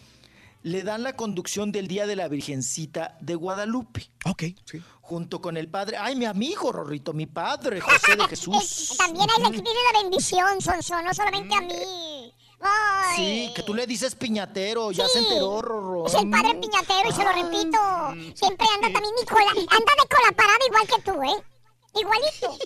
[0.63, 4.11] Le dan la conducción del Día de la Virgencita de Guadalupe.
[4.27, 4.83] Ok, sí.
[5.01, 8.95] Junto con el padre, ay, mi amigo, Rorrito, mi padre, José de Jesús.
[8.99, 12.33] También hay que tiene la bendición, Sonso, no solamente a mí.
[12.61, 13.17] Ay.
[13.17, 15.13] Sí, que tú le dices piñatero, ya Sí.
[15.15, 16.07] se enteró, Rorro.
[16.07, 17.79] Es el padre piñatero y se lo repito.
[18.37, 19.51] Siempre anda también mi cola.
[19.51, 21.43] Anda de cola parada igual que tú, ¿eh?
[21.95, 22.57] Igualito.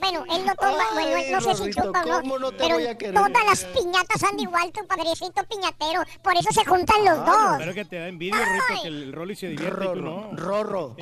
[0.00, 2.20] Bueno, él no toma, Ay, bueno, él no sé si chupa o no.
[2.20, 3.14] ¿cómo no te pero voy a querer?
[3.14, 6.02] todas las piñatas andan igual, tu padrecito piñatero.
[6.22, 7.54] Por eso se juntan los dos.
[7.58, 10.30] Pero que te da envidia, Rito, que el Rolly se divierte y tú no.
[10.32, 10.96] Rorro.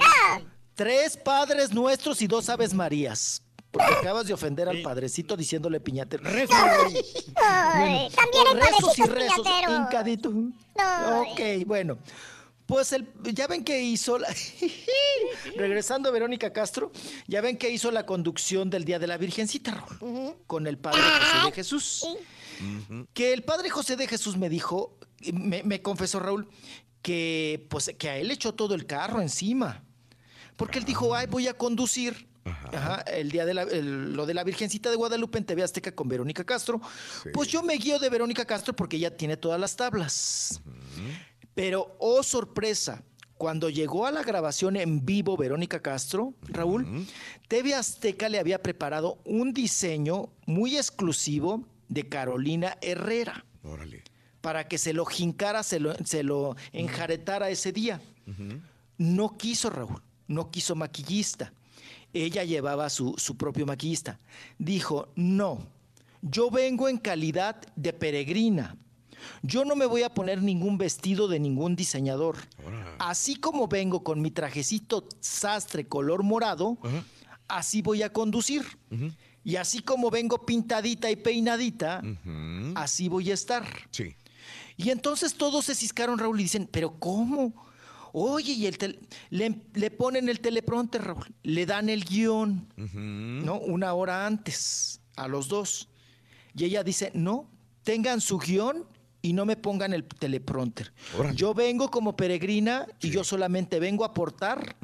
[0.75, 3.43] Tres padres nuestros y dos aves marías.
[3.71, 6.23] Porque acabas de ofender al padrecito diciéndole piñatero.
[6.27, 10.33] Ay, también hay rezos y rezos, hincadito.
[10.77, 11.61] Ay.
[11.61, 11.99] Ok, bueno.
[12.67, 14.29] Pues el, ya ven que hizo la...
[15.57, 16.91] Regresando a Verónica Castro,
[17.27, 21.01] ya ven que hizo la conducción del Día de la Virgencita, Raúl, con el Padre
[21.01, 22.07] José de Jesús.
[23.15, 24.99] Que el Padre José de Jesús me dijo,
[25.33, 26.49] me, me confesó Raúl,
[27.03, 29.85] que, pues, que a él le echó todo el carro encima.
[30.57, 32.27] Porque él dijo, ay, voy a conducir
[32.73, 35.93] Ajá, el día de la, el- lo de la Virgencita de Guadalupe en TV Azteca
[35.93, 36.81] con Verónica Castro.
[37.33, 40.61] Pues yo me guío de Verónica Castro porque ella tiene todas las tablas.
[41.57, 43.03] Pero, oh sorpresa,
[43.39, 47.07] cuando llegó a la grabación en vivo Verónica Castro, Raúl,
[47.49, 53.47] TV Azteca le había preparado un diseño muy exclusivo de Carolina Herrera.
[54.43, 58.03] Para que se lo jincara, se lo, se lo enjaretara ese día.
[58.99, 61.55] No quiso Raúl, no quiso maquillista.
[62.13, 64.21] Ella llevaba su, su propio maquillista.
[64.59, 65.67] Dijo, no,
[66.21, 68.77] yo vengo en calidad de peregrina.
[69.43, 72.37] Yo no me voy a poner ningún vestido de ningún diseñador.
[72.99, 76.79] Así como vengo con mi trajecito sastre color morado,
[77.49, 78.65] así voy a conducir.
[79.45, 82.03] Y así como vengo pintadita y peinadita,
[82.75, 83.65] así voy a estar.
[83.91, 84.15] Sí.
[84.77, 87.67] Y entonces todos se ciscaron, Raúl, y dicen, ¿pero cómo?
[88.13, 93.59] Oye, y el le, le ponen el teleprompter, Raúl, le dan el guion, ¿no?
[93.59, 95.89] Una hora antes, a los dos.
[96.55, 97.51] Y ella dice, no,
[97.83, 98.87] tengan su guion
[99.27, 100.93] y no me pongan el teleprompter.
[101.35, 104.77] Yo vengo como peregrina y yo solamente vengo a aportar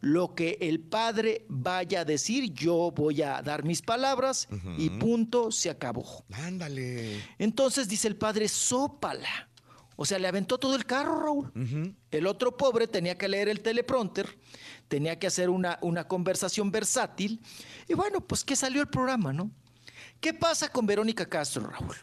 [0.00, 2.52] lo que el padre vaya a decir.
[2.54, 4.46] Yo voy a dar mis palabras
[4.76, 6.24] y punto, se acabó.
[6.30, 7.20] Ándale.
[7.38, 9.48] Entonces dice el padre, sópala.
[9.96, 11.96] O sea, le aventó todo el carro, Raúl.
[12.12, 14.38] El otro pobre tenía que leer el teleprompter,
[14.86, 17.40] tenía que hacer una, una conversación versátil.
[17.88, 19.50] Y bueno, pues que salió el programa, ¿no?
[20.20, 21.96] ¿Qué pasa con Verónica Castro, Raúl?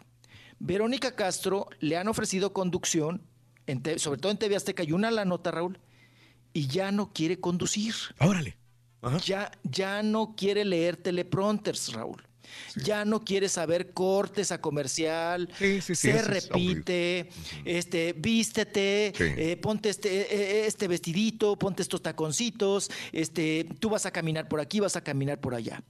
[0.60, 3.22] Verónica Castro le han ofrecido conducción,
[3.68, 5.80] en te- sobre todo en TV Azteca, y una la nota, Raúl,
[6.54, 7.94] y ya no quiere conducir.
[8.20, 8.58] Órale.
[9.24, 12.24] Ya, ya no quiere leer teleprompters, Raúl.
[12.76, 17.30] Ya no quiere saber cortes a comercial, sí, se eso es repite,
[17.66, 19.24] este, vístete, Sí.
[19.36, 24.48] eh, ponte este, eh, eh, este vestidito, ponte estos taconcitos, este, tú vas a caminar
[24.48, 25.84] por aquí, vas a caminar por allá.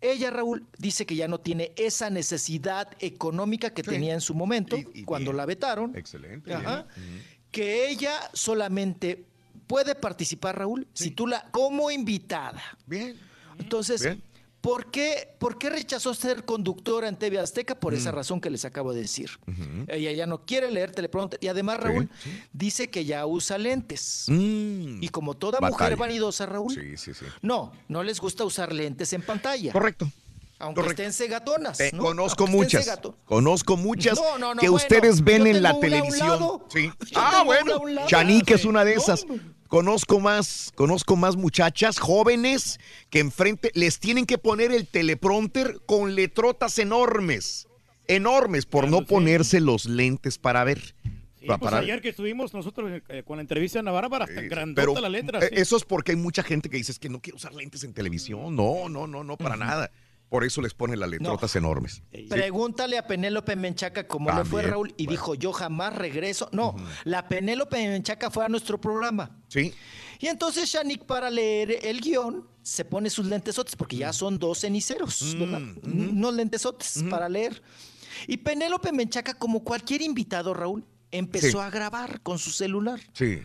[0.00, 4.76] Ella, Raúl, dice que ya no tiene esa necesidad económica que tenía en su momento,
[5.04, 5.94] cuando la vetaron.
[5.96, 6.54] Excelente.
[6.54, 6.86] Ajá.
[6.96, 7.22] bien.
[7.50, 9.24] Que ella solamente
[9.66, 12.62] puede participar, Raúl, si tú la como invitada.
[12.86, 13.18] Bien.
[13.58, 14.22] Entonces, Bien.
[14.60, 17.74] ¿Por qué, ¿por qué rechazó ser conductora en TV Azteca?
[17.78, 17.96] Por Mm.
[17.96, 19.30] esa razón que les acabo de decir.
[19.88, 21.38] Ella ya no quiere leer teleprompter.
[21.42, 22.08] Y además, Raúl,
[22.52, 24.26] dice que ya usa lentes.
[24.28, 27.24] Y como toda mujer vanidosa, Raúl, Sí, sí, sí.
[27.42, 29.72] no, no les gusta usar lentes en pantalla.
[29.72, 30.10] Correcto.
[30.62, 31.02] Aunque correcto.
[31.02, 31.78] estén cegatonas.
[31.96, 33.00] Conozco Aunque muchas.
[33.24, 36.62] Conozco muchas No, no, no, que bueno, ustedes ven en la televisión.
[36.68, 36.90] Sí.
[37.14, 37.80] Ah, bueno.
[38.06, 39.24] Chanique es una de esas.
[39.70, 46.16] Conozco más, conozco más muchachas jóvenes que enfrente les tienen que poner el teleprompter con
[46.16, 47.68] letrotas enormes,
[48.08, 50.96] enormes por no ponerse los lentes para ver.
[51.38, 54.82] Sí, pues ayer que estuvimos nosotros eh, con la entrevista de Navarra, para hasta grandota
[54.92, 55.38] pero la letra.
[55.38, 55.60] eh, sí.
[55.60, 57.94] eso es porque hay mucha gente que dice "Es que no quiero usar lentes en
[57.94, 58.56] televisión.
[58.56, 59.92] No, no, no, no, para nada.
[60.30, 62.02] Por eso les ponen las letrotas enormes.
[62.14, 62.26] Sí.
[62.30, 66.48] Pregúntale a Penélope Menchaca cómo le fue Raúl y dijo, yo jamás regreso.
[66.52, 69.36] No, la Penélope Menchaca fue a nuestro programa.
[69.48, 69.74] Sí.
[70.20, 74.60] Y entonces Shanik para leer el guion se pone sus lentesotes porque ya son dos
[74.60, 75.62] ceniceros, ¿verdad?
[75.82, 77.60] Unos lentesotes para leer.
[78.28, 81.58] Y Penélope Menchaca, como cualquier invitado, Raúl, empezó Sí.
[81.58, 83.00] a grabar con su celular.
[83.14, 83.40] Sí.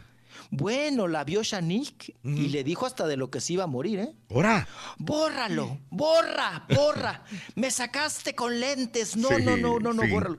[0.57, 3.99] Bueno, la vio Shanik y le dijo hasta de lo que se iba a morir,
[3.99, 4.13] ¿eh?
[4.29, 4.67] Ahora.
[4.97, 7.23] Bórralo, borra, borra.
[7.55, 9.15] Me sacaste con lentes.
[9.15, 10.09] No, Sí, no, no, no, no, sí.
[10.09, 10.37] bórralo.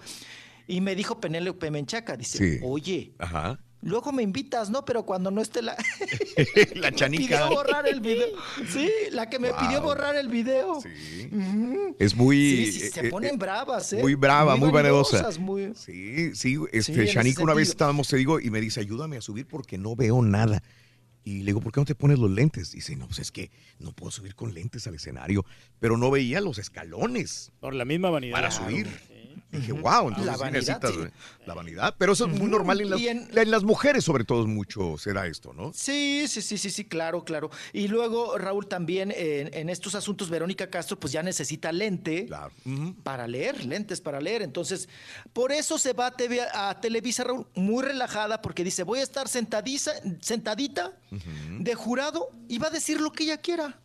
[0.69, 2.61] Y me dijo Penélope Menchaca, dice, Sí.
[2.65, 3.59] oye, Ajá.
[3.87, 4.85] Luego me invitas, ¿no?
[4.85, 5.75] Pero cuando no esté la...
[6.75, 7.49] la pidió chanica.
[7.49, 8.29] borrar el video.
[8.69, 9.61] Sí, la que me Wow.
[9.61, 10.79] pidió borrar el video.
[11.99, 12.37] Es muy.
[12.67, 14.01] Sí, sí, se eh, ponen eh, bravas, ¿eh?
[14.03, 15.17] Muy brava, muy, vanidosa.
[15.23, 18.81] vanidosas, muy- Sí, sí, este, ese Shanika una vez estábamos, te digo, y me dice,
[18.81, 20.63] ayúdame a subir porque no veo nada.
[21.25, 22.71] Y le digo, ¿por qué no te pones los lentes?
[22.71, 23.51] Dice, no, pues es que
[23.81, 25.45] no puedo subir con lentes al escenario,
[25.81, 28.33] pero no veía los escalones Por la misma vanidad.
[28.33, 28.87] para subir.
[29.57, 31.01] Dije, wow, entonces La sí vanidad, necesitas sí.
[31.47, 31.95] la vanidad.
[31.99, 34.97] Pero eso es muy normal en las, en- en las mujeres, sobre todo, es mucho
[34.99, 35.73] se da esto, ¿no?
[35.75, 37.51] Sí, sí, sí, sí, sí, claro, claro.
[37.73, 42.29] Y luego, Raúl, también en estos asuntos, Verónica Castro, pues ya necesita lente
[43.03, 44.43] para leer, lentes para leer.
[44.43, 44.89] Entonces,
[45.33, 49.03] por eso se va a, TV a Televisa, Raúl, muy relajada, porque dice, voy a
[49.03, 50.93] estar sentadiza, sentadita
[51.61, 53.79] de jurado y va a decir lo que ella quiera.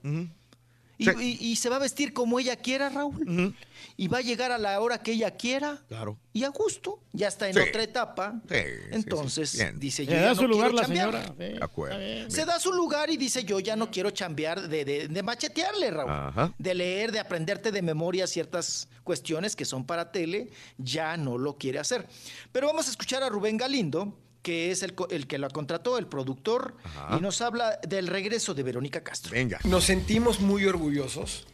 [1.02, 3.56] Y, y- y se va a vestir como ella quiera, Raúl.
[3.98, 5.82] Y va a llegar a la hora que ella quiera.
[5.88, 6.18] Claro.
[6.34, 7.00] Y a gusto.
[7.14, 7.60] Ya está en Sí.
[7.60, 8.40] otra etapa.
[8.50, 8.56] Sí,
[8.92, 11.12] Entonces, dice, Le yo da ya su no lugar quiero la chambear.
[11.12, 11.36] señora.
[11.38, 11.54] sí.
[11.58, 12.30] De acuerdo.
[12.32, 15.92] Se da su lugar y dice, yo ya no quiero chambear de, de- de machetearle,
[15.92, 16.12] Raúl.
[16.12, 16.54] Ajá.
[16.58, 21.58] De leer, de aprenderte de memoria ciertas cuestiones que son para tele, ya no lo
[21.58, 22.08] quiere hacer.
[22.52, 26.08] Pero vamos a escuchar a Rubén Galindo, que es el, el que la contrató, el
[26.08, 27.18] productor, Ajá.
[27.18, 29.32] y nos habla del regreso de Verónica Castro.
[29.32, 29.60] Venga.
[29.64, 31.48] Nos sentimos muy orgullosos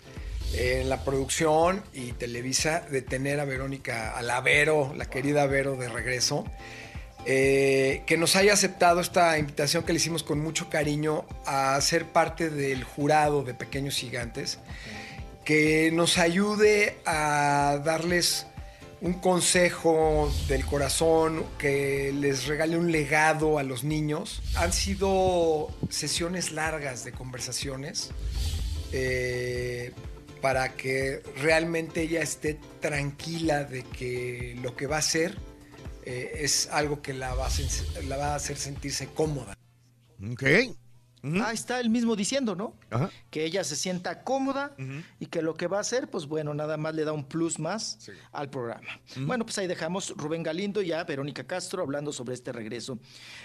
[0.54, 5.46] eh, en la producción y Televisa de tener a Verónica, a la Vero, la querida
[5.48, 6.46] Vero de regreso.
[7.30, 12.06] Eh, que nos haya aceptado esta invitación que le hicimos con mucho cariño a ser
[12.06, 14.60] parte del jurado de Pequeños Gigantes,
[15.44, 18.47] que nos ayude a darles
[19.02, 24.42] un consejo del corazón, que les regale un legado a los niños.
[24.56, 28.12] Han sido sesiones largas de conversaciones
[28.92, 29.92] eh,
[30.42, 35.38] para que realmente ella esté tranquila de que lo que va a hacer
[36.06, 39.58] eh, es algo que la va, a la va a hacer sentirse cómoda.
[40.32, 40.44] Ok.
[41.24, 42.76] Ah, está él mismo diciendo, ¿no?
[42.90, 43.10] Ajá.
[43.32, 44.76] Que ella se sienta cómoda
[45.20, 47.60] y que lo que va a hacer, pues bueno, nada más le da un plus
[47.60, 47.98] más
[48.32, 48.88] al programa.
[49.18, 53.00] Bueno, pues ahí dejamos Rubén Galindo y a Verónica Castro hablando sobre este regreso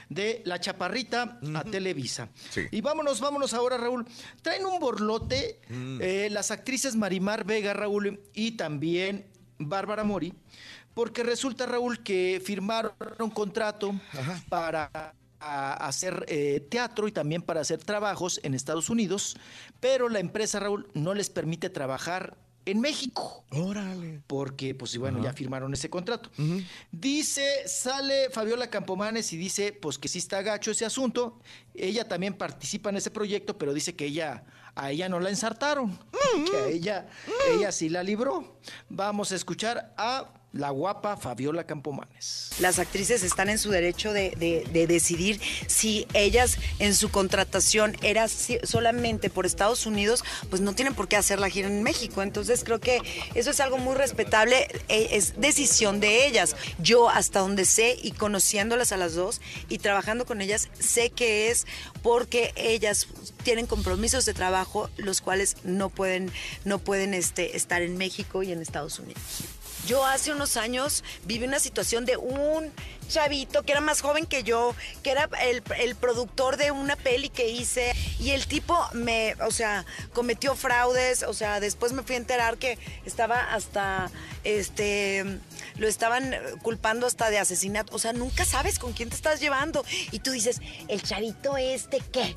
[0.08, 2.28] de La Chaparrita a Televisa.
[2.50, 2.62] Sí.
[2.70, 4.04] Y vámonos, vámonos ahora, Raúl.
[4.42, 5.98] Traen un borlote Mm.
[6.02, 9.26] eh, las actrices Marimar Vega, Raúl, y también
[9.58, 10.34] Bárbara Mori,
[10.94, 13.94] porque resulta, Raúl, que firmaron un contrato
[14.48, 19.36] para a hacer eh, teatro y también para hacer trabajos en Estados Unidos,
[19.80, 23.44] pero la empresa, Raúl, no les permite trabajar en México.
[23.50, 24.22] Órale.
[24.26, 25.28] Porque, pues, y bueno, Ajá.
[25.28, 26.30] ya firmaron ese contrato.
[26.90, 31.40] Dice, sale Fabiola Campomanes y dice, pues que sí está gacho ese asunto.
[31.74, 35.98] Ella también participa en ese proyecto, pero dice que ella, a ella no la ensartaron,
[36.50, 37.08] que a ella,
[37.52, 38.60] ella sí la libró.
[38.88, 42.50] Vamos a escuchar a la guapa Fabiola Campomanes.
[42.60, 47.96] Las actrices están en su derecho de, de- de decidir si ellas en su contratación
[48.02, 52.22] era solamente por Estados Unidos, pues no tienen por qué hacer la gira en México.
[52.22, 53.00] Entonces creo que
[53.34, 56.54] eso es algo muy respetable, eh, es decisión de ellas.
[56.78, 59.40] Yo hasta donde sé y conociéndolas a las dos
[59.70, 61.66] y trabajando con ellas, sé que es
[62.02, 63.06] porque ellas
[63.42, 66.30] tienen compromisos de trabajo los cuales no pueden,
[66.66, 69.22] no pueden este, estar en México y en Estados Unidos.
[69.86, 72.72] Yo hace unos años viví una situación de un
[73.08, 77.28] chavito que era más joven que yo, que era el, el productor de una peli
[77.28, 82.14] que hice y el tipo me, o sea, cometió fraudes, o sea, después me fui
[82.14, 84.10] a enterar que estaba hasta,
[84.44, 85.24] este,
[85.76, 89.84] lo estaban culpando hasta de asesinato, o sea, nunca sabes con quién te estás llevando
[90.10, 92.36] y tú dices, el chavito este, ¿qué?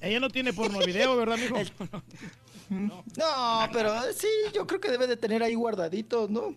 [0.00, 1.56] Ella no tiene porno video, ¿verdad, mijo?
[2.68, 6.54] No, pero sí, yo creo que debe de tener ahí guardaditos, ¿no?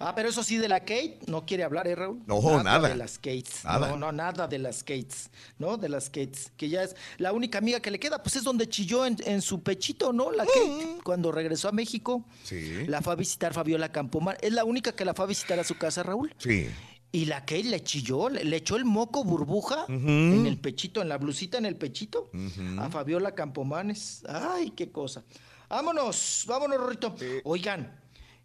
[0.00, 2.20] Ah, pero eso sí, de la Kate no quiere hablar, ¿eh, Raúl?
[2.26, 2.88] No, nada.
[2.88, 3.64] de las Kates.
[3.64, 3.88] Nada.
[3.90, 5.76] No, no, nada de las Kates, ¿no?
[5.76, 8.68] De las Kates, que ya es la única amiga que le queda, pues es donde
[8.68, 10.30] chilló en, en su pechito, ¿no?
[10.30, 12.24] La Kate, cuando regresó a México.
[12.44, 12.86] Sí.
[12.86, 14.38] La fue a visitar Fabiola Campomar.
[14.40, 16.34] Es la única que la fue a visitar a su casa, Raúl.
[16.38, 16.68] Sí.
[17.10, 21.08] Y la Kate le chilló, le, le echó el moco burbuja en el pechito, en
[21.08, 22.30] la blusita, en el pechito,
[22.78, 24.24] a Fabiola Campomanes.
[24.28, 25.24] Ay, qué cosa.
[25.70, 27.14] Vámonos, vámonos, Rorrito.
[27.44, 27.98] Oigan.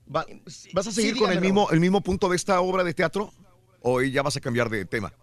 [0.05, 0.27] ¿Vas
[0.75, 3.33] a Sí, seguir con el mismo, el mismo punto de esta obra de teatro?
[3.81, 5.13] ¿O ya vas a cambiar de tema?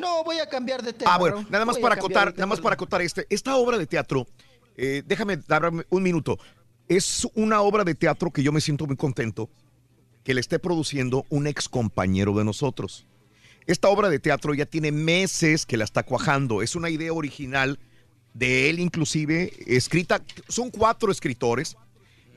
[0.00, 1.14] No, voy a cambiar de tema.
[1.14, 3.26] Ah, bueno, nada más Voy para acotar, nada más para acotar este.
[3.30, 4.26] Esta obra de teatro,
[4.76, 6.38] eh, déjame darme un minuto.
[6.88, 9.48] Es una obra de teatro que yo me siento muy contento
[10.24, 13.06] que le esté produciendo un ex compañero de nosotros.
[13.66, 16.62] Esta obra de teatro ya tiene meses que la está cuajando.
[16.62, 17.78] Es una idea original
[18.32, 20.22] de él, inclusive, escrita.
[20.48, 21.76] Son cuatro escritores.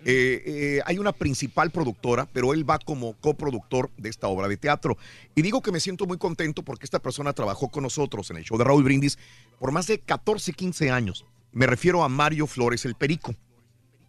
[0.06, 4.56] Eh, eh, hay una principal productora, pero él va como coproductor de esta obra de
[4.56, 4.98] teatro.
[5.36, 8.44] Y digo que me siento muy contento porque esta persona trabajó con nosotros en el
[8.44, 9.18] show de Raúl Brindis
[9.60, 11.26] por más de 14, 15 años.
[11.52, 13.36] Me refiero a Mario Flores el Perico.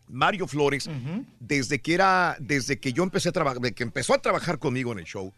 [0.08, 0.88] Mario Flores,
[1.40, 4.98] desde que era, desde que yo empecé a trabajar, que empezó a trabajar conmigo en
[5.00, 5.32] el show,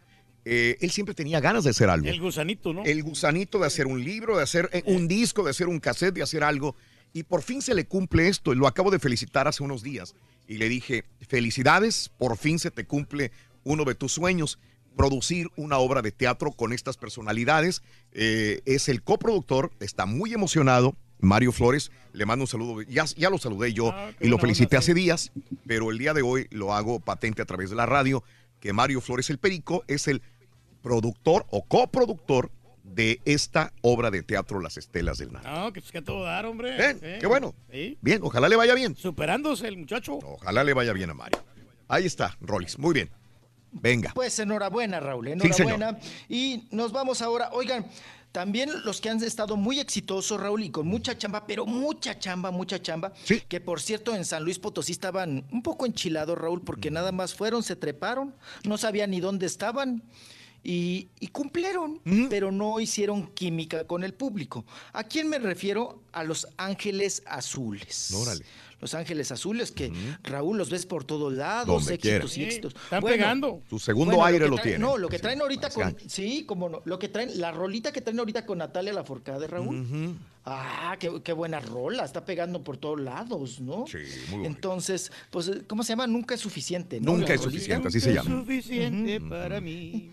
[0.44, 2.08] eh, él siempre tenía ganas de hacer algo.
[2.08, 2.84] El gusanito, ¿no?
[2.84, 6.14] El gusanito de hacer un libro, de hacer eh, un disco, de hacer un cassette,
[6.14, 6.76] de hacer algo.
[7.12, 8.54] Y por fin se le cumple esto.
[8.54, 10.14] Lo acabo de felicitar hace unos días.
[10.46, 13.32] Y le dije, felicidades, por fin se te cumple
[13.64, 14.58] uno de tus sueños.
[14.96, 17.82] Producir una obra de teatro con estas personalidades.
[18.12, 20.96] Eh, es el coproductor, está muy emocionado.
[21.20, 22.82] Mario Flores, le mando un saludo.
[22.82, 25.32] Ya, ya lo saludé yo y lo felicité hace días,
[25.66, 28.22] pero el día de hoy lo hago patente a través de la radio,
[28.60, 30.22] que Mario Flores el Perico es el
[30.82, 32.50] productor o coproductor
[32.82, 35.44] de esta obra de teatro Las Estelas del Mar.
[35.44, 36.76] No, que es que a todo dar, hombre.
[36.76, 37.54] Bien, Eh, qué bueno.
[37.70, 37.98] sí.
[38.00, 38.96] Bien, ojalá le vaya bien.
[38.96, 40.14] Superándose el muchacho.
[40.22, 41.38] Ojalá le vaya bien a Mario.
[41.88, 42.78] Ahí está, Rollis.
[42.78, 43.10] Muy bien.
[43.72, 44.10] Venga.
[44.14, 45.74] Pues enhorabuena, Raúl, Sí, señor.
[45.74, 45.98] enhorabuena.
[46.28, 47.50] y nos vamos ahora.
[47.52, 47.86] Oigan,
[48.32, 52.50] también los que han estado muy exitosos, Raúl, y con mucha chamba, pero mucha chamba,
[52.50, 53.12] mucha chamba.
[53.48, 57.34] Que por cierto, en San Luis Potosí estaban un poco enchilados, Raúl, porque nada más
[57.34, 58.34] fueron, se treparon,
[58.64, 60.02] no sabían ni dónde estaban.
[60.62, 64.64] y, y cumplieron, pero no hicieron química con el público.
[64.92, 66.02] ¿A quién me refiero?
[66.12, 68.10] A los Ángeles Azules.
[68.12, 68.44] Órale.
[68.80, 69.92] Los Ángeles Azules, que
[70.22, 72.74] Raúl los ves por todos lados, Donde éxitos y éxitos.
[72.74, 73.62] Están pegando.
[73.68, 74.78] Su segundo bueno, aire lo traen- tiene.
[74.78, 75.96] No, lo que traen ahorita con.
[76.06, 76.82] Sí, como no.
[76.84, 80.16] Lo que traen, la rolita que traen ahorita con Natalia Laforcade, Raúl.
[80.46, 82.02] Ah, qué, qué buena rola.
[82.06, 83.84] Está pegando por todos lados, ¿no?
[83.86, 84.46] Sí, muy bonito.
[84.46, 86.06] Entonces, pues, ¿cómo se llama?
[86.06, 87.12] Nunca es suficiente, ¿no?
[87.12, 87.52] Nunca La es rolita.
[87.58, 88.30] suficiente, así se llama.
[88.40, 90.12] Suficiente para mí.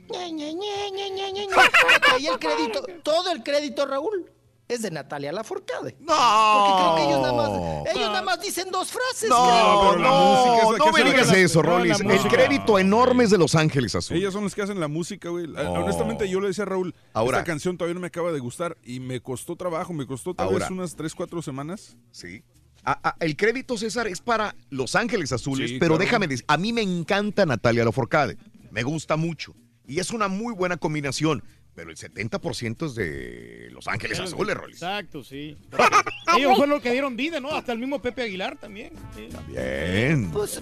[2.13, 4.29] Ahí el crédito, todo el crédito, Raúl,
[4.67, 5.95] es de Natalia Laforcade.
[5.99, 6.13] No.
[6.13, 7.49] Porque creo que ellos nada más,
[7.95, 9.29] ellos nada más dicen dos frases.
[9.29, 9.95] No, creo.
[9.95, 11.99] no, la música es la no que me digas la- eso, no, la Rolis.
[12.01, 14.21] El crédito enorme es de Los Ángeles Azules.
[14.21, 15.47] Ellas son las que hacen la música, güey.
[15.47, 15.73] No.
[15.73, 17.37] Honestamente, yo le decía a Raúl, Ahora.
[17.39, 20.47] esta canción todavía no me acaba de gustar y me costó trabajo, me costó tal
[20.47, 20.59] Ahora.
[20.65, 21.95] vez unas 3, 4 semanas.
[22.11, 22.43] Sí.
[22.83, 26.03] A- a- el crédito, César, es para Los Ángeles Azules, Sí, pero claro.
[26.05, 28.37] déjame decir, a mí me encanta Natalia Laforcade.
[28.71, 29.53] Me gusta mucho.
[29.85, 31.43] Y es una muy buena combinación.
[31.77, 34.77] Pero el 70% es de Los Ángeles Azules, Rolis.
[34.77, 35.55] Exacto, sí.
[36.35, 37.51] Ellos fueron los que dieron vida, ¿no?
[37.51, 38.93] Hasta el mismo Pepe Aguilar también.
[39.15, 39.29] sí.
[39.47, 40.31] Bien.
[40.31, 40.59] Pues,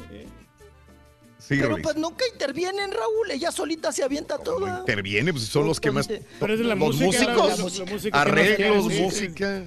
[1.39, 1.83] Sí, pero Rolis.
[1.83, 3.31] pues nunca intervienen, Raúl.
[3.31, 4.79] Ella solita se avienta toda.
[4.79, 6.05] Interviene, pues son los que más.
[6.07, 9.63] Pero es de la los música, músicos, la- la música que más arreglos, música.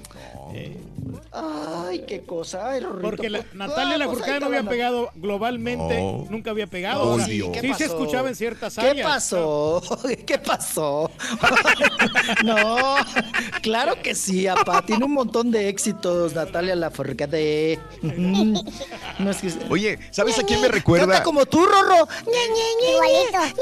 [1.32, 2.70] Ay, qué cosa.
[2.70, 6.26] Ay, Rorrito, Porque la, Natalia ah, Lafourcade no había pegado globalmente, No.
[6.30, 7.04] nunca había pegado.
[7.04, 9.06] No, Ahora, sí, sí, ¿qué se escuchaba en ciertas ¿Qué áreas.
[9.08, 9.82] pasó?
[10.26, 11.10] ¿Qué pasó?
[12.44, 12.96] no,
[13.62, 14.82] claro que sí, apa.
[14.84, 17.78] Tiene un montón de éxitos, Natalia Lafourcade.
[18.02, 18.54] Mm,
[19.18, 19.52] No es que...
[19.70, 21.06] Oye, ¿sabes a quién me recuerda?
[21.06, 22.08] Canta como tú, Rorro.
[22.26, 23.58] Igualito.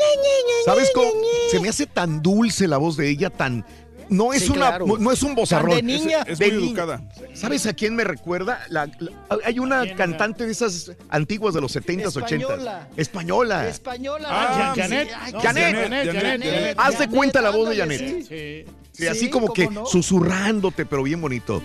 [0.64, 1.10] ¿Sabes cómo?
[1.50, 3.64] Se me hace tan dulce la voz de ella, tan.
[4.08, 4.86] No es Sí, una, claro.
[4.98, 5.74] no es un bozarrón.
[5.76, 6.22] De niña.
[6.26, 6.68] Es de muy niña.
[6.68, 7.02] educada.
[7.34, 8.60] ¿Sabes a quién me recuerda?
[8.68, 9.10] La- la-
[9.44, 12.46] hay una cantante de esas antiguas de los 70s, 80s.
[12.46, 12.88] Española.
[12.96, 13.68] Española.
[13.68, 14.28] Española.
[14.30, 15.10] Ah, Janet.
[15.10, 15.42] Janet.
[15.42, 16.22] Janet, Janet, Janet.
[16.44, 16.76] Janet.
[16.78, 17.98] Haz de cuenta la voz de Janet.
[17.98, 18.22] sí.
[18.28, 18.64] Sí.
[18.92, 21.60] Sí, así Sí, como que susurrándote, pero bien bonito.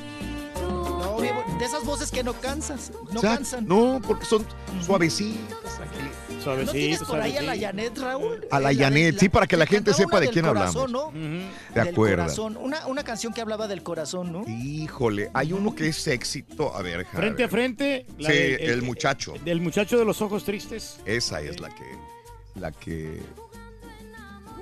[0.61, 3.65] No, bien, de esas voces que no cansas, no O sea, cansan.
[3.67, 4.45] No, porque son
[4.85, 5.57] suavecitas.
[6.43, 6.65] Tranquilitas.
[6.65, 7.57] ¿No Suavecito, tienes por ahí a la.
[7.57, 8.47] Janet, Raúl?
[8.51, 11.13] A la Eh, Janet, sí, para que la gente sepa de quién corazón, hablamos.
[11.13, 11.49] ¿no?
[11.73, 12.35] ¿Te Del acuerdas?
[12.35, 12.57] corazón.
[12.57, 14.43] Una, una canción que hablaba del corazón, ¿no?
[14.47, 16.75] Híjole, hay uno que es éxito.
[16.75, 17.49] A ver, Frente a ver.
[17.49, 18.05] frente.
[18.17, 19.33] la Sí, el muchacho.
[19.45, 20.97] Del muchacho de los ojos tristes.
[21.05, 21.85] Esa es la que.
[22.55, 23.19] La que.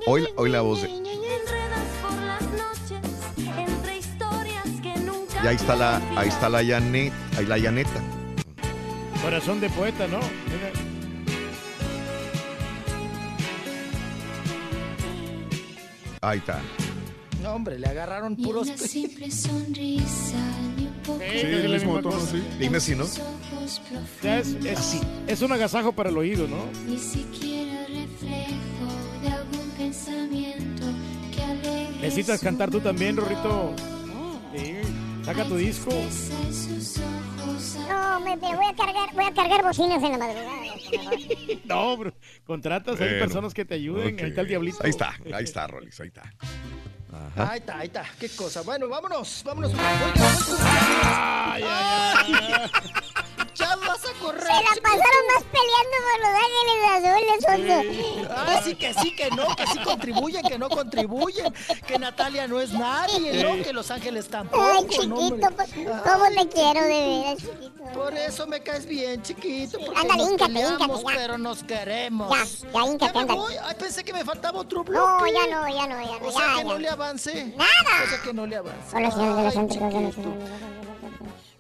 [0.05, 0.89] Hoy, hoy la voz de.
[5.41, 8.01] Y ahí está la, ahí está la Janet, ahí la Janeta.
[9.21, 10.17] Corazón de poeta, ¿no?
[10.19, 10.88] Mira.
[16.21, 16.59] Ahí está.
[17.41, 18.67] No, hombre, le agarraron puros.
[18.67, 20.37] simple sonrisa,
[20.75, 22.43] ni un poco Sí, Sí, es el mismo tono, sí.
[22.59, 23.05] Dime si no.
[24.21, 26.65] Ya es, es, es un agasajo para el oído, ¿no?
[26.87, 30.83] Ni siquiera reflejo de algún pensamiento
[31.33, 33.73] que alegre Necesitas cantar tú también, Rorrito.
[34.55, 34.75] Sí.
[35.23, 35.91] Saca tu disco.
[37.89, 40.61] No, me, me voy a cargar, voy a cargar bocinas en la madrugada.
[40.89, 41.57] por favor.
[41.65, 42.13] No, bro.
[42.45, 44.19] Contratas, hay Bueno, personas que te ayuden.
[44.19, 44.77] Ahí está el diablito.
[44.83, 46.23] Ahí está, ahí está, Rolis, ahí está.
[47.11, 47.51] Ajá.
[47.51, 48.05] Ahí está, ahí está.
[48.19, 48.61] Qué cosa.
[48.61, 49.71] Bueno, vámonos, vámonos.
[51.03, 52.71] Ay, ay, ay,
[53.61, 53.67] ay.
[53.69, 54.41] Ya vas a correr.
[54.41, 58.33] Se la pasaron más peleando por los ángeles azules, Oso.
[58.35, 61.53] Ah, sí que sí, que no, que sí contribuyen, que no contribuyen,
[61.87, 63.63] que Natalia no es nadie, ¿no?
[63.63, 65.47] Que Los Ángeles tampoco, Ay, ¿no, chiquito, hombre?
[65.55, 67.83] pues, ¿cómo te quiero de veras, chiquito?
[67.93, 71.19] Por eso me caes bien, chiquito, porque Ándale, nos híncate, peleamos, híncate, ya.
[71.21, 72.29] pero nos queremos.
[72.29, 73.33] Ya, ya, me ándale.
[73.39, 73.55] voy?
[73.63, 74.99] Ay, pensé que me faltaba otro bloque.
[74.99, 76.79] No, ya no, ya no, ya no, O sea ya, que no ya.
[76.79, 77.45] le avance.
[77.57, 78.03] Nada.
[78.05, 78.91] O sea que no le avance.
[78.91, 80.15] Con de los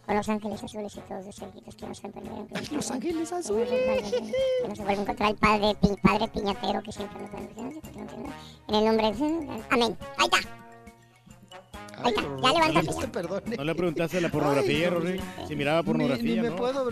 [0.09, 2.23] De los ángeles azules y todos los cerquitos que nos cantan.
[2.71, 3.69] Los ángeles azules.
[3.69, 7.39] Que no se vuelva a encontrar el padre, pi- padre piñatero que siempre nos da.
[8.69, 9.63] En el nombre de...
[9.69, 9.97] Amén.
[10.17, 10.58] Ahí está.
[12.03, 12.79] Ya.
[12.79, 13.57] Este, perdone.
[13.57, 15.21] No le preguntaste de la pornografía, Ay, Rory.
[15.47, 16.55] Si miraba pornografía, Ni, ni me ¿no?
[16.55, 16.89] puedo.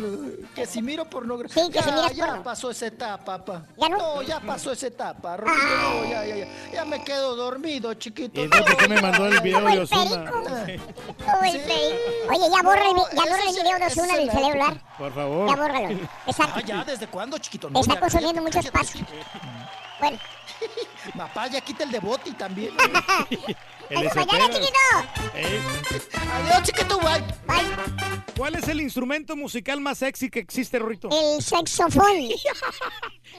[0.56, 1.64] Que si miro pornografía.
[1.64, 2.44] Sí, que si ya, miras ya porno.
[2.44, 3.66] pasó esa etapa, pa.
[3.78, 4.22] ¿Ya no?
[4.24, 6.48] ya pasó esa etapa, Rorito, no, ya, ya, ya.
[6.74, 8.44] Ya me quedo dormido, chiquito.
[8.44, 10.32] ¿Y por qué me mandó el video de Osuna?
[11.40, 14.82] Oye, ya borra el, ya borra el video de Osuna del la celular.
[14.98, 15.50] Por favor.
[15.50, 15.90] Ya bórralo.
[16.28, 16.54] Exacto.
[16.58, 17.70] Ah, ya, ¿desde cuándo, chiquito?
[17.70, 19.06] No, Está consumiendo mucho espacio.
[20.00, 20.18] Bueno,
[21.18, 22.74] Papá, ya quita el de Boti también.
[23.90, 24.80] El mañana, chiquito.
[25.34, 25.60] Ey.
[26.34, 27.22] Adiós, chiquito, bye.
[27.48, 27.66] Bye.
[28.36, 31.10] ¿Cuál es el instrumento musical más sexy que existe, Rorito?
[31.12, 32.06] El saxofón.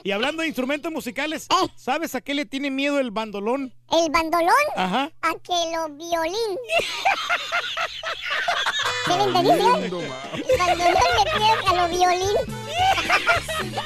[0.03, 1.67] Y hablando de instrumentos musicales, Eh.
[1.75, 3.73] ¿sabes a qué le tiene miedo el bandolón?
[3.91, 4.53] El bandolón.
[4.77, 5.11] Ajá.
[5.21, 6.57] A que lo violín.
[9.05, 9.23] ¿Sí me?
[9.23, 12.37] El bandolón le tiene a lo violín.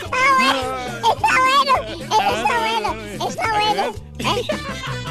[0.03, 2.19] Está bueno, está
[2.59, 2.89] bueno,
[3.27, 5.02] está bueno, está bueno.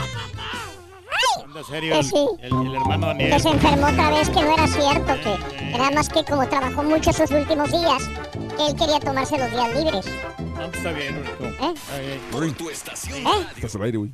[1.67, 2.26] Serio, Que sí.
[2.41, 3.31] el- el hermano Daniel.
[3.33, 6.83] Que se enfermó otra vez, que no era cierto, que era más que como trabajó
[6.83, 8.02] mucho esos últimos días,
[8.57, 10.07] que él quería tomarse los días libres.
[10.57, 11.15] No, está bien.
[11.60, 11.73] ¿Eh?
[11.75, 12.20] Está bien.
[12.31, 13.25] Por tu estación ¿Eh?
[13.25, 13.47] radio.
[13.57, 14.12] Estás al aire, güey.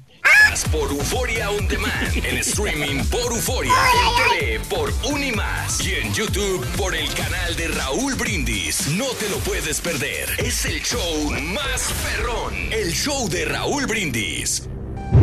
[0.72, 2.16] Por Euforia On Demand.
[2.16, 3.72] En streaming por Euforia.
[3.72, 5.80] En TV por Unimas.
[5.86, 8.88] Y en YouTube por el canal de Raúl Brindis.
[8.88, 10.28] No te lo puedes perder.
[10.38, 12.54] Es el show más perrón.
[12.72, 14.68] El show de Raúl Brindis.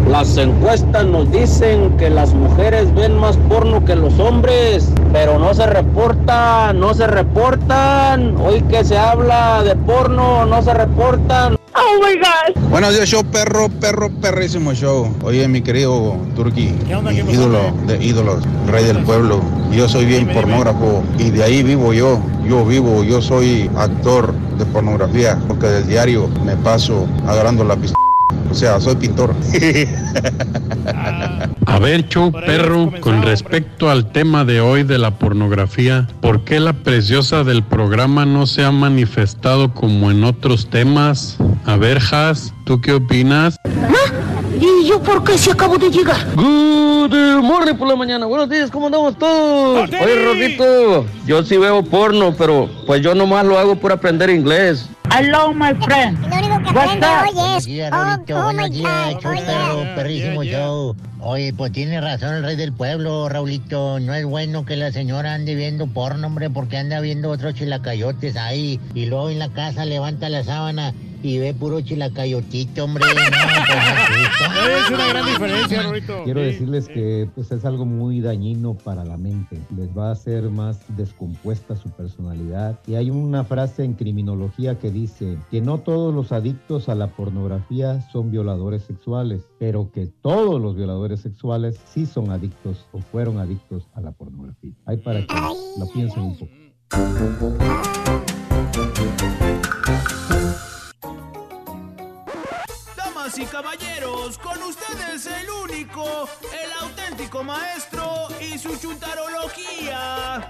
[0.09, 5.53] Las encuestas nos dicen que las mujeres ven más porno que los hombres, pero no
[5.53, 8.37] se reportan, no se reportan.
[8.37, 11.57] Hoy que se habla de porno, no se reportan.
[11.73, 12.69] Oh my God.
[12.69, 15.13] Buenos días, show perro, perro, perrísimo show.
[15.23, 16.73] Oye, mi querido Turki,
[17.03, 19.41] mi ídolo de ídolos, rey del pueblo.
[19.71, 22.19] Yo soy bien pornógrafo y de ahí vivo yo.
[22.47, 28.04] Yo vivo, yo soy actor de pornografía, porque del diario me paso agarrando la pistola.
[28.49, 29.35] O sea, soy pintor.
[31.65, 36.59] A ver, show perro, con respecto al tema de hoy de la pornografía, ¿por qué
[36.59, 41.37] la preciosa del programa no se ha manifestado como en otros temas?
[41.65, 43.57] A ver, Has, ¿tú qué opinas?
[44.65, 46.25] ¿Y yo por qué si acabo de llegar?
[46.35, 48.25] Good morning por la mañana.
[48.25, 49.87] Buenos días, ¿cómo andamos todos?
[49.89, 54.89] Oye, Rodito, yo sí veo porno, pero pues yo nomás lo hago por aprender inglés.
[55.15, 56.17] Hello, my friend.
[56.27, 59.31] Lo único que aprende hoy es, Buenos días, oh, Raulito, oh buenos my días, show
[59.31, 59.95] oh, perro, yeah.
[59.95, 60.95] perrísimo show.
[61.19, 63.99] Oye, pues tiene razón el rey del pueblo, Raulito.
[63.99, 68.35] No es bueno que la señora ande viendo porno, hombre, porque anda viendo otros chilacayotes
[68.35, 68.79] ahí.
[68.95, 70.93] Y luego en la casa levanta la sábana
[71.25, 73.03] y ve puro chilacayotito, hombre.
[73.07, 76.23] No, pues, es una gran diferencia, Rorito.
[76.23, 79.59] Quiero decirles que pues, es algo muy dañino para la mente.
[79.75, 82.79] Les va a hacer más descompuesta su personalidad.
[82.85, 87.07] Y hay una frase en criminología que dice que no todos los adictos a la
[87.07, 93.39] pornografía son violadores sexuales, pero que todos los violadores sexuales sí son adictos o fueron
[93.39, 94.73] adictos a la pornografía.
[94.85, 95.33] Hay para que
[95.79, 96.51] lo piensen un poco.
[103.35, 110.47] Damas y caballeros, con ustedes el único, el auténtico maestro y su chuntarología.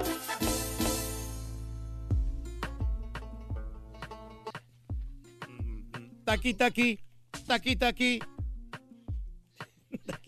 [6.26, 7.00] Taqui, taqui,
[7.48, 8.20] taqui, taqui.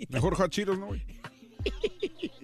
[0.09, 0.89] Mejor hachiros, ¿no?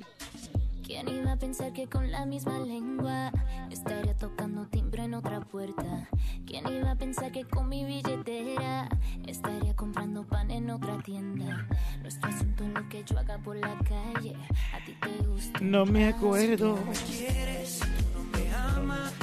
[1.04, 3.32] ¿Quién iba a pensar que con la misma lengua
[3.70, 6.08] estaría tocando timbre en otra puerta?
[6.46, 8.88] ¿Quién iba a pensar que con mi billetera
[9.28, 11.68] estaría comprando pan en otra tienda?
[12.02, 14.36] Nuestro asunto es lo que yo haga por la calle.
[14.74, 15.60] A ti te gusta.
[15.60, 16.78] No me acuerdo.
[17.06, 19.14] quieres, tú no me amas,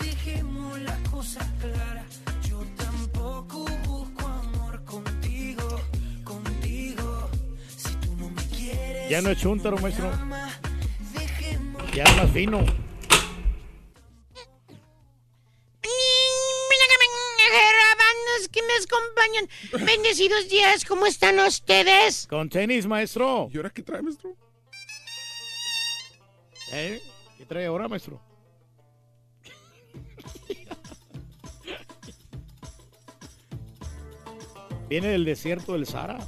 [0.00, 2.04] dejemos la cosa clara.
[2.48, 5.80] Yo tampoco busco amor contigo,
[6.24, 7.28] contigo.
[7.76, 10.10] Si tú no me quieres, Ya no es chuntaro, maestro.
[11.94, 12.64] Ya es más fino.
[18.52, 19.48] Que me acompañan.
[19.86, 22.26] Bendecidos días, ¿cómo están ustedes?
[22.26, 23.48] Con tenis, maestro.
[23.52, 24.34] ¿Y ahora qué trae, maestro?
[26.72, 27.00] ¿Eh?
[27.38, 28.20] ¿Qué trae ahora, maestro?
[34.88, 36.18] Viene del desierto del Sahara.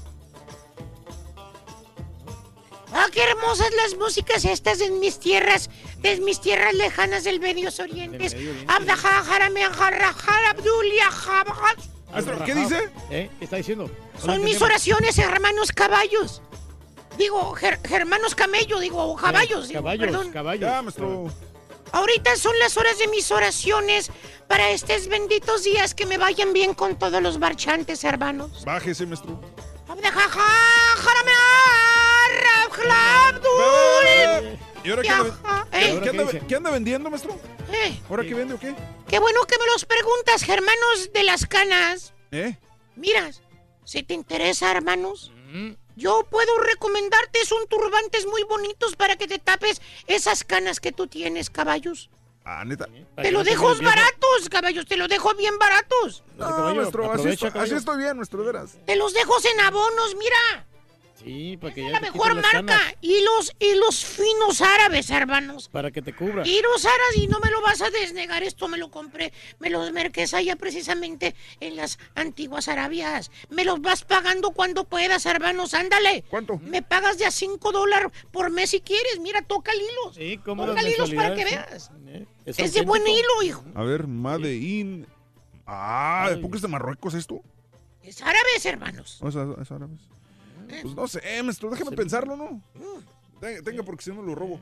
[2.95, 7.71] Ah, qué hermosas las músicas estas en mis tierras, de mis tierras lejanas del Medio
[7.79, 8.19] Oriente.
[8.29, 8.73] Del Medio Oriente.
[12.11, 12.91] Maestro, ¿qué dice?
[13.11, 13.31] ¿Eh?
[13.39, 13.91] ¿Qué está diciendo?
[14.23, 16.43] Son mis oraciones, hermanos caballos.
[17.17, 19.69] Digo, ger- hermanos camello, digo, caballos.
[19.69, 20.31] digo, Caballos, perdón.
[20.33, 20.61] caballos.
[20.61, 21.31] Ya, maestro.
[21.93, 24.11] Ahorita son las horas de mis oraciones
[24.49, 28.65] para estos benditos días que me vayan bien con todos los marchantes, hermanos.
[28.65, 29.41] Bájese, maestro.
[34.85, 36.01] ¿Y ahora qué anda, Viaja, ¿qué- ¿eh?
[36.03, 37.39] qué anda- qué anda vendiendo, maestro?
[37.73, 38.75] Eh, ¿Ahora qué vende o qué?
[39.09, 42.13] qué bueno que me los preguntas, hermanos de las canas.
[42.33, 42.57] ¿Eh?
[42.97, 43.31] Mira,
[43.85, 45.31] si te interesa, hermanos,
[45.97, 51.07] yo puedo recomendarte son turbantes muy bonitos para que te tapes esas canas que tú
[51.07, 52.11] tienes, caballos.
[52.45, 52.89] Ah, neta.
[53.17, 56.25] Te lo dejo baratos, caballos, te lo dejo bien baratos.
[56.37, 58.73] No, maestro, así, así estoy bien, maestro, de veras.
[58.85, 60.67] Te los dejo en abonos, mira.
[61.25, 62.67] Sí, para que ya La te mejor las marca.
[62.79, 65.69] canas, Hilos, hilos finos árabes, hermanos.
[65.69, 66.47] Para que te cubra.
[66.47, 68.43] Hilos árabes y no me lo vas a desnegar.
[68.43, 69.33] Esto me lo compré.
[69.59, 73.31] Me los merques allá precisamente en las antiguas Arabias.
[73.51, 75.75] Me los vas pagando cuando puedas, hermanos.
[75.75, 76.25] Ándale.
[76.29, 76.59] ¿Cuánto?
[76.59, 79.21] Me pagas de a 5 dólares por mes si quieres.
[79.21, 80.13] Mira, toca el hilo.
[80.15, 81.91] Sí, cómo Toca hilos para que veas.
[82.07, 82.27] ¿eh?
[82.47, 83.65] Es de buen hilo, hijo.
[83.75, 85.07] A ver, Made in.
[85.67, 87.41] Ah, ¿de poco es de Marruecos esto?
[88.03, 89.19] Es árabes, hermanos.
[89.23, 90.01] ¿O es, es árabes?
[90.83, 92.63] Pues no sé, maestro, déjeme pensarlo, ¿no?
[93.41, 94.59] Tenga, tenga, porque si no lo robo.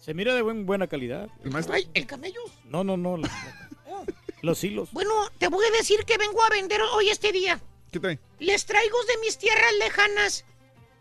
[0.00, 1.28] Se mira de buen- buena calidad.
[1.44, 1.74] ¿El maestro?
[1.74, 2.40] Ay, el camello.
[2.64, 3.16] No, no, no.
[3.16, 3.30] la-
[4.42, 4.90] los hilos.
[4.92, 7.60] Bueno, te voy a decir que vengo a vender hoy este día.
[7.90, 8.18] ¿Qué trae?
[8.38, 10.44] Les traigo de mis tierras lejanas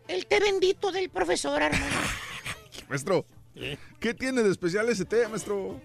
[0.07, 1.85] el té bendito del profesor, hermano.
[2.89, 3.25] Maestro,
[3.99, 5.79] ¿qué tiene de especial ese té, maestro?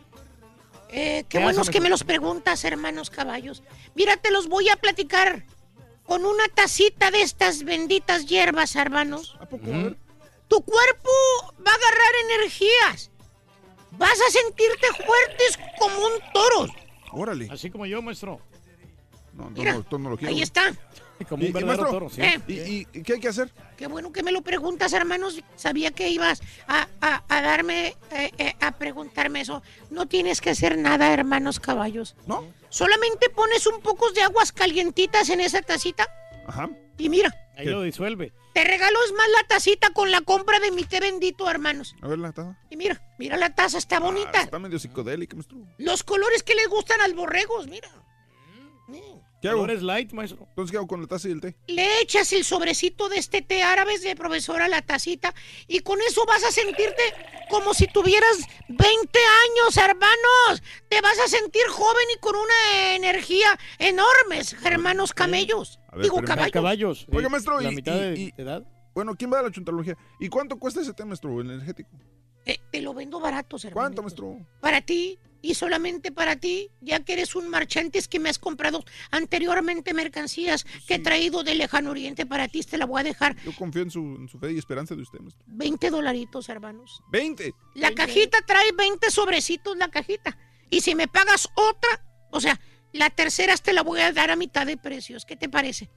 [0.90, 3.62] Eh, ¿Qué qué buenos que me los preguntas, hermanos caballos.
[3.94, 5.44] Mira, te los voy a platicar
[6.10, 9.36] con una tacita de estas benditas hierbas, hermanos.
[9.38, 9.64] ¿A poco?
[9.64, 11.10] Tu cuerpo
[11.64, 13.12] va a agarrar energías.
[13.92, 16.74] Vas a sentirte fuertes como un toro.
[17.12, 17.46] Órale.
[17.48, 18.40] Así como yo, maestro.
[19.34, 20.34] No, no, Mira, no, no lo quiero.
[20.34, 20.74] Ahí está.
[21.28, 22.22] Como ¿Y- un y, verdadero maestro, toro, sí.
[22.22, 22.40] Eh.
[22.92, 23.50] ¿y, qué hay que hacer?
[23.76, 25.40] Qué bueno que me lo preguntas, hermanos.
[25.56, 29.62] Sabía que ibas a, a- a darme, eh, eh, a preguntarme eso.
[29.90, 32.16] No tienes que hacer nada, hermanos caballos.
[32.26, 32.44] ¿No?
[32.68, 36.08] Solamente pones un poco de aguas calientitas en esa tacita
[36.46, 36.70] Ajá.
[36.98, 38.32] y mira, Ahí lo disuelve.
[38.54, 41.94] te regalo es más la tacita con la compra de mi té bendito, hermanos.
[42.00, 42.58] A ver la taza.
[42.70, 44.30] Y mira, mira la taza, está bonita.
[44.34, 45.58] Ah, está medio psicodélica, maestro.
[45.78, 47.90] Los colores que les gustan al borregos, mira.
[49.40, 49.60] ¿Qué hago?
[49.60, 50.46] Colores light, maestro.
[50.50, 51.56] Entonces, ¿qué hago con la taza y el té?
[51.66, 55.34] Le echas el sobrecito de este té árabes de profesor a la tacita
[55.66, 57.02] y con eso vas a sentirte
[57.48, 58.36] como si tuvieras
[58.68, 60.62] 20 años, hermanos.
[60.88, 65.80] Te vas a sentir joven y con una energía enormes, hermanos camellos.
[65.88, 66.20] A ver, Digo,
[66.52, 67.06] caballos.
[67.10, 68.62] Oiga, eh, maestro, la y, mitad y- de- y- de edad.
[68.94, 69.96] Bueno, ¿quién va a la chuntalogía?
[70.18, 71.88] ¿Y cuánto cuesta ese té, maestro, el energético?
[72.44, 73.72] Eh, te lo vendo barato, hermano.
[73.74, 74.36] ¿Cuánto, maestro?
[74.60, 78.38] Para ti y solamente para ti, ya que eres un marchante es que me has
[78.38, 83.04] comprado anteriormente mercancías que he traído de lejano oriente para ti, te la voy a
[83.04, 85.44] dejar Yo confío en su, en su fe y esperanza de usted, maestro.
[85.46, 87.02] 20 dolaritos, hermanos.
[87.12, 87.54] ¡20!
[87.74, 90.36] La cajita trae 20 sobrecitos la cajita.
[90.70, 92.60] Y si me pagas otra, o sea,
[92.92, 95.24] la tercera te la voy a dar a mitad de precios.
[95.24, 95.90] ¿Qué te parece?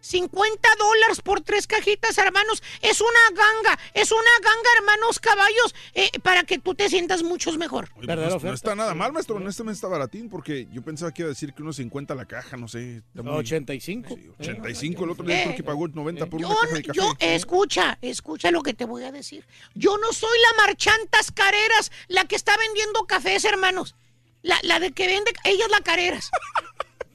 [0.00, 2.62] 50 dólares por tres cajitas, hermanos.
[2.82, 7.58] Es una ganga, es una ganga, hermanos caballos, eh, para que tú te sientas muchos
[7.58, 7.88] mejor.
[7.96, 9.36] Oye, pues, no, no está nada mal, maestro.
[9.38, 12.14] En este mes está baratín porque yo pensaba que iba a decir que unos 50
[12.14, 12.98] la caja, no sé.
[12.98, 14.16] está muy- 85.
[14.38, 15.04] 85.
[15.04, 16.96] El otro día Eh, creo que pagó 90 por Yo, una caja de café.
[16.98, 19.46] yo, escucha, escucha lo que te voy a decir.
[19.74, 23.94] Yo no soy la marchantas careras, la que está vendiendo cafés, hermanos.
[24.42, 26.30] La, la de que vende, ella es la careras.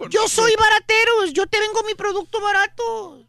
[0.09, 3.25] Yo soy barateros, yo te vengo mi producto barato.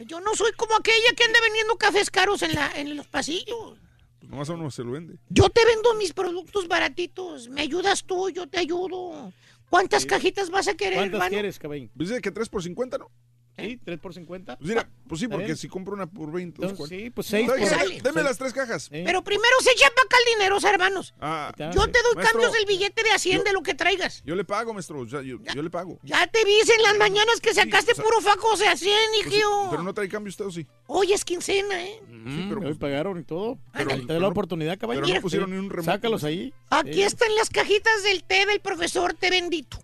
[0.00, 3.78] Yo no soy como aquella que anda vendiendo cafés caros en, la, en los pasillos.
[4.18, 5.18] Pues nomás a uno se lo vende.
[5.28, 7.48] Yo te vendo mis productos baratitos.
[7.48, 9.32] Me ayudas tú, yo te ayudo.
[9.68, 11.30] ¿Cuántas cajitas vas a querer, ¿Cuántas hermano?
[11.30, 11.90] quieres, caballín?
[11.96, 13.10] Pues dice que 3 por 50, ¿no?
[13.60, 14.56] Sí, 3 por 50.
[14.58, 16.56] Pues mira, pues sí, ¿Está porque si compro una por 20.
[16.62, 18.88] Entonces, dos, sí, pues seis por- deme- las tres cajas.
[18.90, 21.14] Pero primero se echa para acá el dinero, hermanos.
[21.20, 24.22] Ah, Yo te doy maestro, cambios del billete de Hacienda, de lo que traigas.
[24.24, 25.04] Yo le pago, maestro.
[25.06, 25.98] yo, yo le pago.
[26.02, 29.68] Ya te vi en las mañanas que sacaste puro faco de Hacienda, Pues sí, hijo.
[29.70, 30.66] pero no trae cambio usted, ¿o sí?
[30.86, 32.00] Hoy es quincena, ¿eh?
[32.08, 33.58] Sí, pero hoy pagaron y todo.
[33.72, 35.06] Pero- te da la oportunidad, caballero.
[35.06, 36.52] pero no pusieron ni un remoto, Sácalos ahí.
[36.70, 39.78] Aquí están las cajitas del té del profesor té bendito.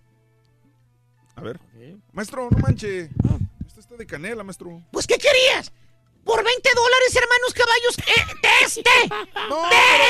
[1.35, 1.59] A ver.
[2.13, 3.09] Maestro, no manche.
[3.97, 4.83] Este de canela, maestro.
[4.91, 5.71] Pues, ¿qué querías?
[6.23, 7.97] Por 20 dólares, hermanos caballos.
[7.97, 8.83] ¡Eh, ¡Teste!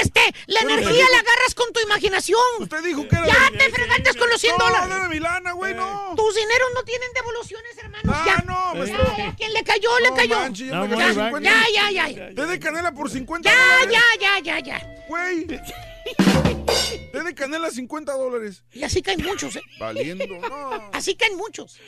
[0.01, 0.21] ¡Teste!
[0.47, 2.41] La Pero energía me dijo- la agarras con tu imaginación.
[2.59, 4.89] Usted dijo que era ¡Ya de- te fregaste con los 100 No, dólares!
[4.89, 6.15] dame mi lana, güey, no.
[6.17, 8.13] Tus dineros no tienen devoluciones, hermanos.
[8.13, 8.37] Ah, ya.
[8.45, 9.15] no, Ya, maestro.
[9.17, 9.99] ya, ¿Quién le cayó?
[9.99, 10.35] Le No cayó.
[10.35, 11.13] manche, ya No, me.
[11.13, 11.39] 50.
[11.39, 12.35] Ya, ya, ya.
[12.35, 13.93] Té de canela por 50 Ya, dólares.
[14.19, 15.05] ya, ya, ya, ya.
[15.07, 15.47] Güey.
[17.11, 18.63] Té de canela 50 dólares.
[18.73, 19.61] Y así caen muchos, ¿eh?
[19.79, 20.89] Valiendo, no.
[20.93, 21.79] Así caen muchos.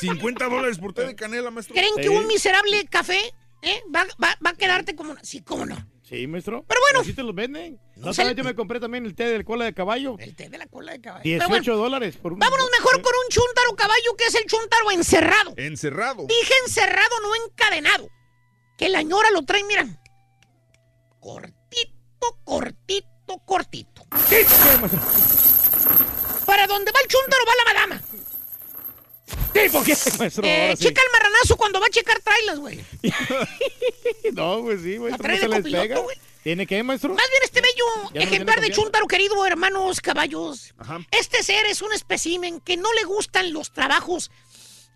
[0.00, 1.74] 50 dólares por té de canela, maestro.
[1.74, 3.18] ¿Creen que un miserable café
[3.62, 5.12] eh, va, va- va a quedarte como...
[5.12, 5.76] una- Sí, cómo no.
[6.02, 6.64] Sí, maestro.
[6.66, 7.00] Pero bueno.
[7.00, 7.78] Así te los venden.
[7.96, 10.16] No sabes, yo me compré también el té de cola de caballo.
[10.18, 11.22] El té de la cola de caballo.
[11.24, 12.38] 18 Pero bueno, dólares por un.
[12.38, 15.54] vámonos mejor con un chúntaro caballo que es el chúntaro encerrado.
[15.56, 16.24] Encerrado.
[16.26, 18.08] Dije encerrado, no encadenado.
[18.78, 20.00] Que la ñora lo trae, miran.
[21.20, 24.06] Cortito, cortito, cortito.
[26.46, 28.02] Para donde va el chúntaro va la madama.
[29.54, 30.44] Sí, ¿por qué, maestro?
[30.46, 30.84] Eh, sí.
[30.84, 32.84] checa el marranazo cuando va a checar trailas, güey.
[34.32, 35.98] No, pues sí, trae no de se les copiloto, pega.
[36.00, 36.16] güey.
[36.42, 37.10] ¿Tiene que, maestro?
[37.14, 40.74] Más bien este bello Ya no tiene ejemplar de chúntaro, querido hermanos caballos.
[40.78, 41.00] Ajá.
[41.10, 44.30] Este ser es un espécimen que no le gustan los trabajos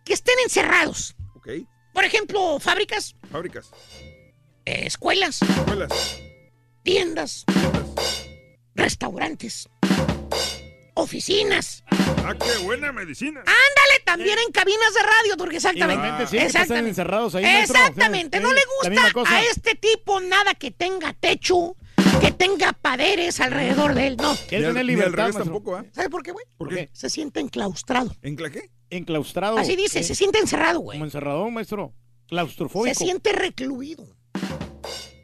[0.05, 1.15] que estén encerrados.
[1.35, 1.49] Ok.
[1.93, 3.69] Por ejemplo, fábricas, Fábricas.
[4.65, 6.19] eh, escuelas, Escuelas.
[6.83, 7.45] tiendas,
[8.75, 9.69] restaurantes,
[10.95, 11.85] oficinas.
[12.25, 13.41] Ah, qué buena medicina.
[13.41, 16.27] Ándale, también en cabinas de radio, porque exactamente.
[16.27, 17.45] Sí, que están encerrados ahí.
[17.45, 18.61] Exactamente, Sí, no le
[19.03, 21.77] gusta a este tipo nada que tenga techo,
[22.21, 24.37] que tenga paderes alrededor de él, no.
[24.51, 25.85] Ni al libertad, tampoco, ¿ah?
[25.93, 26.45] ¿Sabe por qué, güey?
[26.57, 26.91] ¿Por qué?
[26.93, 28.15] Se siente enclaustrado.
[28.23, 28.71] ¿En qué?
[28.91, 29.57] Enclaustrado.
[29.57, 30.05] Así dice, ¿eh?
[30.05, 30.99] se siente encerrado, güey.
[30.99, 31.95] Como encerrado, maestro.
[32.25, 32.95] Se Claustrofóbico.
[32.95, 34.07] siente recluido.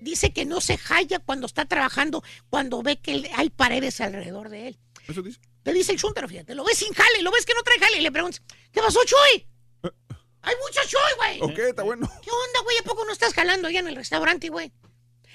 [0.08, 4.68] Dice que no se halla cuando está trabajando, cuando ve que hay paredes alrededor de
[4.68, 4.78] él.
[5.06, 5.38] ¿Eso dice?
[5.62, 7.98] Te dice el chúntaro, fíjate, lo ves sin jale, lo ves que no trae jale
[7.98, 8.40] y le preguntas,
[8.72, 9.46] ¿qué pasó, Chuy?
[10.40, 11.42] Hay mucho Chuy, güey.
[11.52, 12.08] Ok, está bueno.
[12.22, 12.78] ¿Qué onda, güey?
[12.78, 14.72] ¿A poco no estás jalando allá en el restaurante, güey?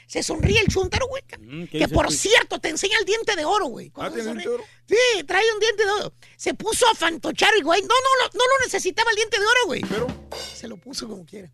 [0.07, 1.21] Se sonríe el chúntaro, güey.
[1.39, 3.91] Mm, ¿qué Que por cierto, te enseña el diente de oro, güey.
[3.95, 4.63] Ah, ¿tiene diente de oro?
[4.87, 6.13] Sí, trae un diente de oro.
[6.35, 9.45] Se puso a fantochar y, güey, no, no, lo- no lo necesitaba el diente de
[9.45, 9.81] oro, güey.
[9.87, 10.07] Pero.
[10.55, 11.51] Se lo puso como quiera.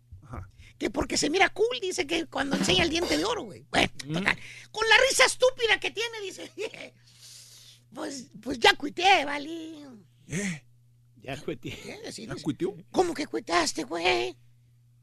[0.80, 3.64] Que porque se mira cool, dice que cuando enseña el diente de oro, güey.
[3.70, 4.14] Bueno, Mm.
[4.14, 4.38] total.
[4.72, 6.50] Con la risa estúpida que tiene, dice,
[7.94, 9.84] pues, pues ya cuité, vale.
[10.28, 10.62] ¿Eh?
[11.22, 11.36] Ya.
[11.36, 12.74] Sí, ¿Ya dice, cuitió?
[12.90, 14.34] ¿Cómo que cuitaste, güey?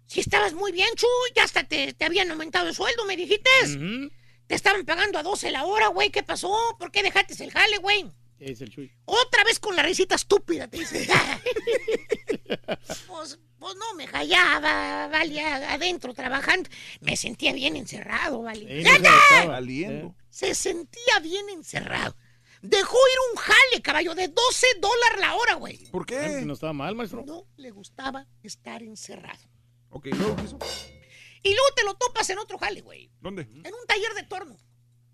[0.08, 3.50] Si estabas muy bien, Chuy, ya hasta te, te habían aumentado el sueldo, me dijiste.
[4.48, 6.10] Te estaban pagando a 12 la hora, güey.
[6.10, 6.52] ¿Qué pasó?
[6.80, 8.10] ¿Por qué dejaste el jale, güey?
[8.40, 8.92] ¿Qué dice el Chuy?
[9.06, 11.08] Otra vez con la risita estúpida, te dice.
[13.08, 16.70] pues, pues no me hallaba, vale, adentro trabajando.
[17.02, 18.84] Me sentía bien encerrado, vale.
[18.84, 20.14] Sí, no se.
[20.30, 22.16] Se sentía bien encerrado.
[22.62, 25.78] Dejó ir un jale, caballo, de 12 dólares la hora, güey.
[25.90, 26.42] ¿Por qué?
[26.46, 27.24] No estaba mal, maestro.
[27.26, 29.44] No le gustaba estar encerrado.
[29.90, 30.60] Ok, luego hizo.
[31.44, 33.12] Y luego te lo topas en otro jale, güey.
[33.22, 33.44] ¿Dónde?
[33.44, 34.58] En un taller de torno.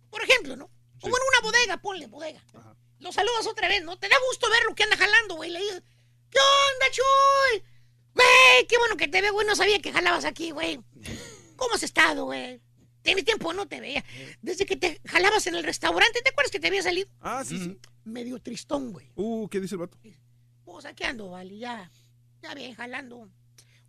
[0.09, 0.69] Por ejemplo, ¿no?
[1.01, 2.43] O en una bodega, ponle bodega.
[2.53, 2.75] Ajá.
[2.99, 3.97] Lo saludas otra vez, ¿no?
[3.99, 5.49] Te da gusto verlo que anda jalando, güey.
[5.49, 5.83] Le dices,
[6.29, 7.63] ¿qué onda, Chuy?
[8.13, 9.47] Güey, qué bueno que te veo, güey.
[9.47, 10.79] No sabía que jalabas aquí, güey.
[11.55, 12.61] ¿Cómo has estado, güey?
[13.01, 14.03] Tiene tiempo no te veía.
[14.41, 17.09] Desde que te jalabas en el restaurante, ¿te acuerdas que te había salido?
[17.19, 17.77] Ah, sí, sí.
[18.05, 19.11] Medio tristón, güey.
[19.15, 19.97] Uh, ¿qué dice el vato?
[20.63, 21.91] Pues aquí ando, vale, ya.
[22.41, 23.29] Ya bien, jalando.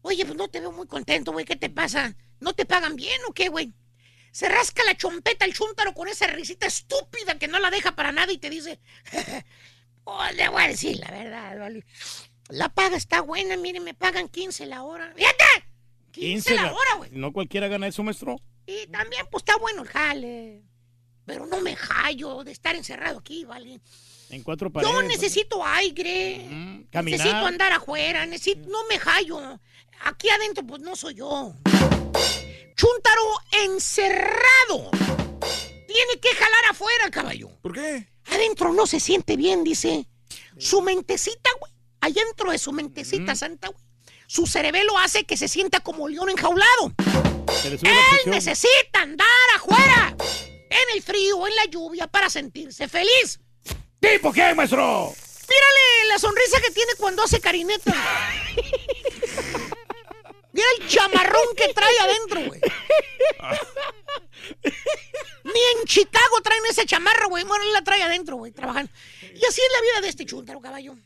[0.02, 1.44] Oye, pues no te veo muy contento, güey.
[1.44, 2.16] ¿Qué te pasa?
[2.40, 3.72] ¿No te pagan bien o qué, güey?
[4.32, 8.10] Se rasca la chompeta el chúntaro con esa risita estúpida que no la deja para
[8.10, 8.80] nada y te dice...
[10.04, 11.84] pues le voy a decir la verdad, vale.
[12.48, 15.12] La paga está buena, mire, me pagan 15 la hora.
[15.16, 15.44] ¡Fíjate!
[16.12, 17.10] 15, la hora, güey.
[17.12, 18.36] No cualquiera gana eso, maestro.
[18.66, 20.62] Y también, pues está bueno el jale.
[21.24, 23.81] Pero no me hallo de estar encerrado aquí, ¿vale?
[24.31, 24.92] En cuatro paredes.
[24.92, 26.47] Yo necesito aire.
[26.50, 27.18] Mm, caminar.
[27.18, 29.58] Necesito andar afuera, necesito, no me hallo.
[30.02, 31.55] Aquí adentro, pues no soy yo.
[32.76, 33.23] Chúntaro
[33.64, 34.90] encerrado.
[35.86, 37.48] Tiene que jalar afuera, caballo.
[37.62, 38.08] ¿Por qué?
[38.26, 40.06] Adentro no se siente bien, dice.
[40.58, 41.50] Su mentecita.
[42.05, 43.83] Allá dentro de su mentecita santa, güey.
[44.26, 46.92] Su cerebelo hace que se sienta como león enjaulado.
[47.65, 47.81] Él
[48.26, 49.26] necesita andar
[49.57, 50.15] afuera.
[50.68, 53.41] En el frío, en la lluvia, para sentirse feliz.
[54.00, 55.15] ¿Tipo qué, maestro?
[55.49, 57.94] Mírale la sonrisa que tiene cuando hace carineta.
[60.52, 62.60] Mira el chamarrón que trae adentro, güey.
[65.44, 67.44] Ni en Chicago traen ese chamarro, güey.
[67.44, 68.92] Bueno, él la trae adentro, güey, trabajando.
[69.23, 70.99] Y así es la vida de este chúntaro, caballo.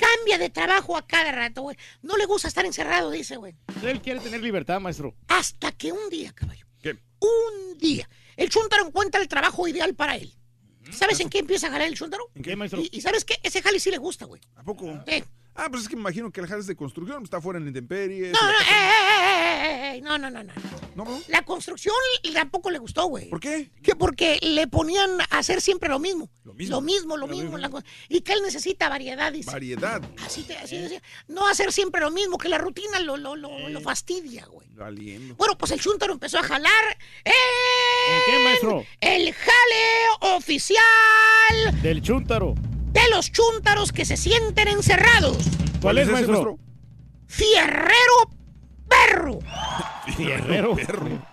[0.00, 1.76] Cambia de trabajo a cada rato, güey.
[2.02, 3.54] No le gusta estar encerrado, dice, güey.
[3.82, 5.14] Él quiere tener libertad, maestro.
[5.28, 6.66] Hasta que un día, caballo.
[6.80, 6.98] ¿Qué?
[7.20, 8.08] Un día.
[8.36, 10.32] El chúntaro encuentra el trabajo ideal para él.
[10.90, 12.30] ¿Sabes en qué empieza a jalar el chúntaro?
[12.34, 12.80] ¿En qué, maestro?
[12.80, 13.38] Y, y ¿sabes qué?
[13.42, 14.40] Ese jale sí le gusta, güey.
[14.56, 14.88] ¿A poco?
[15.06, 15.22] Eh,
[15.62, 17.64] Ah, pues es que me imagino que el jale es de construcción, está fuera en
[17.64, 18.32] la intemperie.
[18.32, 20.52] No, no, eh, eh, eh, eh, no, no, no, no.
[20.96, 21.20] ¿No, no?
[21.28, 21.94] La construcción
[22.32, 23.28] tampoco le gustó, güey.
[23.28, 23.70] ¿Por qué?
[23.82, 26.30] Que porque le ponían a hacer siempre lo mismo.
[26.44, 26.76] Lo mismo.
[26.76, 27.42] Lo mismo, lo Lo mismo.
[27.42, 27.58] mismo.
[27.58, 29.50] la co- y que él necesita variedad, dice.
[29.50, 30.00] Variedad.
[30.24, 31.02] Así, te, así decía.
[31.28, 34.66] No hacer siempre lo mismo, que la rutina lo, lo, lo, lo fastidia, güey.
[34.70, 35.34] Valiendo.
[35.34, 36.98] Bueno, pues el chúntaro empezó a jalar.
[37.24, 37.32] ¿En
[38.26, 38.86] qué, maestro?
[39.00, 42.54] El jale oficial Del chúntaro.
[42.92, 45.36] De los chúntaros que se sienten encerrados.
[45.80, 46.58] ¿Cuál es, ese, maestro?
[47.26, 48.30] Fierrero
[48.88, 49.38] perro.
[50.16, 50.76] Fierrero.
[50.76, 51.26] Perro.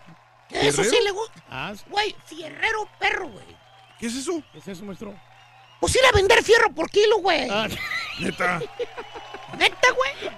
[0.48, 1.44] Que Eso sí le gusta.
[1.50, 3.46] Ah, Güey, fierrero perro, güey.
[4.00, 4.42] ¿Qué es eso?
[4.54, 5.14] ¿qué es eso, maestro?
[5.80, 7.48] Pues ir a vender fierro por kilo, güey.
[7.50, 7.68] Ah,
[8.20, 8.60] Neta.
[9.58, 10.32] Neta, güey.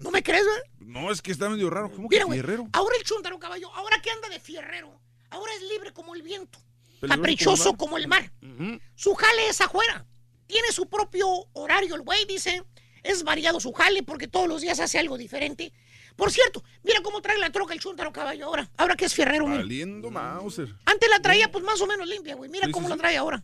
[0.00, 0.90] ¿No me crees, güey?
[0.92, 1.90] No, es que está medio raro.
[1.90, 2.38] ¿Cómo que Mira, güey.
[2.40, 2.66] fierrero?
[2.72, 3.72] Ahora el chúntaro, caballo.
[3.74, 4.92] Ahora que anda de fierrero.
[5.30, 6.58] Ahora es libre como el viento.
[7.08, 8.32] Caprichoso como como el mar.
[8.42, 8.78] ujú.
[8.94, 10.06] Su jale es afuera.
[10.46, 12.62] Tiene su propio horario, el güey dice.
[13.02, 15.72] Es variado su jale porque todos los días hace algo diferente.
[16.14, 18.70] Por cierto, mira cómo trae la troca el chúntaro caballo ahora.
[18.76, 19.46] Ahora que es fierrero.
[19.46, 20.72] Valiendo Mauser.
[20.84, 22.48] Antes la traía pues más o menos limpia, güey.
[22.50, 23.00] Mira Sí, cómo sí, la sí.
[23.00, 23.42] trae ahora.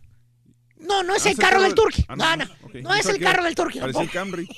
[0.77, 2.05] No, no es Ah, el carro del turqui.
[2.07, 2.45] Ah, No, no.
[2.63, 2.75] ok.
[2.75, 3.79] No es el carro del turqui.
[4.13, 4.47] Camry.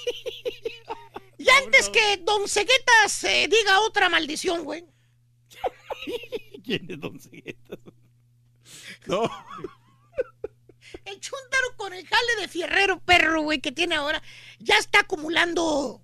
[1.40, 4.86] Y antes que Don Ceguetas eh, diga otra maldición, güey.
[6.64, 7.80] ¿Quién es Don Ceguetas?
[9.08, 9.24] No.
[11.06, 14.22] El chúntaro con el jale de fierrero perro, güey, que tiene ahora,
[14.60, 16.02] ya está acumulando.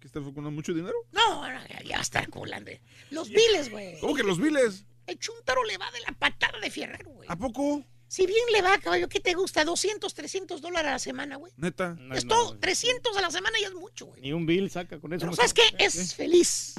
[0.00, 0.96] ¿Que está con mucho dinero?
[1.12, 2.72] No, no, ya, está acumulando.
[3.10, 3.98] Los biles, güey.
[4.00, 4.84] ¿Cómo que los viles?
[5.06, 7.28] El chuntaro le va de la patada de fierrero, güey.
[7.30, 7.84] ¿A poco?
[8.08, 9.64] Si bien le va, caballo, ¿qué te gusta?
[9.64, 11.52] 200, 300 dólares a la semana, güey.
[11.56, 11.96] Neta.
[12.12, 14.20] Es todo, 300 a la semana ya es mucho, güey.
[14.20, 15.20] Ni un bill saca con eso.
[15.20, 15.62] Pero no ¿sabes qué?
[15.78, 16.74] Es feliz.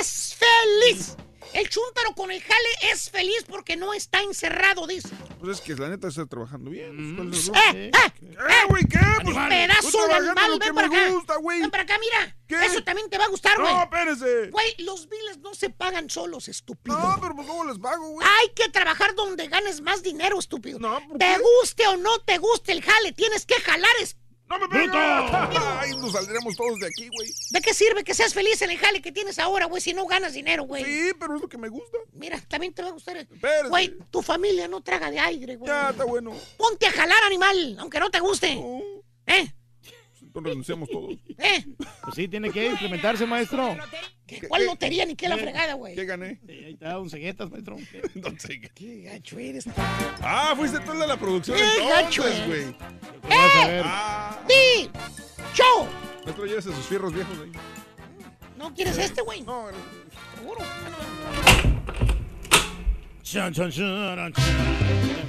[0.00, 1.16] Es feliz.
[1.52, 5.08] El chúntaro con el jale es feliz porque no está encerrado, dice.
[5.40, 7.14] Pues es que la neta está trabajando bien.
[7.16, 7.98] ¿Cuál es el ¡Eh, problema?
[7.98, 8.98] eh, ¿Eh, güey, qué?
[9.22, 11.10] Pues, Pedazo de animal, ven para me acá.
[11.10, 11.60] gusta, güey.
[11.60, 12.36] Ven para acá, mira.
[12.48, 12.56] ¿Qué?
[12.66, 13.82] Eso también te va a gustar, No, güey.
[13.84, 14.50] espérese.
[14.50, 16.98] Güey, los biles no se pagan solos, estúpido.
[16.98, 18.26] No, pero pues ¿cómo les pago, güey?
[18.40, 20.78] Hay que trabajar donde ganes más dinero, estúpido.
[20.80, 23.90] No, ¿por te guste o no te guste el jale, tienes que jalar.
[24.00, 24.16] Es...
[24.48, 25.80] ¡No me pega!
[25.80, 27.32] Ay, nos saldremos todos de aquí, güey.
[27.50, 30.06] ¿De qué sirve que seas feliz en el jale que tienes ahora, güey, si no
[30.06, 30.84] ganas dinero, güey?
[30.84, 31.98] Sí, pero es lo que me gusta.
[32.12, 33.16] Mira, también te va a gustar.
[33.16, 33.68] Espérese.
[33.68, 35.68] Güey, tu familia no traga de aire, güey.
[35.68, 36.32] Ya, está bueno.
[36.56, 38.52] Ponte a jalar, animal, aunque no te guste.
[39.26, 39.54] ¿Eh?
[40.34, 41.12] Entonces renunciamos todos.
[41.38, 41.64] ¿Eh?
[41.76, 43.76] Pues sí, tiene que implementarse, maestro.
[44.48, 45.42] ¿Cuál lotería ni qué la ¿Qué?
[45.42, 45.94] fregada, güey?
[45.94, 46.40] ¿Qué gané?
[46.48, 47.76] Ahí está, un ceguetas, maestro.
[48.16, 48.74] Don Ceguetas.
[48.74, 49.64] Qué gacho eres.
[50.20, 52.76] Ah, fuiste tú el de la producción Qué entonces, güey.
[53.28, 53.82] Vas a ver.
[53.86, 54.90] Ah, ¡Di!
[55.54, 55.86] ¡Show!
[56.24, 57.52] maestro, llévese sus fierros viejos ahí.
[58.58, 59.42] ¿No quieres este, güey?
[59.42, 59.68] No,
[60.36, 60.60] Seguro.
[63.22, 65.23] Chan, chan, chan, chan.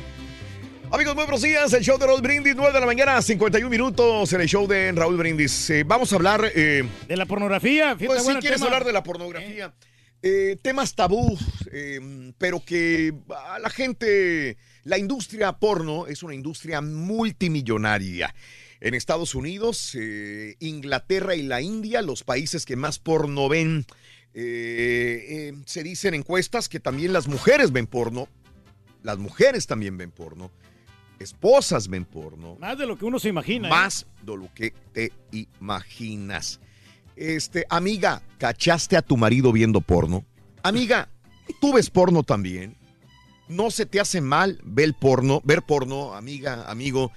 [0.91, 1.73] Amigos, muy buenos días.
[1.73, 4.91] El show de Raúl Brindis, 9 de la mañana, 51 minutos en el show de
[4.93, 5.69] Raúl Brindis.
[5.69, 6.49] Eh, vamos a hablar.
[6.55, 7.95] eh, De la pornografía.
[7.97, 8.67] Fíjate, pues si bueno, el quieres tema.
[8.67, 9.73] hablar de la pornografía.
[10.21, 11.37] Eh, temas tabú,
[11.71, 13.13] eh, pero que
[13.49, 14.57] a la gente.
[14.83, 18.33] La industria porno es una industria multimillonaria.
[18.79, 23.85] En Estados Unidos, eh, Inglaterra y la India, los países que más porno ven.
[24.33, 28.29] Eh, eh, se dicen encuestas que también las mujeres ven porno.
[29.03, 30.51] Las mujeres también ven porno.
[31.19, 32.57] Esposas ven porno.
[32.59, 33.67] Más de lo que uno se imagina.
[33.67, 33.71] ¿eh?
[33.71, 36.59] Más de lo que te imaginas.
[37.15, 40.25] Este, amiga, ¿cachaste a tu marido viendo porno?
[40.63, 41.09] Amiga,
[41.61, 42.75] ¿tú ves porno también?
[43.47, 47.11] ¿No se te hace mal ver porno, ver porno, amiga, amigo?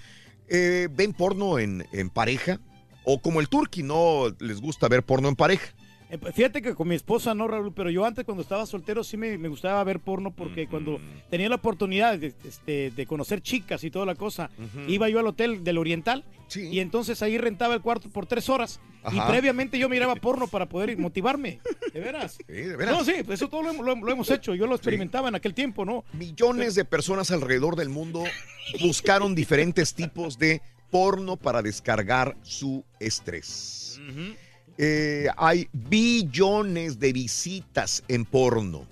[0.49, 2.61] Eh, ¿Ven porno en, en pareja?
[3.05, 5.73] O como el turqui, ¿no les gusta ver porno en pareja?
[6.11, 9.05] Eh, pues, Fíjate que con mi esposa no, Raúl, pero yo antes cuando estaba soltero
[9.05, 10.99] sí me, me gustaba ver porno porque cuando
[11.31, 14.49] tenía la oportunidad de, este, de conocer chicas y toda la cosa,
[14.87, 16.25] iba yo al hotel del Oriental
[16.57, 18.81] y entonces ahí rentaba el cuarto por tres horas
[19.13, 21.61] y previamente yo miraba porno para poder motivarme.
[21.93, 22.39] ¿De veras?
[22.49, 22.97] de veras.
[22.97, 24.55] No, sí, pues eso todo lo, hemos- lo- lo hemos hecho.
[24.55, 26.05] Yo lo experimentaba en aquel tiempo, ¿no?
[26.15, 28.25] Millones de personas alrededor del mundo
[28.81, 34.01] buscaron diferentes tipos de porno para descargar su estrés.
[34.81, 38.87] Eh, hay billones de visitas en porno.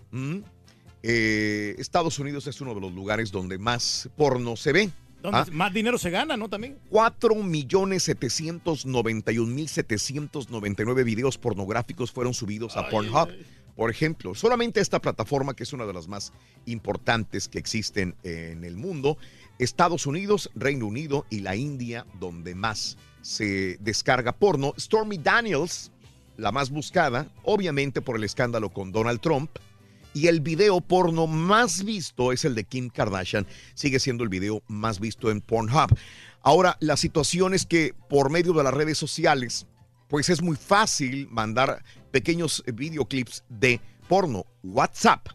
[1.05, 4.91] Eh, Estados Unidos es uno de los lugares donde más porno se ve.
[5.23, 5.47] Donde ¿ah?
[5.53, 6.49] más dinero se gana, ¿no?
[6.49, 6.77] También.
[6.91, 13.29] 4 millones 791 mil 799 videos pornográficos fueron subidos a Pornhub.
[13.77, 16.33] Por ejemplo, solamente esta plataforma, que es una de las más
[16.65, 19.19] importantes que existen en el mundo,
[19.61, 22.97] Estados Unidos, Reino Unido y la India, donde más
[23.27, 24.73] se descarga porno.
[24.79, 25.91] Stormy Daniels,
[26.37, 29.51] la más buscada, obviamente por el escándalo con Donald Trump.
[30.15, 33.45] Y el video porno más visto es el de Kim Kardashian.
[33.75, 35.91] Sigue siendo el video más visto en Pornhub.
[36.41, 39.67] Ahora, la situación es que por medio de las redes sociales,
[40.09, 41.83] pues es muy fácil mandar
[42.13, 44.47] pequeños videoclips de porno.
[44.63, 45.27] WhatsApp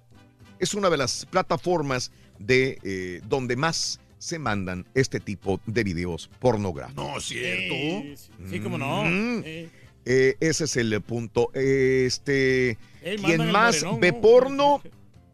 [0.59, 6.29] es una de las plataformas de eh, donde más se mandan este tipo de videos
[6.39, 7.03] pornográficos.
[7.13, 7.73] No, cierto.
[7.73, 9.03] Sí, sí, sí, cómo no.
[9.03, 9.41] Mm.
[9.43, 9.69] Eh,
[10.05, 11.51] Eh, ese es el punto.
[11.53, 14.21] Este, Ey, quien el más morenón, ve ¿no?
[14.21, 14.81] porno,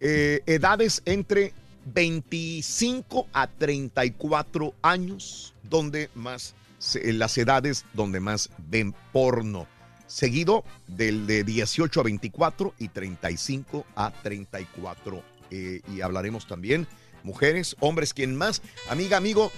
[0.02, 1.54] eh, edades entre
[1.86, 9.68] 25 a 34 años, donde más, se- las edades donde más ven porno.
[10.06, 15.24] Seguido del de 18 a 24 y 35 a 34.
[15.50, 16.88] Eh, y hablaremos también,
[17.28, 18.64] mujeres, hombres, quien más.
[18.90, 19.52] Amiga, amigo,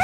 [0.00, 0.03] Y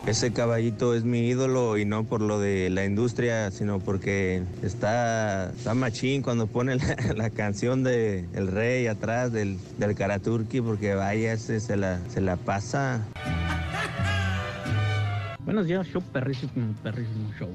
[0.06, 5.50] Ese caballito es mi ídolo y no por lo de la industria, sino porque está,
[5.50, 11.76] está machín cuando pone la, canción de Rey atrás del, del Karaturki, porque vaya, se
[11.78, 13.02] la, se la pasa.
[15.44, 17.48] Buenos días, show perrísimo, perrísimo show.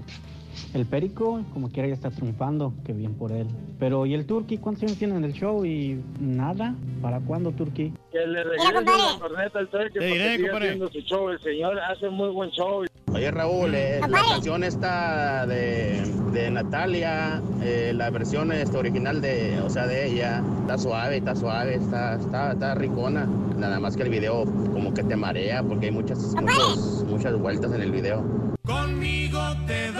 [0.74, 3.48] El Perico, como quiera, ya está triunfando, que bien por él.
[3.80, 4.58] Pero, ¿y el Turqui?
[4.58, 5.66] ¿Cuántos años tiene en el show?
[5.66, 6.76] Y nada.
[7.02, 7.94] ¿Para cuándo, Turqui?
[8.12, 11.30] Que le regrese la corneta al Turqui Te porque sigue haciendo su show.
[11.30, 12.86] El señor hace muy buen show.
[13.12, 16.00] Oye Raúl, eh, la canción esta de,
[16.32, 21.36] de Natalia, eh, la versión este, original de, o sea, de ella, está suave, está
[21.36, 23.28] suave, está, está, está ricona.
[23.58, 27.74] Nada más que el video como que te marea porque hay muchas, muchos- muchas vueltas
[27.74, 28.24] en el video.
[28.64, 29.96] Conmigo te tres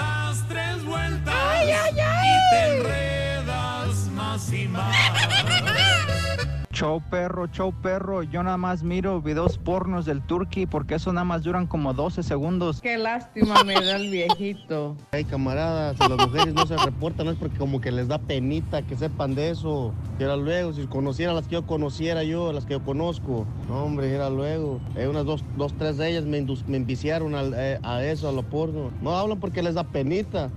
[0.90, 2.28] vueltas Ay, ay, ay.
[2.28, 4.96] y te enredas más y más.
[6.72, 8.24] Show perro, show perro.
[8.24, 12.24] Yo nada más miro videos pornos del Turkey porque eso nada más duran como 12
[12.24, 12.80] segundos.
[12.80, 14.96] Qué lástima me da el viejito.
[15.12, 18.18] Hay camaradas, a las mujeres no se reportan, no es porque como que les da
[18.18, 19.94] penita que sepan de eso.
[20.18, 23.46] Que era luego, si conocieran las que yo conociera yo, las que yo conozco.
[23.68, 24.80] No, hombre, era luego.
[24.96, 28.32] Hay unas dos, dos, tres de ellas me, me enviciaron al- eh, a eso, a
[28.32, 28.90] lo porno.
[29.02, 30.50] No hablan porque les da penita.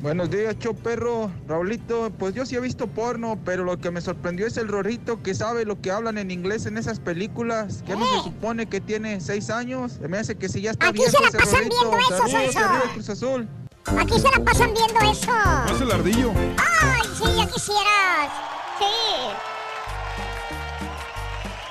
[0.00, 1.30] Buenos días, show perro.
[1.46, 5.22] Raulito, pues yo sí he visto porno, pero lo que me sorprendió es el Rorrito
[5.22, 7.82] que sabe lo que hablan en inglés en esas películas.
[7.86, 9.92] Que no se supone que tiene 6 años.
[10.00, 11.76] Se me hace que si ya está Aquí viejo se la ese pasan Rorrito.
[11.80, 12.58] viendo eso, Saludos, Sonso.
[12.58, 13.48] arriba, Cruz Azul.
[13.86, 15.32] Aquí se la pasan viendo eso.
[15.66, 16.32] ¿No es el ardillo?
[16.58, 18.30] Ay, sí, ya quisieras.
[18.78, 19.53] Sí.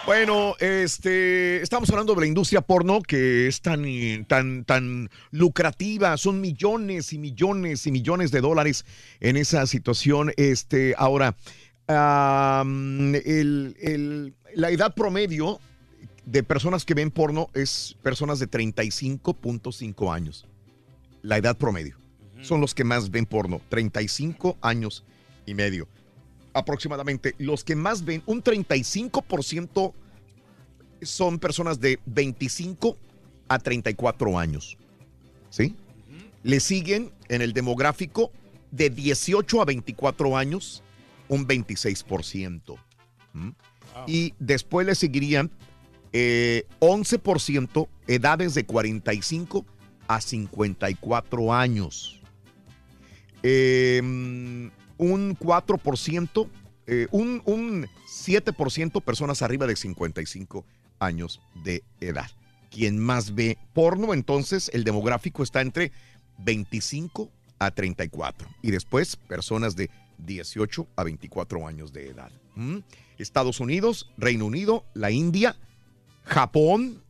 [0.05, 3.85] Bueno, este, estamos hablando de la industria porno que es tan,
[4.27, 8.85] tan, tan lucrativa, son millones y millones y millones de dólares
[9.21, 10.33] en esa situación.
[10.35, 11.37] Este, ahora,
[11.87, 15.59] el- el- la edad promedio
[16.25, 20.45] de personas que ven porno es personas de 35.5 años.
[21.21, 21.95] La edad promedio.
[22.41, 25.05] Son los que más ven porno, 35 años
[25.45, 25.87] y medio
[26.53, 27.35] aproximadamente.
[27.37, 29.93] Los que más ven, un 35%
[31.01, 32.97] son personas de 25
[33.47, 34.77] a 34 años.
[35.49, 35.75] ¿Sí?
[36.43, 38.31] Le siguen en el demográfico
[38.71, 40.83] de 18 a 24 años,
[41.27, 42.75] un 26%.
[43.33, 43.49] ¿Mm?
[44.07, 45.51] Y después le seguirían
[46.11, 49.65] eh, 11% edades de 45
[50.07, 52.19] a 54 años.
[53.43, 54.01] Eh,
[54.97, 56.49] un 4%,
[56.87, 60.65] eh, un, un 7% personas arriba de 55
[60.99, 62.29] años de edad.
[62.69, 65.91] Quien más ve porno, entonces el demográfico está entre
[66.39, 68.47] 25 a 34.
[68.61, 69.89] Y después personas de
[70.19, 72.31] 18 a 24 años de edad.
[72.55, 72.79] ¿Mm?
[73.17, 75.55] Estados Unidos, Reino Unido, la India,
[76.23, 77.01] Japón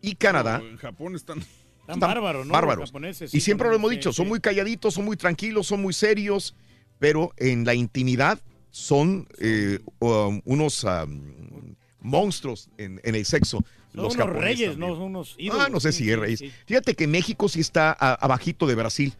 [0.00, 0.58] y Canadá.
[0.58, 1.42] No, en Japón están...
[1.86, 2.52] Tan bárbaros, ¿no?
[2.52, 2.80] Bárbaros.
[2.80, 4.30] Los japoneses, y siempre lo hemos sí, dicho, son sí.
[4.30, 6.56] muy calladitos, son muy tranquilos, son muy serios,
[6.98, 8.38] pero en la intimidad
[8.70, 13.58] son eh, um, unos um, monstruos en, en el sexo.
[13.94, 14.80] Son los unos reyes, también.
[14.90, 14.94] ¿no?
[14.96, 15.64] Son unos ídolos.
[15.66, 16.38] Ah, no sé sí, si es reyes.
[16.40, 16.52] sí.
[16.66, 19.14] Fíjate que México sí está a- abajito de Brasil.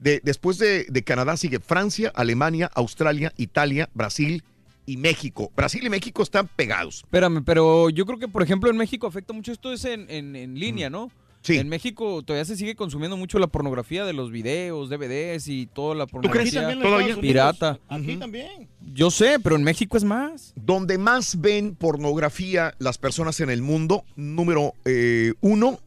[0.00, 4.42] De- después de, de Canadá sigue Francia, Alemania, Australia, Italia, Brasil
[4.84, 5.50] y México.
[5.56, 6.96] Brasil y México están pegados.
[7.04, 10.34] Espérame, pero yo creo que, por ejemplo, en México afecta mucho esto es en, en,
[10.36, 11.10] en línea, ¿no?
[11.46, 11.58] Sí.
[11.58, 15.94] En México todavía se sigue consumiendo mucho la pornografía de los videos, DVDs y toda
[15.94, 17.18] la pornografía en Unidos.
[17.20, 17.78] pirata.
[17.88, 18.68] Aquí también.
[18.92, 20.52] Yo sé, pero en México es más.
[20.56, 25.78] Donde más ven pornografía las personas en el mundo, número eh, uno,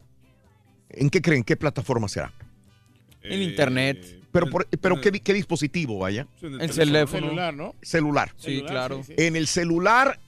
[0.88, 1.44] ¿en qué creen?
[1.44, 2.32] ¿Qué plataforma será?
[3.22, 4.18] En internet.
[4.32, 6.26] Pero, por- pero ¿qué, qué dispositivo vaya?
[6.40, 7.26] El teléfono.
[7.26, 7.74] Celular, ¿no?
[7.82, 8.32] Celular.
[8.38, 9.02] Sí, Celular, claro.
[9.04, 9.26] sí, sí.
[9.26, 10.18] En el celular,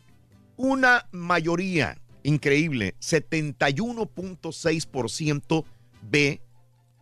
[0.57, 5.65] una mayoría increíble, 71.6%
[6.11, 6.41] ve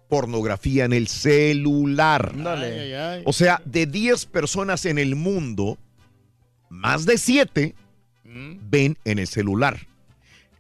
[0.09, 2.33] pornografía en el celular.
[2.35, 2.67] Ándale.
[2.67, 3.23] Ay, ay, ay.
[3.27, 5.79] O sea, de 10 personas en el mundo,
[6.69, 7.75] más de 7
[8.25, 8.71] Mm.
[8.71, 9.87] ven en el celular.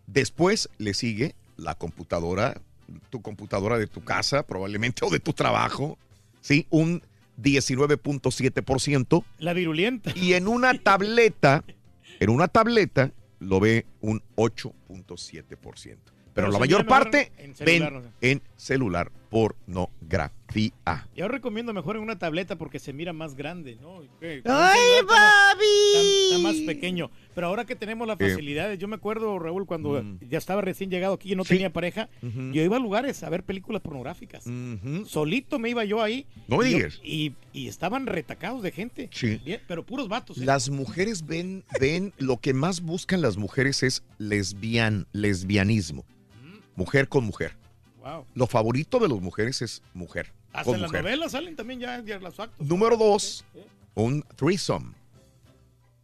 [0.06, 2.60] Después le sigue la computadora,
[3.10, 5.96] tu computadora de tu casa, probablemente, o de tu trabajo,
[6.40, 6.66] ¿sí?
[6.70, 7.02] Un
[7.40, 9.24] 19.7%.
[9.38, 10.12] La virulenta.
[10.16, 11.62] Y en una tableta,
[12.18, 15.98] en una tableta, lo ve un 8.7%.
[16.32, 18.12] Pero, Pero la mayor parte en celular, ven ¿no?
[18.20, 20.39] en celular pornografía.
[21.14, 24.00] Yo recomiendo mejor en una tableta porque se mira más grande, ¿no?
[24.18, 25.64] Que- ¡Ay, Babi!
[25.94, 27.10] Está, está más pequeño.
[27.34, 28.30] Pero ahora que tenemos las Eh.
[28.30, 30.18] facilidades, yo me acuerdo, Raúl, cuando Mm.
[30.28, 31.54] ya estaba recién llegado aquí y no Sí.
[31.54, 32.52] tenía pareja, Ujú.
[32.52, 34.44] yo iba a lugares a ver películas pornográficas.
[35.06, 36.26] Solito me iba yo ahí.
[36.48, 37.00] No me y yo- digas.
[37.04, 39.08] Y, y estaban retacados de gente.
[39.12, 39.40] Sí.
[39.44, 40.38] Bien, pero puros vatos.
[40.38, 40.44] ¿eh?
[40.44, 46.04] Las mujeres ven, ven, lo que más buscan las mujeres es lesbian, lesbianismo.
[46.76, 47.56] Mujer con mujer.
[48.00, 48.24] Wow.
[48.34, 50.32] Lo favorito de las mujeres es mujer.
[50.52, 51.02] Hasta con en las mujer.
[51.04, 52.66] novelas salen también ya, ya los actos.
[52.66, 53.44] Número dos,
[53.94, 54.92] un threesome.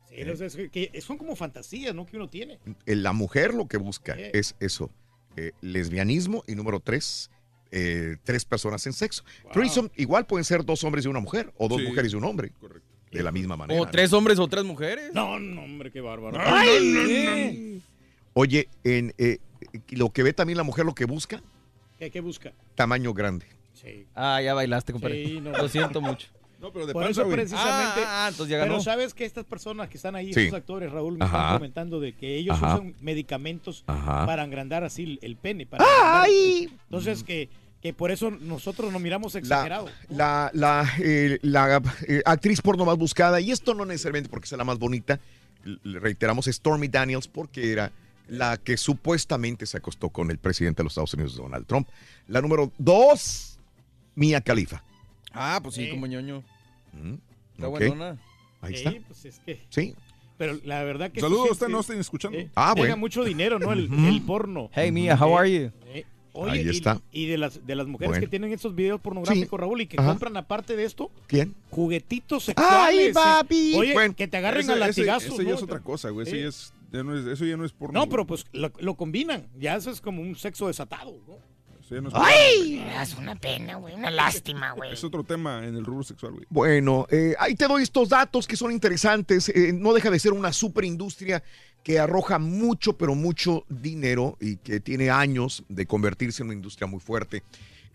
[0.08, 2.06] Sí, sé, es que- son como fantasías, ¿no?
[2.06, 2.58] Que uno tiene.
[2.86, 4.22] Eh, La mujer lo que busca Sí.
[4.32, 4.90] es eso,
[5.36, 6.42] eh, lesbianismo.
[6.46, 7.30] Y número tres,
[7.70, 9.24] eh, tres personas en sexo.
[9.52, 11.86] Threesome igual pueden ser dos hombres y una mujer, o dos Sí.
[11.88, 12.52] mujeres y un hombre.
[13.10, 13.80] De la misma manera.
[13.80, 15.10] O tres hombres o tres mujeres.
[15.14, 16.38] No, no, hombre, qué bárbaro.
[16.40, 17.80] Ay, no, no, ¿qué?
[18.34, 19.38] Oye, en, eh,
[19.90, 21.42] lo que ve también la mujer, lo que busca,
[21.98, 22.52] ¿Qué, qué busca?
[22.74, 23.46] tamaño grande.
[23.80, 24.06] Sí.
[24.14, 25.24] Ah, ya bailaste, compadre.
[25.26, 25.50] Sí, no.
[25.52, 26.28] Lo siento mucho.
[26.60, 27.36] No, pero de Por panza, eso güey.
[27.36, 28.00] precisamente.
[28.06, 30.40] Ah, ah, entonces ya pero sabes que estas personas que están ahí, Sí.
[30.40, 31.36] estos actores, Raúl, me Ajá.
[31.38, 32.76] están comentando de que ellos Ajá.
[32.76, 34.24] usan medicamentos Ajá.
[34.24, 35.66] para agrandar así el, el pene.
[35.66, 36.62] Para ¡Ay!
[36.64, 36.80] agrandar.
[36.86, 37.50] Entonces que,
[37.82, 39.90] que por eso nosotros nos miramos La, exagerados.
[40.08, 44.56] la, la, eh, la, eh, actriz porno más buscada, y esto no necesariamente porque sea
[44.56, 45.20] la más bonita,
[45.82, 47.92] le reiteramos, es Stormy Daniels, porque era
[48.28, 51.86] la que supuestamente se acostó con el presidente de los Estados Unidos, Donald Trump.
[52.28, 53.55] La número dos,
[54.16, 54.82] Mia Khalifa.
[55.32, 56.42] Ah, pues sí, como ñoño.
[56.92, 57.14] Mm,
[57.54, 57.78] Está ok.
[57.78, 58.18] buenona.
[58.60, 58.92] Ahí Sí, está.
[59.06, 59.60] pues es que.
[59.68, 59.94] Sí.
[60.38, 61.20] Pero la verdad que.
[61.20, 62.36] Saludos, sí, usted no estén escuchando.
[62.38, 62.96] eh, Ah, bueno.
[62.96, 63.72] mucho dinero, ¿no?
[63.72, 63.88] El,
[64.26, 64.70] porno.
[64.74, 65.70] Hey, Mia, how are you?
[65.86, 67.00] Eh, oye, Ahí y- está.
[67.12, 68.20] Y, de las de las mujeres Bueno.
[68.22, 69.60] que tienen esos videos pornográficos, Sí.
[69.60, 70.08] Raúl, y que Ajá.
[70.10, 71.54] compran aparte de esto ¿Quién?
[71.70, 72.72] juguetitos sexuales.
[72.80, 73.12] ¡Ay, eh.
[73.12, 73.74] papi!
[73.76, 75.32] Oye, Bueno, que te agarren Ese- a latigazos.
[75.34, 76.26] Eso ya es otra cosa, güey.
[76.26, 76.42] Eso Sí.
[76.42, 77.92] ya es, ya no es, eso ya no es porno.
[77.94, 78.10] No, güey.
[78.10, 79.46] pero pues lo, lo combinan.
[79.58, 81.38] Ya eso es como un sexo desatado, ¿no?
[81.90, 82.84] No es ¡Ay!
[83.00, 83.94] Es una pena, güey.
[83.94, 84.92] Una lástima, güey.
[84.92, 86.44] Es otro tema en el rubro sexual, güey.
[86.50, 89.48] Bueno, eh, ahí te doy estos datos que son interesantes.
[89.48, 91.42] Eh, no deja de ser una superindustria
[91.82, 96.88] que arroja mucho, pero mucho dinero y que tiene años de convertirse en una industria
[96.88, 97.44] muy fuerte.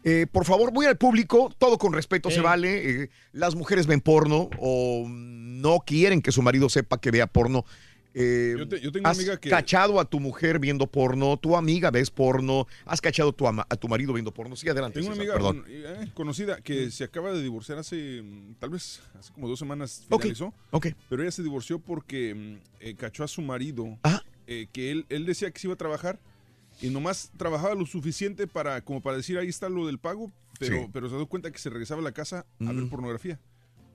[0.03, 2.41] Eh, por favor, voy al público, todo con respeto se Sí.
[2.41, 3.03] vale.
[3.03, 7.65] Eh, las mujeres ven porno o no quieren que su marido sepa que vea porno.
[8.14, 11.38] Eh, Yo te- yo tengo una has amiga que- cachado a tu mujer viendo porno,
[11.38, 14.56] tu amiga ves porno, has cachado a tu, ama- a tu marido viendo porno.
[14.57, 14.99] Sí, adelante.
[14.99, 19.31] Tengo una amiga eh, conocida que se acaba de divorciar hace, mm, tal vez, hace
[19.31, 20.53] como dos semanas finalizó.
[20.72, 20.88] ok.
[21.09, 24.22] Pero ella se divorció porque mm, eh, cachó a su marido Ah.
[24.45, 26.19] que él, él decía que se iba a trabajar
[26.81, 30.75] y nomás trabajaba lo suficiente para como para decir ahí está lo del pago, pero,
[30.81, 30.88] Sí.
[30.91, 32.90] pero se dio cuenta que se regresaba a la casa a ver Mm.
[32.90, 33.40] pornografía.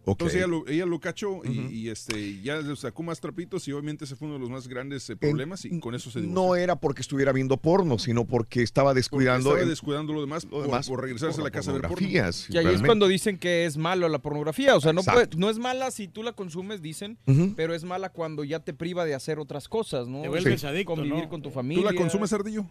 [0.06, 4.04] Entonces ella lo, ella lo cachó y, este, ya le sacó más trapitos y obviamente
[4.04, 6.42] ese fue uno de los más grandes eh, problemas y con eso se divorció.
[6.48, 9.50] No era porque estuviera viendo porno, sino porque estaba descuidando.
[9.50, 12.06] Estaba descuidando lo demás, por, demás por regresarse por a la casa ver porno.
[12.08, 12.16] Y
[12.56, 14.76] ahí es cuando dicen que es malo la pornografía.
[14.76, 17.18] O sea, no, puede- no es mala si tú la consumes, dicen,
[17.56, 20.22] pero es mala cuando ya te priva de hacer otras cosas, ¿no?
[20.22, 20.66] Te vuelves Sí.
[20.66, 21.28] adicto, Convivir ¿no?
[21.28, 21.84] con tu ¿Tú familia.
[21.84, 22.64] la consumes, Ardillo?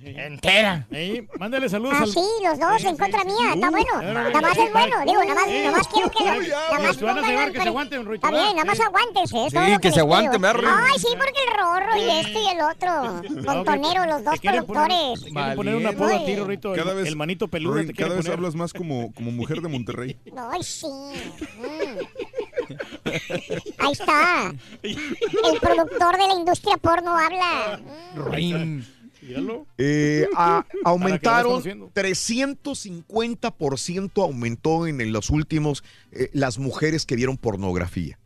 [0.00, 0.86] Entera.
[0.92, 3.54] Ey, mándale saludos Ah, al- sí, los dos en contra mía.
[3.54, 4.00] Está bueno.
[4.02, 4.96] Nada más es bueno.
[5.04, 6.24] Digo, nada más, nada más quiero que.
[6.24, 6.38] Nada
[6.80, 8.26] más que van a pongan llevar el que se aguanten, Ruito.
[8.26, 9.36] Está bien, nada más aguántense.
[9.50, 10.00] Sí, lo que les se pido.
[10.04, 10.74] aguanten, ¿verdad, Ruin?
[10.92, 13.22] Ay, sí, porque el rorro y este y el otro.
[13.54, 15.56] Montonero, los dos Te quieren poner- productores.
[15.56, 17.74] poner un apodo a ti, Rorrito, el, Cada vez, el manito peludo.
[17.74, 18.32] Ruin, te cada vez poner.
[18.38, 20.16] hablas más como, como mujer de Monterrey.
[20.52, 20.86] Ay, sí.
[20.86, 21.98] Mm.
[23.78, 24.52] Ahí está.
[24.82, 27.80] El productor de la industria porno habla.
[28.30, 28.86] Rin.
[29.78, 31.90] Eh, a- aumentaron vayas conociendo.
[31.94, 35.82] 350% aumentó en, en los últimos
[36.12, 38.18] eh, las mujeres que vieron pornografía.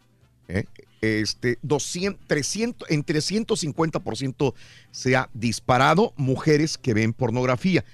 [0.48, 0.64] ¿eh?
[1.00, 4.54] Este, 200, 300, en 350%
[4.90, 7.84] se ha disparado mujeres que ven pornografía,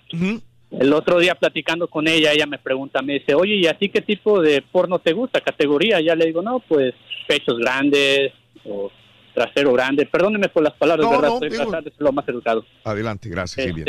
[0.78, 3.88] El otro día platicando con ella, ella me pregunta, me dice, oye, ¿y a ti
[3.90, 5.40] qué tipo de porno te gusta?
[5.40, 6.00] ¿Categoría?
[6.00, 6.94] Ya le digo, no, pues
[7.28, 8.32] pechos grandes
[8.64, 8.90] o
[9.34, 10.06] trasero grande.
[10.06, 11.28] Perdóneme por las palabras, No, ¿verdad?
[11.28, 12.64] no, Estoy digo- tratando de ser lo más educado.
[12.84, 13.66] Adelante, gracias.
[13.66, 13.84] Este,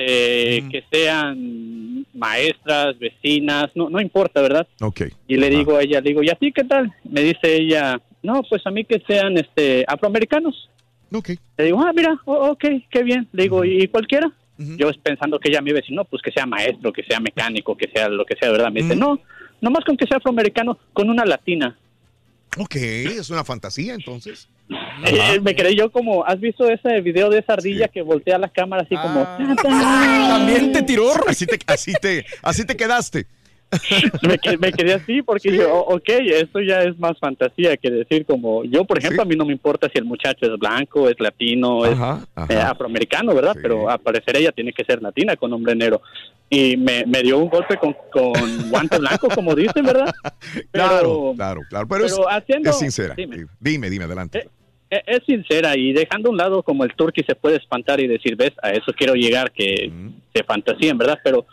[0.71, 4.67] Que sean maestras, vecinas, no, no importa, ¿verdad?
[4.81, 5.01] Ok.
[5.27, 6.93] Y le digo a ella, le digo, ¿y a ti qué tal?
[7.09, 10.69] Me dice ella, no, pues a mí que sean este afroamericanos.
[11.13, 11.29] Ok.
[11.57, 13.27] Le digo, ah, mira, oh, ok, qué bien.
[13.33, 14.31] Le digo, ¿y cualquiera?
[14.57, 17.19] Yo pensando que ella me iba a decir, no, pues que sea maestro, que sea
[17.19, 18.71] mecánico, que sea lo que sea, ¿verdad?
[18.71, 19.19] Me dice, no,
[19.61, 21.77] nomás con que sea afroamericano, con una latina.
[22.57, 24.47] Ok, es una fantasía entonces.
[25.05, 28.49] Eh, me quedé yo como, ¿has visto ese video de esa ardilla que voltea la
[28.49, 29.23] cámara así como...
[29.61, 31.11] También te tiró.
[31.27, 33.25] Así te, así te, así te quedaste.
[34.21, 38.63] me, me quedé así porque yo, ok, esto ya es más fantasía que decir como,
[38.65, 41.83] yo por ejemplo, a mí no me importa si el muchacho es blanco, es latino,
[41.83, 42.53] Ajá, es ajá.
[42.53, 43.55] eh, afroamericano, ¿verdad?
[43.61, 46.01] Pero al parecer ella tiene que ser latina con hombre negro.
[46.49, 48.33] Y me, me dio un golpe con, con
[48.69, 50.13] guante blanco, como dicen, ¿verdad?
[50.71, 51.87] Claro, claro, claro.
[51.87, 53.13] Pero, pero es, haciendo- es sincera.
[53.15, 53.45] dime.
[53.59, 54.47] Dime, dime, adelante.
[54.89, 58.07] Eh, es sincera y dejando a un lado como el turqui se puede espantar y
[58.07, 59.91] decir, ves, a eso quiero llegar, que
[60.33, 61.17] se fantasían, ¿verdad?
[61.23, 61.45] Pero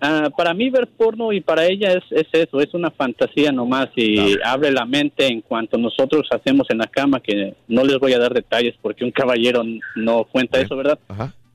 [0.00, 3.88] ah, para mí ver porno y para ella es, es eso, es una fantasía nomás
[3.96, 8.12] y abre la mente en cuanto nosotros hacemos en la cama, que no les voy
[8.12, 9.62] a dar detalles porque un caballero
[9.96, 10.98] no cuenta eso, ¿verdad?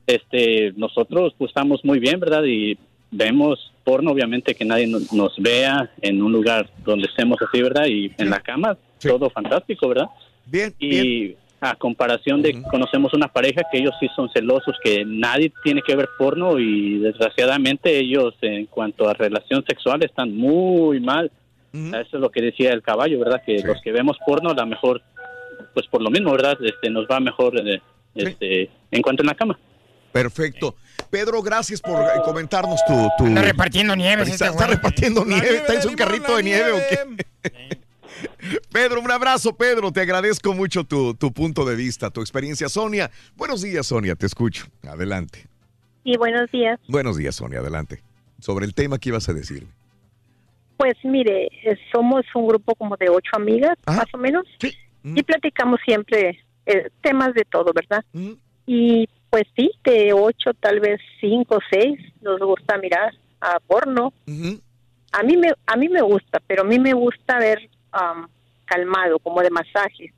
[0.06, 2.44] Este, nosotros pues, estamos muy bien, ¿verdad?
[2.44, 2.76] Y
[3.10, 7.86] vemos porno, obviamente que nadie no- nos vea en un lugar donde estemos así, ¿verdad?
[7.86, 10.06] Y en la cama, todo fantástico, ¿verdad?
[10.46, 10.74] Bien.
[10.78, 11.34] Y
[11.64, 15.96] a comparación de conocemos una pareja que ellos sí son celosos, que nadie tiene que
[15.96, 21.30] ver porno y desgraciadamente ellos en cuanto a relación sexual están muy mal.
[21.72, 23.42] Eso es lo que decía el caballo, ¿verdad?
[23.44, 25.02] Que los que vemos porno a lo mejor,
[25.72, 26.56] pues por lo mismo, ¿verdad?
[26.62, 27.80] Este, nos va mejor eh,
[28.14, 29.58] este, en cuanto en la cama.
[30.12, 30.76] Perfecto.
[31.10, 32.94] Pedro, gracias por eh, comentarnos tu...
[33.18, 33.24] tu...
[33.24, 35.64] Anda repartiendo nieves Está, este está repartiendo nieve.
[35.66, 37.78] ¿Traes un carrito de nieve o qué?
[38.72, 39.92] Pedro, un abrazo, Pedro.
[39.92, 42.68] Te agradezco mucho tu, tu punto de vista, tu experiencia.
[42.68, 44.14] Sonia, buenos días, Sonia.
[44.14, 44.66] Te escucho.
[44.82, 45.46] Adelante.
[46.04, 46.78] Y buenos días.
[46.88, 47.60] Buenos días, Sonia.
[47.60, 48.02] Adelante.
[48.40, 49.66] Sobre el tema que ibas a decir.
[50.76, 51.48] Pues mire,
[51.92, 54.44] somos un grupo como de ocho amigas, más o menos,
[55.04, 58.04] y platicamos siempre eh, temas de todo, ¿verdad?
[58.66, 64.12] Y pues sí, de ocho, tal vez cinco, seis, nos gusta mirar a porno.
[65.12, 67.70] A mí me a mí me gusta, pero a mí me gusta ver
[68.66, 70.12] calmado, como de masajes,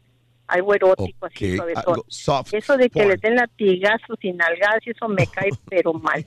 [0.46, 2.02] algo erótico, así suavezón.
[2.08, 3.08] soft Eso de que porn.
[3.10, 6.24] les den latigazos y nalgadas, eso me cae pero mal.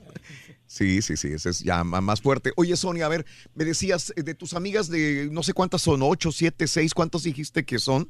[0.66, 2.52] Sí, sí, sí, ese es ya más fuerte.
[2.56, 6.00] Oye, Sonia, a ver, me decías eh, de tus amigas de no sé cuántas son,
[6.02, 8.08] ocho, siete, seis, ¿cuántos dijiste que son?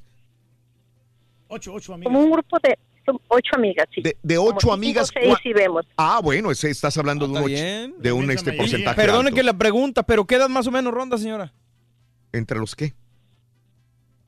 [1.49, 2.13] Ocho, ocho amigas.
[2.13, 2.77] Como un grupo de
[3.29, 4.03] ocho amigas, sí.
[4.03, 5.11] De, de Como ocho cinco, amigas.
[5.13, 5.87] seis ¿cuá- sí vemos.
[5.97, 9.37] Ah, bueno, ese, estás hablando de un, ocho- de un este porcentaje Perdone alto.
[9.37, 11.53] que la pregunta, pero ¿qué edad más o menos ronda, señora?
[12.33, 12.95] ¿Entre los qué?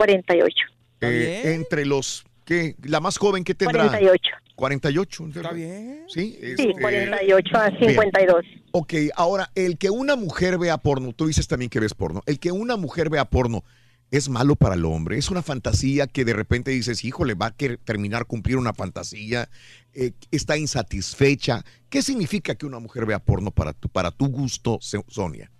[0.02, 0.56] 48.
[1.00, 2.74] Eh, entre los, ¿qué?
[2.82, 3.86] La más joven, ¿qué tendrá?
[3.86, 4.22] 48.
[4.56, 5.26] 48.
[5.28, 6.04] Está bien.
[6.08, 7.90] Sí, Sí, este, 48 a bien.
[7.90, 8.44] 52.
[8.72, 12.38] Ok, ahora, el que una mujer vea porno, tú dices también que ves porno, el
[12.38, 13.64] que una mujer vea porno
[14.10, 17.56] es malo para el hombre, es una fantasía que de repente dices, híjole, va a
[17.56, 19.48] querer terminar cumplir una fantasía,
[19.94, 21.64] eh, está insatisfecha.
[21.88, 25.50] ¿Qué significa que una mujer vea porno para tu, para tu gusto, Sonia?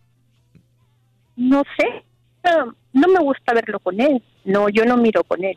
[1.37, 2.05] No sé.
[2.45, 4.23] No, no me gusta verlo con él.
[4.45, 5.57] No, yo no miro con él.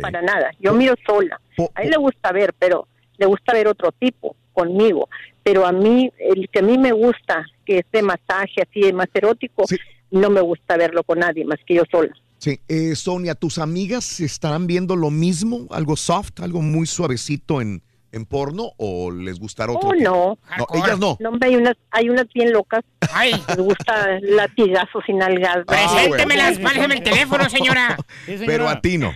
[0.00, 0.50] Para nada.
[0.60, 1.40] Yo miro sola.
[1.74, 2.86] A él le gusta ver, pero
[3.18, 5.08] le gusta ver otro tipo conmigo.
[5.42, 9.08] Pero a mí, el que a mí me gusta, que es de masaje, así, más
[9.14, 9.64] erótico,
[10.10, 12.14] no me gusta verlo con nadie más que yo sola.
[12.38, 17.82] Sí, eh, Sonia, ¿tus amigas estarán viendo lo mismo, algo soft, algo muy suavecito en,
[18.16, 19.90] en porno o les gustará otro?
[19.90, 20.38] Oh, no.
[20.58, 21.16] No, ellas no.
[21.20, 22.82] No, hombre, hay unas, hay unas bien locas.
[23.46, 25.58] Les gusta latigazos y nalgas.
[25.66, 27.96] Preséntemelas, páseme el teléfono, señora.
[28.26, 29.12] Pero a ti no.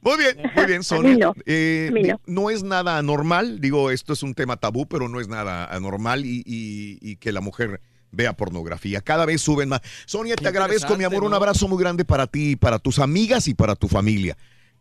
[0.00, 1.12] Muy bien, muy bien, Sonia.
[1.14, 1.34] mí no.
[1.46, 2.20] Eh, A mí di- no.
[2.26, 6.26] no es nada anormal, digo, esto es un tema tabú, pero no es nada anormal
[6.26, 7.80] y, y- y que la mujer
[8.10, 9.00] vea pornografía.
[9.00, 9.80] Cada vez suben más.
[10.06, 13.54] Sonia, te agradezco, mi amor, un abrazo muy grande para ti, para tus amigas y
[13.54, 14.36] para tu familia.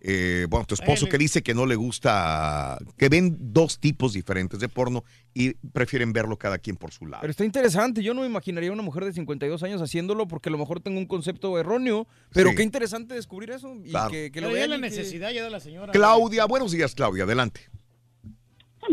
[0.05, 4.59] Eh, bueno, tu esposo que dice que no le gusta, que ven dos tipos diferentes
[4.59, 7.21] de porno y prefieren verlo cada quien por su lado.
[7.21, 8.03] Pero está interesante.
[8.03, 10.99] Yo no me imaginaría una mujer de 52 años haciéndolo porque a lo mejor tengo
[10.99, 12.05] un concepto erróneo.
[12.33, 12.57] Pero Sí.
[12.57, 14.11] qué interesante descubrir eso y Claro.
[14.11, 14.71] que, que lo vean.
[14.71, 15.93] la que- necesidad ya de la señora.
[15.93, 17.61] Claudia, buenos días, Claudia, adelante.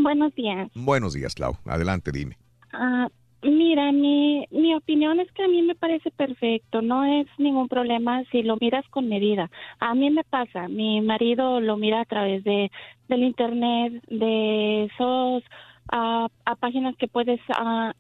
[0.01, 0.71] Buenos días.
[0.77, 2.39] Buenos días, Clau, adelante, dime.
[2.73, 3.09] Ah,
[3.43, 8.23] mira, mi, mi opinión es que a mí me parece perfecto, no es ningún problema
[8.31, 9.51] si lo miras con medida.
[9.79, 12.71] A mí me pasa, mi marido lo mira a través de
[13.09, 15.43] del internet, de esos
[15.91, 17.93] ah, a páginas que puedes ah,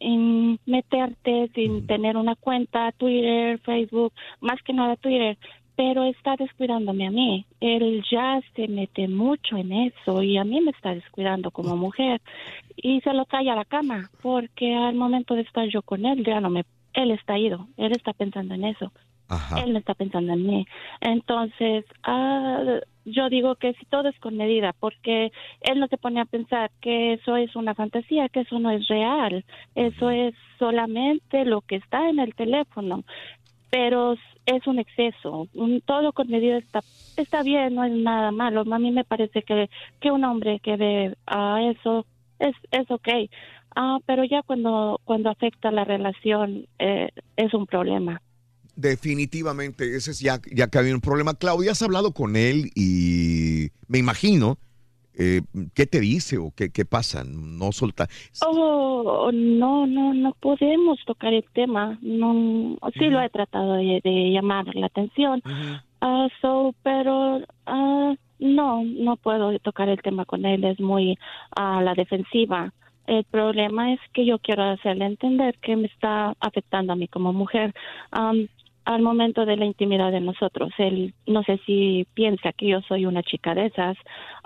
[0.66, 5.36] meterte sin tener una cuenta, Twitter, Facebook, más que nada Twitter.
[5.80, 7.46] Pero está descuidándome a mí.
[7.58, 12.20] Él ya se mete mucho en eso y a mí me está descuidando como mujer.
[12.76, 16.22] Y se lo trae a la cama porque al momento de estar yo con él
[16.22, 18.92] ya no me él está ido él está pensando en eso.
[19.64, 20.66] Él no está pensando en mí.
[21.00, 26.20] Entonces ah, yo digo que si todo es con medida porque él no se pone
[26.20, 29.46] a pensar que eso es una fantasía que eso no es real.
[29.74, 33.02] Eso es solamente lo que está en el teléfono.
[33.70, 35.48] Pero es un exceso.
[35.54, 36.80] Un- todo con medida está,
[37.16, 38.64] está bien, no es nada malo.
[38.70, 39.68] A mí me parece que,
[40.00, 42.06] que un hombre que ve a eso
[42.38, 43.08] es, es ok.
[43.76, 48.20] Ah, pero ya cuando, cuando afecta la relación eh, es un problema.
[48.76, 51.34] Definitivamente, ese es ya, ya que había un problema.
[51.34, 54.58] Claudia, has hablado con él y me imagino,
[55.14, 55.42] eh,
[55.74, 57.24] ¿qué te dice o qué, qué pasa?
[57.24, 58.08] No solta.
[58.46, 61.98] Oh, no, no, no podemos tocar el tema.
[62.00, 65.42] No, sí lo he tratado de, de llamar la atención.
[66.00, 70.64] Ah, so, pero ah, no, no puedo tocar el tema con él.
[70.64, 71.18] Es muy
[71.56, 72.72] a la defensiva.
[73.06, 77.32] El problema es que yo quiero hacerle entender que me está afectando a mí como
[77.32, 77.74] mujer.
[78.12, 78.46] Am,
[78.94, 83.06] al momento de la intimidad de nosotros, él no sé si piensa que yo soy
[83.06, 83.96] una chica de esas.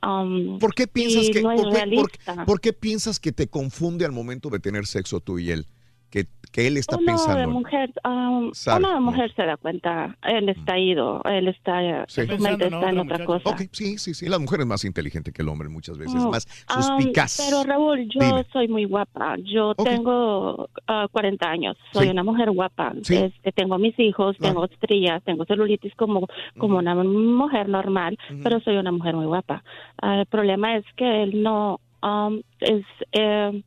[0.02, 2.44] am, ¿Por qué piensas que, no es por por- realista.
[2.44, 5.66] por qué piensas que te confunde al momento de tener sexo tú y él?
[6.14, 7.48] Que, que él está Uno de pensando.
[7.50, 12.24] mujer, um, Sabe, una mujer se da cuenta, él está ido, él está, Sí.
[12.28, 13.50] su mente está en otra cosa.
[13.50, 14.28] Ok, sí, sí, sí.
[14.28, 17.42] La mujer es más inteligente que el hombre muchas veces, Mm, más um, suspicaz.
[17.44, 18.46] pero Raúl, yo Dime.
[18.52, 19.34] soy muy guapa.
[19.42, 21.76] Yo tengo ah, 40 años.
[21.92, 22.10] Soy Sí.
[22.12, 22.92] una mujer guapa.
[23.02, 23.16] Sí.
[23.16, 24.42] Este, tengo mis hijos, Ah.
[24.44, 26.28] tengo estrías, tengo celulitis como,
[26.58, 29.64] como una mujer normal, pero soy una mujer muy guapa.
[30.00, 33.62] Ah, el problema es que él no um, es eh,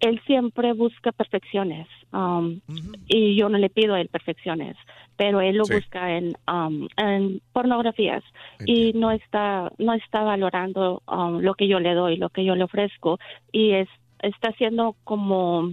[0.00, 2.60] él siempre busca perfecciones um,
[3.08, 4.76] y yo no le pido a él perfecciones,
[5.16, 5.72] pero él lo Sí.
[5.74, 8.22] busca en, um, en pornografías
[8.64, 12.54] y no está no está valorando um, lo que yo le doy, lo que yo
[12.54, 13.18] le ofrezco
[13.52, 13.88] y es
[14.20, 15.72] está siendo como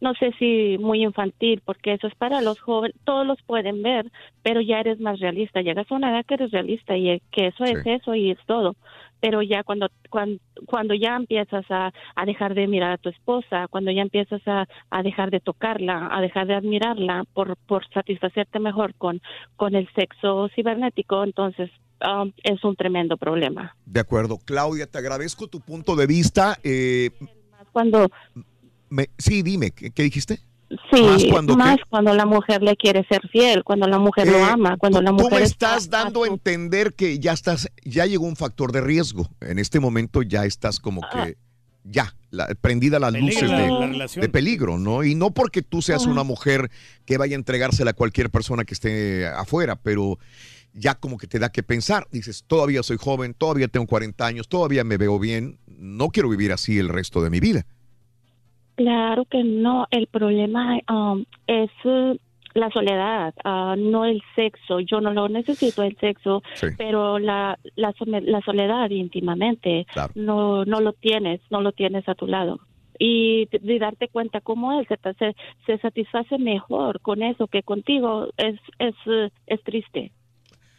[0.00, 4.06] no sé si muy infantil, porque eso es para los jóvenes, todos los pueden ver,
[4.42, 7.64] pero ya eres más realista, llegas a una edad que eres realista y que eso
[7.64, 8.76] es eso y es todo,
[9.20, 13.68] pero ya cuando cuando, cuando ya empiezas a, a dejar de mirar a tu esposa,
[13.68, 18.58] cuando ya empiezas a, a dejar de tocarla, a dejar de admirarla por, por satisfacerte
[18.58, 19.20] mejor con,
[19.56, 21.70] con el sexo cibernético, entonces
[22.06, 23.74] um, es un tremendo problema.
[23.86, 24.38] De acuerdo.
[24.44, 26.56] Claudia, te agradezco tu punto de vista.
[26.62, 27.10] Eh,
[27.72, 28.08] Cuando
[28.88, 30.38] me- sí, dime, ¿qué, qué dijiste?
[30.92, 34.42] Sí, Más más cuando la mujer le quiere ser fiel, cuando la mujer lo Eh,
[34.42, 38.04] ama, cuando la Tú mujer me está- estás dando a entender que ya estás, ya
[38.04, 39.28] llegó un factor de riesgo.
[39.40, 41.36] En este momento ya estás como que
[41.84, 45.04] ya la- prendida las Peligro luces de, la de peligro, ¿no?
[45.04, 46.70] Y no porque tú seas una mujer
[47.06, 50.18] que vaya a entregársela a cualquier persona que esté afuera, pero
[50.74, 52.06] ya como que te da que pensar.
[52.12, 56.52] Dices, todavía soy joven, todavía tengo 40 años, todavía me veo bien, no quiero vivir
[56.52, 57.64] así el resto de mi vida.
[58.78, 62.16] Claro que no, el problema um, es uh,
[62.54, 64.78] la soledad, ah, no el sexo.
[64.78, 66.68] Yo no lo necesito el sexo, Sí.
[66.78, 67.92] pero la, la,
[68.22, 69.84] la soledad íntimamente
[70.14, 72.60] no, no lo tienes, no lo tienes a tu lado.
[73.00, 75.34] Y de- darte cuenta cómo él se,
[75.66, 80.12] se satisface mejor con eso que contigo es, es, uh, es triste.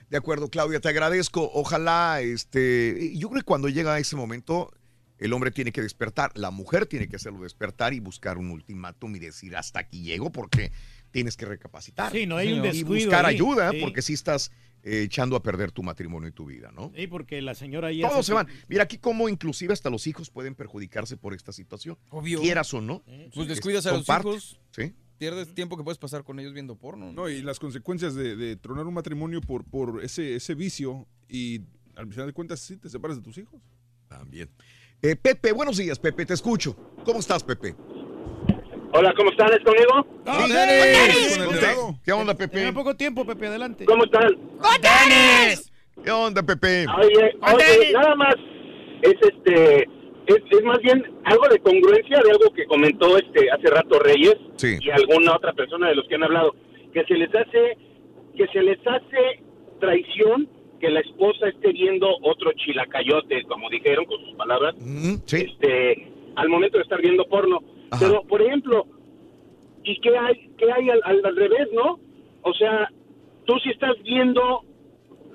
[0.10, 1.52] De acuerdo, Claudia, te agradezco.
[1.53, 4.72] Ojalá, este, yo creo que cuando llega ese momento,
[5.19, 9.15] el hombre tiene que despertar, la mujer tiene que hacerlo despertar y buscar un ultimátum
[9.15, 10.72] y decir hasta aquí llego porque
[11.11, 12.11] tienes que recapacitar.
[12.11, 13.80] Sí, no hay un y buscar ahí, ayuda sí.
[13.81, 14.51] porque si estás
[14.83, 16.91] eh, echando a perder tu matrimonio y tu vida, ¿no?
[16.95, 18.48] Sí, porque la señora ahí Todos se van.
[18.69, 21.98] Mira aquí cómo inclusive hasta los hijos pueden perjudicarse por esta situación.
[22.09, 22.39] Obvio.
[22.39, 23.03] Quieras o no.
[23.06, 24.30] Pues Es- descuidas a los parte.
[24.30, 24.59] hijos.
[24.72, 24.93] Sí.
[25.17, 27.11] Pierdes tiempo que puedes pasar con ellos viendo porno.
[27.11, 31.59] No, y las consecuencias de, de tronar un matrimonio por, por ese, ese vicio y
[31.98, 33.61] al final de cuentas sí te separas de tus hijos.
[34.07, 34.49] También.
[35.02, 36.76] Eh, Pepe, buenos días, Pepe, te escucho.
[37.06, 37.74] ¿Cómo estás, Pepe?
[38.92, 39.48] Hola, ¿cómo están?
[39.53, 40.06] ¿Es conmigo?
[40.26, 41.95] Con el dedo.
[42.03, 42.58] ¿Qué onda, Pepe?
[42.58, 43.86] Tiene poco tiempo, Pepe, adelante.
[43.86, 44.28] ¿Cómo están?
[44.58, 45.72] ¡Con Denis!
[46.03, 46.86] ¿Qué onda, Pepe?
[46.98, 48.36] Oye, oye, nada más
[49.02, 49.84] es este
[50.28, 54.36] es, es más bien algo de congruencia de algo que comentó este hace rato Reyes
[54.58, 54.78] Sí.
[54.82, 56.53] y alguna otra persona de los que han hablado
[56.94, 57.78] que se les hace
[58.38, 59.44] que se les hace
[59.80, 60.48] traición
[60.80, 64.75] que la esposa esté viendo otro chilacayote, como dijeron con sus palabras,
[65.38, 67.59] este al momento de estar viendo porno.
[67.99, 68.85] Pero por ejemplo,
[69.83, 71.99] ¿y qué hay qué hay al, al- al revés, no?
[72.43, 72.90] O sea,
[73.45, 74.61] tú si estás viendo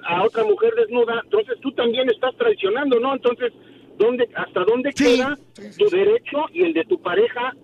[0.06, 3.14] a otra mujer desnuda, entonces tú también estás traicionando, ¿no?
[3.14, 3.52] Entonces,
[3.98, 5.38] ¿dónde, ¿hasta dónde queda
[5.78, 7.54] tu derecho y el de tu pareja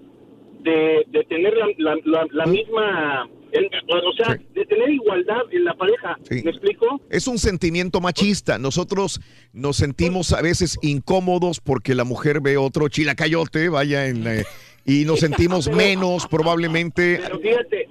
[0.63, 5.65] de, de tener la, la, la- la misma, el- o sea, de tener igualdad en
[5.65, 6.17] la pareja?
[6.31, 7.01] ¿Me explico?
[7.11, 8.59] Es un sentimiento machista.
[8.59, 9.21] Nosotros
[9.53, 14.43] nos sentimos a veces incómodos porque la mujer ve otro chilacayote, vaya, en, eh,
[14.85, 17.21] y nos sentimos menos probablemente.
[17.23, 17.89] Pero fíjate,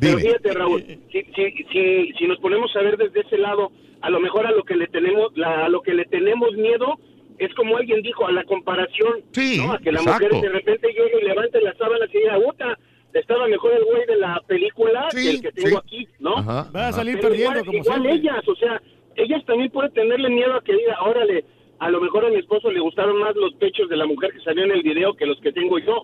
[0.00, 3.70] pero fíjate, Raúl, si, si, si, si nos ponemos a ver desde ese lado,
[4.02, 6.98] a lo mejor a lo que le tenemos, la- a lo que le tenemos miedo
[7.38, 9.72] es como alguien dijo, a la comparación, Sí, ¿no?
[9.72, 10.26] A que la exacto.
[10.34, 12.78] mujer de repente llegue y levante las sábanas y diga, puta,
[13.12, 16.36] estaba mejor el güey de la película que el que tengo aquí, ¿no?
[16.36, 18.20] Ajá, Va a salir Pero perdiendo, igual, como igual siempre.
[18.20, 18.82] ellas, o sea,
[19.16, 21.44] ellas también pueden tenerle miedo a que diga, órale,
[21.78, 24.40] a lo mejor a mi esposo le gustaron más los pechos de la mujer que
[24.40, 26.02] salió en el video que los que tengo yo,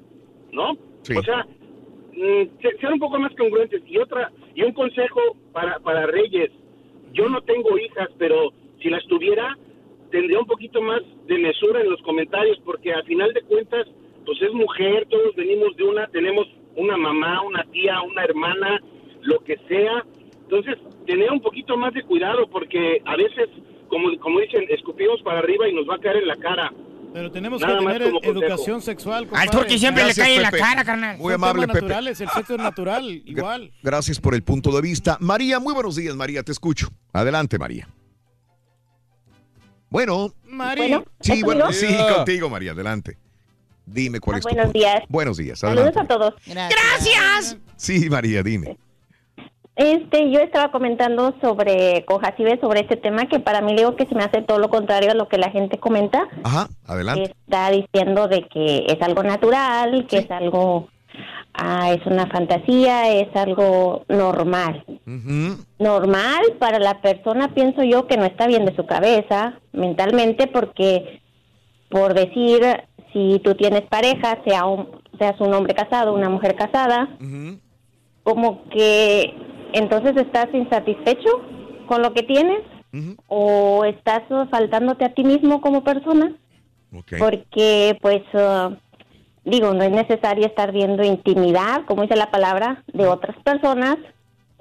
[0.53, 0.77] ¿no?
[1.03, 1.15] Sí.
[1.17, 1.47] O sea,
[2.13, 3.83] mm, se- sean un poco más congruentes.
[3.87, 5.21] Y otra, y un consejo
[5.53, 6.51] para, para Reyes,
[7.13, 8.53] yo no tengo hijas, pero
[8.83, 9.57] si las tuviera,
[10.13, 13.89] tendría un poquito más de mesura en los comentarios, porque a final de cuentas,
[14.25, 18.81] pues es mujer, todos venimos de una, tenemos una mamá, una tía, una hermana,
[19.23, 20.05] lo que sea.
[20.43, 20.77] Entonces,
[21.07, 23.49] tener un poquito más de cuidado, porque a veces,
[23.89, 26.73] como, como dicen, escupimos para arriba y nos va a caer en la cara.
[27.15, 29.25] Pero tenemos Nada que tener educación sexual.
[29.25, 29.51] Al compadre.
[29.51, 30.63] turqui siempre Gracias, le cae en la Pepe.
[30.63, 31.19] cara, carnal.
[31.19, 31.81] Muy amable, Pepe.
[31.81, 33.71] naturales, el sexo es natural, igual.
[33.83, 35.19] Gracias por el punto de vista.
[35.21, 36.89] María, muy buenos días, María, te escucho.
[37.13, 37.87] Adelante, María.
[39.93, 40.33] Bueno.
[40.47, 41.03] María.
[41.45, 43.19] Bueno, Sí, sí, contigo, María, adelante.
[43.85, 44.79] Dime cuál Ah, es tu buenos punto.
[44.79, 45.03] días.
[45.11, 46.35] Buenos días, Saludos a todos.
[46.47, 47.59] Gracias.
[47.77, 48.79] Sí, María, dime.
[49.77, 54.07] Este, yo estaba comentando sobre con Jacibe sobre este tema que para mí digo que
[54.07, 56.27] se me hace todo lo contrario a lo que la gente comenta.
[56.43, 57.25] Ajá, adelante.
[57.45, 60.89] Está diciendo de que es algo natural, que es algo,
[61.55, 64.85] ah, es una fantasía, es algo normal.
[65.79, 71.21] Normal para la persona, pienso yo, que no está bien de su cabeza mentalmente, porque
[71.89, 72.63] por decir,
[73.13, 77.09] si tú tienes pareja, sea un, seas un hombre casado, una mujer casada,
[78.23, 79.35] como que
[79.73, 81.31] entonces estás insatisfecho
[81.87, 82.61] con lo que tienes
[83.27, 86.33] o estás faltándote a ti mismo como persona
[87.19, 88.77] porque pues uh,
[89.45, 93.97] digo no es necesario estar viendo intimidad como dice la palabra de otras personas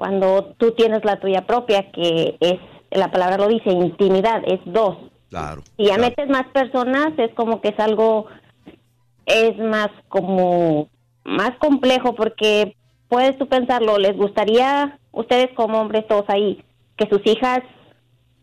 [0.01, 4.97] cuando tú tienes la tuya propia que es la palabra lo dice intimidad es dos
[5.30, 5.61] Claro.
[5.77, 8.25] si ya metes más personas es como que es algo
[9.27, 10.89] es más como
[11.23, 12.75] más complejo porque
[13.09, 16.63] puedes tú pensarlo, les gustaría ustedes como hombres todos ahí
[16.97, 17.59] que sus hijas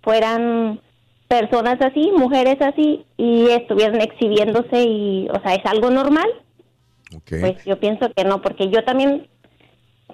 [0.02, 0.80] fueran
[1.26, 6.28] personas así, mujeres así y estuvieran exhibiéndose y, o sea, es algo normal.
[7.28, 9.26] Pues yo pienso que no, porque yo también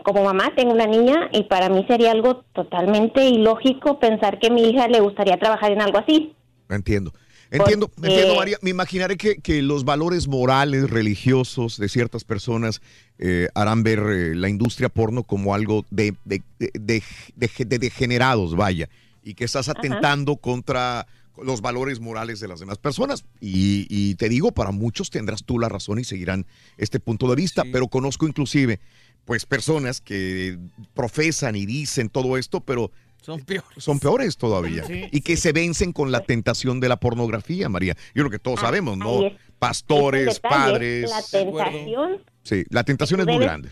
[0.04, 4.50] como mamá tengo una niña y para mí sería algo totalmente ilógico pensar que a
[4.50, 6.34] mi hija le gustaría trabajar en algo así.
[6.68, 7.12] Entiendo.
[7.50, 8.58] Entiendo, Porque- entiendo, María.
[8.62, 12.80] Me imaginaré que, que los valores morales, religiosos de ciertas personas
[13.18, 17.02] eh, harán ver eh, la industria porno como algo de, de, de- de-
[17.36, 18.88] de- de degenerados, vaya,
[19.22, 19.78] y que estás Ajá.
[19.78, 21.06] atentando contra
[21.42, 23.24] los valores morales de las demás personas.
[23.40, 27.36] Y, y te digo, para muchos tendrás tú la razón y seguirán este punto de
[27.36, 28.80] vista, pero conozco inclusive
[29.24, 30.58] pues personas que
[30.94, 32.90] profesan y dicen todo esto, pero
[33.22, 33.68] Son peores.
[33.78, 34.84] son peores todavía.
[34.84, 37.94] Sí, y que se vencen con la tentación de la pornografía, María.
[38.14, 39.06] Yo creo que todos sabemos, ¿no?
[39.10, 41.10] Ah, ahí es- Pastores, Es el detalle, padres.
[41.10, 43.68] La tentación, Sí, la tentación es muy debes- grande.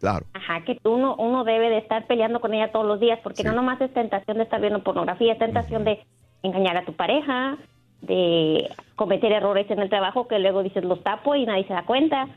[0.00, 0.26] Claro.
[0.34, 3.52] ajá, que uno, uno debe de estar peleando con ella todos los días, porque no
[3.52, 6.00] nomás es tentación de estar viendo pornografía, es tentación de
[6.42, 7.56] engañar a tu pareja,
[8.02, 11.84] de cometer errores en el trabajo que luego dices los tapo y nadie se da
[11.86, 12.28] cuenta.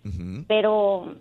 [0.48, 1.16] Pero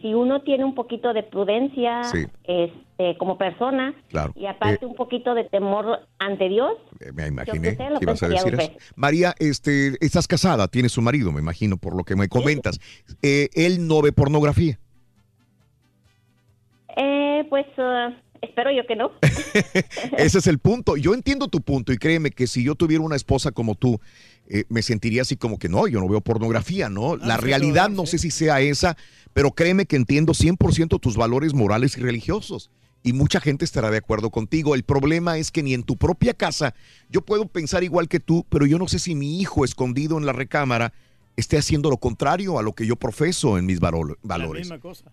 [0.00, 2.24] si uno tiene un poquito de prudencia Sí.
[2.44, 4.32] este, como persona Claro.
[4.34, 8.04] y aparte un poquito de temor ante Dios, Eh, me imaginé que sé, lo que
[8.04, 8.72] ibas a decir eso.
[8.96, 12.80] María, este, estás casada, tienes un marido, me imagino, por lo que me comentas.
[13.22, 14.78] Eh, él no ve pornografía.
[16.96, 19.10] Eh, pues eh, espero yo que no.
[20.16, 20.96] Ese es el punto.
[20.96, 24.00] Yo entiendo tu punto y créeme que si yo tuviera una esposa como tú,
[24.48, 27.16] eh, me sentiría así como que no, yo no veo pornografía, ¿no?
[27.16, 28.96] La sí, realidad no sé si sea esa,
[29.32, 32.70] pero créeme que entiendo 100% tus valores morales y religiosos.
[33.02, 34.74] Y mucha gente estará de acuerdo contigo.
[34.74, 36.74] El problema es que ni en tu propia casa,
[37.10, 40.24] yo puedo pensar igual que tú, pero yo no sé si mi hijo escondido en
[40.24, 40.92] la recámara
[41.36, 44.68] esté haciendo lo contrario a lo que yo profeso en mis valo- valores.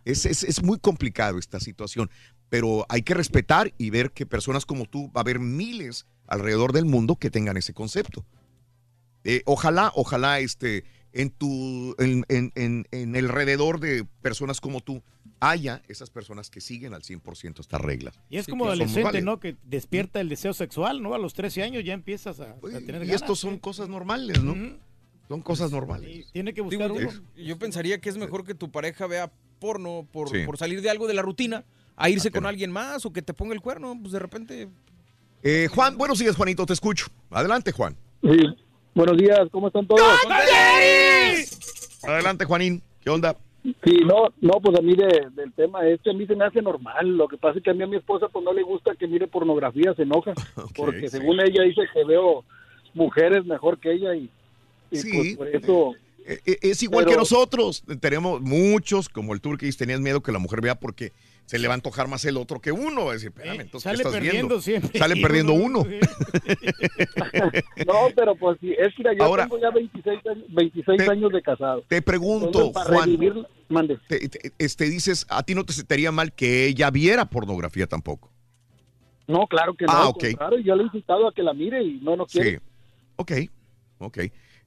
[0.05, 2.09] Es, es, es muy complicado esta situación,
[2.47, 6.71] pero hay que respetar y ver que personas como tú, va a haber miles alrededor
[6.73, 8.23] del mundo que tengan ese concepto.
[9.23, 10.83] Eh, ojalá, ojalá este,
[11.13, 15.01] en, tu, en, en, en, en alrededor de personas como tú
[15.39, 18.19] haya esas personas que siguen al 100% estas reglas.
[18.29, 19.21] Y es Sí, como adolescente.
[19.21, 19.39] ¿no?
[19.39, 21.13] Que despierta el deseo sexual, ¿no?
[21.13, 23.21] A los 13 años ya empiezas a, a tener Y ganas.
[23.21, 24.55] estos son cosas normales, ¿no?
[25.27, 26.27] Son cosas normales.
[26.31, 27.27] Tiene que Digo, buscar yo, uno.
[27.37, 30.39] yo pensaría que es mejor que tu pareja vea porno por, Sí.
[30.45, 31.63] por salir de algo de la rutina
[31.95, 32.49] a irse ¿A que con no?
[32.49, 34.69] alguien más o que te ponga el cuerno, pues de repente...
[35.43, 37.07] Eh, Juan, buenos días, Juanito, te escucho.
[37.29, 37.95] Adelante, Juan.
[38.21, 38.37] Sí,
[38.93, 40.01] buenos días, ¿cómo están todos?
[42.03, 42.81] Adelante, Juanín.
[43.03, 43.35] ¿Qué onda?
[43.63, 46.61] Sí, no, no, pues a mí de- del tema este a mí se me hace
[46.61, 47.15] normal.
[47.15, 49.07] Lo que pasa es que a mí a mi esposa pues no le gusta que
[49.07, 50.33] mire pornografía, se enoja.
[50.75, 52.43] porque según ella dice que veo
[52.93, 54.29] mujeres mejor que ella y,
[54.89, 55.11] y, Sí.
[55.13, 55.95] pues por eso
[56.25, 57.83] Eh, eh, Es igual que nosotros.
[57.99, 61.11] Tenemos muchos, como el Turquís, tenían miedo que la mujer vea porque
[61.51, 63.05] se le va a antojar más el otro que uno.
[63.05, 64.61] Va a decir, espérame, entonces, ¿qué sale estás perdiendo viendo?
[64.61, 64.97] siempre.
[64.99, 65.85] Sale perdiendo uno.
[67.85, 71.41] No, pero pues sí, es que yo Ahora- tengo ya 26, años- 26 años de
[71.41, 71.83] casado.
[71.87, 73.99] Te pregunto, Entonces, para Juan, revivir- mande.
[74.07, 78.31] te, te- este, dices, a ti no te sentiría mal que ella viera pornografía tampoco.
[79.27, 79.91] No, claro que no.
[79.93, 80.23] Ah, ok.
[80.27, 82.57] contrario, yo le he incitado a que la mire y no, no quiere.
[82.57, 82.63] Sí.
[83.17, 83.31] Ok,
[83.99, 84.19] ok.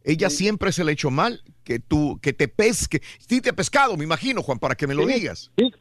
[0.04, 3.00] Ella siempre se le ha hecho mal que tú, que te pesque.
[3.18, 5.50] Sí te ha pescado, me imagino, Juan, para que me lo Sí, digas.
[5.56, 5.72] Sí,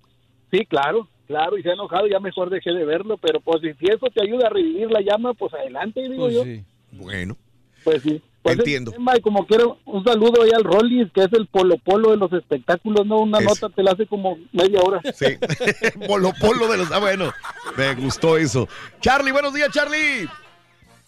[0.53, 3.85] sí, claro, claro, y se ha enojado, ya mejor dejé de verlo, pero pues si
[3.89, 6.43] eso te ayuda a revivir la llama, pues adelante, digo yo.
[6.91, 7.35] Bueno.
[7.83, 8.21] Pues sí.
[8.43, 8.91] Pues Entiendo.
[8.93, 12.17] Emma, y como quiero, un saludo ahí al Rollis, que es el polo polo de
[12.17, 13.19] los espectáculos, ¿no?
[13.19, 14.99] Una Es- nota te la hace como media hora.
[15.13, 15.37] Sí.
[16.07, 16.91] Polo Polo de los.
[16.91, 17.31] Ah, bueno.
[17.77, 18.67] Me gustó eso.
[18.99, 20.27] Charlie, buenos días, Charlie.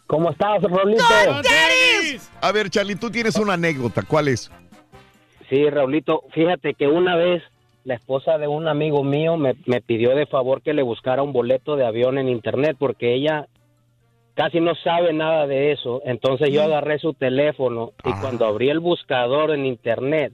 [0.08, 1.04] ¿Cómo estás, Rolito?
[2.42, 4.02] A ver, Charlie, tú tienes una anécdota.
[4.04, 4.50] ¿Cuál es?
[5.50, 7.44] Sí, Raulito, fíjate que una vez
[7.86, 11.32] la esposa de un amigo mío me, me pidió de favor que le buscara un
[11.32, 13.48] boleto de avión en internet porque ella
[14.34, 16.02] casi no sabe nada de eso.
[16.04, 20.34] Entonces yo agarré su teléfono y cuando abrí el buscador en internet,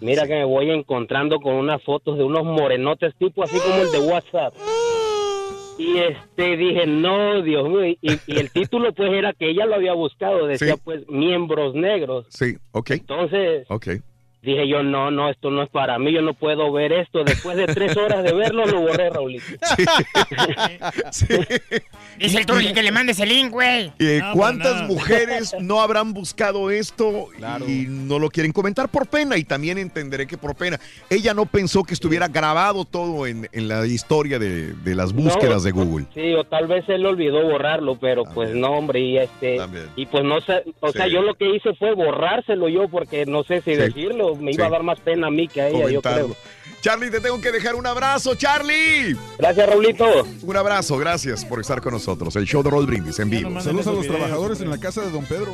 [0.00, 3.90] mira que me voy encontrando con unas fotos de unos morenotes tipo así como el
[3.90, 4.54] de WhatsApp.
[5.78, 9.74] Y este dije, no, Dios mío, y, y el título pues era que ella lo
[9.74, 10.80] había buscado, decía Sí.
[10.82, 12.24] pues miembros negros.
[12.30, 12.90] Sí, ok.
[12.92, 13.88] Entonces Ok.
[14.46, 17.24] Dije yo, no, no, esto no es para mí, yo no puedo ver esto.
[17.24, 19.44] Después de tres horas de verlo, lo borré, Raulito.
[22.18, 23.92] Dice el Turki que le mandes el link, güey.
[23.98, 24.88] Eh, No, ¿Cuántas no.
[24.88, 27.28] mujeres no habrán buscado esto
[27.66, 29.36] y no lo quieren comentar por pena?
[29.36, 30.78] Y también entenderé que por pena.
[31.10, 35.62] Ella no pensó que estuviera grabado todo en, en la historia de, de las búsquedas
[35.62, 36.06] de Google.
[36.14, 39.58] Sí, o tal vez él olvidó borrarlo, pero pues no, hombre, y este,
[39.96, 41.12] y pues no sé, o sea, Sí.
[41.12, 43.76] yo lo que hice fue borrárselo yo porque no sé si Sí.
[43.76, 44.68] decirlo, me iba Sí.
[44.68, 46.26] a dar más pena a mí que a ella, yo Comentarlo.
[46.28, 46.36] creo.
[46.80, 49.16] Charlie, te tengo que dejar un abrazo, Charlie.
[49.38, 50.26] Gracias, Raulito.
[50.42, 52.36] Un abrazo, gracias por estar con nosotros.
[52.36, 53.60] El show de Roll Brindis en vivo.
[53.60, 55.52] Saludos a los trabajadores en la casa de Don Pedro.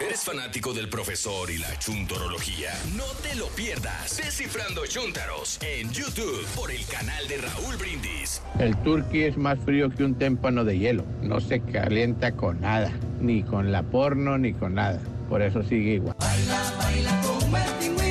[0.00, 2.70] ¿Eres fanático del profesor y la chuntorología?
[2.96, 4.16] No te lo pierdas.
[4.16, 8.42] Descifrando Chuntaros en YouTube por el canal de Raúl Brindis.
[8.58, 11.04] El turqui es más frío que un témpano de hielo.
[11.22, 15.00] No se calienta con nada, ni con la porno, ni con nada.
[15.28, 16.16] Por eso sigue igual.
[16.18, 18.03] Baila como el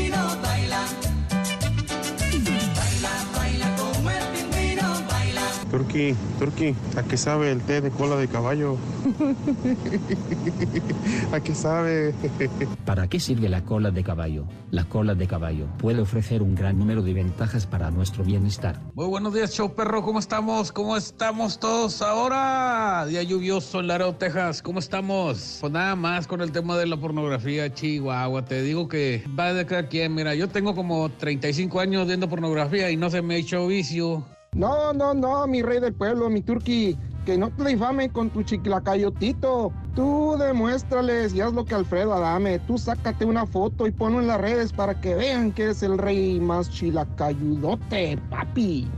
[5.74, 8.77] Turqui, Turqui, ¿a qué sabe el té de cola de caballo?
[11.34, 12.14] ¿A qué sabe?
[12.85, 14.45] ¿Para qué sirve la cola de caballo?
[14.69, 18.80] La cola de caballo puede ofrecer un gran número de ventajas para nuestro bienestar.
[18.93, 20.03] Muy buenos días, show perro.
[20.03, 20.72] ¿Cómo estamos?
[20.72, 23.08] ¿Cómo estamos todos ahora?
[23.08, 24.61] Día lluvioso en Laredo, Texas.
[24.61, 25.58] ¿Cómo estamos?
[25.60, 28.45] Pues nada más con el tema de la pornografía, Chihuahua.
[28.45, 30.14] Te digo que va de cada quien.
[30.14, 34.24] Mira, yo tengo como 35 años viendo pornografía y no se me ha hecho vicio.
[34.56, 36.98] No, no, no, mi rey del pueblo, mi turqui.
[37.25, 39.72] Que no te difamen con tu chiclacayotito.
[39.95, 42.59] Tú demuéstrales y haz lo que Alfredo Adame.
[42.59, 45.98] Tú sácate una foto y ponlo en las redes para que vean que eres el
[45.98, 48.90] rey más chilacayudote, papi.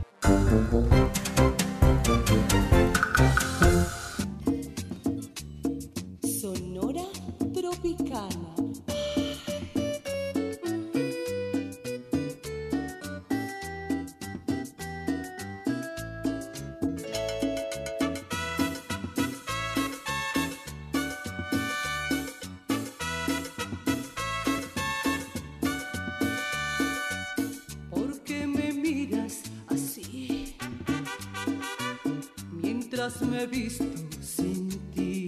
[32.98, 33.84] Mientras me visto
[34.22, 35.26] sin ti.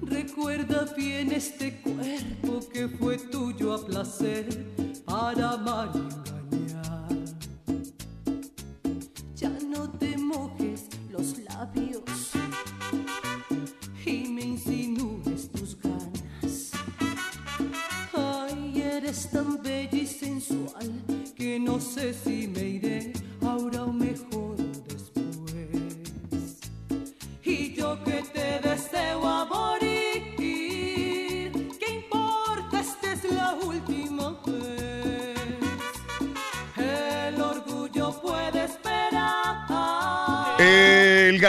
[0.00, 4.35] Recuerda bien este cuerpo que fue tuyo a placer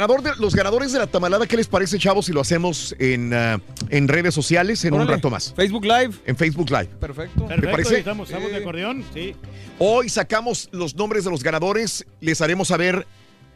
[0.08, 3.34] ganador de, los ganadores de la tamalada, ¿qué les parece, chavos, si lo hacemos en,
[3.34, 5.54] ah, en redes sociales en un rato más?
[5.56, 6.12] Facebook Live.
[6.26, 6.88] En Facebook Live.
[7.00, 7.42] Perfecto.
[7.42, 8.00] ¿Te Perfecto, parece?
[8.00, 9.36] estamos, estamos de acordeón, sí.
[9.80, 13.06] Hoy sacamos los nombres de los ganadores, les haremos saber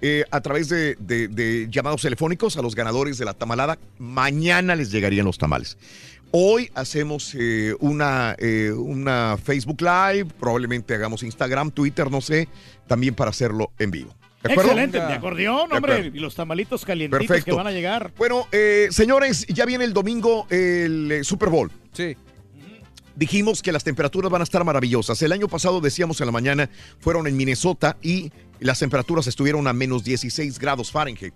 [0.02, 3.78] eh, a través de, de- de llamados telefónicos a los ganadores de la tamalada.
[3.98, 5.78] Mañana les llegarían los tamales.
[6.32, 12.48] Hoy hacemos eh, una, eh, una Facebook Live, probablemente hagamos Instagram, Twitter, no sé,
[12.88, 14.16] también para hacerlo en vivo.
[14.44, 14.72] ¿De acuerdo?
[14.72, 16.12] Excelente, de acordeón, De hombre.
[16.14, 17.52] Y los tamalitos calientitos Perfecto.
[17.52, 18.12] que van a llegar.
[18.18, 21.72] Bueno, eh, señores, ya viene el domingo el eh, Super Bowl.
[21.94, 22.16] Sí.
[23.16, 25.22] Dijimos que las temperaturas van a estar maravillosas.
[25.22, 29.74] El año pasado decíamos en la mañana fueron en Minnesota y las temperaturas estuvieron a
[29.74, 31.34] menos 16 grados Fahrenheit.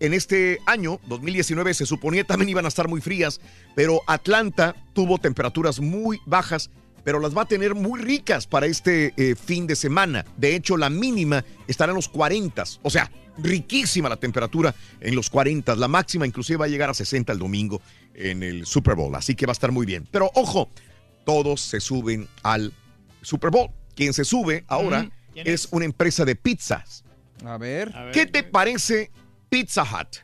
[0.00, 3.40] En este año, 2019, se suponía también iban a estar muy frías,
[3.74, 6.70] pero Atlanta tuvo temperaturas muy bajas,
[7.04, 10.24] pero las va a tener muy ricas para este eh, fin de semana.
[10.36, 15.30] De hecho, la mínima estará en los 40, o sea, riquísima la temperatura en los
[15.30, 15.76] 40.
[15.76, 17.80] La máxima inclusive va a llegar a 60 el domingo
[18.14, 20.08] en el Super Bowl, así que va a estar muy bien.
[20.10, 20.70] Pero ojo,
[21.24, 22.72] todos se suben al
[23.22, 23.70] Super Bowl.
[23.94, 25.10] Quien se sube ahora Ujú.
[25.34, 27.04] ¿Quién es una empresa de pizzas.
[27.44, 27.92] A ver.
[28.12, 29.10] ¿Qué te parece
[29.48, 30.18] Pizza Hut?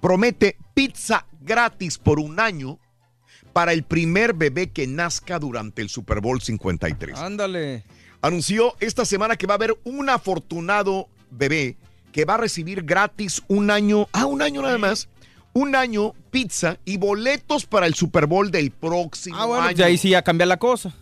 [0.00, 2.78] Promete pizza gratis por un año
[3.56, 7.18] para el primer bebé que nazca durante el Super Bowl 53.
[7.18, 7.84] Ándale.
[8.20, 11.78] Anunció esta semana que va a haber un afortunado bebé
[12.12, 15.08] que va a recibir gratis un año, ah, un año nada más,
[15.54, 19.76] un año pizza y boletos para el Super Bowl del próximo Ah, bueno, año.
[19.78, 20.94] ya ahí sí ya cambia la cosa.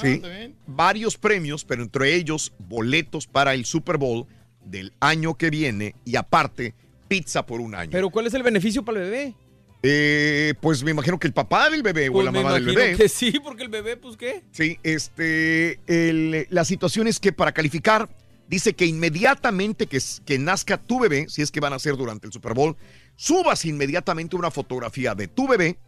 [0.00, 0.22] Sí,
[0.68, 4.24] varios premios, pero entre ellos boletos para el Super Bowl
[4.64, 6.74] del año que viene y aparte
[7.08, 7.90] pizza por un año.
[7.90, 9.34] Pero ¿cuál es el beneficio para el bebé?
[9.82, 12.96] Eh, pues me imagino que el papá del bebé o Pues la mamá del bebé.
[12.96, 14.42] que sí, porque el bebé, pues qué.
[14.50, 18.08] Sí, este, el- la situación es que para calificar,
[18.48, 22.26] dice que inmediatamente que, que nazca tu bebé, si es que van a ser durante
[22.26, 22.76] el Super Bowl,
[23.14, 25.78] subas inmediatamente una fotografía de tu bebé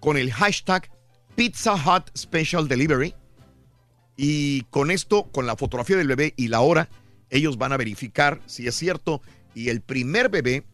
[0.00, 0.88] con el hashtag
[1.34, 3.14] Pizza Hut Special Delivery.
[4.16, 6.88] Y con esto, con la fotografía del bebé y la hora,
[7.30, 9.20] ellos van a verificar si es cierto.
[9.54, 10.64] Y el primer bebé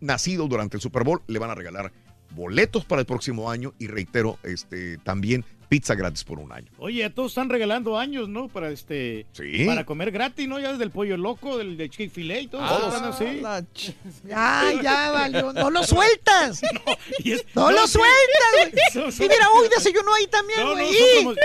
[0.00, 1.92] nacido durante el Super Bowl le van a regalar
[2.34, 6.70] boletos para el próximo año y reitero, este, también pizza gratis por un año.
[6.78, 8.48] Oye, a todos están regalando años, ¿no?
[8.48, 9.26] Para este.
[9.32, 9.64] Sí.
[9.66, 10.60] Para comer gratis, ¿no?
[10.60, 12.60] Ya desde el pollo loco, del de Chick-fil-A y todo.
[12.62, 13.94] Ah, están así.
[14.28, 15.52] Ya, ya, valió.
[15.52, 16.60] No lo sueltas.
[17.24, 17.94] y es- no, no, lo sí.
[17.98, 19.12] sueltas, Son- güey.
[19.12, 20.94] son- Y mira, hoy desayuno ahí también, No, no, güey.
[20.94, 21.38] son, promo-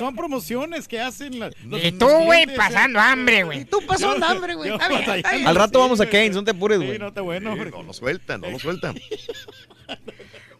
[0.00, 1.54] son promociones que hacen las.
[1.64, 3.02] los- Y tú, güey, pasando eh.
[3.02, 3.60] hambre, güey.
[3.60, 4.70] Y tú pasando Yo- hambre, güey.
[4.70, 6.08] Al rato Sí, vamos a.
[6.08, 6.98] Keynes, no te apures, Sí, güey.
[6.98, 7.54] no está bueno.
[7.54, 8.96] No lo sueltan, no lo sueltan.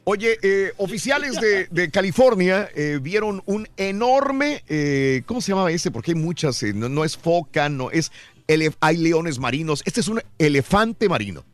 [0.09, 5.91] Oye, eh, oficiales de, de California eh, vieron un enorme, eh, ¿cómo se llamaba ese?
[5.91, 8.13] Porque hay muchas, eh, no, no es foca, no es,
[8.79, 9.83] hay leones marinos.
[9.85, 11.45] Este es un elefante marino.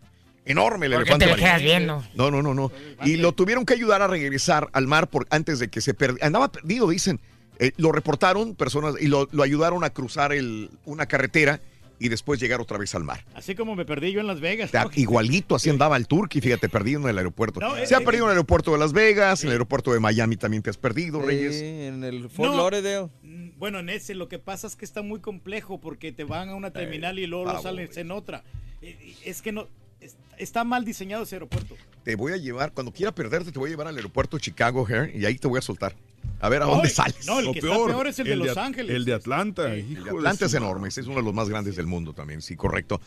[0.44, 1.64] Enorme el ¿Por qué elefante te marino.
[1.64, 2.04] viendo?
[2.14, 2.70] No, no, no, no.
[3.06, 6.26] Y lo tuvieron que ayudar a regresar al mar por, antes de que se perdiera.
[6.26, 7.20] Andaba perdido, dicen.
[7.58, 11.60] Eh, lo reportaron personas y lo, lo ayudaron a cruzar el, una carretera
[11.98, 13.24] y después llegar otra vez al mar.
[13.34, 14.70] Así como me perdí yo en Las Vegas.
[14.94, 17.60] Igualito, así andaba el Turkey, fíjate, perdido en el aeropuerto.
[17.60, 19.92] No, Se eh, ha eh, perdido en el aeropuerto de Las Vegas, en el aeropuerto
[19.92, 21.58] de Miami también te has perdido, Reyes.
[21.58, 22.56] Sí, en el Fort No.
[22.56, 23.08] Lauderdale.
[23.22, 26.48] Mm, Bueno, en ese lo que pasa es que está muy complejo porque te van
[26.48, 28.42] a una terminal y luego lo sales en otra.
[28.80, 29.68] Eh, Es que no
[30.00, 31.76] es- está mal diseñado ese aeropuerto.
[32.02, 34.84] Te voy a llevar, cuando quiera perderte, te voy a llevar al aeropuerto de Chicago,
[34.88, 35.94] Hair, y ahí te voy a soltar.
[36.42, 37.26] A ver a dónde Ay, sales.
[37.26, 38.94] no, el Lo que está peor es el de Los Ángeles.
[38.94, 39.72] El de Atlanta.
[39.74, 42.56] El de Atlanta es enorme, es uno de los más grandes del mundo también, sí,
[42.56, 43.00] correcto.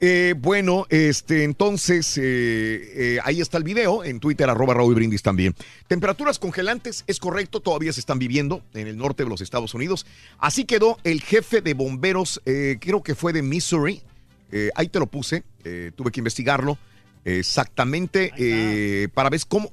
[0.00, 5.22] Eh, bueno, este, entonces, eh, eh, ahí está el video, en Twitter, arroba Raúl Brindis
[5.22, 5.54] también.
[5.86, 10.06] Temperaturas congelantes, es correcto, todavía se están viviendo en el norte de los Estados Unidos.
[10.38, 14.02] Así quedó el jefe de bomberos, eh, creo que fue de Missouri,
[14.50, 16.78] eh, ahí te lo puse, eh, tuve que investigarlo
[17.24, 19.70] exactamente eh, para ver cómo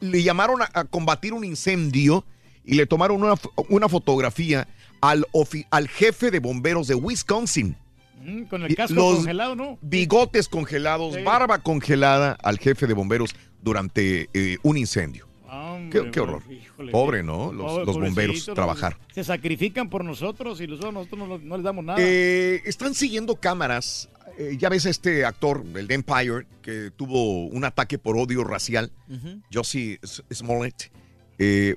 [0.00, 2.24] le llamaron a, a combatir un incendio
[2.66, 3.34] y le tomaron una,
[3.68, 4.66] una fotografía
[5.00, 5.24] al,
[5.70, 7.76] al jefe de bomberos de Wisconsin.
[8.22, 9.78] Mm, con el casco los congelado, ¿no?
[9.82, 11.22] Bigotes congelados, Sí.
[11.22, 13.30] barba congelada al jefe de bomberos
[13.62, 15.26] durante eh, un incendio.
[15.48, 16.42] Hombre, Qué, qué horror.
[16.50, 17.22] híjole, Pobre.
[17.22, 17.52] ¿no?
[17.52, 18.98] Los, Pobre- los bomberos trabajar.
[19.14, 21.98] Se sacrifican por nosotros y nosotros, nosotros no, no les damos nada.
[22.00, 24.08] Eh, están siguiendo cámaras.
[24.38, 28.44] Eh, ya ves a este actor, el de Empire, que tuvo un ataque por odio
[28.44, 28.90] racial.
[29.52, 29.98] Josie
[30.32, 30.90] Smollett.
[31.38, 31.76] Eh,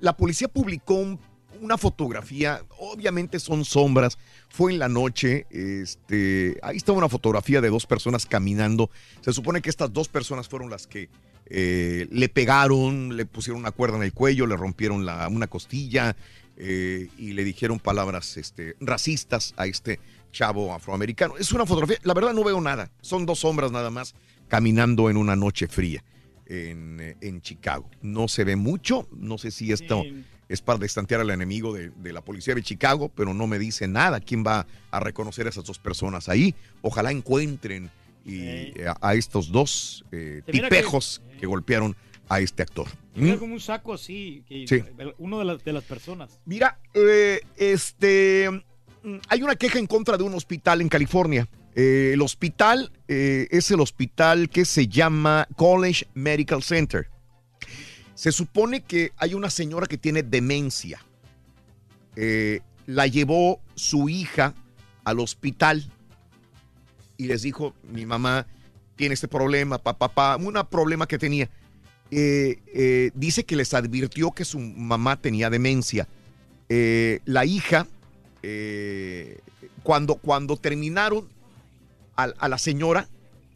[0.00, 1.18] la policía publicó un-
[1.60, 4.18] una fotografía, obviamente son sombras,
[4.50, 8.90] fue en la noche, este, ahí está una fotografía de dos personas caminando.
[9.22, 11.08] Se supone que estas dos personas fueron las que
[11.48, 16.16] eh, le pegaron, le pusieron una cuerda en el cuello, le rompieron la- una costilla
[16.56, 20.00] eh, y le dijeron palabras este, racistas a este
[20.32, 21.36] chavo afroamericano.
[21.38, 24.14] Es una fotografía, la verdad no veo nada, son dos sombras nada más
[24.48, 26.02] caminando en una noche fría.
[26.46, 27.90] En, eh, en Chicago.
[28.02, 30.02] No se ve mucho, no sé si esto
[30.48, 33.88] es para destantear al enemigo de, de la policía de Chicago, pero no me dice
[33.88, 34.20] nada.
[34.20, 36.54] ¿Quién va a reconocer a esas dos personas ahí?
[36.82, 37.90] Ojalá encuentren
[38.24, 41.96] y, eh, a, a estos dos eh, que- tipejos que, golpearon
[42.28, 42.86] a este actor.
[43.16, 43.38] Era ¿Mm?
[43.38, 44.82] como un saco así, que Sí.
[45.18, 46.38] uno de las, de las personas.
[46.44, 48.48] Mira, eh, este,
[49.02, 51.48] mm, hay una queja en contra de un hospital en California.
[51.78, 57.10] Eh, el hospital eh, es el hospital que se llama College Medical Center.
[58.14, 61.04] Se supone que hay una señora que tiene demencia.
[62.16, 64.54] Eh, la llevó su hija
[65.04, 65.84] al hospital
[67.18, 68.46] y les dijo, mi mamá
[68.96, 71.50] tiene este problema, papá, un problema que tenía.
[72.10, 76.08] Dice que les advirtió que su mamá tenía demencia.
[76.68, 77.86] La hija,
[79.82, 81.35] cuando, cuando terminaron
[82.16, 83.08] a, a la señora,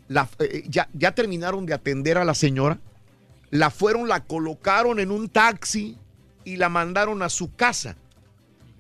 [0.09, 2.79] la- eh, ya, ya terminaron de atender a la señora,
[3.51, 5.97] la fueron, la colocaron en un taxi
[6.45, 7.97] y la mandaron a su casa.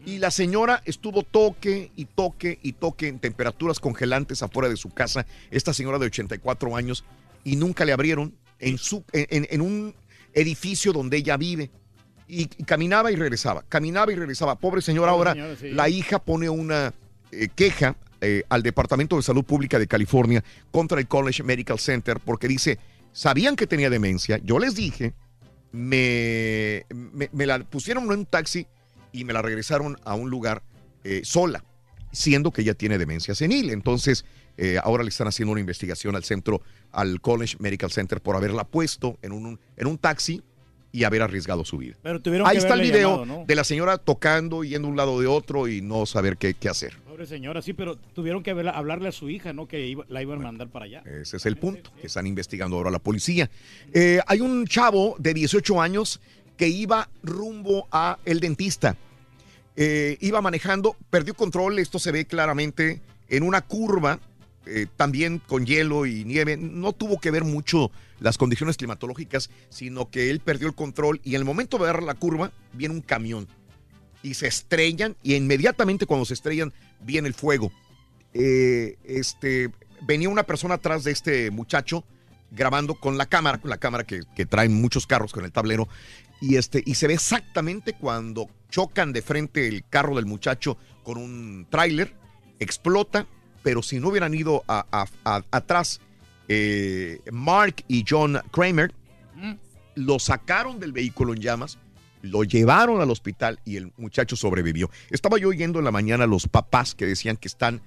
[0.06, 4.88] Y la señora estuvo toque y toque y toque en temperaturas congelantes afuera de su
[4.90, 7.04] casa, esta señora de 84 años,
[7.44, 9.94] y nunca le abrieron en, su, en, en- un
[10.32, 11.70] edificio donde ella vive.
[12.28, 14.54] Y, y caminaba y regresaba, caminaba y regresaba.
[14.56, 15.70] Pobre señora, Pobre ahora señora, sí.
[15.72, 16.94] la hija pone una
[17.32, 22.20] eh, queja eh, al Departamento de Salud Pública de California contra el College Medical Center
[22.20, 22.78] porque dice,
[23.12, 25.14] sabían que tenía demencia, yo les dije,
[25.72, 26.84] me,
[27.32, 28.66] me, la pusieron en un taxi
[29.12, 30.62] y me la regresaron a un lugar
[31.04, 31.64] eh, sola,
[32.12, 33.70] siendo que ella tiene demencia senil.
[33.70, 34.24] Entonces,
[34.56, 36.60] eh, ahora le están haciendo una investigación al centro,
[36.92, 40.42] al College Medical Center, por haberla puesto en un, en un taxi
[40.92, 41.96] y haber arriesgado su vida.
[42.02, 43.44] Pero tuvieron Ahí está el video llamado, ¿no?
[43.46, 46.96] de la señora tocando, yendo un lado de otro y no saber qué, qué hacer.
[47.08, 49.66] Pobre señora, sí, pero tuvieron que haberla- hablarle a su hija, ¿no?
[49.68, 51.02] Que iba- la iban a mandar para allá.
[51.04, 53.50] Ese es el punto que están investigando ahora la policía.
[53.92, 56.20] Eh, hay un chavo de 18 años
[56.56, 58.96] que iba rumbo a el dentista.
[59.76, 64.18] Eh, iba manejando, perdió control, esto se ve claramente en una curva,
[64.66, 66.56] eh, también con hielo y nieve.
[66.56, 71.30] No tuvo que ver mucho las condiciones climatológicas, sino que él perdió el control y
[71.30, 73.48] en el momento de dar la curva viene un camión
[74.22, 77.72] y se estrellan y inmediatamente cuando se estrellan viene el fuego.
[78.34, 79.70] Eh, este,
[80.02, 82.04] venía una persona atrás de este muchacho
[82.50, 85.88] grabando con la cámara, con la cámara que, que traen muchos carros con el tablero,
[86.40, 91.18] y, este, y se ve exactamente cuando chocan de frente el carro del muchacho con
[91.18, 92.14] un tráiler,
[92.58, 93.26] explota,
[93.62, 96.00] pero si no hubieran ido a- a- a- atrás
[96.48, 98.92] eh, Mark y John Kramer,
[99.94, 101.78] lo sacaron del vehículo en llamas,
[102.22, 104.90] lo llevaron al hospital y el muchacho sobrevivió.
[105.10, 107.80] Estaba yo oyendo en la mañana a los papás que decían que están,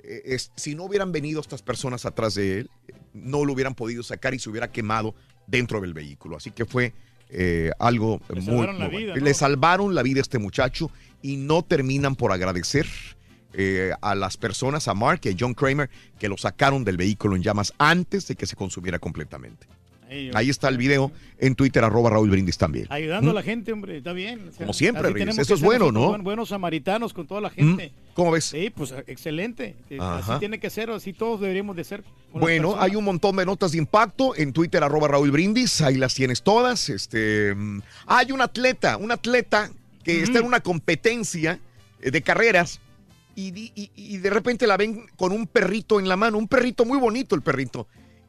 [0.00, 2.70] eh, es- si no hubieran venido estas personas atrás de él,
[3.14, 5.14] no lo hubieran podido sacar y se hubiera quemado
[5.46, 6.36] dentro del vehículo.
[6.36, 6.92] Así que fue
[7.30, 9.20] eh, algo Le muy, salvaron muy vida, ¿no?
[9.24, 10.90] Le salvaron la vida a este muchacho
[11.20, 12.86] y no terminan por agradecer
[13.54, 17.34] eh, a las personas, a Mark y a John Kramer, que lo sacaron del vehículo
[17.36, 19.66] en llamas antes de que se consumiera completamente.
[20.10, 22.86] Ahí, Ahí está el video en Twitter, arroba Raúl Brindis también.
[22.88, 23.36] Ayudando a ¿Mm?
[23.36, 24.40] la gente, hombre, está bien.
[24.48, 26.08] O sea, Como siempre, tenemos eso es bueno, ¿no?
[26.08, 27.92] buen- Buenos samaritanos con toda la gente.
[28.14, 28.46] ¿Cómo ves?
[28.46, 29.76] Sí, pues excelente.
[29.90, 30.32] Eh, Ajá.
[30.34, 32.04] Así tiene que ser, así todos deberíamos de ser.
[32.32, 32.84] Bueno, personas.
[32.90, 36.42] hay un montón de notas de impacto en Twitter, arroba Raúl Brindis, ahí las tienes
[36.42, 36.88] todas.
[36.88, 39.70] Este, mm, hay un atleta, un atleta
[40.04, 41.60] que está en una competencia
[42.00, 42.80] eh, de carreras
[43.40, 46.48] y, di- y- y de repente la ven con un perrito en la mano, un
[46.48, 47.86] perrito muy bonito el perrito,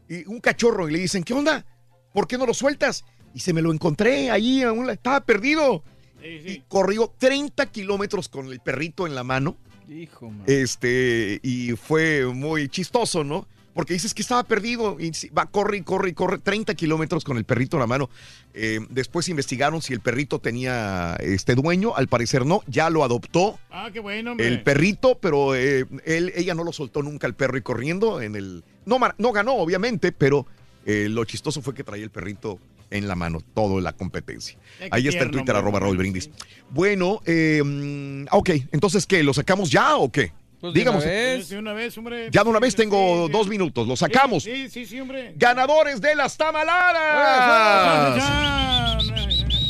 [0.07, 1.65] y un cachorro, y le dicen, ¿qué onda?
[2.13, 3.05] ¿Por qué no lo sueltas?
[3.33, 5.83] Y se me lo encontré ahí, a un- estaba perdido.
[6.23, 9.57] Y corrió 30 kilómetros con el perrito en la mano.
[9.87, 10.43] Hijo, man.
[10.47, 13.47] Este, y fue muy chistoso, ¿no?
[13.79, 17.37] Porque dices que estaba perdido y va, corre y corre y corre 30 kilómetros con
[17.37, 18.09] el perrito en la mano.
[18.53, 23.57] Eh, después investigaron si el perrito tenía este dueño, al parecer no, ya lo adoptó
[23.71, 24.49] Ah, qué bueno, hombre.
[24.49, 28.35] el perrito, pero eh, él, ella no lo soltó nunca el perro y corriendo en
[28.35, 28.65] el...
[28.85, 28.99] No,
[29.31, 30.45] ganó, obviamente, pero
[30.85, 32.59] eh, lo chistoso fue que traía el perrito
[32.91, 34.57] en la mano, todo la competencia.
[34.91, 36.29] Ahí está en Twitter, arroba Raúl Brindis.
[36.69, 39.23] Bueno, eh, mm, ok, entonces, ¿qué?
[39.23, 40.33] ¿Lo sacamos ya o qué?
[40.61, 41.49] Pues vez.
[41.49, 42.29] De una vez, hombre.
[42.31, 44.43] Ya de una vez tengo sí, dos minutos, lo sacamos.
[44.43, 45.33] Sí, sí, sí, hombre.
[45.37, 48.21] Ganadores de las tamaladas.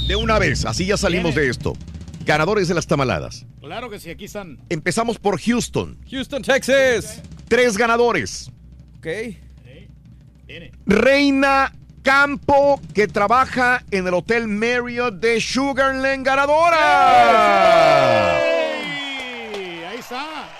[0.07, 1.73] De una vez, así ya salimos de esto.
[2.25, 3.45] Ganadores de las tamaladas.
[3.61, 4.57] Claro que sí, aquí están.
[4.69, 5.99] Empezamos por Houston.
[6.09, 7.21] Houston, Texas.
[7.47, 8.49] Tres ganadores.
[8.97, 9.07] Ok.
[10.47, 10.71] Viene.
[10.87, 16.79] Reina Campo, que trabaja en el Hotel Marriott de Sugarland, ganadora.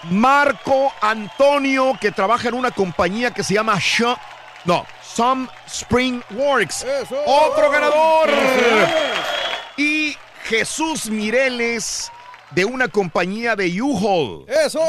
[0.10, 3.78] Marco Antonio, que trabaja en una compañía que se llama
[4.66, 6.86] No, Some Spring Works.
[7.26, 8.30] Otro ganador.
[9.78, 12.12] Y Jesús Mireles
[12.52, 14.46] de una compañía de U-Haul.
[14.48, 14.82] ¡Eso!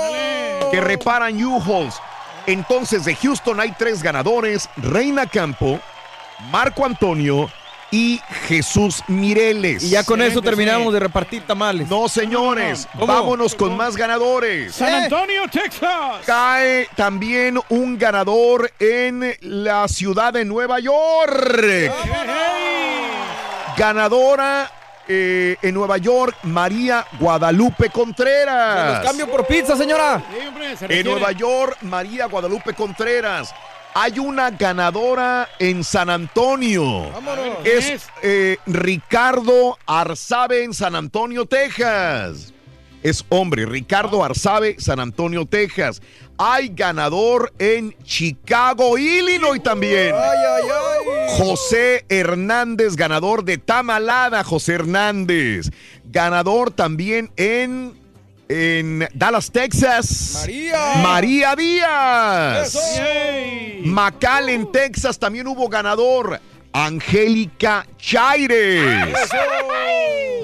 [0.71, 2.01] Que reparan U-Hauls.
[2.47, 4.69] Entonces de Houston hay tres ganadores.
[4.77, 5.79] Reina Campo,
[6.51, 7.51] Marco Antonio
[7.91, 9.83] y Jesús Mireles.
[9.83, 11.89] Y ya con eso terminamos de repartir tamales.
[11.89, 12.89] No, señores.
[12.93, 13.07] ¿Cómo?
[13.07, 14.75] Vámonos con más ganadores.
[14.75, 16.25] San Antonio, Texas.
[16.27, 21.93] Cae también un ganador en la ciudad de Nueva York.
[23.77, 24.71] Ganadora
[25.13, 28.99] eh, en Nueva York, María Guadalupe Contreras.
[28.99, 30.23] Los cambio por pizza, señora.
[30.83, 33.53] En Nueva York, María Guadalupe Contreras.
[33.95, 37.11] Hay una ganadora en San Antonio.
[37.65, 42.53] Es eh, Ricardo Arzabe en San Antonio, Texas.
[43.03, 46.03] Es hombre, Ricardo Arzabe, San Antonio, Texas.
[46.37, 50.15] Hay ganador en Chicago, Illinois también.
[51.39, 55.71] José Hernández, ganador de Tamalada, José Hernández.
[56.05, 58.00] Ganador también en,
[58.51, 60.41] en Dallas, Texas.
[60.43, 60.95] María.
[60.97, 63.01] María Díaz.
[63.85, 66.41] McAllen, Texas, también hubo ganador.
[66.73, 69.09] Angélica Chaires.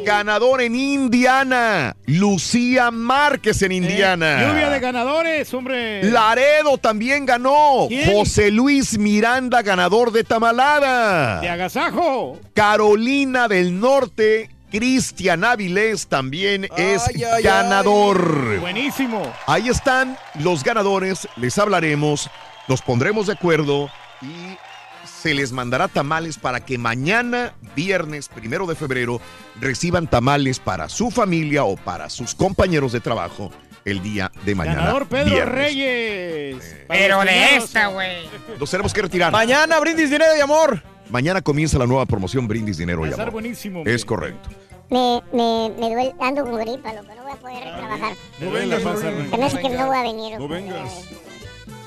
[0.05, 1.97] Ganador en Indiana.
[2.07, 4.43] Lucía Márquez en Indiana.
[4.43, 6.05] Eh, Lluvia de ganadores, hombre.
[6.05, 7.86] Laredo también ganó.
[7.89, 8.12] ¿Quién?
[8.12, 11.41] José Luis Miranda, ganador de Tamalada.
[11.41, 12.39] De agasajo.
[12.55, 18.58] Carolina del Norte, Cristian Avilés también es Ay, ay, ganador.
[18.60, 19.32] Buenísimo.
[19.46, 22.28] Ahí están los ganadores, les hablaremos,
[22.68, 23.90] nos pondremos de acuerdo
[24.22, 24.56] y
[25.04, 29.20] se les mandará tamales para que mañana, viernes primero de febrero,
[29.60, 33.50] reciban tamales para su familia o para sus compañeros de trabajo
[33.84, 34.78] el día de mañana.
[34.78, 35.54] Ganador Pedro viernes.
[35.54, 36.76] Reyes.
[36.88, 38.28] Pero de esta, güey.
[38.58, 39.32] Nos tenemos que retirar.
[39.32, 40.82] Mañana brindis dinero y amor.
[41.10, 43.33] Mañana comienza la nueva promoción Brindis Dinero y Va a estar Amor.
[43.35, 43.78] buenísimo.
[43.81, 43.94] hombre.
[43.94, 44.49] Es correcto.
[44.91, 48.12] Me, me, me duele, ando con gripa, loco, no voy a poder trabajar.
[48.41, 50.39] No vengas, me hace que no voy a venir.
[50.39, 51.05] No vengas.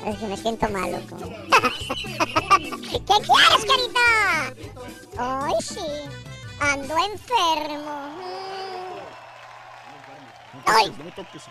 [0.06, 1.18] Es que me siento mal, loco.
[2.58, 4.54] ¿Qué quieres, carita?
[5.18, 5.80] Ay, sí.
[6.60, 8.10] Ando enfermo.
[10.66, 10.94] Ay.
[10.98, 11.44] No me toques.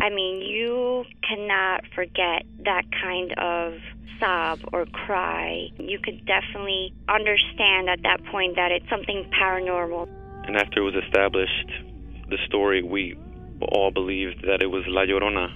[0.00, 3.74] I mean, you cannot forget that kind of
[4.18, 5.68] sob or cry.
[5.78, 10.08] You could definitely understand at that point that it's something paranormal.
[10.46, 11.70] And after it was established,
[12.28, 13.18] the story, we
[13.60, 15.48] all believed that it was La Llorona.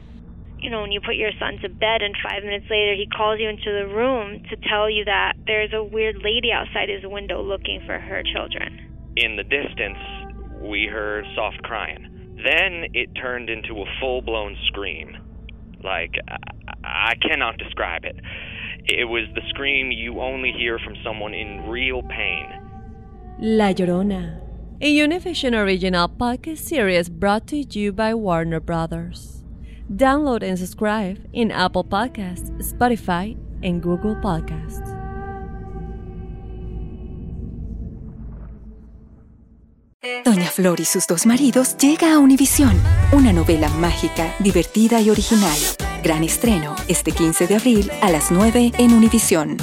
[0.59, 3.39] You know, when you put your son to bed and five minutes later he calls
[3.39, 7.43] you into the room to tell you that there's a weird lady outside his window
[7.43, 9.13] looking for her children.
[9.17, 9.99] In the distance,
[10.63, 12.14] we heard soft crying.
[12.45, 15.17] Then it turned into a full blown scream.
[15.83, 16.15] Like,
[16.85, 18.17] I-, cannot describe it.
[18.87, 22.47] It was the scream you only hear from someone in real pain.
[23.39, 24.41] La Llorona,
[24.81, 29.43] a Univision original podcast series brought to you by Warner Brothers.
[29.91, 35.04] Download and subscribe in Apple Podcasts, Spotify, and Google Podcasts.
[40.25, 42.79] Doña Flor y sus dos maridos llega a Univisión,
[43.13, 45.57] una novela mágica, divertida y original.
[46.03, 49.57] Gran estreno este 15 de abril a las 9 en Univisión.